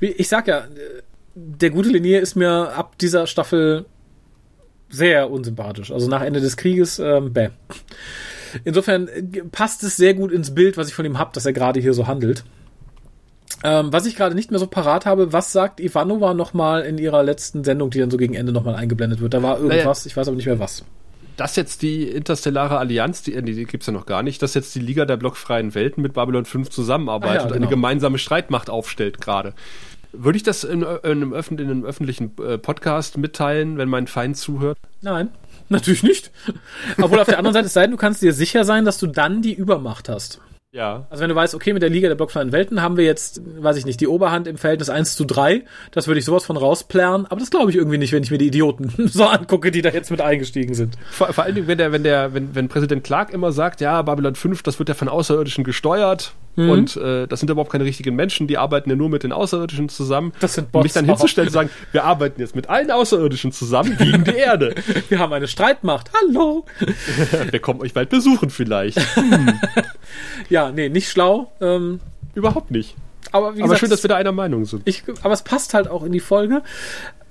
ich 0.00 0.28
sag 0.28 0.48
ja, 0.48 0.64
der 1.36 1.70
gute 1.70 1.90
Linier 1.90 2.20
ist 2.20 2.34
mir 2.34 2.72
ab 2.74 2.96
dieser 2.98 3.26
Staffel 3.26 3.84
sehr 4.88 5.30
unsympathisch. 5.30 5.92
Also 5.92 6.08
nach 6.08 6.22
Ende 6.22 6.40
des 6.40 6.56
Krieges, 6.56 6.98
ähm, 6.98 7.32
bäh. 7.32 7.50
Insofern 8.64 9.08
äh, 9.08 9.22
passt 9.52 9.82
es 9.82 9.96
sehr 9.96 10.14
gut 10.14 10.32
ins 10.32 10.54
Bild, 10.54 10.78
was 10.78 10.88
ich 10.88 10.94
von 10.94 11.04
ihm 11.04 11.18
hab, 11.18 11.34
dass 11.34 11.44
er 11.44 11.52
gerade 11.52 11.78
hier 11.78 11.92
so 11.92 12.06
handelt. 12.06 12.44
Ähm, 13.62 13.92
was 13.92 14.06
ich 14.06 14.16
gerade 14.16 14.34
nicht 14.34 14.50
mehr 14.50 14.60
so 14.60 14.66
parat 14.66 15.04
habe, 15.04 15.32
was 15.32 15.52
sagt 15.52 15.80
Ivanova 15.80 16.32
nochmal 16.34 16.82
in 16.82 16.98
ihrer 16.98 17.22
letzten 17.22 17.64
Sendung, 17.64 17.90
die 17.90 17.98
dann 17.98 18.10
so 18.10 18.16
gegen 18.16 18.34
Ende 18.34 18.52
nochmal 18.52 18.74
eingeblendet 18.74 19.20
wird? 19.20 19.34
Da 19.34 19.42
war 19.42 19.58
irgendwas, 19.58 20.06
ich 20.06 20.16
weiß 20.16 20.28
aber 20.28 20.36
nicht 20.36 20.46
mehr 20.46 20.58
was. 20.58 20.84
Das 21.36 21.54
jetzt 21.56 21.82
die 21.82 22.04
interstellare 22.04 22.78
Allianz, 22.78 23.22
die, 23.22 23.32
die, 23.42 23.54
die 23.54 23.64
gibt's 23.66 23.86
ja 23.86 23.92
noch 23.92 24.06
gar 24.06 24.22
nicht, 24.22 24.42
dass 24.42 24.54
jetzt 24.54 24.74
die 24.74 24.80
Liga 24.80 25.04
der 25.04 25.18
blockfreien 25.18 25.74
Welten 25.74 26.02
mit 26.02 26.14
Babylon 26.14 26.46
5 26.46 26.70
zusammenarbeitet 26.70 27.36
Ah 27.36 27.40
ja, 27.40 27.42
und 27.44 27.52
eine 27.52 27.60
genau. 27.60 27.70
gemeinsame 27.70 28.16
Streitmacht 28.16 28.70
aufstellt 28.70 29.20
gerade. 29.20 29.52
Würde 30.18 30.36
ich 30.36 30.42
das 30.42 30.64
in, 30.64 30.82
in, 30.82 30.86
einem, 31.04 31.32
öffn- 31.34 31.60
in 31.60 31.70
einem 31.70 31.84
öffentlichen 31.84 32.32
äh, 32.44 32.58
Podcast 32.58 33.18
mitteilen, 33.18 33.78
wenn 33.78 33.88
mein 33.88 34.06
Feind 34.06 34.36
zuhört? 34.36 34.78
Nein, 35.02 35.30
natürlich 35.68 36.02
nicht. 36.02 36.30
Obwohl 37.00 37.20
auf 37.20 37.26
der 37.26 37.38
anderen 37.38 37.54
Seite, 37.54 37.66
es 37.66 37.72
sei 37.72 37.82
denn, 37.82 37.92
du 37.92 37.96
kannst 37.96 38.22
dir 38.22 38.32
sicher 38.32 38.64
sein, 38.64 38.84
dass 38.84 38.98
du 38.98 39.06
dann 39.06 39.42
die 39.42 39.54
Übermacht 39.54 40.08
hast. 40.08 40.40
Ja. 40.72 41.06
Also 41.08 41.22
wenn 41.22 41.30
du 41.30 41.34
weißt, 41.34 41.54
okay, 41.54 41.72
mit 41.72 41.80
der 41.80 41.88
Liga 41.88 42.08
der 42.08 42.16
blockfreien 42.16 42.52
Welten 42.52 42.82
haben 42.82 42.98
wir 42.98 43.04
jetzt, 43.04 43.40
weiß 43.62 43.78
ich 43.78 43.86
nicht, 43.86 43.98
die 44.00 44.08
Oberhand 44.08 44.46
im 44.46 44.58
Verhältnis 44.58 44.90
1 44.90 45.16
zu 45.16 45.24
3. 45.24 45.64
Das 45.90 46.06
würde 46.06 46.18
ich 46.18 46.26
sowas 46.26 46.44
von 46.44 46.58
rausplärren. 46.58 47.24
Aber 47.26 47.40
das 47.40 47.50
glaube 47.50 47.70
ich 47.70 47.76
irgendwie 47.78 47.96
nicht, 47.96 48.12
wenn 48.12 48.22
ich 48.22 48.30
mir 48.30 48.36
die 48.36 48.48
Idioten 48.48 48.92
so 49.08 49.24
angucke, 49.24 49.70
die 49.70 49.80
da 49.80 49.88
jetzt 49.88 50.10
mit 50.10 50.20
eingestiegen 50.20 50.74
sind. 50.74 50.96
Vor, 51.10 51.32
vor 51.32 51.44
allen 51.44 51.54
Dingen, 51.54 51.66
wenn 51.66 51.78
der, 51.78 51.92
wenn 51.92 52.02
der, 52.02 52.34
wenn, 52.34 52.54
wenn 52.54 52.68
Präsident 52.68 53.04
Clark 53.04 53.32
immer 53.32 53.52
sagt, 53.52 53.80
ja, 53.80 54.02
Babylon 54.02 54.34
5, 54.34 54.62
das 54.64 54.78
wird 54.78 54.90
ja 54.90 54.94
von 54.94 55.08
Außerirdischen 55.08 55.64
gesteuert 55.64 56.34
Mhm. 56.56 56.70
und 56.70 56.96
äh, 56.96 57.26
das 57.26 57.40
sind 57.40 57.50
überhaupt 57.50 57.70
keine 57.70 57.84
richtigen 57.84 58.16
Menschen, 58.16 58.46
die 58.46 58.58
arbeiten 58.58 58.90
ja 58.90 58.96
nur 58.96 59.08
mit 59.08 59.22
den 59.22 59.32
Außerirdischen 59.32 59.88
zusammen. 59.88 60.32
Das 60.40 60.54
sind 60.54 60.72
Bots 60.72 60.82
mich 60.84 60.92
dann 60.94 61.04
hinzustellen 61.04 61.48
und 61.50 61.52
sagen, 61.52 61.70
wir 61.92 62.04
arbeiten 62.04 62.40
jetzt 62.40 62.56
mit 62.56 62.68
allen 62.68 62.90
Außerirdischen 62.90 63.52
zusammen 63.52 63.96
gegen 63.98 64.24
die 64.24 64.34
Erde. 64.34 64.74
Wir 65.08 65.18
haben 65.18 65.32
eine 65.32 65.48
Streitmacht. 65.48 66.10
Hallo. 66.14 66.64
Wir 67.50 67.60
kommen 67.60 67.80
euch 67.80 67.92
bald 67.94 68.08
besuchen 68.08 68.50
vielleicht. 68.50 68.98
Ja, 70.48 70.70
nee, 70.72 70.88
nicht 70.88 71.08
schlau. 71.10 71.52
Ähm, 71.60 72.00
Überhaupt 72.34 72.70
nicht. 72.70 72.96
aber 73.32 73.54
wie 73.56 73.60
Aber 73.60 73.68
gesagt, 73.68 73.80
schön, 73.80 73.90
dass 73.90 74.02
wir 74.02 74.08
da 74.08 74.16
einer 74.16 74.32
Meinung 74.32 74.64
sind. 74.64 74.82
ich, 74.84 75.02
aber 75.22 75.32
es 75.34 75.42
passt 75.42 75.74
halt 75.74 75.88
auch 75.88 76.02
in 76.04 76.12
die 76.12 76.20
Folge. 76.20 76.62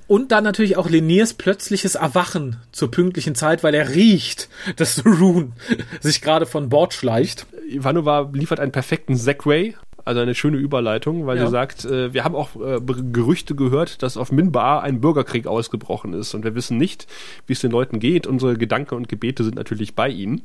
Und 0.07 0.31
dann 0.31 0.43
natürlich 0.43 0.77
auch 0.77 0.89
Leniers 0.89 1.33
plötzliches 1.33 1.95
Erwachen 1.95 2.57
zur 2.71 2.91
pünktlichen 2.91 3.33
Zeit, 3.35 3.63
weil 3.63 3.73
er 3.73 3.89
riecht, 3.95 4.49
dass 4.75 5.03
Rune 5.05 5.51
sich 5.99 6.21
gerade 6.21 6.45
von 6.45 6.69
Bord 6.69 6.93
schleicht. 6.93 7.47
Ivanova 7.69 8.29
liefert 8.33 8.59
einen 8.59 8.71
perfekten 8.71 9.15
Segway, 9.15 9.73
also 10.03 10.21
eine 10.21 10.35
schöne 10.35 10.57
Überleitung, 10.57 11.25
weil 11.25 11.37
Ja. 11.37 11.45
sie 11.47 11.51
sagt, 11.51 11.85
äh, 11.85 12.13
wir 12.13 12.23
haben 12.23 12.35
auch 12.35 12.55
äh, 12.55 12.79
Gerüchte 13.11 13.55
gehört, 13.55 14.03
dass 14.03 14.17
auf 14.17 14.31
Minbar 14.31 14.83
ein 14.83 15.01
Bürgerkrieg 15.01 15.47
ausgebrochen 15.47 16.13
ist 16.13 16.35
und 16.35 16.43
wir 16.43 16.53
wissen 16.53 16.77
nicht, 16.77 17.07
wie 17.47 17.53
es 17.53 17.61
den 17.61 17.71
Leuten 17.71 17.99
geht. 17.99 18.27
Unsere 18.27 18.55
Gedanken 18.57 18.93
und 18.93 19.09
Gebete 19.09 19.43
sind 19.43 19.55
natürlich 19.55 19.95
bei 19.95 20.09
ihnen. 20.09 20.43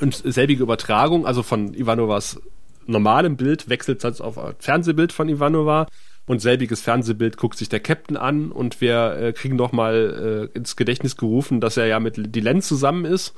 Und 0.00 0.14
selbige 0.24 0.62
Übertragung, 0.62 1.26
also 1.26 1.42
von 1.42 1.74
Ivanovas 1.74 2.40
normalem 2.86 3.36
Bild, 3.36 3.68
wechselt 3.68 4.04
jetzt 4.04 4.20
auf 4.20 4.38
ein 4.38 4.54
Fernsehbild 4.60 5.12
von 5.12 5.28
Ivanova. 5.28 5.88
Und 6.30 6.38
selbiges 6.38 6.80
Fernsehbild 6.80 7.36
guckt 7.38 7.58
sich 7.58 7.68
der 7.68 7.80
Captain 7.80 8.16
an 8.16 8.52
und 8.52 8.80
wir 8.80 9.16
äh, 9.20 9.32
kriegen 9.32 9.56
nochmal 9.56 10.48
äh, 10.54 10.56
ins 10.56 10.76
Gedächtnis 10.76 11.16
gerufen, 11.16 11.60
dass 11.60 11.76
er 11.76 11.86
ja 11.86 11.98
mit 11.98 12.36
Dylan 12.36 12.62
zusammen 12.62 13.04
ist 13.04 13.34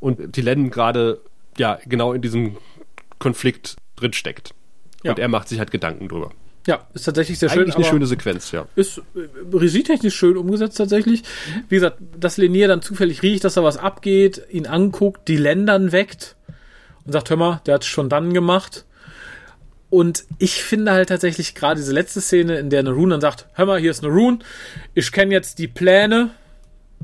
und 0.00 0.36
Dylan 0.36 0.70
gerade 0.70 1.20
ja 1.56 1.78
genau 1.86 2.12
in 2.12 2.20
diesem 2.20 2.56
Konflikt 3.20 3.76
drinsteckt. 3.94 4.56
Ja. 5.04 5.12
Und 5.12 5.20
er 5.20 5.28
macht 5.28 5.50
sich 5.50 5.60
halt 5.60 5.70
Gedanken 5.70 6.08
drüber. 6.08 6.32
Ja, 6.66 6.88
ist 6.94 7.04
tatsächlich 7.04 7.38
sehr 7.38 7.48
schön. 7.48 7.60
Eigentlich 7.60 7.76
eine 7.76 7.84
schöne 7.84 8.06
Sequenz, 8.06 8.50
ja. 8.50 8.66
ist 8.74 8.98
äh, 8.98 9.20
regietechnisch 9.52 10.16
schön 10.16 10.36
umgesetzt 10.36 10.78
tatsächlich. 10.78 11.22
Wie 11.68 11.76
gesagt, 11.76 11.98
dass 12.18 12.38
Lenier 12.38 12.66
dann 12.66 12.82
zufällig 12.82 13.22
riecht, 13.22 13.44
dass 13.44 13.54
da 13.54 13.62
was 13.62 13.76
abgeht, 13.76 14.42
ihn 14.50 14.66
anguckt, 14.66 15.28
die 15.28 15.36
Ländern 15.36 15.92
weckt 15.92 16.34
und 17.04 17.12
sagt, 17.12 17.30
hör 17.30 17.36
mal, 17.36 17.60
der 17.66 17.74
hat 17.74 17.84
schon 17.84 18.08
dann 18.08 18.34
gemacht. 18.34 18.84
Und 19.92 20.24
ich 20.38 20.62
finde 20.62 20.92
halt 20.92 21.10
tatsächlich 21.10 21.54
gerade 21.54 21.78
diese 21.78 21.92
letzte 21.92 22.22
Szene, 22.22 22.56
in 22.56 22.70
der 22.70 22.82
Narun 22.82 23.10
dann 23.10 23.20
sagt, 23.20 23.46
hör 23.52 23.66
mal, 23.66 23.78
hier 23.78 23.90
ist 23.90 24.02
Narun, 24.02 24.42
ich 24.94 25.12
kenne 25.12 25.34
jetzt 25.34 25.58
die 25.58 25.68
Pläne, 25.68 26.30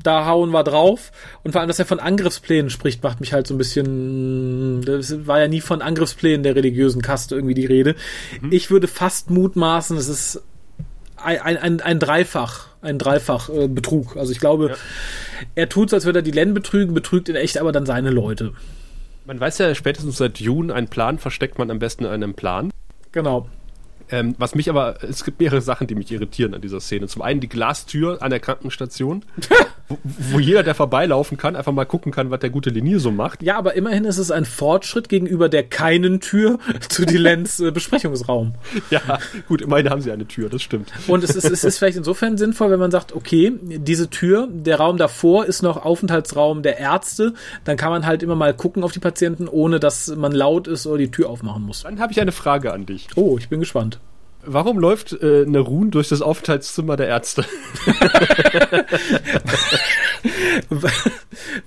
da 0.01 0.25
hauen 0.25 0.49
wir 0.49 0.63
drauf. 0.63 1.11
Und 1.43 1.51
vor 1.51 1.61
allem, 1.61 1.67
dass 1.67 1.77
er 1.77 1.85
von 1.85 1.99
Angriffsplänen 1.99 2.71
spricht, 2.71 3.03
macht 3.03 3.19
mich 3.19 3.31
halt 3.31 3.45
so 3.45 3.53
ein 3.53 3.59
bisschen. 3.59 4.81
Das 4.81 5.27
war 5.27 5.39
ja 5.39 5.47
nie 5.47 5.61
von 5.61 5.83
Angriffsplänen 5.83 6.41
der 6.41 6.55
religiösen 6.55 7.03
Kaste 7.03 7.35
irgendwie 7.35 7.53
die 7.53 7.67
Rede. 7.67 7.93
Ich 8.49 8.71
würde 8.71 8.87
fast 8.87 9.29
mutmaßen, 9.29 9.95
es 9.95 10.07
ist 10.07 10.41
ein, 11.15 11.57
ein, 11.57 11.81
ein, 11.81 11.99
Dreifach, 11.99 12.69
ein 12.81 12.97
Dreifach 12.97 13.49
äh, 13.49 13.67
Betrug. 13.67 14.17
Also 14.17 14.31
ich 14.31 14.39
glaube, 14.39 14.75
er 15.53 15.69
tut 15.69 15.93
als 15.93 16.05
würde 16.05 16.19
er 16.19 16.23
die 16.23 16.31
Len 16.31 16.55
betrügen, 16.55 16.95
betrügt 16.95 17.29
in 17.29 17.35
echt 17.35 17.59
aber 17.59 17.71
dann 17.71 17.85
seine 17.85 18.09
Leute. 18.09 18.53
Man 19.27 19.39
weiß 19.39 19.59
ja 19.59 19.75
spätestens 19.75 20.17
seit 20.17 20.39
June, 20.39 20.73
einen 20.73 20.87
Plan 20.87 21.19
versteckt 21.19 21.59
man 21.59 21.69
am 21.69 21.77
besten 21.77 22.05
in 22.05 22.09
einem 22.09 22.33
Plan. 22.33 22.71
Genau. 23.11 23.47
Ähm, 24.11 24.35
was 24.37 24.55
mich 24.55 24.69
aber, 24.69 25.03
es 25.03 25.23
gibt 25.23 25.39
mehrere 25.39 25.61
Sachen, 25.61 25.87
die 25.87 25.95
mich 25.95 26.11
irritieren 26.11 26.53
an 26.53 26.61
dieser 26.61 26.79
Szene. 26.79 27.07
Zum 27.07 27.21
einen 27.21 27.39
die 27.39 27.49
Glastür 27.49 28.21
an 28.21 28.29
der 28.29 28.39
Krankenstation, 28.39 29.23
wo, 29.87 29.97
wo 30.03 30.39
jeder, 30.39 30.63
der 30.63 30.75
vorbeilaufen 30.75 31.37
kann, 31.37 31.55
einfach 31.55 31.71
mal 31.71 31.85
gucken 31.85 32.11
kann, 32.11 32.31
was 32.31 32.39
der 32.39 32.49
gute 32.49 32.69
Linier 32.69 32.99
so 32.99 33.11
macht. 33.11 33.43
Ja, 33.43 33.57
aber 33.57 33.75
immerhin 33.75 34.05
ist 34.05 34.17
es 34.17 34.31
ein 34.31 34.45
Fortschritt 34.45 35.09
gegenüber 35.09 35.49
der 35.49 35.63
keinen 35.63 36.19
Tür 36.19 36.59
zu 36.89 37.05
die 37.05 37.17
Lens 37.17 37.59
äh, 37.59 37.71
Besprechungsraum. 37.71 38.55
Ja, 38.89 39.19
gut, 39.47 39.61
immerhin 39.61 39.89
haben 39.89 40.01
sie 40.01 40.11
eine 40.11 40.27
Tür, 40.27 40.49
das 40.49 40.61
stimmt. 40.61 40.91
Und 41.07 41.23
es 41.23 41.35
ist, 41.35 41.45
es 41.45 41.63
ist 41.63 41.77
vielleicht 41.77 41.97
insofern 41.97 42.37
sinnvoll, 42.37 42.71
wenn 42.71 42.79
man 42.79 42.91
sagt, 42.91 43.15
okay, 43.15 43.53
diese 43.61 44.09
Tür, 44.09 44.47
der 44.51 44.77
Raum 44.77 44.97
davor 44.97 45.45
ist 45.45 45.61
noch 45.61 45.77
Aufenthaltsraum 45.85 46.63
der 46.63 46.79
Ärzte, 46.79 47.33
dann 47.63 47.77
kann 47.77 47.91
man 47.91 48.05
halt 48.05 48.23
immer 48.23 48.35
mal 48.35 48.53
gucken 48.53 48.83
auf 48.83 48.91
die 48.91 48.99
Patienten, 48.99 49.47
ohne 49.47 49.79
dass 49.79 50.07
man 50.15 50.31
laut 50.31 50.67
ist 50.67 50.87
oder 50.87 50.97
die 50.97 51.11
Tür 51.11 51.29
aufmachen 51.29 51.63
muss. 51.63 51.83
Dann 51.83 51.99
habe 51.99 52.11
ich 52.11 52.19
eine 52.19 52.31
Frage 52.31 52.73
an 52.73 52.85
dich. 52.85 53.07
Oh, 53.15 53.37
ich 53.37 53.49
bin 53.49 53.59
gespannt. 53.59 53.98
Warum 54.45 54.79
läuft 54.79 55.13
äh, 55.21 55.45
Nerun 55.45 55.91
durch 55.91 56.07
das 56.09 56.21
Aufenthaltszimmer 56.21 56.95
der 56.97 57.07
Ärzte? 57.07 57.43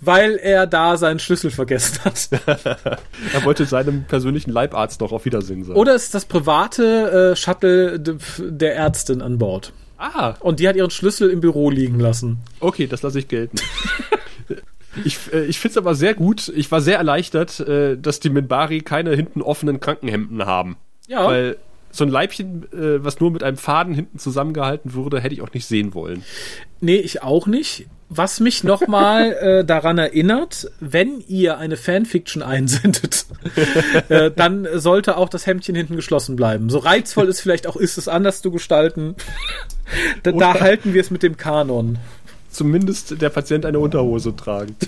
Weil 0.01 0.37
er 0.37 0.67
da 0.67 0.97
seinen 0.97 1.19
Schlüssel 1.19 1.51
vergessen 1.51 1.99
hat. 2.05 2.29
er 3.33 3.45
wollte 3.45 3.65
seinem 3.67 4.05
persönlichen 4.05 4.51
Leibarzt 4.51 5.01
noch 5.01 5.13
auf 5.13 5.25
Wiedersehen 5.25 5.65
sagen. 5.65 5.79
Oder 5.79 5.95
ist 5.95 6.15
das 6.15 6.25
private 6.25 7.33
äh, 7.33 7.37
Shuttle 7.37 8.01
de- 8.01 8.17
der 8.39 8.77
Ärztin 8.77 9.23
an 9.23 9.39
Bord. 9.39 9.73
ah, 9.99 10.35
Und 10.41 10.61
die 10.61 10.69
hat 10.69 10.77
ihren 10.77 10.91
Schlüssel 10.91 11.31
im 11.31 11.41
Büro 11.41 11.71
liegen 11.71 12.01
lassen. 12.01 12.39
okay, 12.61 12.87
das 12.87 13.03
lasse 13.03 13.19
ich 13.19 13.29
gelten. 13.29 13.57
Ich, 15.07 15.19
äh, 15.33 15.45
ich 15.47 15.59
finde 15.59 15.71
es 15.73 15.77
aber 15.79 15.95
sehr 15.95 16.13
gut. 16.13 16.53
Ich 16.55 16.71
war 16.71 16.83
sehr 16.83 16.99
erleichtert, 16.99 17.61
äh, 17.61 17.97
dass 17.97 18.21
die 18.21 18.29
Minbari 18.29 18.83
keine 18.83 19.17
hinten 19.17 19.41
offenen 19.41 19.81
Krankenhemden 19.81 20.45
haben. 20.45 20.77
Ja. 21.09 21.25
Weil 21.25 21.57
so 21.93 22.05
ein 22.05 22.11
Leibchen, 22.11 22.65
äh, 22.73 23.05
was 23.05 23.21
nur 23.21 23.31
mit 23.31 23.43
einem 23.43 23.59
Faden 23.59 23.95
hinten 23.95 24.19
zusammengehalten 24.19 24.95
wurde, 24.95 25.21
hätte 25.21 25.35
ich 25.35 25.43
auch 25.43 25.53
nicht 25.53 25.67
sehen 25.67 25.95
wollen. 25.95 26.25
Nee, 26.81 26.97
ich 26.97 27.23
auch 27.23 27.47
nicht. 27.47 27.87
Was 28.09 28.41
mich 28.41 28.65
nochmal 28.65 29.33
äh, 29.41 29.65
daran 29.65 29.99
erinnert, 29.99 30.71
wenn 30.81 31.21
ihr 31.29 31.59
eine 31.59 31.77
Fanfiction 31.77 32.43
einsendet, 32.43 33.27
äh, 34.09 34.31
dann 34.35 34.67
sollte 34.75 35.17
auch 35.17 35.29
das 35.29 35.47
Hemdchen 35.47 35.75
hinten 35.75 35.97
geschlossen 35.97 36.35
bleiben. 36.35 36.71
So 36.71 36.79
reizvoll 36.79 37.29
es 37.29 37.41
vielleicht 37.41 37.67
auch 37.67 37.77
ist, 37.77 37.99
es 37.99 38.09
anders 38.09 38.43
zu 38.43 38.51
gestalten. 38.51 39.15
da, 40.23 40.33
da 40.33 40.61
halten 40.61 40.95
wir 40.95 41.01
es 41.03 41.11
mit 41.11 41.23
dem 41.23 41.37
Kanon. 41.37 41.99
Zumindest 42.53 43.21
der 43.21 43.31
Patient 43.31 43.67
eine 43.67 43.79
Unterhose 43.81 44.35
tragen. 44.37 44.77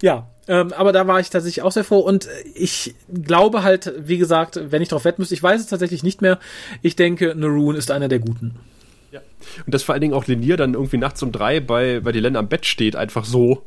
Ja, 0.00 0.28
ähm, 0.46 0.72
aber 0.74 0.92
da 0.92 1.06
war 1.08 1.18
ich 1.18 1.30
tatsächlich 1.30 1.62
auch 1.62 1.72
sehr 1.72 1.82
froh 1.82 2.00
und 2.00 2.28
ich 2.54 2.94
glaube 3.12 3.62
halt, 3.64 3.92
wie 3.98 4.18
gesagt, 4.18 4.60
wenn 4.70 4.80
ich 4.82 4.88
darauf 4.88 5.04
wetten 5.04 5.22
müsste, 5.22 5.34
ich 5.34 5.42
weiß 5.42 5.60
es 5.60 5.66
tatsächlich 5.66 6.02
nicht 6.04 6.22
mehr. 6.22 6.38
Ich 6.82 6.94
denke, 6.94 7.34
Narun 7.34 7.74
ist 7.74 7.90
einer 7.90 8.06
der 8.08 8.20
Guten. 8.20 8.56
Ja. 9.10 9.20
Und 9.64 9.74
dass 9.74 9.82
vor 9.82 9.94
allen 9.94 10.02
Dingen 10.02 10.14
auch 10.14 10.26
Lenier 10.26 10.56
dann 10.56 10.74
irgendwie 10.74 10.98
nachts 10.98 11.22
um 11.22 11.32
drei 11.32 11.58
bei, 11.58 12.00
bei 12.00 12.12
Dylan 12.12 12.36
am 12.36 12.48
Bett 12.48 12.66
steht, 12.66 12.94
einfach 12.96 13.24
so. 13.24 13.62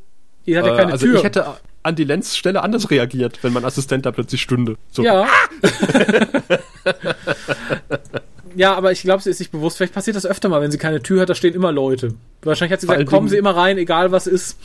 Ihr 0.45 0.59
hat 0.59 0.67
ja 0.67 0.73
Äh, 0.73 0.77
keine 0.77 0.91
also 0.93 1.05
Tür. 1.07 1.17
ich 1.17 1.23
hätte, 1.23 1.45
an 1.81 1.95
die 1.95 2.05
Lenzstelle 2.05 2.61
anders 2.63 2.89
reagiert, 2.91 3.43
wenn 3.43 3.51
mein 3.51 3.65
Assistent 3.65 4.05
da 4.05 4.11
plötzlich 4.11 4.41
stünde. 4.41 4.77
So. 4.91 5.03
Ja. 5.03 5.27
ja, 8.55 8.73
aber 8.75 8.91
ich 8.91 9.01
glaube, 9.01 9.21
sie 9.23 9.29
ist 9.29 9.37
sich 9.37 9.51
bewusst. 9.51 9.77
Vielleicht 9.77 9.93
passiert 9.93 10.15
das 10.15 10.25
öfter 10.25 10.49
mal, 10.49 10.61
wenn 10.61 10.71
sie 10.71 10.77
keine 10.77 11.01
Tür 11.01 11.21
hat, 11.21 11.29
da 11.29 11.35
stehen 11.35 11.53
immer 11.53 11.71
Leute. 11.71 12.13
Wahrscheinlich 12.41 12.73
hat 12.73 12.81
sie 12.81 12.87
Vor 12.87 12.95
gesagt, 12.95 13.09
kommen 13.09 13.27
Sie 13.29 13.35
Dingen- 13.35 13.47
immer 13.47 13.55
rein, 13.55 13.77
egal 13.77 14.11
was 14.11 14.27
ist. 14.27 14.57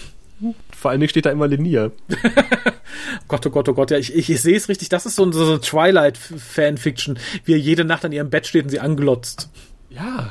Vor 0.77 0.91
allen 0.93 1.01
Dingen 1.01 1.11
steht 1.11 1.27
da 1.27 1.31
immer 1.31 1.49
Linier. 1.49 1.91
Gott, 3.29 3.45
oh 3.47 3.51
Gott, 3.51 3.69
oh 3.69 3.75
Gott, 3.75 3.91
ja, 3.91 3.99
ich, 3.99 4.15
ich, 4.15 4.31
ich 4.31 4.41
sehe 4.41 4.57
es 4.57 4.69
richtig. 4.69 4.89
Das 4.89 5.05
ist 5.07 5.17
so, 5.17 5.25
ein- 5.25 5.33
so 5.33 5.45
eine 5.45 5.61
Twilight-Fanfiction, 5.61 7.19
wie 7.45 7.53
er 7.53 7.59
jede 7.59 7.85
Nacht 7.85 8.05
an 8.05 8.13
ihrem 8.13 8.31
Bett 8.31 8.47
steht 8.47 8.65
und 8.65 8.71
sie 8.71 8.81
anglotzt 8.81 9.49
Ja, 9.91 10.31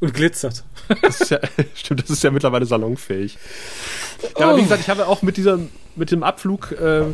und 0.00 0.12
glitzert. 0.14 0.64
das 1.02 1.20
ist 1.20 1.30
ja, 1.30 1.38
stimmt, 1.74 2.02
das 2.02 2.10
ist 2.10 2.22
ja 2.24 2.30
mittlerweile 2.30 2.66
salonfähig. 2.66 3.38
Ja, 4.38 4.48
aber 4.48 4.58
wie 4.58 4.62
gesagt, 4.62 4.80
ich 4.82 4.88
habe 4.88 5.06
auch 5.06 5.22
mit 5.22 5.36
dieser, 5.36 5.58
mit 5.96 6.10
dem 6.10 6.22
Abflug 6.22 6.72
äh, 6.72 7.04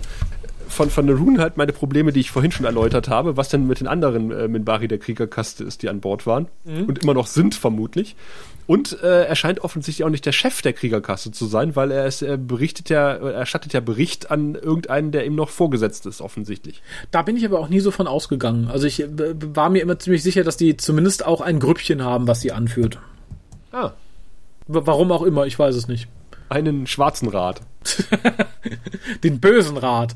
von, 0.70 0.90
von 0.90 1.06
Narun 1.06 1.40
halt 1.40 1.56
meine 1.56 1.72
Probleme, 1.72 2.12
die 2.12 2.20
ich 2.20 2.30
vorhin 2.30 2.52
schon 2.52 2.66
erläutert 2.66 3.08
habe, 3.08 3.36
was 3.36 3.48
denn 3.48 3.66
mit 3.66 3.80
den 3.80 3.86
anderen 3.86 4.30
äh, 4.30 4.48
Minbari 4.48 4.88
der 4.88 4.98
Kriegerkaste 4.98 5.64
ist, 5.64 5.82
die 5.82 5.88
an 5.88 6.00
Bord 6.00 6.26
waren 6.26 6.48
und 6.64 7.02
immer 7.02 7.14
noch 7.14 7.26
sind, 7.26 7.54
vermutlich. 7.54 8.16
Und 8.66 9.02
äh, 9.02 9.24
er 9.24 9.34
scheint 9.34 9.60
offensichtlich 9.64 10.04
auch 10.04 10.10
nicht 10.10 10.24
der 10.24 10.32
Chef 10.32 10.62
der 10.62 10.72
Kriegerkaste 10.72 11.32
zu 11.32 11.46
sein, 11.46 11.74
weil 11.74 11.90
er 11.90 12.04
es 12.06 12.22
er 12.22 12.36
berichtet 12.36 12.88
ja, 12.88 13.14
er 13.14 13.32
erstattet 13.32 13.72
ja 13.72 13.80
Bericht 13.80 14.30
an 14.30 14.54
irgendeinen, 14.54 15.10
der 15.10 15.26
ihm 15.26 15.34
noch 15.34 15.48
vorgesetzt 15.48 16.06
ist, 16.06 16.20
offensichtlich. 16.20 16.80
Da 17.10 17.22
bin 17.22 17.36
ich 17.36 17.44
aber 17.44 17.58
auch 17.58 17.68
nie 17.68 17.80
so 17.80 17.90
von 17.90 18.06
ausgegangen. 18.06 18.68
Also 18.68 18.86
ich 18.86 19.00
äh, 19.02 19.08
war 19.56 19.70
mir 19.70 19.82
immer 19.82 19.98
ziemlich 19.98 20.22
sicher, 20.22 20.44
dass 20.44 20.56
die 20.56 20.76
zumindest 20.76 21.26
auch 21.26 21.40
ein 21.40 21.58
Grüppchen 21.58 22.04
haben, 22.04 22.28
was 22.28 22.42
sie 22.42 22.52
anführt. 22.52 23.00
Ah, 23.72 23.90
warum 24.68 25.10
auch 25.10 25.22
immer, 25.22 25.46
ich 25.46 25.58
weiß 25.58 25.74
es 25.74 25.88
nicht. 25.88 26.06
einen 26.48 26.86
schwarzen 26.86 27.28
Rat. 27.28 27.62
Den 29.24 29.40
bösen 29.40 29.76
Rat. 29.76 30.14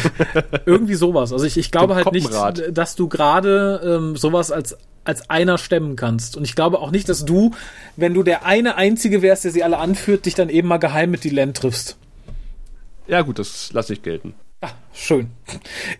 Irgendwie 0.66 0.94
sowas. 0.94 1.32
Also 1.32 1.44
ich, 1.44 1.56
ich 1.56 1.70
glaube 1.70 1.94
Den 1.94 2.04
halt 2.04 2.12
nicht, 2.12 2.76
dass 2.76 2.96
du 2.96 3.08
gerade 3.08 3.80
ähm, 3.84 4.16
sowas 4.16 4.50
als, 4.50 4.76
als 5.04 5.28
einer 5.30 5.58
stemmen 5.58 5.96
kannst. 5.96 6.36
Und 6.36 6.44
ich 6.44 6.54
glaube 6.54 6.78
auch 6.80 6.90
nicht, 6.90 7.08
dass 7.08 7.24
du, 7.24 7.52
wenn 7.96 8.14
du 8.14 8.22
der 8.22 8.44
eine 8.44 8.76
Einzige 8.76 9.22
wärst, 9.22 9.44
der 9.44 9.52
sie 9.52 9.64
alle 9.64 9.78
anführt, 9.78 10.26
dich 10.26 10.34
dann 10.34 10.48
eben 10.48 10.68
mal 10.68 10.78
geheim 10.78 11.10
mit 11.10 11.24
Dylan 11.24 11.54
triffst. 11.54 11.96
Ja 13.06 13.20
gut, 13.20 13.38
das 13.38 13.72
lasse 13.72 13.92
ich 13.92 14.02
gelten. 14.02 14.34
Ah, 14.62 14.70
schön. 14.94 15.30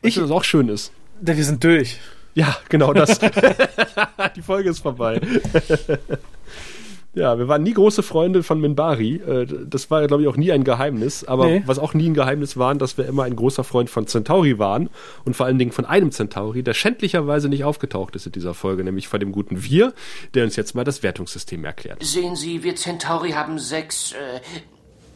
Ich, 0.00 0.20
was 0.20 0.30
auch 0.30 0.44
schön 0.44 0.68
ist. 0.68 0.90
Wir 1.20 1.44
sind 1.44 1.62
durch. 1.62 1.98
Ja, 2.34 2.56
genau 2.68 2.92
das. 2.92 3.18
Die 4.36 4.42
Folge 4.42 4.70
ist 4.70 4.80
vorbei. 4.80 5.20
Ja, 7.14 7.38
wir 7.38 7.48
waren 7.48 7.62
nie 7.62 7.72
große 7.72 8.02
Freunde 8.02 8.42
von 8.42 8.60
Minbari. 8.60 9.16
Äh, 9.16 9.46
Das 9.66 9.90
war, 9.90 10.06
glaube 10.06 10.22
ich, 10.22 10.28
auch 10.28 10.36
nie 10.36 10.50
ein 10.52 10.64
Geheimnis. 10.64 11.24
Aber 11.24 11.46
Nee. 11.46 11.62
was 11.66 11.78
auch 11.78 11.94
nie 11.94 12.08
ein 12.08 12.14
Geheimnis 12.14 12.56
war, 12.56 12.74
dass 12.74 12.98
wir 12.98 13.06
immer 13.06 13.22
ein 13.24 13.36
großer 13.36 13.64
Freund 13.64 13.88
von 13.90 14.06
Centauri 14.06 14.58
waren. 14.58 14.90
Und 15.24 15.36
vor 15.36 15.46
allen 15.46 15.58
Dingen 15.58 15.72
von 15.72 15.84
einem 15.84 16.10
Centauri, 16.10 16.62
der 16.62 16.74
schändlicherweise 16.74 17.48
nicht 17.48 17.64
aufgetaucht 17.64 18.16
ist 18.16 18.26
in 18.26 18.32
dieser 18.32 18.54
Folge, 18.54 18.84
nämlich 18.84 19.08
von 19.08 19.20
dem 19.20 19.32
guten 19.32 19.62
Wir, 19.64 19.92
der 20.34 20.44
uns 20.44 20.56
jetzt 20.56 20.74
mal 20.74 20.84
das 20.84 21.02
Wertungssystem 21.02 21.64
erklärt. 21.64 22.02
Sehen 22.02 22.36
Sie, 22.36 22.62
wir 22.62 22.74
Centauri 22.76 23.30
haben 23.30 23.58
sechs. 23.58 24.12
Äh, 24.12 24.40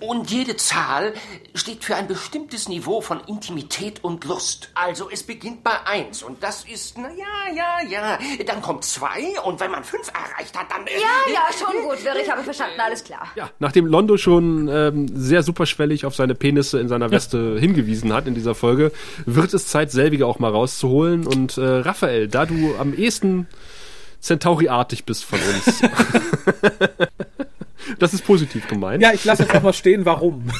und 0.00 0.30
jede 0.30 0.56
Zahl 0.56 1.14
steht 1.54 1.84
für 1.84 1.96
ein 1.96 2.06
bestimmtes 2.06 2.68
Niveau 2.68 3.00
von 3.00 3.20
Intimität 3.26 4.02
und 4.04 4.24
Lust. 4.24 4.70
Also 4.74 5.08
es 5.10 5.22
beginnt 5.22 5.64
bei 5.64 5.72
eins 5.86 6.22
und 6.22 6.42
das 6.42 6.64
ist, 6.64 6.96
na 6.98 7.08
ja, 7.08 7.54
ja, 7.54 7.88
ja. 7.88 8.18
Dann 8.46 8.62
kommt 8.62 8.84
zwei 8.84 9.40
und 9.44 9.60
wenn 9.60 9.70
man 9.70 9.84
fünf 9.84 10.08
erreicht 10.08 10.58
hat, 10.58 10.70
dann. 10.70 10.86
Äh, 10.86 10.90
Ja, 11.00 11.32
ja, 11.32 11.40
schon 11.52 11.82
gut, 11.82 12.04
Wirr, 12.04 12.16
ich 12.22 12.30
habe 12.30 12.42
verstanden, 12.42 12.80
alles 12.80 13.04
klar. 13.04 13.28
Ja, 13.34 13.50
nachdem 13.58 13.86
Londo 13.86 14.16
schon 14.16 14.68
ähm, 14.68 15.08
sehr 15.14 15.42
superschwellig 15.42 16.06
auf 16.06 16.14
seine 16.14 16.34
Penisse 16.34 16.78
in 16.80 16.88
seiner 16.88 17.10
Weste 17.10 17.58
hingewiesen 17.58 18.12
hat 18.12 18.26
in 18.26 18.34
dieser 18.34 18.54
Folge, 18.54 18.92
wird 19.26 19.54
es 19.54 19.66
Zeit, 19.66 19.90
selbige 19.90 20.26
auch 20.26 20.38
mal 20.38 20.50
rauszuholen. 20.50 21.26
Und 21.26 21.58
äh, 21.58 21.64
Raphael, 21.64 22.28
da 22.28 22.46
du 22.46 22.76
am 22.78 22.94
ehesten 22.94 23.48
Centauri-artig 24.20 25.04
bist 25.04 25.24
von 25.24 25.38
uns. 25.38 25.82
das 27.98 28.14
ist 28.14 28.24
positiv 28.24 28.68
gemeint. 28.68 29.02
Ja, 29.02 29.12
ich 29.12 29.24
lasse 29.24 29.42
jetzt 29.42 29.54
auch 29.54 29.62
mal 29.62 29.72
stehen, 29.72 30.04
warum. 30.04 30.50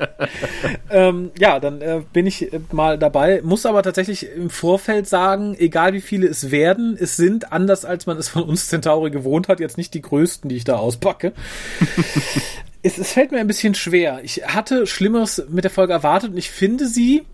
ähm, 0.90 1.30
ja, 1.38 1.60
dann 1.60 1.80
äh, 1.80 2.02
bin 2.12 2.26
ich 2.26 2.52
äh, 2.52 2.60
mal 2.72 2.98
dabei. 2.98 3.40
Muss 3.42 3.66
aber 3.66 3.82
tatsächlich 3.82 4.28
im 4.34 4.50
Vorfeld 4.50 5.08
sagen, 5.08 5.56
egal 5.58 5.92
wie 5.92 6.00
viele 6.00 6.26
es 6.26 6.50
werden, 6.50 6.96
es 6.98 7.16
sind, 7.16 7.52
anders 7.52 7.84
als 7.84 8.06
man 8.06 8.16
es 8.16 8.28
von 8.28 8.42
uns 8.42 8.68
Centauri 8.68 9.10
gewohnt 9.10 9.48
hat, 9.48 9.60
jetzt 9.60 9.78
nicht 9.78 9.94
die 9.94 10.02
größten, 10.02 10.48
die 10.48 10.56
ich 10.56 10.64
da 10.64 10.76
auspacke. 10.76 11.32
es, 12.82 12.98
es 12.98 13.12
fällt 13.12 13.32
mir 13.32 13.38
ein 13.38 13.46
bisschen 13.46 13.74
schwer. 13.74 14.20
Ich 14.22 14.42
hatte 14.46 14.86
Schlimmeres 14.86 15.44
mit 15.48 15.64
der 15.64 15.70
Folge 15.70 15.92
erwartet 15.92 16.32
und 16.32 16.38
ich 16.38 16.50
finde 16.50 16.86
sie 16.86 17.24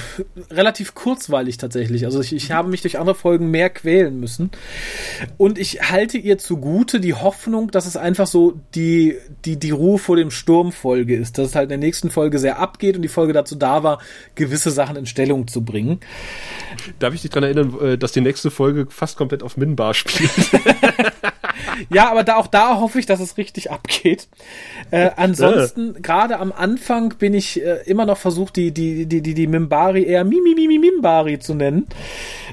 relativ 0.50 0.94
kurzweilig 0.94 1.56
tatsächlich. 1.56 2.04
Also 2.04 2.20
ich, 2.20 2.32
ich 2.32 2.50
habe 2.50 2.68
mich 2.68 2.82
durch 2.82 2.98
andere 2.98 3.14
Folgen 3.14 3.50
mehr 3.50 3.70
quälen 3.70 4.18
müssen. 4.20 4.50
Und 5.36 5.58
ich 5.58 5.90
halte 5.90 6.18
ihr 6.18 6.38
zugute 6.38 7.00
die 7.00 7.14
Hoffnung, 7.14 7.70
dass 7.70 7.86
es 7.86 7.96
einfach 7.96 8.26
so 8.26 8.60
die, 8.74 9.16
die, 9.44 9.58
die 9.58 9.70
Ruhe 9.70 9.98
vor 9.98 10.16
dem 10.16 10.30
Sturm 10.30 10.72
Folge 10.72 11.16
ist. 11.16 11.38
Dass 11.38 11.48
es 11.48 11.54
halt 11.54 11.64
in 11.64 11.68
der 11.70 11.78
nächsten 11.78 12.10
Folge 12.10 12.38
sehr 12.38 12.58
abgeht 12.58 12.96
und 12.96 13.02
die 13.02 13.08
Folge 13.08 13.32
dazu 13.32 13.54
da 13.54 13.82
war, 13.82 14.00
gewisse 14.34 14.70
Sachen 14.70 14.96
in 14.96 15.06
Stellung 15.06 15.46
zu 15.48 15.62
bringen. 15.62 16.00
Darf 16.98 17.14
ich 17.14 17.22
dich 17.22 17.30
daran 17.30 17.44
erinnern, 17.44 17.78
äh, 17.80 17.98
dass 17.98 18.12
die 18.12 18.20
nächste 18.20 18.50
Folge 18.50 18.86
fast 18.88 19.16
komplett 19.16 19.42
auf 19.42 19.56
Minbar 19.56 19.94
spielt? 19.94 20.30
Ja, 21.90 22.10
aber 22.10 22.24
da 22.24 22.36
auch 22.36 22.46
da 22.46 22.80
hoffe 22.80 22.98
ich, 22.98 23.06
dass 23.06 23.20
es 23.20 23.36
richtig 23.36 23.70
abgeht. 23.70 24.28
Äh, 24.90 25.10
ansonsten, 25.16 26.00
gerade 26.02 26.38
am 26.38 26.52
Anfang 26.52 27.14
bin 27.18 27.34
ich 27.34 27.62
äh, 27.62 27.82
immer 27.86 28.06
noch 28.06 28.18
versucht, 28.18 28.56
die, 28.56 28.72
die, 28.72 29.06
die, 29.06 29.22
die, 29.22 29.34
die 29.34 29.46
Mimbari 29.46 30.04
eher 30.04 30.24
Mimi, 30.24 30.54
Mimi, 30.54 30.78
Mimbari 30.78 31.38
zu 31.38 31.54
nennen. 31.54 31.86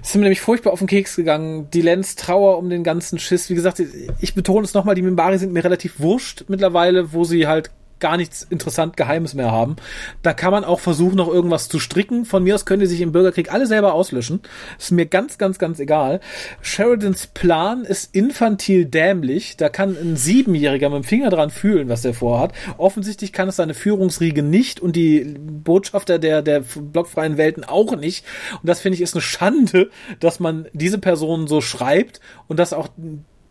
Es 0.02 0.10
ist 0.10 0.16
mir 0.16 0.22
nämlich 0.22 0.42
furchtbar 0.42 0.74
auf 0.74 0.80
den 0.80 0.88
Keks 0.88 1.16
gegangen. 1.16 1.70
Die 1.72 1.82
Lenz 1.82 2.16
Trauer 2.16 2.58
um 2.58 2.70
den 2.70 2.84
ganzen 2.84 3.20
Schiss. 3.20 3.50
Wie 3.50 3.56
gesagt, 3.56 3.82
ich 4.20 4.34
betone 4.34 4.66
es 4.66 4.74
nochmal, 4.74 4.96
die 4.96 5.02
Mimbari 5.02 5.38
sind 5.38 5.54
mir 5.54 5.64
relativ 5.64 6.00
wurscht 6.00 6.46
mittlerweile, 6.48 7.14
wo 7.14 7.24
sie 7.24 7.48
halt 7.48 7.72
gar 8.00 8.18
nichts 8.18 8.44
interessant 8.50 8.98
Geheimes 8.98 9.34
mehr 9.34 9.52
haben. 9.52 9.76
Da 10.22 10.34
kann 10.34 10.52
man 10.52 10.64
auch 10.64 10.80
versuchen, 10.80 11.16
noch 11.16 11.28
irgendwas 11.28 11.70
zu 11.70 11.80
stricken. 11.80 12.26
Von 12.26 12.44
mir 12.44 12.56
aus 12.56 12.66
können 12.66 12.82
die 12.82 12.88
sich 12.88 13.02
im 13.02 13.12
Bürgerkrieg 13.12 13.52
alle 13.52 13.68
selber 13.68 13.94
auslöschen. 13.94 14.42
Ist 14.78 14.92
mir 14.92 15.06
ganz, 15.06 15.38
ganz, 15.38 15.60
ganz 15.60 15.80
egal. 15.80 16.20
Sheridans 16.62 17.28
Plan 17.28 17.86
ist 17.86 18.16
infantil 18.16 18.86
dämlich. 18.86 19.58
Da 19.58 19.70
kann 19.70 19.98
ein 19.98 20.16
Siebenjähriger 20.16 20.90
mit 20.90 21.04
dem 21.04 21.08
Finger 21.08 21.30
dran 21.30 21.50
fühlen, 21.50 21.90
was 21.90 22.06
er 22.06 22.14
vorhat. 22.14 22.54
Offensichtlich 22.78 23.34
kann 23.34 23.50
es 23.50 23.58
seine 23.58 23.74
Führungsriege 23.74 24.44
nicht 24.44 24.80
und 24.80 24.96
die 24.96 25.36
Botschafter 25.40 26.20
der, 26.20 26.42
der 26.42 26.62
blockfreien 26.62 27.38
Welten 27.38 27.64
auch 27.64 27.96
nicht. 27.96 28.26
Und 28.62 28.68
das 28.68 28.80
finde 28.82 28.96
ich 28.96 29.02
ist 29.02 29.16
eine 29.16 29.22
Schande, 29.22 29.90
dass 30.20 30.40
man 30.40 30.68
diese 30.74 30.98
Personen 30.98 31.48
so 31.48 31.62
schreibt 31.62 32.20
und 32.48 32.60
dass 32.60 32.74
auch 32.74 32.90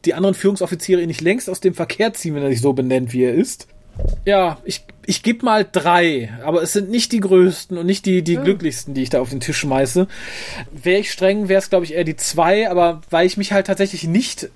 die 0.04 0.14
anderen 0.14 0.34
Führungsoffiziere 0.34 1.00
ihn 1.00 1.08
nicht 1.08 1.20
längst 1.20 1.50
aus 1.50 1.60
dem 1.60 1.74
Verkehr 1.74 2.14
ziehen, 2.14 2.34
wenn 2.34 2.42
er 2.42 2.50
sich 2.50 2.60
so 2.60 2.72
benennt, 2.72 3.12
wie 3.12 3.24
er 3.24 3.34
ist. 3.34 3.68
Ja, 4.24 4.58
ich, 4.64 4.84
ich 5.06 5.22
gebe 5.22 5.44
mal 5.44 5.66
drei, 5.70 6.32
aber 6.44 6.62
es 6.62 6.72
sind 6.72 6.90
nicht 6.90 7.12
die 7.12 7.20
größten 7.20 7.78
und 7.78 7.86
nicht 7.86 8.06
die, 8.06 8.22
die 8.22 8.36
glücklichsten, 8.36 8.94
die 8.94 9.02
ich 9.02 9.10
da 9.10 9.20
auf 9.20 9.30
den 9.30 9.40
Tisch 9.40 9.58
schmeiße. 9.58 10.06
Wäre 10.70 11.00
ich 11.00 11.10
streng, 11.10 11.48
wäre 11.48 11.58
es, 11.58 11.70
glaube 11.70 11.84
ich, 11.84 11.94
eher 11.94 12.04
die 12.04 12.16
zwei, 12.16 12.70
aber 12.70 13.00
weil 13.10 13.26
ich 13.26 13.36
mich 13.36 13.52
halt 13.52 13.66
tatsächlich 13.66 14.04
nicht 14.04 14.50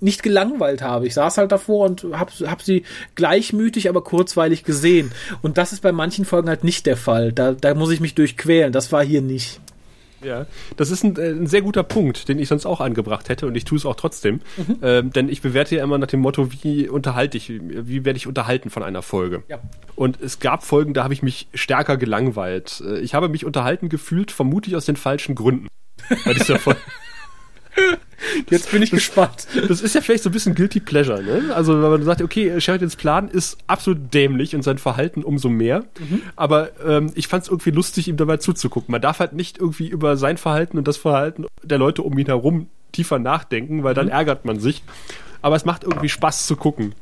nicht 0.00 0.22
gelangweilt 0.22 0.82
habe. 0.82 1.06
Ich 1.06 1.14
saß 1.14 1.38
halt 1.38 1.50
davor 1.50 1.86
und 1.86 2.04
hab, 2.12 2.30
hab 2.40 2.62
sie 2.62 2.84
gleichmütig, 3.14 3.88
aber 3.88 4.04
kurzweilig 4.04 4.62
gesehen. 4.62 5.12
Und 5.40 5.56
das 5.56 5.72
ist 5.72 5.80
bei 5.80 5.92
manchen 5.92 6.26
Folgen 6.26 6.48
halt 6.48 6.62
nicht 6.62 6.84
der 6.86 6.98
Fall. 6.98 7.32
Da, 7.32 7.52
da 7.52 7.74
muss 7.74 7.90
ich 7.90 8.00
mich 8.00 8.14
durchquälen. 8.14 8.70
Das 8.70 8.92
war 8.92 9.02
hier 9.02 9.22
nicht. 9.22 9.60
Ja, 10.24 10.46
das 10.76 10.90
ist 10.90 11.04
ein, 11.04 11.16
äh, 11.16 11.30
ein 11.30 11.46
sehr 11.46 11.62
guter 11.62 11.82
Punkt, 11.82 12.28
den 12.28 12.38
ich 12.38 12.48
sonst 12.48 12.66
auch 12.66 12.80
angebracht 12.80 13.28
hätte 13.28 13.46
und 13.46 13.54
ich 13.56 13.64
tue 13.64 13.78
es 13.78 13.86
auch 13.86 13.96
trotzdem. 13.96 14.40
Ähm, 14.82 15.12
denn 15.12 15.28
ich 15.28 15.42
bewerte 15.42 15.76
ja 15.76 15.84
immer 15.84 15.98
nach 15.98 16.06
dem 16.06 16.20
Motto, 16.20 16.48
wie 16.62 16.88
unterhalte 16.88 17.36
ich, 17.36 17.48
wie 17.50 18.04
werde 18.04 18.16
ich 18.16 18.26
unterhalten 18.26 18.70
von 18.70 18.82
einer 18.82 19.02
Folge. 19.02 19.42
Ja. 19.48 19.58
Und 19.94 20.20
es 20.20 20.38
gab 20.40 20.64
Folgen, 20.64 20.94
da 20.94 21.04
habe 21.04 21.14
ich 21.14 21.22
mich 21.22 21.48
stärker 21.54 21.96
gelangweilt. 21.96 22.82
Äh, 22.86 23.00
Ich 23.00 23.14
habe 23.14 23.28
mich 23.28 23.44
unterhalten 23.44 23.88
gefühlt, 23.88 24.32
vermutlich 24.32 24.76
aus 24.76 24.86
den 24.86 24.96
falschen 24.96 25.34
Gründen. 25.34 25.68
Bei 26.24 26.34
dieser 26.34 26.58
Folge. 26.58 26.80
Jetzt 28.50 28.70
bin 28.70 28.82
ich 28.82 28.90
gespannt. 28.90 29.46
Das 29.68 29.80
ist 29.80 29.94
ja 29.94 30.00
vielleicht 30.00 30.22
so 30.22 30.30
ein 30.30 30.32
bisschen 30.32 30.54
Guilty 30.54 30.80
Pleasure, 30.80 31.22
ne? 31.22 31.54
Also, 31.54 31.74
wenn 31.82 31.90
man 31.90 32.02
sagt, 32.02 32.22
okay, 32.22 32.60
Sheridans 32.60 32.96
Plan 32.96 33.28
ist 33.28 33.58
absolut 33.66 34.12
dämlich 34.14 34.54
und 34.54 34.62
sein 34.62 34.78
Verhalten 34.78 35.22
umso 35.22 35.48
mehr. 35.48 35.84
Aber 36.36 36.70
ähm, 36.84 37.10
ich 37.14 37.28
fand 37.28 37.44
es 37.44 37.48
irgendwie 37.48 37.70
lustig, 37.70 38.08
ihm 38.08 38.16
dabei 38.16 38.38
zuzugucken. 38.38 38.92
Man 38.92 39.02
darf 39.02 39.18
halt 39.20 39.32
nicht 39.32 39.58
irgendwie 39.58 39.88
über 39.88 40.16
sein 40.16 40.36
Verhalten 40.36 40.78
und 40.78 40.88
das 40.88 40.96
Verhalten 40.96 41.46
der 41.62 41.78
Leute 41.78 42.02
um 42.02 42.16
ihn 42.18 42.26
herum 42.26 42.68
tiefer 42.92 43.18
nachdenken, 43.18 43.82
weil 43.82 43.94
dann 43.94 44.08
ärgert 44.08 44.44
man 44.44 44.58
sich. 44.58 44.82
Aber 45.44 45.56
es 45.56 45.66
macht 45.66 45.84
irgendwie 45.84 46.08
Spaß 46.08 46.46
zu 46.46 46.56
gucken. 46.56 46.94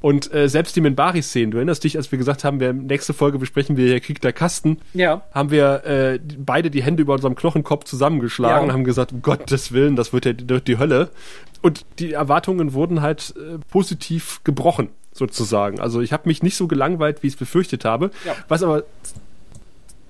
Und 0.00 0.32
äh, 0.32 0.48
selbst 0.48 0.76
die 0.76 0.80
Minbari-Szenen, 0.80 1.50
du 1.50 1.56
erinnerst 1.58 1.82
dich, 1.82 1.96
als 1.96 2.12
wir 2.12 2.16
gesagt 2.18 2.44
haben, 2.44 2.60
wir 2.60 2.72
nächste 2.72 3.12
Folge 3.12 3.38
besprechen 3.40 3.76
wir 3.76 3.88
hier 3.88 3.98
Krieg 3.98 4.20
der 4.20 4.32
Kasten, 4.32 4.78
Ja. 4.94 5.22
haben 5.34 5.50
wir 5.50 5.84
äh, 5.84 6.20
beide 6.38 6.70
die 6.70 6.80
Hände 6.80 7.02
über 7.02 7.14
unserem 7.14 7.34
Knochenkopf 7.34 7.84
zusammengeschlagen 7.86 8.56
Ja. 8.58 8.62
und 8.62 8.72
haben 8.72 8.84
gesagt, 8.84 9.10
um 9.12 9.20
Gottes 9.20 9.72
Willen, 9.72 9.96
das 9.96 10.12
wird 10.12 10.26
ja 10.26 10.32
die, 10.32 10.60
die 10.60 10.78
Hölle. 10.78 11.10
Und 11.60 11.84
die 11.98 12.12
Erwartungen 12.12 12.72
wurden 12.72 13.02
halt 13.02 13.34
äh, 13.36 13.58
positiv 13.68 14.42
gebrochen, 14.44 14.90
sozusagen. 15.12 15.80
Also 15.80 16.00
ich 16.00 16.12
habe 16.12 16.28
mich 16.28 16.40
nicht 16.44 16.56
so 16.56 16.68
gelangweilt, 16.68 17.24
wie 17.24 17.26
ich 17.26 17.32
es 17.32 17.38
befürchtet 17.38 17.84
habe, 17.84 18.12
Ja. 18.24 18.36
was 18.46 18.62
aber 18.62 18.84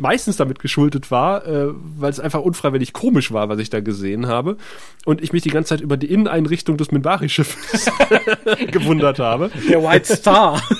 meistens 0.00 0.36
damit 0.36 0.58
geschuldet 0.58 1.10
war, 1.10 1.46
äh, 1.46 1.68
weil 1.96 2.10
es 2.10 2.20
einfach 2.20 2.40
unfreiwillig 2.40 2.92
komisch 2.92 3.32
war, 3.32 3.48
was 3.48 3.58
ich 3.58 3.70
da 3.70 3.80
gesehen 3.80 4.26
habe. 4.26 4.56
Und 5.04 5.22
ich 5.22 5.32
mich 5.32 5.42
die 5.42 5.50
ganze 5.50 5.70
Zeit 5.70 5.80
über 5.80 5.96
die 5.96 6.10
Inneneinrichtung 6.10 6.76
des 6.76 6.92
Minbari-Schiffes 6.92 7.90
gewundert 8.70 9.18
habe. 9.18 9.50
Der 9.68 9.82
White 9.82 10.16
Star. 10.16 10.60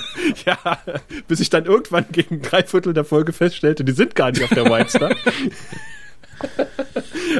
Ja, 0.45 0.77
bis 1.27 1.39
ich 1.39 1.49
dann 1.49 1.65
irgendwann 1.65 2.05
gegen 2.11 2.43
drei 2.43 2.61
Viertel 2.61 2.93
der 2.93 3.03
Folge 3.03 3.33
feststellte, 3.33 3.83
die 3.83 3.93
sind 3.93 4.13
gar 4.13 4.29
nicht 4.29 4.43
auf 4.43 4.49
der 4.49 4.65
White 4.65 4.89
Star. 4.89 5.15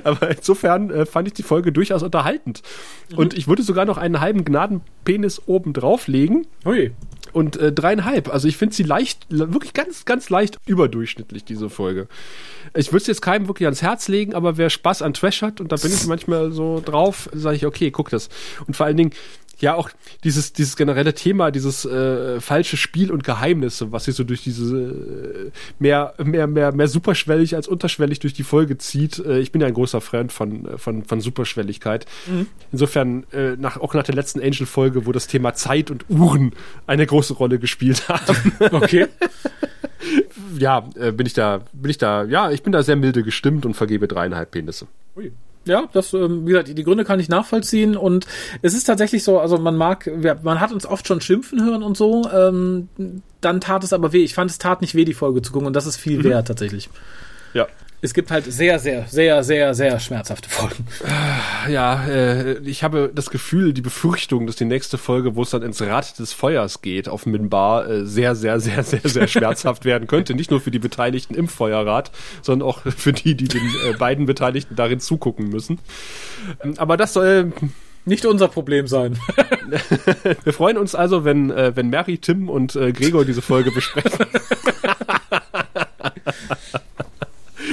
Aber 0.03 0.29
insofern 0.29 0.89
äh, 0.89 1.05
fand 1.05 1.27
ich 1.27 1.33
die 1.33 1.43
Folge 1.43 1.71
durchaus 1.71 2.03
unterhaltend. 2.03 2.61
Und 3.15 3.37
ich 3.37 3.47
würde 3.47 3.63
sogar 3.63 3.85
noch 3.85 3.97
einen 3.97 4.19
halben 4.19 4.45
Gnadenpenis 4.45 5.41
oben 5.47 5.73
drauflegen 5.73 6.47
Ui. 6.65 6.91
Und 7.33 7.57
äh, 7.57 7.71
dreieinhalb. 7.71 8.31
Also 8.31 8.47
ich 8.47 8.57
finde 8.57 8.75
sie 8.75 8.83
leicht, 8.83 9.25
wirklich 9.29 9.73
ganz, 9.73 10.05
ganz 10.05 10.29
leicht 10.29 10.57
überdurchschnittlich, 10.65 11.43
diese 11.43 11.69
Folge. 11.69 12.07
Ich 12.75 12.87
würde 12.87 13.01
es 13.01 13.07
jetzt 13.07 13.21
keinem 13.21 13.47
wirklich 13.47 13.65
ans 13.65 13.81
Herz 13.81 14.07
legen, 14.07 14.33
aber 14.33 14.57
wer 14.57 14.69
Spaß 14.69 15.01
an 15.01 15.13
Trash 15.13 15.41
hat, 15.41 15.61
und 15.61 15.71
da 15.71 15.75
bin 15.75 15.91
ich 15.91 16.05
manchmal 16.07 16.51
so 16.51 16.81
drauf, 16.83 17.29
sage 17.33 17.55
ich, 17.55 17.65
okay, 17.65 17.91
guck 17.91 18.09
das. 18.09 18.29
Und 18.67 18.75
vor 18.75 18.85
allen 18.85 18.97
Dingen, 18.97 19.11
ja, 19.59 19.75
auch 19.75 19.89
dieses, 20.23 20.53
dieses 20.53 20.75
generelle 20.75 21.13
Thema, 21.13 21.51
dieses 21.51 21.85
äh, 21.85 22.39
falsche 22.39 22.77
Spiel 22.77 23.11
und 23.11 23.23
Geheimnisse, 23.23 23.91
was 23.91 24.05
sich 24.05 24.15
so 24.15 24.23
durch 24.23 24.43
diese 24.43 24.75
äh, 24.75 25.51
mehr, 25.79 26.13
mehr, 26.23 26.47
mehr, 26.47 26.71
mehr 26.71 26.87
superschwellig 26.87 27.55
als 27.55 27.67
unterschwellig 27.67 28.19
durch 28.19 28.33
die 28.33 28.43
Folge 28.43 28.77
zieht. 28.77 29.19
Äh, 29.19 29.39
ich 29.39 29.51
bin 29.51 29.61
ja 29.61 29.67
ein 29.67 29.73
großer 29.73 30.01
Freund 30.01 30.31
von, 30.31 30.65
äh, 30.65 30.77
von, 30.77 31.03
von 31.03 31.21
Superschwelligkeit. 31.21 32.05
Insofern, 32.71 33.25
äh, 33.31 33.55
nach, 33.57 33.77
auch 33.77 33.93
nach 33.93 34.03
der 34.03 34.15
letzten 34.15 34.41
Angel-Folge, 34.41 35.05
wo 35.05 35.11
das 35.11 35.27
Thema 35.27 35.53
Zeit 35.53 35.91
und 35.91 36.09
Uhren 36.09 36.53
eine 36.87 37.05
große 37.05 37.33
Rolle 37.33 37.59
gespielt 37.59 38.07
haben, 38.07 38.53
Okay. 38.71 39.07
ja, 40.57 40.87
äh, 40.95 41.11
bin 41.11 41.25
ich 41.25 41.33
da, 41.33 41.61
bin 41.73 41.91
ich 41.91 41.97
da, 41.97 42.23
ja, 42.23 42.51
ich 42.51 42.63
bin 42.63 42.71
da 42.71 42.83
sehr 42.83 42.95
milde 42.95 43.23
gestimmt 43.23 43.65
und 43.65 43.73
vergebe 43.73 44.07
dreieinhalb 44.07 44.51
Penisse. 44.51 44.87
Ui. 45.15 45.31
Ja, 45.69 45.87
das, 45.93 46.13
ähm, 46.13 46.45
wie 46.45 46.51
gesagt, 46.51 46.77
die 46.77 46.83
Gründe 46.83 47.05
kann 47.05 47.19
ich 47.19 47.29
nachvollziehen 47.29 47.95
und 47.95 48.25
es 48.61 48.73
ist 48.73 48.85
tatsächlich 48.85 49.23
so, 49.23 49.39
also 49.39 49.57
man 49.57 49.77
mag, 49.77 50.09
man 50.43 50.59
hat 50.59 50.71
uns 50.71 50.85
oft 50.85 51.07
schon 51.07 51.21
schimpfen 51.21 51.63
hören 51.63 51.83
und 51.83 51.95
so, 51.95 52.29
ähm, 52.31 52.89
dann 53.39 53.61
tat 53.61 53.83
es 53.83 53.93
aber 53.93 54.11
weh. 54.11 54.23
Ich 54.23 54.33
fand, 54.33 54.51
es 54.51 54.57
tat 54.57 54.81
nicht 54.81 54.95
weh, 54.95 55.05
die 55.05 55.13
Folge 55.13 55.41
zu 55.41 55.53
gucken 55.53 55.67
und 55.67 55.75
das 55.75 55.85
ist 55.85 55.97
viel 55.97 56.23
wert 56.23 56.47
tatsächlich. 56.47 56.89
Ja. 57.53 57.67
Es 58.01 58.13
gibt 58.13 58.31
halt 58.31 58.45
sehr, 58.45 58.79
sehr, 58.79 59.07
sehr, 59.07 59.43
sehr, 59.43 59.73
sehr 59.73 59.99
schmerzhafte 59.99 60.49
Folgen. 60.49 60.87
Ja, 61.69 62.07
äh, 62.07 62.57
ich 62.59 62.81
habe 62.81 63.11
das 63.13 63.29
Gefühl, 63.29 63.73
die 63.73 63.81
Befürchtung, 63.81 64.47
dass 64.47 64.55
die 64.55 64.63
nächste 64.63 64.97
Folge, 64.97 65.35
wo 65.35 65.41
es 65.41 65.49
dann 65.49 65.63
ins 65.63 65.81
Rad 65.81 66.17
des 66.17 66.31
Feuers 66.31 66.81
geht, 66.81 67.09
auf 67.09 67.25
Minbar, 67.25 67.89
äh, 67.89 68.05
sehr, 68.05 68.35
sehr, 68.35 68.61
sehr, 68.61 68.83
sehr, 68.83 69.01
sehr 69.03 69.27
schmerzhaft 69.27 69.83
werden 69.83 70.07
könnte. 70.07 70.33
Nicht 70.33 70.49
nur 70.49 70.61
für 70.61 70.71
die 70.71 70.79
Beteiligten 70.79 71.35
im 71.35 71.49
Feuerrad, 71.49 72.11
sondern 72.41 72.69
auch 72.69 72.83
für 72.83 73.11
die, 73.11 73.35
die 73.35 73.49
den 73.49 73.67
äh, 73.85 73.91
beiden 73.97 74.25
Beteiligten 74.25 74.77
darin 74.77 75.01
zugucken 75.01 75.49
müssen. 75.49 75.79
Ähm, 76.63 76.75
Aber 76.77 76.95
das 76.95 77.11
soll, 77.11 77.51
Nicht 78.05 78.25
unser 78.25 78.47
Problem 78.47 78.87
sein. 78.87 79.19
wir 80.43 80.53
freuen 80.53 80.77
uns 80.77 80.95
also, 80.95 81.25
wenn, 81.25 81.51
äh, 81.51 81.75
wenn 81.75 81.89
Mary, 81.89 82.17
Tim 82.17 82.47
und 82.47 82.77
äh, 82.77 82.93
Gregor 82.93 83.25
diese 83.25 83.41
Folge 83.41 83.71
besprechen. 83.71 84.25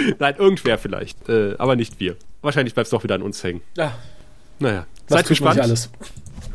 Nein, 0.19 0.35
irgendwer 0.39 0.79
vielleicht, 0.79 1.29
äh, 1.29 1.55
aber 1.59 1.77
nicht 1.77 2.01
wir. 2.01 2.17
Wahrscheinlich 2.43 2.75
bleibt 2.75 2.87
es 2.87 2.91
doch 2.91 3.03
wieder 3.05 3.15
an 3.17 3.23
uns 3.23 3.43
hängen. 3.43 3.61
Ja, 3.77 3.93
Naja, 4.59 4.87
was 5.09 5.19
seid 5.19 5.29
gespannt. 5.29 5.61
alles. 5.61 5.91